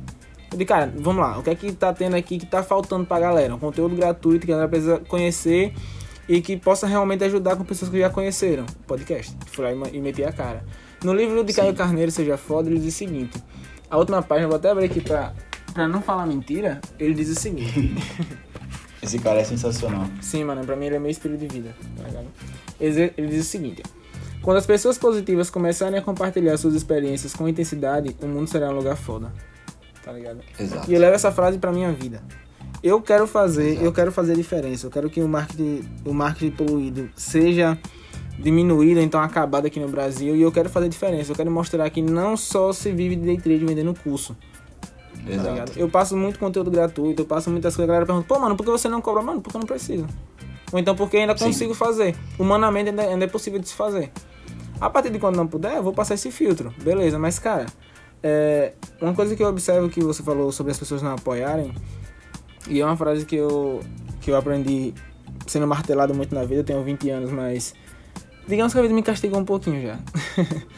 Eu 0.50 0.56
disse, 0.58 0.64
cara, 0.64 0.92
vamos 0.96 1.20
lá, 1.22 1.38
o 1.38 1.42
que 1.42 1.50
é 1.50 1.54
que 1.54 1.72
tá 1.72 1.92
tendo 1.92 2.14
aqui 2.16 2.38
que 2.38 2.46
tá 2.46 2.62
faltando 2.62 3.04
pra 3.04 3.18
galera? 3.20 3.54
Um 3.54 3.58
conteúdo 3.58 3.96
gratuito 3.96 4.46
que 4.46 4.52
a 4.52 4.54
galera 4.54 4.68
precisa 4.70 4.98
conhecer 5.00 5.74
e 6.28 6.40
que 6.40 6.56
possa 6.56 6.86
realmente 6.86 7.24
ajudar 7.24 7.56
com 7.56 7.64
pessoas 7.64 7.90
que 7.90 7.98
já 7.98 8.08
conheceram. 8.08 8.64
Podcast. 8.86 9.36
Fui 9.46 9.64
lá 9.64 9.88
e 9.88 9.96
e 9.96 10.00
meti 10.00 10.22
a 10.24 10.32
cara. 10.32 10.64
No 11.05 11.12
livro 11.12 11.44
de 11.44 11.52
Caio 11.52 11.70
Sim. 11.70 11.76
Carneiro, 11.76 12.11
Seja 12.11 12.38
Foda, 12.38 12.70
ele 12.70 12.78
diz 12.80 12.94
o 12.94 12.96
seguinte. 12.96 13.42
A 13.90 13.98
última 13.98 14.22
página, 14.22 14.48
vou 14.48 14.57
até 14.57 14.70
abrir 14.70 14.86
aqui 14.86 15.02
pra, 15.02 15.34
pra 15.74 15.86
não 15.86 16.00
falar 16.00 16.26
mentira. 16.26 16.80
Ele 16.98 17.12
diz 17.12 17.28
o 17.28 17.34
seguinte. 17.34 17.94
Esse 19.02 19.18
cara 19.18 19.40
é 19.40 19.44
sensacional. 19.44 20.07
Sim, 20.22 20.44
mano, 20.44 20.64
pra 20.64 20.74
mim 20.74 20.86
ele 20.86 20.96
é 20.96 20.98
meu 20.98 21.11
estilo 21.11 21.36
de 21.36 21.46
vida, 21.46 21.76
tá 21.94 22.05
ligado? 22.05 22.26
Ele, 22.80 23.12
ele 23.18 23.28
diz 23.28 23.46
o 23.46 23.48
seguinte: 23.50 23.82
Quando 24.40 24.57
as 24.57 24.64
pessoas 24.64 24.96
positivas 24.96 25.50
começarem 25.50 25.98
a 25.98 26.02
compartilhar 26.02 26.57
suas 26.57 26.74
experiências 26.74 27.34
com 27.34 27.46
intensidade, 27.46 28.16
o 28.22 28.26
mundo 28.26 28.48
será 28.48 28.70
um 28.70 28.74
lugar 28.74 28.96
foda. 28.96 29.30
Tá 30.02 30.11
ligado? 30.11 30.40
Exato. 30.59 30.90
E 30.90 30.94
eu 30.94 31.00
levo 31.00 31.14
essa 31.14 31.30
frase 31.30 31.59
pra 31.59 31.70
minha 31.70 31.92
vida. 31.92 32.22
Eu 32.82 33.00
quero 33.02 33.26
fazer, 33.26 33.72
Exato. 33.72 33.84
eu 33.84 33.92
quero 33.92 34.11
fazer 34.11 34.34
diferença. 34.36 34.86
Eu 34.86 34.90
quero 34.90 35.11
que 35.11 35.20
o 35.20 35.28
marketing, 35.28 35.84
o 36.05 36.14
marketing 36.14 36.50
poluído 36.50 37.11
seja 37.14 37.78
diminuído, 38.39 39.01
então 39.01 39.20
acabado 39.20 39.66
aqui 39.66 39.78
no 39.80 39.89
Brasil. 39.89 40.35
E 40.37 40.43
eu 40.43 40.51
quero 40.51 40.68
fazer 40.68 40.89
diferença. 40.89 41.32
Eu 41.32 41.37
quero 41.37 41.51
mostrar 41.51 41.89
que 41.91 42.03
não 42.03 42.37
só 42.37 42.72
se 42.72 42.93
vive 42.93 43.16
de 43.16 43.24
day 43.24 43.39
trade 43.39 43.64
vendendo 43.64 43.95
curso. 43.95 44.37
Tá 45.24 45.32
Exato. 45.32 45.51
ligado? 45.51 45.72
Eu 45.76 45.89
passo 45.89 46.16
muito 46.16 46.39
conteúdo 46.39 46.70
gratuito, 46.70 47.22
eu 47.22 47.26
passo 47.26 47.51
muitas 47.51 47.74
coisas. 47.74 47.85
A 47.85 47.93
galera 47.93 48.07
pergunta, 48.07 48.26
pô, 48.26 48.39
mano, 48.39 48.57
por 48.57 48.64
que 48.64 48.70
você 48.70 48.89
não 48.89 49.01
cobra? 49.01 49.22
Mano, 49.22 49.41
porque 49.41 49.57
eu 49.57 49.61
não 49.61 49.66
preciso. 49.66 50.07
Ou 50.72 50.78
então 50.78 50.95
porque 50.95 51.16
ainda 51.16 51.37
Sim. 51.37 51.47
consigo 51.47 51.74
fazer. 51.74 52.14
Humanamente 52.39 52.91
ainda, 52.91 53.03
ainda 53.03 53.24
é 53.24 53.28
possível 53.28 53.59
de 53.59 53.68
se 53.68 53.74
fazer. 53.74 54.11
A 54.80 54.91
partir 54.91 55.11
de 55.11 55.18
quando 55.18 55.37
não 55.37 55.47
puder, 55.47 55.76
eu 55.76 55.82
vou 55.82 55.93
passar 55.93 56.14
esse 56.14 56.30
filtro. 56.30 56.74
Beleza, 56.82 57.18
mas 57.18 57.39
cara, 57.39 57.66
é, 58.22 58.72
uma 59.01 59.14
coisa 59.14 59.37
que 59.37 59.43
eu 59.43 59.49
observo 59.49 59.89
que 59.89 60.03
você 60.03 60.22
falou 60.22 60.51
sobre 60.51 60.72
as 60.72 60.78
pessoas 60.78 61.01
não 61.01 61.12
apoiarem, 61.12 61.72
e 62.68 62.80
é 62.80 62.85
uma 62.85 62.97
frase 62.97 63.24
que 63.24 63.37
eu, 63.37 63.82
que 64.20 64.30
eu 64.30 64.37
aprendi 64.37 64.95
sendo 65.47 65.66
martelado 65.66 66.14
muito 66.14 66.35
na 66.35 66.43
vida, 66.43 66.61
eu 66.61 66.64
tenho 66.64 66.82
20 66.82 67.11
anos, 67.11 67.30
mas 67.30 67.74
digamos 68.47 68.72
que 68.72 68.78
a 68.78 68.82
vida 68.82 68.95
me 68.95 69.03
castigou 69.03 69.40
um 69.40 69.45
pouquinho 69.45 69.82
já. 69.82 69.99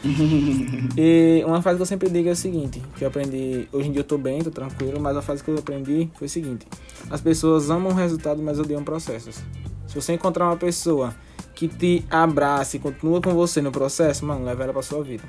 e 0.97 1.43
uma 1.45 1.61
frase 1.61 1.77
que 1.77 1.81
eu 1.81 1.85
sempre 1.85 2.09
digo 2.09 2.29
é 2.29 2.31
o 2.31 2.35
seguinte, 2.35 2.81
que 2.95 3.03
eu 3.03 3.07
aprendi, 3.07 3.67
hoje 3.71 3.89
em 3.89 3.91
dia 3.91 4.01
eu 4.01 4.05
tô 4.05 4.17
bem, 4.17 4.41
tô 4.41 4.51
tranquilo, 4.51 4.99
mas 4.99 5.15
a 5.17 5.21
frase 5.21 5.43
que 5.43 5.49
eu 5.49 5.57
aprendi 5.57 6.09
foi 6.15 6.27
o 6.27 6.29
seguinte, 6.29 6.67
as 7.09 7.21
pessoas 7.21 7.69
amam 7.69 7.91
o 7.91 7.95
resultado, 7.95 8.41
mas 8.41 8.59
odeiam 8.59 8.83
processos. 8.83 9.41
Se 9.87 9.95
você 9.95 10.13
encontrar 10.13 10.45
uma 10.45 10.57
pessoa 10.57 11.15
que 11.55 11.67
te 11.67 12.05
abraça 12.09 12.77
e 12.77 12.79
continua 12.79 13.21
com 13.21 13.33
você 13.33 13.61
no 13.61 13.71
processo, 13.71 14.25
mano, 14.25 14.45
leva 14.45 14.63
ela 14.63 14.73
pra 14.73 14.81
sua 14.81 15.03
vida. 15.03 15.23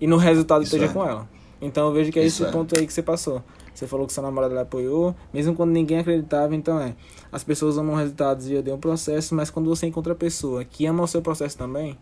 E 0.00 0.06
no 0.06 0.16
resultado 0.16 0.62
Isso 0.62 0.74
esteja 0.74 0.90
é. 0.90 0.94
com 0.94 1.06
ela. 1.06 1.28
Então 1.60 1.88
eu 1.88 1.92
vejo 1.92 2.10
que 2.10 2.18
é 2.18 2.24
Isso 2.24 2.42
esse 2.42 2.48
é. 2.48 2.52
ponto 2.52 2.78
aí 2.78 2.86
que 2.86 2.92
você 2.92 3.02
passou. 3.02 3.42
Você 3.80 3.86
falou 3.86 4.06
que 4.06 4.12
sua 4.12 4.22
namorada 4.22 4.52
lhe 4.52 4.60
apoiou, 4.60 5.16
mesmo 5.32 5.54
quando 5.54 5.70
ninguém 5.70 6.00
acreditava, 6.00 6.54
então 6.54 6.78
é. 6.78 6.94
As 7.32 7.42
pessoas 7.42 7.78
amam 7.78 7.96
resultados 7.96 8.46
e 8.50 8.54
odeiam 8.54 8.76
o 8.76 8.78
processo, 8.78 9.34
mas 9.34 9.48
quando 9.48 9.70
você 9.70 9.86
encontra 9.86 10.12
a 10.12 10.16
pessoa 10.16 10.62
que 10.66 10.84
ama 10.84 11.02
o 11.02 11.06
seu 11.06 11.22
processo 11.22 11.56
também, 11.56 11.96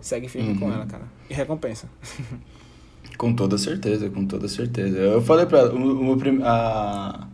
segue 0.00 0.26
firme 0.26 0.58
com 0.58 0.64
Uhum. 0.66 0.72
ela, 0.72 0.86
cara. 0.86 1.04
E 1.30 1.32
recompensa. 1.34 1.88
Com 3.16 3.32
toda 3.32 3.56
certeza, 3.58 4.08
com 4.10 4.24
toda 4.26 4.48
certeza. 4.48 4.96
Eu 4.98 5.22
falei 5.22 5.46
pra 5.46 5.58
ela, 5.60 5.72
o, 5.74 6.14
o 6.14 6.44
a- 6.44 7.28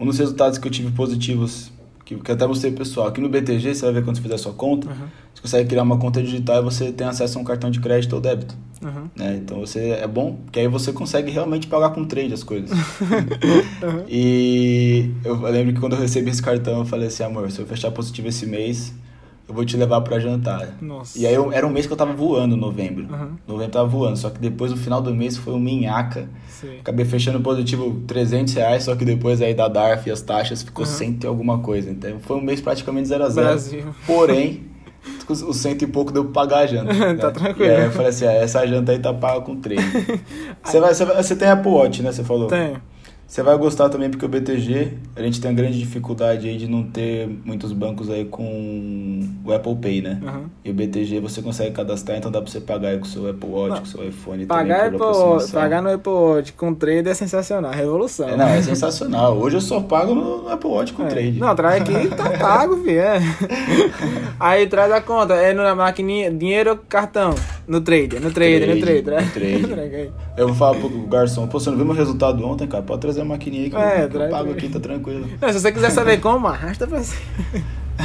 um 0.00 0.06
dos 0.06 0.18
resultados 0.18 0.56
que 0.58 0.66
eu 0.66 0.72
tive 0.72 0.90
positivos, 0.92 1.70
que, 2.04 2.16
que 2.16 2.32
até 2.32 2.46
pro 2.46 2.72
pessoal, 2.72 3.06
aqui 3.06 3.20
no 3.20 3.28
BTG, 3.28 3.74
você 3.74 3.84
vai 3.84 3.94
ver 3.94 4.04
quando 4.04 4.16
você 4.16 4.22
fizer 4.22 4.34
a 4.34 4.38
sua 4.38 4.52
conta, 4.52 4.88
Uhum. 4.88 4.94
você 5.34 5.42
consegue 5.42 5.68
criar 5.68 5.82
uma 5.82 5.98
conta 5.98 6.22
digital 6.22 6.60
e 6.60 6.64
você 6.64 6.92
tem 6.92 7.06
acesso 7.06 7.38
a 7.38 7.40
um 7.40 7.44
cartão 7.44 7.70
de 7.70 7.80
crédito 7.80 8.12
ou 8.14 8.20
débito. 8.20 8.54
Uhum. 8.82 9.08
né? 9.16 9.36
Então 9.42 9.60
você 9.60 9.90
é 9.90 10.06
bom, 10.08 10.38
que 10.50 10.58
aí 10.58 10.66
você 10.66 10.92
consegue 10.92 11.30
realmente 11.30 11.68
pagar 11.68 11.90
com 11.90 12.04
trade 12.04 12.34
as 12.34 12.42
coisas. 12.42 12.70
E 14.08 15.10
eu 15.24 15.40
lembro 15.42 15.72
que 15.74 15.80
quando 15.80 15.94
eu 15.94 16.00
recebi 16.00 16.30
esse 16.30 16.42
cartão, 16.42 16.80
eu 16.80 16.84
falei 16.84 17.08
assim, 17.08 17.22
amor, 17.22 17.50
se 17.50 17.60
eu 17.60 17.66
fechar 17.66 17.90
positivo 17.90 18.28
esse 18.28 18.46
mês, 18.46 18.92
eu 19.52 19.56
vou 19.56 19.64
te 19.64 19.76
levar 19.76 20.00
pra 20.00 20.18
jantar. 20.18 20.76
Nossa. 20.80 21.18
E 21.18 21.26
aí 21.26 21.34
eu- 21.34 21.52
era 21.52 21.66
um 21.66 21.70
mês 21.70 21.86
que 21.86 21.92
eu 21.92 21.96
tava 21.96 22.12
voando, 22.12 22.56
novembro. 22.56 23.04
Uhum. 23.12 23.32
Novembro 23.46 23.72
tava 23.72 23.88
voando, 23.88 24.16
só 24.16 24.30
que 24.30 24.38
depois 24.40 24.70
no 24.70 24.76
final 24.76 25.00
do 25.00 25.14
mês 25.14 25.36
foi 25.36 25.52
um 25.52 25.60
minhaca. 25.60 26.28
Sim. 26.48 26.78
Acabei 26.80 27.04
fechando 27.04 27.40
positivo 27.40 28.00
300 28.06 28.54
reais, 28.54 28.84
só 28.84 28.96
que 28.96 29.04
depois 29.04 29.40
aí 29.42 29.54
da 29.54 29.68
DARF 29.68 30.08
e 30.08 30.12
as 30.12 30.22
taxas 30.22 30.62
ficou 30.62 30.84
Uhum. 30.84 30.90
100 30.90 31.18
e 31.22 31.26
alguma 31.26 31.58
coisa. 31.58 31.90
Então 31.90 32.18
foi 32.20 32.36
um 32.36 32.40
mês 32.42 32.60
praticamente 32.60 33.08
0 33.08 33.24
a 33.24 33.28
0 33.28 33.46
Brasil. 33.48 33.84
Porém, 34.06 34.62
os 35.28 35.56
cento 35.56 35.82
e 35.82 35.86
pouco 35.86 36.12
deu 36.12 36.24
pra 36.26 36.42
pagar 36.42 36.58
a 36.60 36.66
janta. 36.66 36.92
Tá 37.16 37.26
né? 37.28 37.30
tranquilo. 37.32 37.70
E 37.70 37.74
aí 37.76 37.84
eu 37.84 37.90
falei 37.90 38.08
assim, 38.08 38.26
ah, 38.26 38.32
essa 38.32 38.66
janta 38.66 38.92
aí 38.92 38.98
tá 38.98 39.12
paga 39.12 39.40
com 39.40 39.56
trade. 39.56 39.82
você, 40.62 40.80
vai, 40.80 40.94
você, 40.94 41.04
vai- 41.04 41.22
você 41.22 41.36
tem 41.36 41.48
Apple 41.48 41.70
Watch, 41.70 42.02
né? 42.02 42.12
Você 42.12 42.22
falou? 42.24 42.46
Tenho. 42.48 42.80
Você 43.32 43.42
vai 43.42 43.56
gostar 43.56 43.88
também 43.88 44.10
porque 44.10 44.26
o 44.26 44.28
BTG, 44.28 44.92
a 45.16 45.22
gente 45.22 45.40
tem 45.40 45.50
uma 45.50 45.56
grande 45.56 45.78
dificuldade 45.78 46.46
aí 46.46 46.58
de 46.58 46.68
não 46.68 46.82
ter 46.82 47.26
muitos 47.46 47.72
bancos 47.72 48.10
aí 48.10 48.26
com 48.26 49.20
o 49.42 49.50
Apple 49.50 49.74
Pay, 49.76 50.02
né? 50.02 50.20
Uhum. 50.22 50.44
E 50.62 50.70
o 50.70 50.74
BTG 50.74 51.18
você 51.18 51.40
consegue 51.40 51.70
cadastrar, 51.74 52.18
então 52.18 52.30
dá 52.30 52.42
pra 52.42 52.50
você 52.50 52.60
pagar 52.60 52.90
aí 52.90 52.98
com 52.98 53.06
o 53.06 53.08
seu 53.08 53.30
Apple 53.30 53.48
Watch, 53.48 53.70
Não. 53.70 53.76
com 53.78 53.84
o 53.84 53.86
seu 53.86 54.06
iPhone 54.06 54.44
Pagar, 54.44 54.90
também 54.90 55.00
Apple, 55.00 55.50
pagar 55.50 55.80
no 55.80 55.90
Apple 55.90 56.12
Watch 56.12 56.52
com 56.52 56.74
trade 56.74 57.08
é 57.08 57.14
sensacional, 57.14 57.72
revolução. 57.72 58.28
É, 58.28 58.36
não, 58.36 58.48
é 58.48 58.60
sensacional. 58.60 59.34
Hoje 59.38 59.56
eu 59.56 59.62
só 59.62 59.80
pago 59.80 60.14
no 60.14 60.50
Apple 60.50 60.68
Watch 60.68 60.92
com 60.92 61.04
É. 61.04 61.06
trade. 61.06 61.40
Não, 61.40 61.56
traz 61.56 61.80
aqui, 61.80 62.08
tá 62.14 62.32
pago, 62.38 62.76
filho. 62.84 63.00
É. 63.00 63.18
Aí 64.38 64.66
traz 64.66 64.92
a 64.92 65.00
conta, 65.00 65.32
é 65.32 65.54
na 65.54 65.74
maquininha, 65.74 66.30
dinheiro 66.30 66.72
ou 66.72 66.76
cartão? 66.76 67.34
No 67.66 67.80
trade, 67.80 68.18
no 68.18 68.30
trade, 68.32 68.66
no 68.66 68.80
Trade, 68.80 69.02
trade. 69.02 69.02
né? 69.02 69.20
no 69.22 69.30
trade. 69.30 69.66
Traga 69.74 70.10
Eu 70.36 70.46
vou 70.48 70.56
falar 70.56 70.78
pro 70.78 70.88
garçom, 71.06 71.46
pô, 71.46 71.60
você 71.60 71.70
não 71.70 71.76
viu 71.76 71.86
meu 71.86 71.94
resultado 71.94 72.44
ontem, 72.44 72.66
cara? 72.66 72.82
Pode 72.82 73.00
trazer 73.00 73.20
a 73.20 73.24
maquininha 73.24 73.64
aí 73.64 73.70
que, 73.70 73.76
É, 73.76 74.08
eu, 74.12 74.20
eu 74.20 74.30
pago 74.30 74.50
aqui, 74.50 74.68
tá 74.68 74.80
tranquilo. 74.80 75.26
Não, 75.40 75.52
se 75.52 75.60
você 75.60 75.70
quiser 75.72 75.90
saber 75.90 76.18
como, 76.22 76.46
arrasta 76.48 76.86
pra 76.86 77.00
cima. 77.02 77.20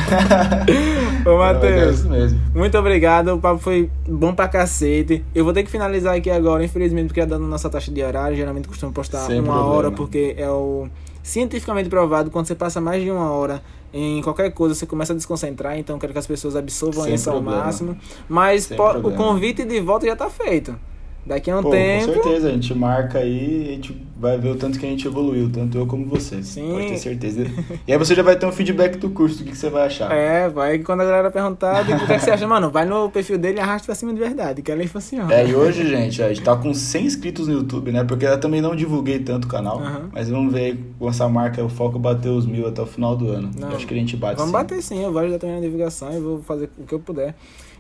Ô, 1.26 1.38
mas 1.38 1.64
É 1.64 1.93
Matheus, 1.93 2.36
muito 2.53 2.78
obrigado. 2.78 3.30
O 3.34 3.39
papo 3.39 3.60
foi 3.60 3.89
bom 4.08 4.34
pra 4.34 4.47
cacete. 4.47 5.24
Eu 5.34 5.43
vou 5.43 5.53
ter 5.53 5.64
que 5.64 5.72
finalizar 5.72 6.16
aqui 6.16 6.30
agora, 6.30 6.64
infelizmente, 6.64 7.08
porque 7.08 7.22
é 7.22 7.26
dando 7.26 7.47
nossa 7.47 7.70
taxa 7.70 7.91
de 7.91 8.03
horário. 8.03 8.36
Geralmente 8.38 8.68
costumo 8.68 8.91
postar 8.91 9.20
Sem 9.26 9.39
uma 9.39 9.53
problema. 9.53 9.74
hora, 9.76 9.91
porque 9.91 10.36
é 10.38 10.49
o 10.49 10.88
cientificamente 11.24 11.89
provado. 11.89 12.30
Quando 12.30 12.45
você 12.47 12.55
passa 12.55 12.80
mais 12.80 13.01
de 13.03 13.10
uma 13.10 13.32
hora 13.32 13.62
em 13.94 14.22
qualquer 14.22 14.52
coisa, 14.52 14.76
você 14.76 14.86
começa 14.86 15.14
a 15.14 15.16
desconcentrar. 15.16 15.78
Então, 15.78 15.96
eu 15.96 16.00
quero 16.00 16.14
que 16.14 16.20
as 16.20 16.28
pessoas 16.28 16.56
absorvam 16.56 17.04
Sem 17.04 17.14
isso 17.14 17.30
ao 17.30 17.38
problema. 17.38 17.64
máximo. 17.66 17.98
Mas 18.28 18.70
o 19.04 19.12
convite 19.12 19.64
de 19.66 19.80
volta 19.80 20.06
já 20.06 20.16
tá 20.16 20.30
feito. 20.30 20.78
Daqui 21.26 21.52
a 21.52 21.58
um 21.58 21.64
Pô, 21.64 21.72
tempo. 21.72 22.06
com 22.08 22.14
certeza, 22.14 22.48
a 22.48 22.52
gente 22.52 22.74
marca 22.74 23.20
aí 23.20 23.66
e 23.66 23.70
a 23.70 23.72
gente 23.74 24.07
vai 24.20 24.38
ver 24.38 24.49
o 24.49 24.55
tanto 24.55 24.80
que 24.80 24.86
a 24.86 24.89
gente 24.89 25.05
evoluiu, 25.07 25.49
tanto 25.51 25.78
eu 25.78 25.86
como 25.86 26.05
você. 26.05 26.41
Sim. 26.43 26.72
Pode 26.72 26.88
ter 26.88 26.97
certeza. 26.97 27.45
E 27.86 27.91
aí 27.91 27.97
você 27.97 28.15
já 28.15 28.24
vai 28.24 28.36
ter 28.36 28.45
um 28.45 28.51
feedback 28.51 28.97
do 28.97 29.09
curso, 29.09 29.38
do 29.38 29.43
que, 29.43 29.51
que 29.51 29.57
você 29.57 29.70
vai 29.70 29.86
achar. 29.86 30.11
É, 30.11 30.49
vai 30.49 30.80
quando 30.80 31.01
a 31.01 31.05
galera 31.05 31.32
perguntar, 31.32 31.86
tipo, 31.86 32.03
o 32.03 32.07
que, 32.07 32.13
é 32.13 32.18
que 32.18 32.24
você 32.24 32.32
acha? 32.32 32.47
Mano, 32.47 32.70
vai 32.70 32.86
no 32.86 33.09
perfil 33.09 33.38
dele 33.38 33.57
e 33.57 33.61
arrasta 33.61 33.86
pra 33.86 33.95
cima 33.95 34.13
de 34.13 34.20
verdade, 34.20 34.61
que 34.61 34.72
ali 34.72 34.88
funciona. 34.88 35.34
É, 35.34 35.47
e 35.47 35.55
hoje, 35.55 35.88
gente, 35.88 36.22
a 36.22 36.30
gente 36.30 36.41
tá 36.41 36.55
com 36.55 36.74
100 36.74 37.05
inscritos 37.05 37.47
no 37.47 37.53
YouTube, 37.53 37.91
né? 37.91 38.03
Porque 38.03 38.26
eu 38.26 38.39
também 38.39 38.61
não 38.61 38.76
divulguei 38.76 39.20
tanto 39.20 39.45
o 39.45 39.47
canal. 39.47 39.80
Aham. 39.80 40.09
Mas 40.11 40.30
vamos 40.30 40.51
ver 40.51 40.80
com 40.97 41.09
essa 41.09 41.28
marca, 41.30 41.63
o 41.63 41.70
foco 41.70 41.99
bater 41.99 42.30
os 42.30 42.45
mil 42.45 42.68
até 42.68 42.82
o 42.82 42.86
final 42.86 43.15
do 43.15 43.30
ano. 43.30 43.51
Não. 43.57 43.70
Acho 43.70 43.86
que 43.86 43.93
a 43.93 43.97
gente 43.97 44.18
bate 44.18 44.36
Vamos 44.38 44.49
sim. 44.49 44.53
bater 44.53 44.82
sim, 44.82 45.03
eu 45.03 45.11
vou 45.11 45.22
ajudar 45.22 45.39
também 45.39 45.55
na 45.55 45.61
divulgação 45.61 46.11
e 46.15 46.20
vou 46.20 46.41
fazer 46.41 46.70
o 46.78 46.84
que 46.84 46.93
eu 46.93 46.99
puder. 46.99 47.36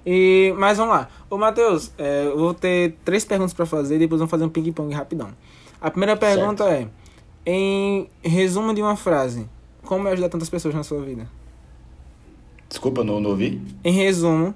E, 0.05 0.53
mas 0.57 0.77
vamos 0.77 0.95
lá. 0.95 1.09
Ô, 1.29 1.37
Matheus, 1.37 1.91
é, 1.97 2.27
eu 2.27 2.37
vou 2.37 2.53
ter 2.53 2.95
três 3.03 3.25
perguntas 3.25 3.53
pra 3.53 3.65
fazer 3.65 3.95
e 3.95 3.99
depois 3.99 4.19
vamos 4.19 4.31
fazer 4.31 4.45
um 4.45 4.49
ping-pong 4.49 4.93
rapidão. 4.93 5.29
A 5.79 5.91
primeira 5.91 6.17
pergunta 6.17 6.63
é, 6.65 6.87
em 7.45 8.09
resumo 8.21 8.73
de 8.73 8.81
uma 8.81 8.95
frase, 8.95 9.47
como 9.83 10.07
é 10.07 10.11
ajudar 10.11 10.29
tantas 10.29 10.49
pessoas 10.49 10.73
na 10.73 10.83
sua 10.83 11.01
vida? 11.01 11.29
Desculpa, 12.67 13.03
não, 13.03 13.19
não 13.19 13.29
ouvi? 13.31 13.61
Em 13.83 13.91
resumo, 13.91 14.53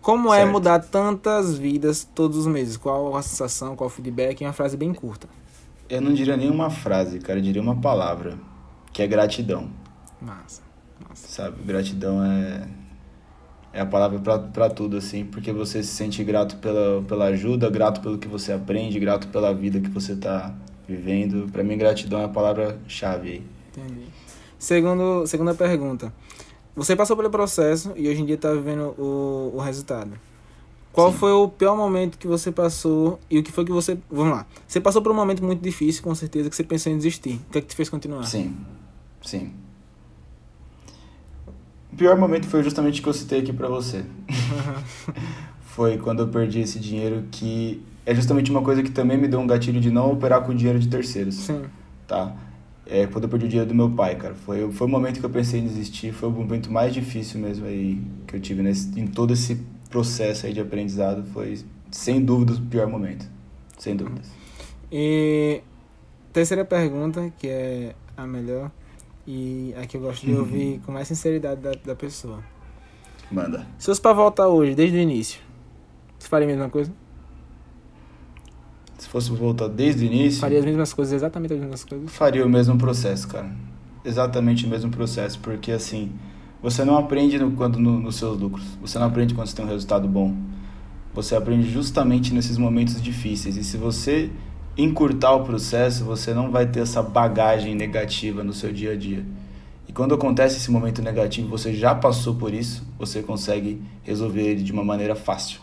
como 0.00 0.32
é 0.32 0.38
Certo. 0.38 0.52
mudar 0.52 0.78
tantas 0.78 1.58
vidas 1.58 2.08
todos 2.14 2.38
os 2.38 2.46
meses? 2.46 2.76
Qual 2.76 3.14
a 3.14 3.22
sensação, 3.22 3.76
qual 3.76 3.88
o 3.88 3.90
feedback? 3.90 4.40
Em 4.40 4.46
uma 4.46 4.52
frase 4.52 4.76
bem 4.76 4.94
curta. 4.94 5.28
Eu 5.88 6.00
não 6.00 6.14
diria 6.14 6.36
nenhuma 6.36 6.70
frase, 6.70 7.18
cara. 7.18 7.38
Eu 7.38 7.42
diria 7.42 7.60
uma 7.60 7.76
palavra. 7.76 8.38
Que 8.92 9.02
é 9.02 9.06
gratidão. 9.06 9.68
Massa. 10.20 10.62
Massa. 11.06 11.28
Sabe? 11.28 11.62
Gratidão 11.64 12.24
é. 12.24 12.66
É 13.72 13.80
a 13.80 13.86
palavra 13.86 14.18
pra, 14.18 14.38
pra 14.38 14.70
tudo, 14.70 14.96
assim. 14.96 15.24
Porque 15.24 15.52
você 15.52 15.82
se 15.82 15.90
sente 15.90 16.22
grato 16.24 16.56
pela, 16.56 17.02
pela 17.02 17.26
ajuda, 17.26 17.70
grato 17.70 18.00
pelo 18.00 18.18
que 18.18 18.26
você 18.26 18.52
aprende, 18.52 18.98
grato 18.98 19.28
pela 19.28 19.54
vida 19.54 19.80
que 19.80 19.90
você 19.90 20.16
tá 20.16 20.54
vivendo. 20.88 21.50
Pra 21.52 21.62
mim, 21.62 21.78
gratidão 21.78 22.20
é 22.20 22.24
a 22.24 22.28
palavra-chave 22.28 23.28
aí. 23.30 23.42
Entendi. 23.70 24.06
Segundo, 24.58 25.26
segunda 25.26 25.54
pergunta. 25.54 26.12
Você 26.74 26.96
passou 26.96 27.16
pelo 27.16 27.30
processo 27.30 27.92
e 27.96 28.08
hoje 28.08 28.22
em 28.22 28.26
dia 28.26 28.34
está 28.34 28.52
vivendo 28.52 28.94
o, 28.98 29.52
o 29.54 29.60
resultado. 29.60 30.12
Qual 30.92 31.12
Sim. 31.12 31.18
foi 31.18 31.32
o 31.32 31.48
pior 31.48 31.76
momento 31.76 32.18
que 32.18 32.26
você 32.26 32.50
passou 32.50 33.20
e 33.30 33.38
o 33.38 33.42
que 33.42 33.52
foi 33.52 33.64
que 33.64 33.70
você. 33.70 33.96
Vamos 34.10 34.32
lá. 34.32 34.46
Você 34.66 34.80
passou 34.80 35.00
por 35.00 35.12
um 35.12 35.14
momento 35.14 35.44
muito 35.44 35.62
difícil, 35.62 36.02
com 36.02 36.14
certeza, 36.14 36.50
que 36.50 36.56
você 36.56 36.64
pensou 36.64 36.92
em 36.92 36.96
desistir. 36.96 37.40
O 37.48 37.52
que 37.52 37.58
é 37.58 37.60
que 37.60 37.68
te 37.68 37.76
fez 37.76 37.88
continuar? 37.88 38.24
Sim, 38.24 38.56
sim. 39.22 39.52
O 41.92 41.96
pior 41.96 42.16
momento 42.16 42.46
foi 42.46 42.62
justamente 42.62 43.00
o 43.00 43.02
que 43.02 43.08
eu 43.08 43.12
citei 43.12 43.40
aqui 43.40 43.52
pra 43.52 43.68
você. 43.68 44.04
foi 45.62 45.98
quando 45.98 46.20
eu 46.20 46.28
perdi 46.28 46.60
esse 46.60 46.78
dinheiro 46.78 47.24
que 47.30 47.82
é 48.04 48.14
justamente 48.14 48.50
uma 48.50 48.62
coisa 48.62 48.82
que 48.82 48.90
também 48.90 49.16
me 49.16 49.28
deu 49.28 49.40
um 49.40 49.46
gatilho 49.46 49.80
de 49.80 49.90
não 49.90 50.12
operar 50.12 50.42
com 50.42 50.54
dinheiro 50.54 50.78
de 50.78 50.88
terceiros, 50.88 51.34
Sim. 51.36 51.64
tá? 52.06 52.34
É 52.86 53.06
quando 53.06 53.24
eu 53.24 53.30
perdi 53.30 53.46
o 53.46 53.48
dinheiro 53.48 53.68
do 53.68 53.74
meu 53.74 53.90
pai, 53.90 54.16
cara. 54.16 54.34
Foi, 54.34 54.70
foi 54.72 54.86
o 54.86 54.90
momento 54.90 55.20
que 55.20 55.26
eu 55.26 55.30
pensei 55.30 55.60
em 55.60 55.64
desistir, 55.64 56.12
foi 56.12 56.28
o 56.28 56.32
momento 56.32 56.72
mais 56.72 56.92
difícil 56.92 57.40
mesmo 57.40 57.66
aí 57.66 58.02
que 58.26 58.36
eu 58.36 58.40
tive 58.40 58.62
nesse, 58.62 58.98
em 58.98 59.06
todo 59.06 59.32
esse 59.32 59.64
processo 59.88 60.46
aí 60.46 60.52
de 60.52 60.60
aprendizado. 60.60 61.24
Foi, 61.32 61.58
sem 61.90 62.20
dúvidas, 62.24 62.58
o 62.58 62.62
pior 62.62 62.88
momento. 62.88 63.28
Sem 63.78 63.94
dúvidas. 63.94 64.28
E 64.90 65.62
terceira 66.32 66.64
pergunta, 66.64 67.32
que 67.38 67.46
é 67.46 67.94
a 68.16 68.26
melhor 68.26 68.72
e 69.26 69.74
a 69.80 69.86
que 69.86 69.96
eu 69.96 70.00
gosto 70.00 70.24
de 70.26 70.32
Uhum. 70.32 70.38
ouvir 70.40 70.80
com 70.84 70.92
mais 70.92 71.06
sinceridade 71.08 71.60
da, 71.60 71.72
da 71.84 71.94
pessoa. 71.94 72.42
Manda. 73.30 73.66
Se 73.78 73.86
fosse 73.86 74.00
pra 74.00 74.12
voltar 74.12 74.48
hoje, 74.48 74.74
desde 74.74 74.96
o 74.96 75.00
início, 75.00 75.40
você 76.18 76.28
faria 76.28 76.46
a 76.46 76.50
mesma 76.50 76.68
coisa? 76.68 76.92
Se 78.98 79.08
fosse 79.08 79.30
voltar 79.30 79.68
desde 79.68 80.04
o 80.04 80.06
início... 80.06 80.40
Faria 80.40 80.58
as 80.58 80.64
mesmas 80.64 80.92
coisas, 80.92 81.14
exatamente 81.14 81.54
as 81.54 81.60
mesmas 81.60 81.84
coisas? 81.84 82.10
faria 82.12 82.44
o 82.44 82.48
mesmo 82.48 82.76
processo, 82.76 83.28
cara. 83.28 83.50
Exatamente 84.04 84.66
o 84.66 84.68
mesmo 84.68 84.90
processo, 84.90 85.38
porque 85.40 85.72
assim, 85.72 86.12
você 86.62 86.84
não 86.84 86.96
aprende 86.98 87.38
no, 87.38 87.52
quando 87.52 87.78
no, 87.78 87.98
nos 87.98 88.16
seus 88.16 88.38
lucros, 88.38 88.64
você 88.80 88.98
não 88.98 89.06
aprende 89.06 89.34
quando 89.34 89.46
você 89.46 89.56
tem 89.56 89.64
um 89.64 89.68
resultado 89.68 90.06
bom. 90.06 90.34
Você 91.14 91.34
aprende 91.34 91.68
justamente 91.70 92.32
nesses 92.34 92.56
momentos 92.58 93.00
difíceis. 93.02 93.56
E 93.56 93.64
se 93.64 93.76
você 93.76 94.30
encurtar 94.76 95.32
o 95.34 95.44
processo, 95.44 96.04
você 96.04 96.32
não 96.32 96.50
vai 96.50 96.66
ter 96.66 96.80
essa 96.80 97.02
bagagem 97.02 97.74
negativa 97.74 98.42
no 98.42 98.52
seu 98.52 98.72
dia 98.72 98.92
a 98.92 98.96
dia. 98.96 99.24
E 99.88 99.92
quando 99.92 100.14
acontece 100.14 100.56
esse 100.56 100.70
momento 100.70 101.02
negativo, 101.02 101.48
você 101.48 101.74
já 101.74 101.94
passou 101.94 102.34
por 102.36 102.54
isso, 102.54 102.86
você 102.98 103.22
consegue 103.22 103.82
resolver 104.02 104.42
ele 104.42 104.62
de 104.62 104.72
uma 104.72 104.84
maneira 104.84 105.14
fácil. 105.16 105.60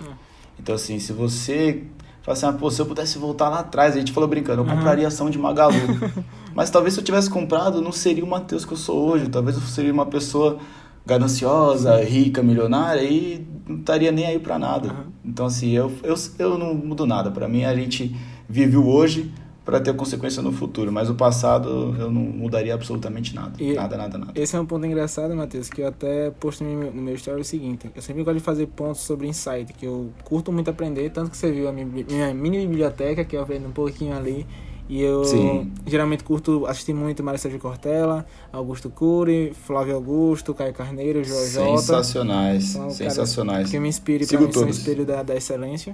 Então, 0.60 0.76
assim, 0.76 1.00
se 1.00 1.14
você 1.14 1.84
fala 2.22 2.38
assim, 2.38 2.46
ah, 2.46 2.52
pô, 2.54 2.70
se 2.70 2.82
eu 2.82 2.86
pudesse 2.86 3.18
voltar 3.18 3.48
lá 3.48 3.60
atrás, 3.60 3.96
a 3.96 4.00
gente 4.00 4.12
falou 4.12 4.28
brincando, 4.28 4.62
eu 4.62 4.66
Uhum. 4.68 4.76
compraria 4.76 5.08
ação 5.08 5.30
de 5.30 5.38
Magalu. 5.40 5.76
Mas 6.54 6.70
talvez 6.70 6.94
se 6.94 7.00
eu 7.00 7.04
tivesse 7.04 7.30
comprado, 7.30 7.82
não 7.82 7.92
seria 7.94 8.24
o 8.26 8.28
Matheus 8.28 8.66
que 8.66 8.74
eu 8.74 8.78
sou 8.78 9.08
hoje. 9.08 9.30
Talvez 9.30 9.56
eu 9.56 9.62
seria 9.64 9.94
uma 9.94 10.06
pessoa 10.08 10.58
gananciosa, 11.06 12.04
rica, 12.04 12.44
milionária 12.44 13.02
e 13.04 13.48
não 13.68 13.78
estaria 13.78 14.12
nem 14.12 14.26
aí 14.26 14.40
pra 14.40 14.60
nada. 14.60 14.90
Uhum. 14.90 15.04
Então, 15.24 15.46
assim, 15.46 15.70
eu, 15.72 15.92
eu, 16.04 16.16
eu 16.38 16.58
não 16.58 16.74
mudo 16.74 17.06
nada. 17.06 17.32
Pra 17.32 17.48
mim, 17.48 17.64
a 17.64 17.74
gente 17.76 18.14
vive 18.50 18.78
o 18.78 18.88
hoje 18.88 19.32
para 19.66 19.82
ter 19.82 19.94
consequência 19.96 20.42
no 20.42 20.54
futuro. 20.54 20.92
Mas 20.94 21.10
o 21.10 21.16
passado, 21.16 21.94
eu 22.00 22.10
não 22.10 22.22
mudaria 22.22 22.74
absolutamente 22.74 23.36
nada. 23.36 23.62
E- 23.62 23.74
Nada, 23.74 23.98
nada, 23.98 24.18
nada. 24.18 24.32
Esse 24.34 24.56
é 24.56 24.60
um 24.62 24.66
ponto 24.66 24.86
engraçado, 24.86 25.36
Matheus, 25.36 25.70
que 25.70 25.82
eu 25.82 25.88
até 25.88 26.32
posto 26.32 26.64
no 26.64 26.70
meu, 26.74 26.92
no 26.94 27.02
meu 27.02 27.16
story 27.16 27.42
o 27.42 27.46
seguinte. 27.46 27.90
Eu 27.94 28.02
sempre 28.02 28.24
gosto 28.24 28.38
de 28.38 28.44
fazer 28.44 28.68
pontos 28.68 29.02
sobre 29.02 29.28
insight, 29.28 29.74
que 29.74 29.86
eu 29.86 30.10
curto 30.24 30.54
muito 30.54 30.70
aprender, 30.70 31.10
tanto 31.12 31.32
que 31.32 31.36
você 31.38 31.52
viu 31.52 31.68
a 31.68 31.74
minha, 31.74 31.86
minha 31.86 32.34
mini 32.34 32.66
biblioteca, 32.66 33.26
que 33.26 33.36
eu 33.36 33.42
aprendo 33.42 33.68
um 33.68 33.72
pouquinho 33.72 34.16
ali. 34.16 34.46
E 34.90 35.02
eu 35.02 35.26
Sim. 35.26 35.70
geralmente 35.86 36.24
curto 36.24 36.66
assistir 36.66 36.94
muito 36.94 37.22
Mário 37.22 37.38
Sérgio 37.38 37.60
Cortella, 37.60 38.26
Augusto 38.54 38.90
Cury, 38.90 39.52
Flávio 39.66 39.96
Augusto, 39.96 40.54
Caio 40.54 40.74
Carneiro, 40.74 41.22
Jota. 41.26 41.42
Sensacionais, 41.44 42.64
São 42.70 42.84
caras 42.84 42.96
sensacionais. 42.96 43.70
Que 43.70 43.82
me 43.82 43.90
inspire 43.90 44.26
Sigo 44.26 44.44
mim, 44.48 44.52
um 44.56 44.70
espelho 44.70 45.06
da, 45.06 45.24
da 45.24 45.36
excelência. 45.36 45.94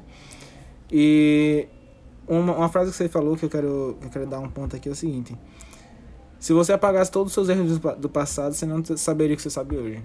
E 0.92 1.66
uma, 2.28 2.56
uma 2.56 2.70
frase 2.70 2.92
que 2.92 2.98
você 2.98 3.10
falou 3.10 3.36
que 3.36 3.46
eu 3.46 3.50
quero, 3.50 3.98
eu 4.02 4.10
quero 4.10 4.26
dar 4.26 4.40
um 4.40 4.50
ponto 4.50 4.76
aqui 4.76 4.90
é 4.90 4.92
o 4.92 4.96
seguinte. 4.96 5.38
Se 6.40 6.52
você 6.54 6.74
apagasse 6.74 7.12
todos 7.12 7.30
os 7.30 7.34
seus 7.34 7.50
erros 7.50 7.78
do, 7.78 7.96
do 7.96 8.10
passado, 8.10 8.54
você 8.54 8.66
não 8.66 8.84
saberia 8.98 9.34
o 9.34 9.38
que 9.38 9.44
você 9.44 9.50
sabe 9.50 9.78
hoje. 9.78 10.04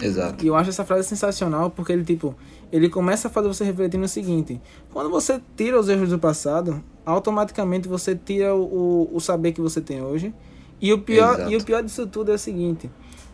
Exato. 0.00 0.44
E 0.44 0.48
eu 0.48 0.56
acho 0.56 0.70
essa 0.70 0.84
frase 0.84 1.08
sensacional 1.08 1.70
porque 1.70 1.92
ele, 1.92 2.04
tipo, 2.04 2.34
ele 2.70 2.88
começa 2.88 3.28
a 3.28 3.30
fazer 3.30 3.48
você 3.48 3.64
refletir 3.64 3.98
no 3.98 4.08
seguinte: 4.08 4.60
quando 4.92 5.10
você 5.10 5.40
tira 5.56 5.78
os 5.78 5.88
erros 5.88 6.10
do 6.10 6.18
passado, 6.18 6.82
automaticamente 7.04 7.88
você 7.88 8.14
tira 8.14 8.54
o, 8.54 8.62
o, 9.12 9.16
o 9.16 9.20
saber 9.20 9.52
que 9.52 9.60
você 9.60 9.80
tem 9.80 10.02
hoje. 10.02 10.34
E 10.80 10.92
o, 10.92 10.98
pior, 11.00 11.34
Exato. 11.34 11.52
e 11.52 11.56
o 11.56 11.64
pior 11.64 11.82
disso 11.82 12.06
tudo 12.06 12.32
é 12.32 12.34
o 12.34 12.38
seguinte: 12.38 12.90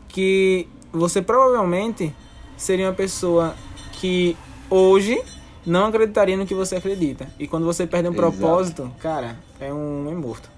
que 0.09 0.69
você 0.93 1.23
provavelmente 1.23 2.15
seria 2.57 2.87
uma 2.87 2.95
pessoa 2.95 3.55
que 3.93 4.37
hoje 4.69 5.21
não 5.69 5.87
acreditaria 5.87 6.37
no 6.37 6.47
que 6.47 6.55
você 6.55 6.77
acredita. 6.77 7.29
E 7.39 7.47
quando 7.47 7.65
você 7.65 7.87
perde 7.87 8.09
um 8.09 8.13
Exato. 8.13 8.33
propósito, 8.33 8.91
cara, 9.01 9.37
é 9.61 9.73
um 9.73 10.01
homem 10.01 10.15
morto. 10.15 10.51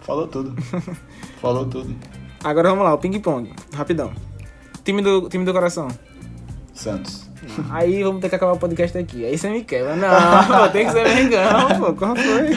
Falou 0.00 0.26
tudo. 0.26 0.54
Falou 1.40 1.66
tudo. 1.66 1.94
Agora 2.42 2.70
vamos 2.70 2.84
lá, 2.84 2.94
o 2.94 2.98
ping-pong, 2.98 3.52
rapidão. 3.72 4.12
Time 4.84 5.02
do, 5.02 5.28
time 5.28 5.44
do 5.44 5.52
coração. 5.52 5.88
Santos. 6.72 7.28
Aí 7.70 8.02
vamos 8.02 8.20
ter 8.20 8.28
que 8.28 8.36
acabar 8.36 8.52
o 8.52 8.58
podcast 8.58 8.96
aqui. 8.96 9.24
Aí 9.24 9.36
você 9.36 9.50
me 9.50 9.64
quebra. 9.64 9.96
Não, 9.96 10.08
pô, 10.46 10.68
tem 10.70 10.86
que 10.86 10.92
ser 10.92 11.04
Mengão, 11.14 11.78
pô. 11.78 11.92
Qual 11.94 12.16
foi? 12.16 12.56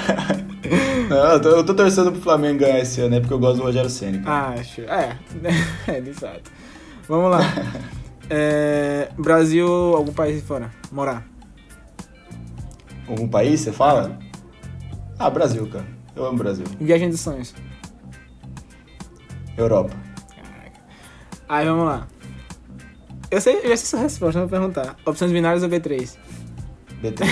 Não, 1.10 1.18
eu 1.34 1.42
tô, 1.42 1.50
eu 1.50 1.66
tô 1.66 1.74
torcendo 1.74 2.12
pro 2.12 2.22
Flamengo 2.22 2.60
ganhar 2.60 2.80
esse 2.80 3.02
ano, 3.02 3.12
né? 3.12 3.20
Porque 3.20 3.34
eu 3.34 3.40
gosto 3.40 3.58
do 3.58 3.64
Rogério 3.64 3.90
Senna. 3.90 4.22
Acho. 4.26 4.82
É, 4.82 5.18
é, 5.88 6.02
de 6.02 6.14
fato. 6.14 6.52
Vamos 7.08 7.32
lá. 7.32 7.42
É, 8.30 9.10
Brasil, 9.18 9.68
algum 9.68 10.14
país 10.14 10.38
de 10.38 10.42
fora? 10.42 10.72
Morar. 10.92 11.31
Algum 13.12 13.28
país, 13.28 13.60
você 13.60 13.74
fala? 13.74 14.18
Ah, 15.20 15.30
Brasil, 15.30 15.68
cara. 15.68 15.86
Eu 16.16 16.26
amo 16.26 16.38
Brasil. 16.38 16.64
Viagem 16.80 17.10
dos 17.10 17.20
sonhos. 17.20 17.54
Europa. 19.58 19.94
Aí 21.50 21.66
vamos 21.66 21.86
lá. 21.86 22.08
Eu 23.30 23.42
sei, 23.42 23.58
eu 23.58 23.68
já 23.68 23.76
sei 23.76 23.86
sua 23.86 24.00
resposta, 24.00 24.40
não 24.40 24.48
vou 24.48 24.58
perguntar. 24.58 24.96
Opções 25.06 25.30
binárias 25.30 25.62
ou 25.62 25.68
B3? 25.68 26.18
BT. 27.02 27.24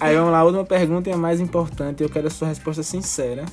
Aí 0.00 0.14
vamos 0.14 0.30
lá, 0.30 0.38
a 0.38 0.44
última 0.44 0.64
pergunta 0.64 1.10
e 1.10 1.12
a 1.12 1.16
mais 1.16 1.40
importante. 1.40 2.04
Eu 2.04 2.08
quero 2.08 2.28
a 2.28 2.30
sua 2.30 2.46
resposta 2.46 2.84
sincera. 2.84 3.44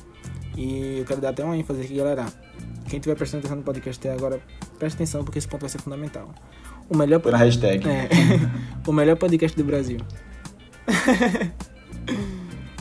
E 0.56 1.00
eu 1.00 1.04
quero 1.04 1.20
dar 1.20 1.30
até 1.30 1.44
uma 1.44 1.56
ênfase 1.56 1.82
aqui, 1.82 1.96
galera. 1.96 2.26
Quem 2.88 2.98
estiver 2.98 3.16
prestando 3.16 3.40
atenção 3.40 3.56
no 3.56 3.64
podcast 3.64 4.06
até 4.06 4.16
agora, 4.16 4.40
preste 4.78 4.94
atenção 4.94 5.24
porque 5.24 5.40
esse 5.40 5.48
ponto 5.48 5.62
vai 5.62 5.70
ser 5.70 5.80
fundamental. 5.80 6.32
O 6.88 6.96
melhor, 6.96 7.20
Põe 7.20 7.32
na 7.32 7.38
hashtag. 7.38 7.86
é, 7.88 8.08
o 8.86 8.92
melhor 8.92 9.16
podcast 9.16 9.56
do 9.56 9.64
Brasil. 9.64 9.98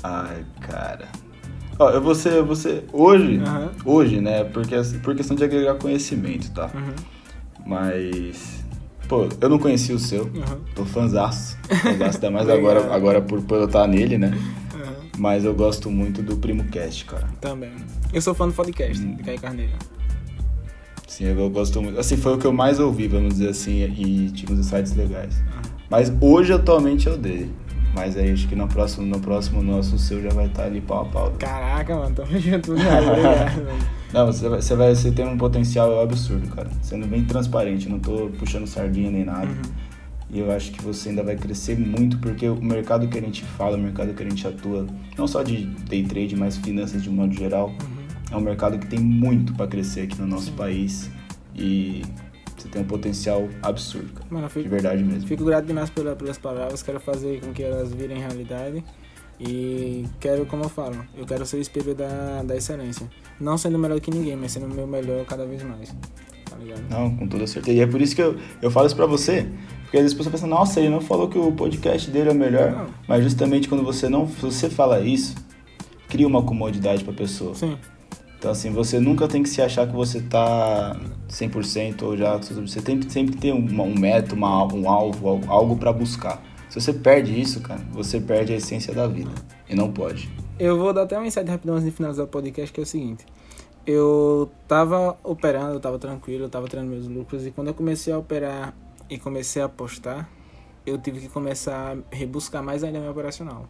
Ai, 0.04 0.46
cara. 0.62 1.08
Ó, 1.80 1.90
eu 1.90 2.02
vou 2.02 2.16
ser, 2.16 2.44
ser 2.56 2.86
hoje, 2.94 3.38
Aham. 3.40 3.72
hoje, 3.84 4.22
né? 4.22 4.44
Porque, 4.46 4.76
por 5.04 5.16
questão 5.16 5.36
de 5.36 5.44
agregar 5.44 5.76
conhecimento, 5.76 6.52
tá? 6.52 6.70
Uhum, 6.74 6.94
Mas, 7.66 8.64
pô, 9.10 9.28
eu 9.42 9.50
não 9.50 9.60
conheci 9.60 9.92
o 9.92 10.00
seu. 10.00 10.24
uhum, 10.26 10.62
Tô 10.76 10.86
fãzaço. 10.86 11.58
Fãzaço, 11.82 12.18
ainda 12.18 12.32
mais 12.32 12.48
agora, 12.50 12.94
agora 12.96 13.22
por, 13.22 13.42
por 13.42 13.58
eu 13.58 13.66
estar 13.66 13.88
nele, 13.88 14.18
né? 14.18 14.32
uhum. 14.74 14.94
Mas 15.18 15.44
eu 15.44 15.54
gosto 15.54 15.90
muito 15.92 16.22
do 16.22 16.38
Primo 16.38 16.64
Cast, 16.66 17.04
cara. 17.06 17.28
Também. 17.42 17.72
Eu 18.14 18.22
sou 18.22 18.34
fã 18.34 18.48
do 18.48 18.54
podcast, 18.54 19.04
Hum. 19.04 19.16
de 19.16 19.24
Caio 19.24 19.40
Carneiro. 19.42 19.74
Sim, 21.16 21.28
eu 21.28 21.50
gosto 21.50 21.82
muito. 21.82 21.98
Assim, 21.98 22.18
foi 22.18 22.34
o 22.34 22.38
que 22.38 22.46
eu 22.46 22.52
mais 22.52 22.78
ouvi, 22.78 23.08
vamos 23.08 23.36
dizer 23.36 23.48
assim, 23.48 23.86
e 23.86 24.30
tive 24.32 24.52
uns 24.52 24.60
insights 24.60 24.94
legais. 24.98 25.42
Mas 25.90 26.12
hoje, 26.20 26.52
atualmente, 26.52 27.08
eu 27.08 27.18
dei. 27.18 27.50
Mas 27.94 28.18
aí 28.18 28.34
acho 28.34 28.50
que 28.50 28.56
no 28.56 28.68
próximo, 28.68 29.06
no 29.06 29.18
próximo 29.22 29.64
nosso, 29.64 29.96
o 29.96 29.98
seu 29.98 30.22
já 30.22 30.28
vai 30.32 30.48
estar 30.48 30.64
ali 30.64 30.82
pau 30.82 31.04
a 31.04 31.06
pau. 31.06 31.34
Caraca, 31.40 31.96
mano, 31.96 32.14
tamo 32.14 32.32
junto. 32.38 32.74
Não, 34.12 34.26
você 34.26 34.50
vai, 34.50 34.62
você 34.62 34.76
vai, 34.76 34.94
você 34.94 35.10
tem 35.10 35.26
um 35.26 35.38
potencial 35.38 36.02
absurdo, 36.02 36.50
cara. 36.54 36.70
Sendo 36.82 37.08
bem 37.08 37.24
transparente, 37.24 37.88
não 37.88 37.98
tô 38.00 38.30
puxando 38.38 38.68
sardinha 38.68 39.10
nem 39.10 39.24
nada. 39.24 39.46
Uhum. 39.46 39.62
E 40.32 40.40
eu 40.40 40.52
acho 40.52 40.74
que 40.74 40.84
você 40.84 41.08
ainda 41.08 41.24
vai 41.24 41.38
crescer 41.38 41.80
muito, 41.80 42.18
porque 42.18 42.50
o 42.50 42.62
mercado 42.62 43.08
que 43.08 43.18
a 43.18 43.22
gente 43.22 43.42
fala, 43.42 43.78
o 43.78 43.80
mercado 43.80 44.14
que 44.14 44.22
a 44.22 44.30
gente 44.30 44.46
atua, 44.46 44.86
não 45.18 45.30
só 45.30 45.42
de 45.44 45.66
day 45.88 46.04
trade, 46.04 46.36
mas 46.36 46.58
finanças 46.58 47.02
de 47.02 47.10
modo 47.10 47.34
geral, 47.34 47.70
Uhum. 47.70 47.95
É 48.32 48.36
um 48.36 48.42
mercado 48.42 48.78
que 48.80 48.88
tem 48.88 49.00
muito 49.00 49.54
para 49.54 49.68
crescer 49.68 50.02
aqui 50.02 50.20
no 50.20 50.28
nosso 50.28 50.52
país. 50.54 51.10
E 51.56 52.02
você 52.58 52.68
tem 52.68 52.82
um 52.82 52.86
potencial 52.86 53.48
absurdo, 53.62 54.12
cara. 54.14 54.28
Mano, 54.30 54.46
eu 54.46 54.48
De 54.50 54.54
fico, 54.54 54.70
verdade 54.70 55.04
mesmo. 55.04 55.28
fico 55.28 55.46
grato 55.46 55.66
demais 55.66 55.90
pela, 55.90 56.16
pelas 56.16 56.38
palavras, 56.38 56.82
quero 56.84 57.00
fazer 57.00 57.40
com 57.42 57.54
que 57.54 57.64
elas 57.64 57.94
virem 57.94 58.18
realidade. 58.20 58.84
E 59.40 60.06
quero, 60.20 60.46
como 60.46 60.64
eu 60.64 60.70
falo, 60.70 60.96
eu 61.18 61.26
quero 61.26 61.46
ser 61.46 61.58
o 61.58 61.62
espelho 61.62 61.94
da, 61.94 62.42
da 62.44 62.56
excelência. 62.56 63.10
Não 63.40 63.58
sendo 63.58 63.78
melhor 63.78 64.00
que 64.00 64.10
ninguém, 64.10 64.36
mas 64.36 64.54
sendo 64.54 64.66
o 64.66 64.74
meu 64.74 64.88
melhor 64.88 65.26
cada 65.26 65.46
vez 65.46 65.62
mais. 65.62 65.94
Tá 66.50 66.56
ligado? 66.58 66.84
Não, 66.90 67.16
com 67.18 67.28
toda 67.28 67.46
certeza. 67.46 67.78
E 67.78 67.82
é 67.82 67.88
por 67.88 68.02
isso 68.02 68.16
que 68.16 68.22
eu, 68.22 68.38
eu 68.62 68.72
falo 68.72 68.88
isso 68.88 68.96
pra 68.96 69.06
você. 69.06 69.46
Porque 69.84 69.98
às 69.98 70.04
vezes 70.04 70.14
a 70.14 70.18
pessoa 70.18 70.32
pensa, 70.32 70.48
nossa, 70.48 70.80
ele 70.80 70.90
não 70.90 71.02
falou 71.02 71.28
que 71.28 71.38
o 71.38 71.52
podcast 71.52 72.10
dele 72.10 72.30
é 72.30 72.32
o 72.32 72.36
melhor. 72.36 72.72
Não. 72.72 72.88
Mas 73.10 73.24
justamente 73.24 73.68
quando 73.68 73.84
você 73.84 74.08
não. 74.08 74.26
Você 74.26 74.70
fala 74.70 75.02
isso, 75.02 75.36
cria 76.08 76.26
uma 76.26 76.42
comodidade 76.42 77.04
pra 77.04 77.12
pessoa. 77.14 77.54
Sim, 77.56 77.78
Então 78.46 78.52
assim, 78.52 78.70
você 78.70 79.00
nunca 79.00 79.28
tem 79.28 79.42
que 79.42 79.50
se 79.50 79.60
achar 79.60 79.88
que 79.88 79.96
você 79.96 80.22
tá 80.22 80.96
100% 81.28 82.04
ou 82.04 82.16
já. 82.16 82.38
Você 82.38 82.80
tem 82.80 83.00
que 83.00 83.12
sempre 83.12 83.36
ter 83.38 83.52
um, 83.52 83.82
um 83.82 84.00
método, 84.00 84.36
uma, 84.36 84.72
um 84.72 84.88
alvo, 84.88 85.42
algo- 85.48 85.76
pra 85.78 85.92
buscar. 85.92 86.40
Se 86.70 86.80
você 86.80 86.94
perde 86.94 87.42
isso, 87.42 87.60
cara, 87.62 87.82
você 87.92 88.22
perde 88.22 88.54
a 88.54 88.56
essência 88.56 88.94
da 88.94 89.08
vida. 89.08 89.32
E 89.68 89.74
não 89.76 89.92
pode. 89.92 90.30
Eu 90.60 90.78
vou 90.78 90.94
dar 90.94 91.02
até 91.02 91.18
um 91.18 91.26
insight 91.26 91.50
rapidão 91.50 91.74
antes 91.74 91.86
de 91.88 91.92
finalizar 91.92 92.24
o 92.24 92.28
podcast, 92.28 92.72
que 92.72 92.80
é 92.80 92.84
o 92.84 92.86
seguinte. 92.86 93.26
Eu 93.84 94.52
tava 94.68 95.18
operando, 95.24 95.74
eu 95.74 95.80
tava 95.80 95.98
tranquilo, 95.98 96.44
eu 96.44 96.50
tava 96.50 96.68
tendo 96.68 96.86
meus 96.86 97.08
lucros, 97.08 97.48
e 97.48 97.50
quando 97.52 97.70
eu 97.70 97.74
comecei 97.74 98.14
a 98.14 98.18
operar 98.20 98.76
e 99.10 99.18
comecei 99.18 99.60
a 99.60 99.66
apostar, 99.66 100.30
eu 100.86 101.00
tive 101.00 101.20
que 101.20 101.30
começar 101.30 101.98
a 101.98 102.16
rebuscar 102.16 102.62
mais 102.64 102.84
ainda 102.84 103.00
meu 103.00 103.10
operacional. 103.10 103.66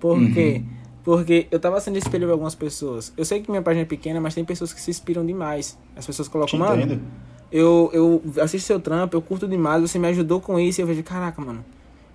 Por 0.00 0.16
Uhum. 0.16 0.64
Porque 1.06 1.46
eu 1.52 1.60
tava 1.60 1.80
sendo 1.80 1.96
espelho 1.98 2.26
de 2.26 2.32
algumas 2.32 2.56
pessoas. 2.56 3.12
Eu 3.16 3.24
sei 3.24 3.40
que 3.40 3.48
minha 3.48 3.62
página 3.62 3.82
é 3.82 3.84
pequena, 3.84 4.20
mas 4.20 4.34
tem 4.34 4.44
pessoas 4.44 4.72
que 4.72 4.80
se 4.80 4.90
inspiram 4.90 5.24
demais. 5.24 5.78
As 5.94 6.04
pessoas 6.04 6.26
Te 6.26 6.32
colocam, 6.32 6.58
mano, 6.58 7.00
eu, 7.52 7.88
eu 7.92 8.22
assisto 8.42 8.66
seu 8.66 8.80
trampo, 8.80 9.14
eu 9.16 9.22
curto 9.22 9.46
demais, 9.46 9.80
você 9.80 10.00
me 10.00 10.08
ajudou 10.08 10.40
com 10.40 10.58
isso, 10.58 10.80
e 10.80 10.82
eu 10.82 10.86
vejo, 10.88 11.04
caraca, 11.04 11.40
mano, 11.40 11.64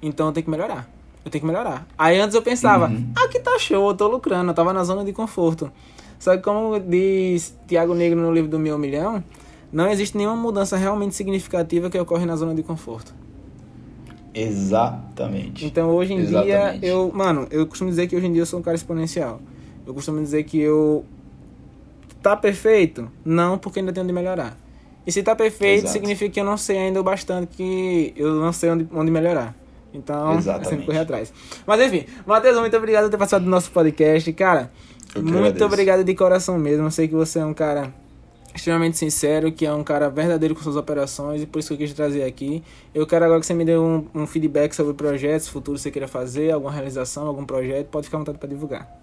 então 0.01 0.27
eu 0.27 0.33
tenho 0.33 0.43
que 0.43 0.51
melhorar. 0.51 0.89
Eu 1.23 1.31
tenho 1.31 1.41
que 1.41 1.47
melhorar. 1.47 1.87
Aí 1.97 2.19
antes 2.19 2.35
eu 2.35 2.41
pensava, 2.41 2.89
Uhum. 2.89 3.13
aqui 3.15 3.39
tá 3.39 3.57
show, 3.57 3.87
eu 3.87 3.95
tô 3.95 4.09
lucrando, 4.09 4.51
eu 4.51 4.53
tava 4.53 4.73
na 4.73 4.83
zona 4.83 5.05
de 5.05 5.13
conforto. 5.13 5.71
Só 6.19 6.35
que 6.35 6.43
como 6.43 6.77
diz 6.77 7.57
Tiago 7.65 7.93
Negro 7.93 8.19
no 8.19 8.33
livro 8.33 8.51
do 8.51 8.59
Meu 8.59 8.77
Milhão, 8.77 9.23
não 9.71 9.87
existe 9.89 10.17
nenhuma 10.17 10.35
mudança 10.35 10.75
realmente 10.75 11.15
significativa 11.15 11.89
que 11.89 11.97
ocorre 11.97 12.25
na 12.25 12.35
zona 12.35 12.53
de 12.53 12.61
conforto. 12.61 13.15
Exatamente. 14.33 15.65
Então 15.65 15.89
hoje 15.89 16.13
em 16.13 16.19
Exatamente. 16.19 16.79
dia, 16.79 16.89
eu, 16.89 17.11
mano, 17.13 17.47
eu 17.51 17.65
costumo 17.67 17.89
dizer 17.89 18.07
que 18.07 18.15
hoje 18.15 18.27
em 18.27 18.33
dia 18.33 18.41
eu 18.41 18.45
sou 18.45 18.59
um 18.59 18.63
cara 18.63 18.75
exponencial. 18.75 19.41
Eu 19.85 19.93
costumo 19.93 20.21
dizer 20.21 20.43
que 20.43 20.59
eu 20.59 21.05
tá 22.21 22.35
perfeito? 22.35 23.11
Não, 23.25 23.57
porque 23.57 23.79
ainda 23.79 23.91
tenho 23.91 24.05
de 24.05 24.13
melhorar. 24.13 24.57
E 25.05 25.11
se 25.11 25.23
tá 25.23 25.35
perfeito, 25.35 25.85
Exato. 25.85 25.93
significa 25.93 26.31
que 26.31 26.39
eu 26.39 26.45
não 26.45 26.57
sei 26.57 26.77
ainda 26.77 26.99
o 26.99 27.03
bastante 27.03 27.47
que 27.57 28.13
eu 28.15 28.35
não 28.35 28.53
sei 28.53 28.69
onde, 28.69 28.87
onde 28.93 29.09
melhorar. 29.09 29.55
Então, 29.93 30.33
é 30.33 30.37
Exatamente. 30.37 30.69
sempre 30.69 30.85
correr 30.85 30.99
atrás. 30.99 31.33
Mas 31.65 31.81
enfim, 31.81 32.05
Matheus, 32.25 32.57
muito 32.59 32.77
obrigado 32.77 33.05
por 33.05 33.11
ter 33.11 33.17
passado 33.17 33.43
do 33.43 33.49
nosso 33.49 33.71
podcast, 33.71 34.31
cara. 34.33 34.71
Muito 35.15 35.37
agradeço. 35.37 35.65
obrigado 35.65 36.03
de 36.03 36.15
coração 36.15 36.57
mesmo. 36.57 36.85
Eu 36.85 36.91
sei 36.91 37.07
que 37.07 37.15
você 37.15 37.39
é 37.39 37.45
um 37.45 37.53
cara 37.53 37.93
extremamente 38.53 38.97
sincero, 38.97 39.51
que 39.51 39.65
é 39.65 39.73
um 39.73 39.83
cara 39.83 40.09
verdadeiro 40.09 40.53
com 40.55 40.61
suas 40.61 40.75
operações 40.75 41.41
e 41.41 41.45
por 41.45 41.59
isso 41.59 41.69
que 41.69 41.73
eu 41.75 41.77
quis 41.79 41.89
te 41.91 41.95
trazer 41.95 42.23
aqui. 42.23 42.63
Eu 42.93 43.07
quero 43.07 43.25
agora 43.25 43.39
que 43.39 43.45
você 43.45 43.53
me 43.53 43.65
dê 43.65 43.77
um, 43.77 44.05
um 44.13 44.27
feedback 44.27 44.73
sobre 44.73 44.93
projetos 44.93 45.47
futuros 45.47 45.81
que 45.81 45.83
você 45.83 45.91
queira 45.91 46.07
fazer, 46.07 46.51
alguma 46.51 46.71
realização, 46.71 47.27
algum 47.27 47.45
projeto, 47.45 47.87
pode 47.87 48.05
ficar 48.05 48.17
à 48.17 48.19
vontade 48.19 48.37
para 48.37 48.49
divulgar. 48.49 49.01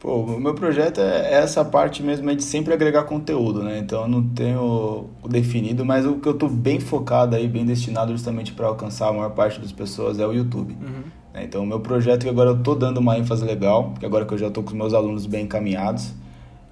Pô, 0.00 0.22
o 0.22 0.40
meu 0.40 0.54
projeto 0.54 0.98
é 0.98 1.34
essa 1.34 1.62
parte 1.62 2.02
mesmo, 2.02 2.30
é 2.30 2.34
de 2.34 2.42
sempre 2.42 2.72
agregar 2.72 3.04
conteúdo, 3.04 3.62
né? 3.62 3.78
Então 3.78 4.02
eu 4.02 4.08
não 4.08 4.26
tenho 4.26 5.10
o 5.22 5.28
definido, 5.28 5.84
mas 5.84 6.06
o 6.06 6.14
que 6.14 6.26
eu 6.26 6.32
tô 6.32 6.48
bem 6.48 6.80
focado 6.80 7.36
aí, 7.36 7.46
bem 7.46 7.66
destinado 7.66 8.10
justamente 8.10 8.54
para 8.54 8.66
alcançar 8.66 9.08
a 9.08 9.12
maior 9.12 9.30
parte 9.32 9.60
das 9.60 9.72
pessoas 9.72 10.18
é 10.18 10.26
o 10.26 10.32
YouTube. 10.32 10.74
Uhum. 10.80 11.02
né? 11.34 11.44
Então 11.44 11.62
o 11.62 11.66
meu 11.66 11.80
projeto 11.80 12.22
que 12.22 12.30
agora 12.30 12.48
eu 12.48 12.62
tô 12.62 12.74
dando 12.74 12.96
uma 12.96 13.18
ênfase 13.18 13.44
legal, 13.44 13.92
que 14.00 14.06
agora 14.06 14.24
que 14.24 14.32
eu 14.32 14.38
já 14.38 14.50
tô 14.50 14.62
com 14.62 14.70
os 14.70 14.74
meus 14.74 14.94
alunos 14.94 15.26
bem 15.26 15.44
encaminhados, 15.44 16.14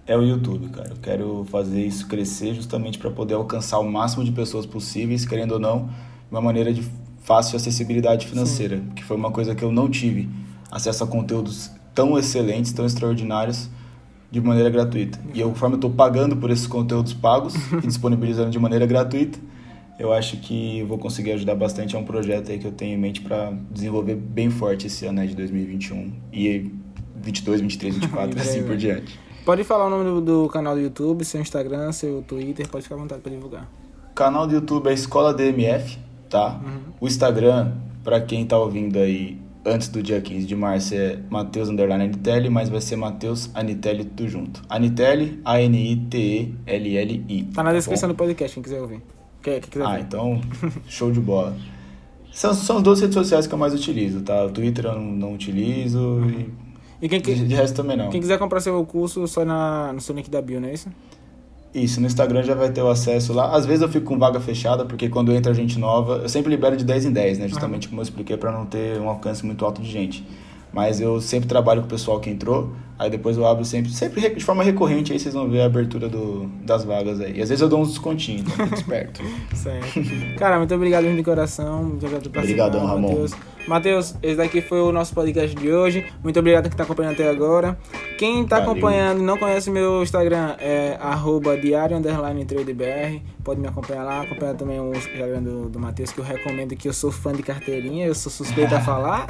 é 0.09 0.17
o 0.17 0.23
YouTube, 0.23 0.69
cara. 0.71 0.89
Eu 0.89 0.97
quero 0.97 1.47
fazer 1.51 1.85
isso 1.85 2.09
crescer 2.09 2.55
justamente 2.55 2.99
para 2.99 3.11
poder 3.11 3.35
alcançar 3.35 3.79
o 3.79 3.89
máximo 3.89 4.25
de 4.25 4.33
pessoas 4.33 4.65
possíveis, 4.65 5.27
querendo 5.27 5.53
ou 5.53 5.59
não, 5.61 5.87
de 5.87 6.31
uma 6.31 6.41
maneira 6.41 6.73
de 6.73 6.83
fácil 7.21 7.57
acessibilidade 7.57 8.27
financeira, 8.27 8.83
que 8.97 9.05
foi 9.05 9.19
uma 9.19 9.31
coisa 9.31 9.55
que 9.55 9.63
eu 9.63 9.71
não 9.71 9.89
tive 9.91 10.27
acesso 10.71 11.05
a 11.05 11.07
conteúdos 11.07 11.71
tão 11.95 12.19
excelentes, 12.19 12.73
tão 12.73 12.87
extraordinários 12.87 13.69
de 14.31 14.41
maneira 14.41 14.71
gratuita. 14.71 15.21
E 15.35 15.41
eu, 15.41 15.51
conforme 15.51 15.75
eu 15.75 15.79
estou 15.79 15.91
pagando 15.91 16.37
por 16.37 16.51
esses 16.51 16.67
conteúdos 16.67 17.13
pagos 17.13 17.55
e 17.85 17.87
disponibilizando 17.87 18.51
de 18.51 18.59
maneira 18.59 18.87
gratuita, 18.87 19.39
eu 19.99 20.11
acho 20.11 20.39
que 20.39 20.83
vou 20.85 20.97
conseguir 20.97 21.33
ajudar 21.33 21.55
bastante. 21.55 21.97
É 21.97 21.99
um 21.99 22.05
projeto 22.05 22.51
aí 22.51 22.59
que 22.59 22.67
eu 22.67 22.73
tenho 22.73 22.95
em 22.95 22.99
mente 22.99 23.21
para 23.21 23.53
desenvolver 23.71 24.15
bem 24.15 24.49
forte 24.49 24.87
esse 24.87 25.05
ano 25.05 25.21
aí 25.21 25.29
de 25.29 25.35
2021 25.35 26.13
e 26.33 26.71
22, 27.17 27.61
23, 27.61 27.95
24 27.97 28.39
E 28.39 28.41
assim 28.41 28.63
por 28.63 28.77
diante. 28.77 29.28
Pode 29.49 29.65
falar 29.65 29.87
o 29.87 29.91
nome 29.91 30.05
do, 30.05 30.21
do 30.21 30.47
canal 30.51 30.75
do 30.75 30.81
YouTube, 30.83 31.25
seu 31.25 31.41
Instagram, 31.41 31.91
seu 31.91 32.21
Twitter, 32.21 32.69
pode 32.69 32.83
ficar 32.83 32.97
à 32.97 32.99
vontade 32.99 33.23
para 33.23 33.33
divulgar. 33.33 33.67
O 34.11 34.15
canal 34.15 34.47
do 34.47 34.53
YouTube 34.53 34.89
é 34.89 34.93
Escola 34.93 35.33
DMF, 35.33 35.99
tá? 36.29 36.61
Uhum. 36.63 36.93
O 37.01 37.07
Instagram, 37.07 37.73
para 38.05 38.21
quem 38.21 38.45
tá 38.45 38.59
ouvindo 38.59 38.99
aí 38.99 39.41
antes 39.65 39.89
do 39.89 40.03
dia 40.03 40.21
15 40.21 40.45
de 40.45 40.55
março, 40.55 40.95
é 40.95 41.19
Matheus 41.31 41.71
Underline 41.71 42.05
Anitelli, 42.05 42.51
mas 42.51 42.69
vai 42.69 42.83
ser 42.83 42.97
Matheus 42.97 43.51
Anitelli 43.55 44.05
tudo 44.05 44.29
junto. 44.29 44.63
Anitelli, 44.69 45.41
A-N-I-T-E-L-L-I. 45.43 47.45
Tá 47.45 47.63
na 47.63 47.73
descrição 47.73 48.07
bom? 48.07 48.15
do 48.15 48.19
podcast, 48.19 48.53
quem 48.53 48.63
quiser 48.63 48.83
ouvir. 48.83 49.01
Quem, 49.43 49.61
quem 49.63 49.71
quiser 49.71 49.87
Ah, 49.87 49.95
ver. 49.95 50.03
então, 50.03 50.43
show 50.87 51.11
de 51.11 51.21
bola. 51.21 51.57
São, 52.31 52.53
são 52.53 52.77
as 52.77 52.83
duas 52.83 53.01
redes 53.01 53.15
sociais 53.15 53.47
que 53.47 53.55
eu 53.55 53.59
mais 53.59 53.73
utilizo, 53.73 54.21
tá? 54.21 54.45
O 54.45 54.51
Twitter 54.51 54.85
eu 54.85 54.95
não, 54.95 55.05
não 55.05 55.33
utilizo 55.33 56.21
e 56.29 56.68
E 57.01 57.09
quem, 57.09 57.21
de, 57.21 57.25
que- 57.35 57.45
de 57.47 57.55
resto 57.55 57.77
também 57.77 57.97
não. 57.97 58.11
quem 58.11 58.21
quiser 58.21 58.39
comprar 58.39 58.61
seu 58.61 58.85
curso, 58.85 59.27
só 59.29 59.45
na, 59.45 59.93
no 59.93 60.01
seu 60.01 60.15
link 60.15 60.29
da 60.31 60.43
bio, 60.43 60.61
não 60.61 60.69
é 60.69 60.75
isso? 60.75 60.89
Isso, 61.75 62.01
no 62.01 62.07
Instagram 62.07 62.43
já 62.43 62.55
vai 62.55 62.71
ter 62.71 62.83
o 62.83 62.89
acesso 62.89 63.33
lá. 63.33 63.55
Às 63.55 63.67
vezes 63.67 63.83
eu 63.83 63.89
fico 63.89 64.07
com 64.07 64.19
vaga 64.19 64.41
fechada, 64.41 64.85
porque 64.87 65.09
quando 65.09 65.33
entra 65.33 65.53
gente 65.53 65.79
nova, 65.79 66.17
eu 66.23 66.29
sempre 66.29 66.51
libero 66.51 66.77
de 66.77 66.85
10 66.85 67.05
em 67.07 67.13
10, 67.13 67.39
né? 67.39 67.49
Justamente 67.49 67.89
como 67.89 68.01
eu 68.01 68.03
expliquei, 68.03 68.37
para 68.37 68.51
não 68.51 68.65
ter 68.65 68.99
um 68.99 69.09
alcance 69.09 69.45
muito 69.45 69.65
alto 69.65 69.83
de 69.83 69.89
gente. 69.91 70.27
Mas 70.73 71.01
eu 71.01 71.21
sempre 71.21 71.47
trabalho 71.49 71.83
com 71.83 71.87
o 71.87 71.91
pessoal 71.91 72.19
que 72.21 72.31
entrou. 72.31 72.73
Aí 72.99 73.09
depois 73.09 73.37
eu 73.37 73.47
abro 73.47 73.65
sempre, 73.65 73.91
sempre 73.91 74.35
de 74.35 74.45
forma 74.45 74.65
recorrente, 74.65 75.13
aí 75.13 75.19
vocês 75.19 75.35
vão 75.35 75.49
ver 75.49 75.61
a 75.61 75.67
abertura 75.67 76.09
do, 76.09 76.47
das 76.65 76.85
vagas 76.85 77.21
aí. 77.21 77.39
E 77.39 77.43
às 77.43 77.49
vezes 77.49 77.63
eu 77.63 77.69
dou 77.69 77.81
uns 77.81 77.91
descontinhos, 77.91 78.43
então 78.43 78.67
esperto. 78.67 79.23
certo. 79.55 80.37
Cara, 80.37 80.59
muito 80.59 80.75
obrigado 80.75 81.05
de 81.05 81.23
coração. 81.23 81.85
Muito 81.85 82.05
obrigado 82.05 82.31
por 82.31 82.39
Obrigadão, 82.41 82.87
Ramon. 82.87 83.09
Matheus. 83.09 83.33
Matheus, 83.69 84.15
esse 84.23 84.37
daqui 84.37 84.63
foi 84.63 84.81
o 84.81 84.91
nosso 84.91 85.15
podcast 85.15 85.55
de 85.55 85.71
hoje. 85.71 86.07
Muito 86.25 86.39
obrigado 86.39 86.69
que 86.69 86.75
está 86.75 86.85
acompanhando 86.85 87.13
até 87.13 87.29
agora. 87.29 87.79
Quem 88.19 88.43
está 88.43 88.57
acompanhando 88.57 89.21
e 89.21 89.23
não 89.23 89.37
conhece 89.37 89.71
meu 89.71 90.03
Instagram 90.03 90.57
é 90.59 90.97
arroba 90.99 91.57
diário 91.57 92.01
tradebr. 92.01 93.21
Pode 93.45 93.61
me 93.61 93.69
acompanhar 93.69 94.05
lá. 94.05 94.23
Acompanha 94.23 94.55
também 94.55 94.81
o 94.81 94.91
Instagram 94.93 95.43
do, 95.43 95.69
do 95.69 95.79
Matheus, 95.79 96.11
que 96.11 96.19
eu 96.19 96.25
recomendo 96.25 96.75
que 96.75 96.89
eu 96.89 96.95
sou 96.95 97.13
fã 97.13 97.33
de 97.33 97.43
carteirinha. 97.43 98.07
Eu 98.07 98.15
sou 98.15 98.33
suspeito 98.33 98.75
a 98.75 98.81
falar. 98.83 99.27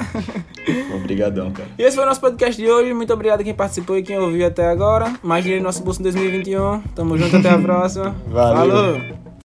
Obrigadão, 0.95 1.51
cara. 1.51 1.67
E 1.77 1.83
esse 1.83 1.95
foi 1.95 2.05
o 2.05 2.07
nosso 2.07 2.21
podcast 2.21 2.59
de 2.59 2.69
hoje. 2.69 2.93
Muito 2.93 3.13
obrigado 3.13 3.41
a 3.41 3.43
quem 3.43 3.53
participou 3.59 3.97
e 3.97 4.03
quem 4.03 4.17
ouviu 4.17 4.47
até 4.47 4.69
agora. 4.69 5.13
Mais 5.21 5.43
dinheiro 5.43 5.61
no 5.61 5.67
nosso 5.67 5.83
bolso 5.83 5.99
em 5.99 6.03
2021. 6.03 6.81
Tamo 6.95 7.17
junto, 7.17 7.35
até 7.35 7.49
a 7.49 7.59
próxima. 7.59 8.15
Valeu. 8.31 8.57
Falou! 8.57 9.28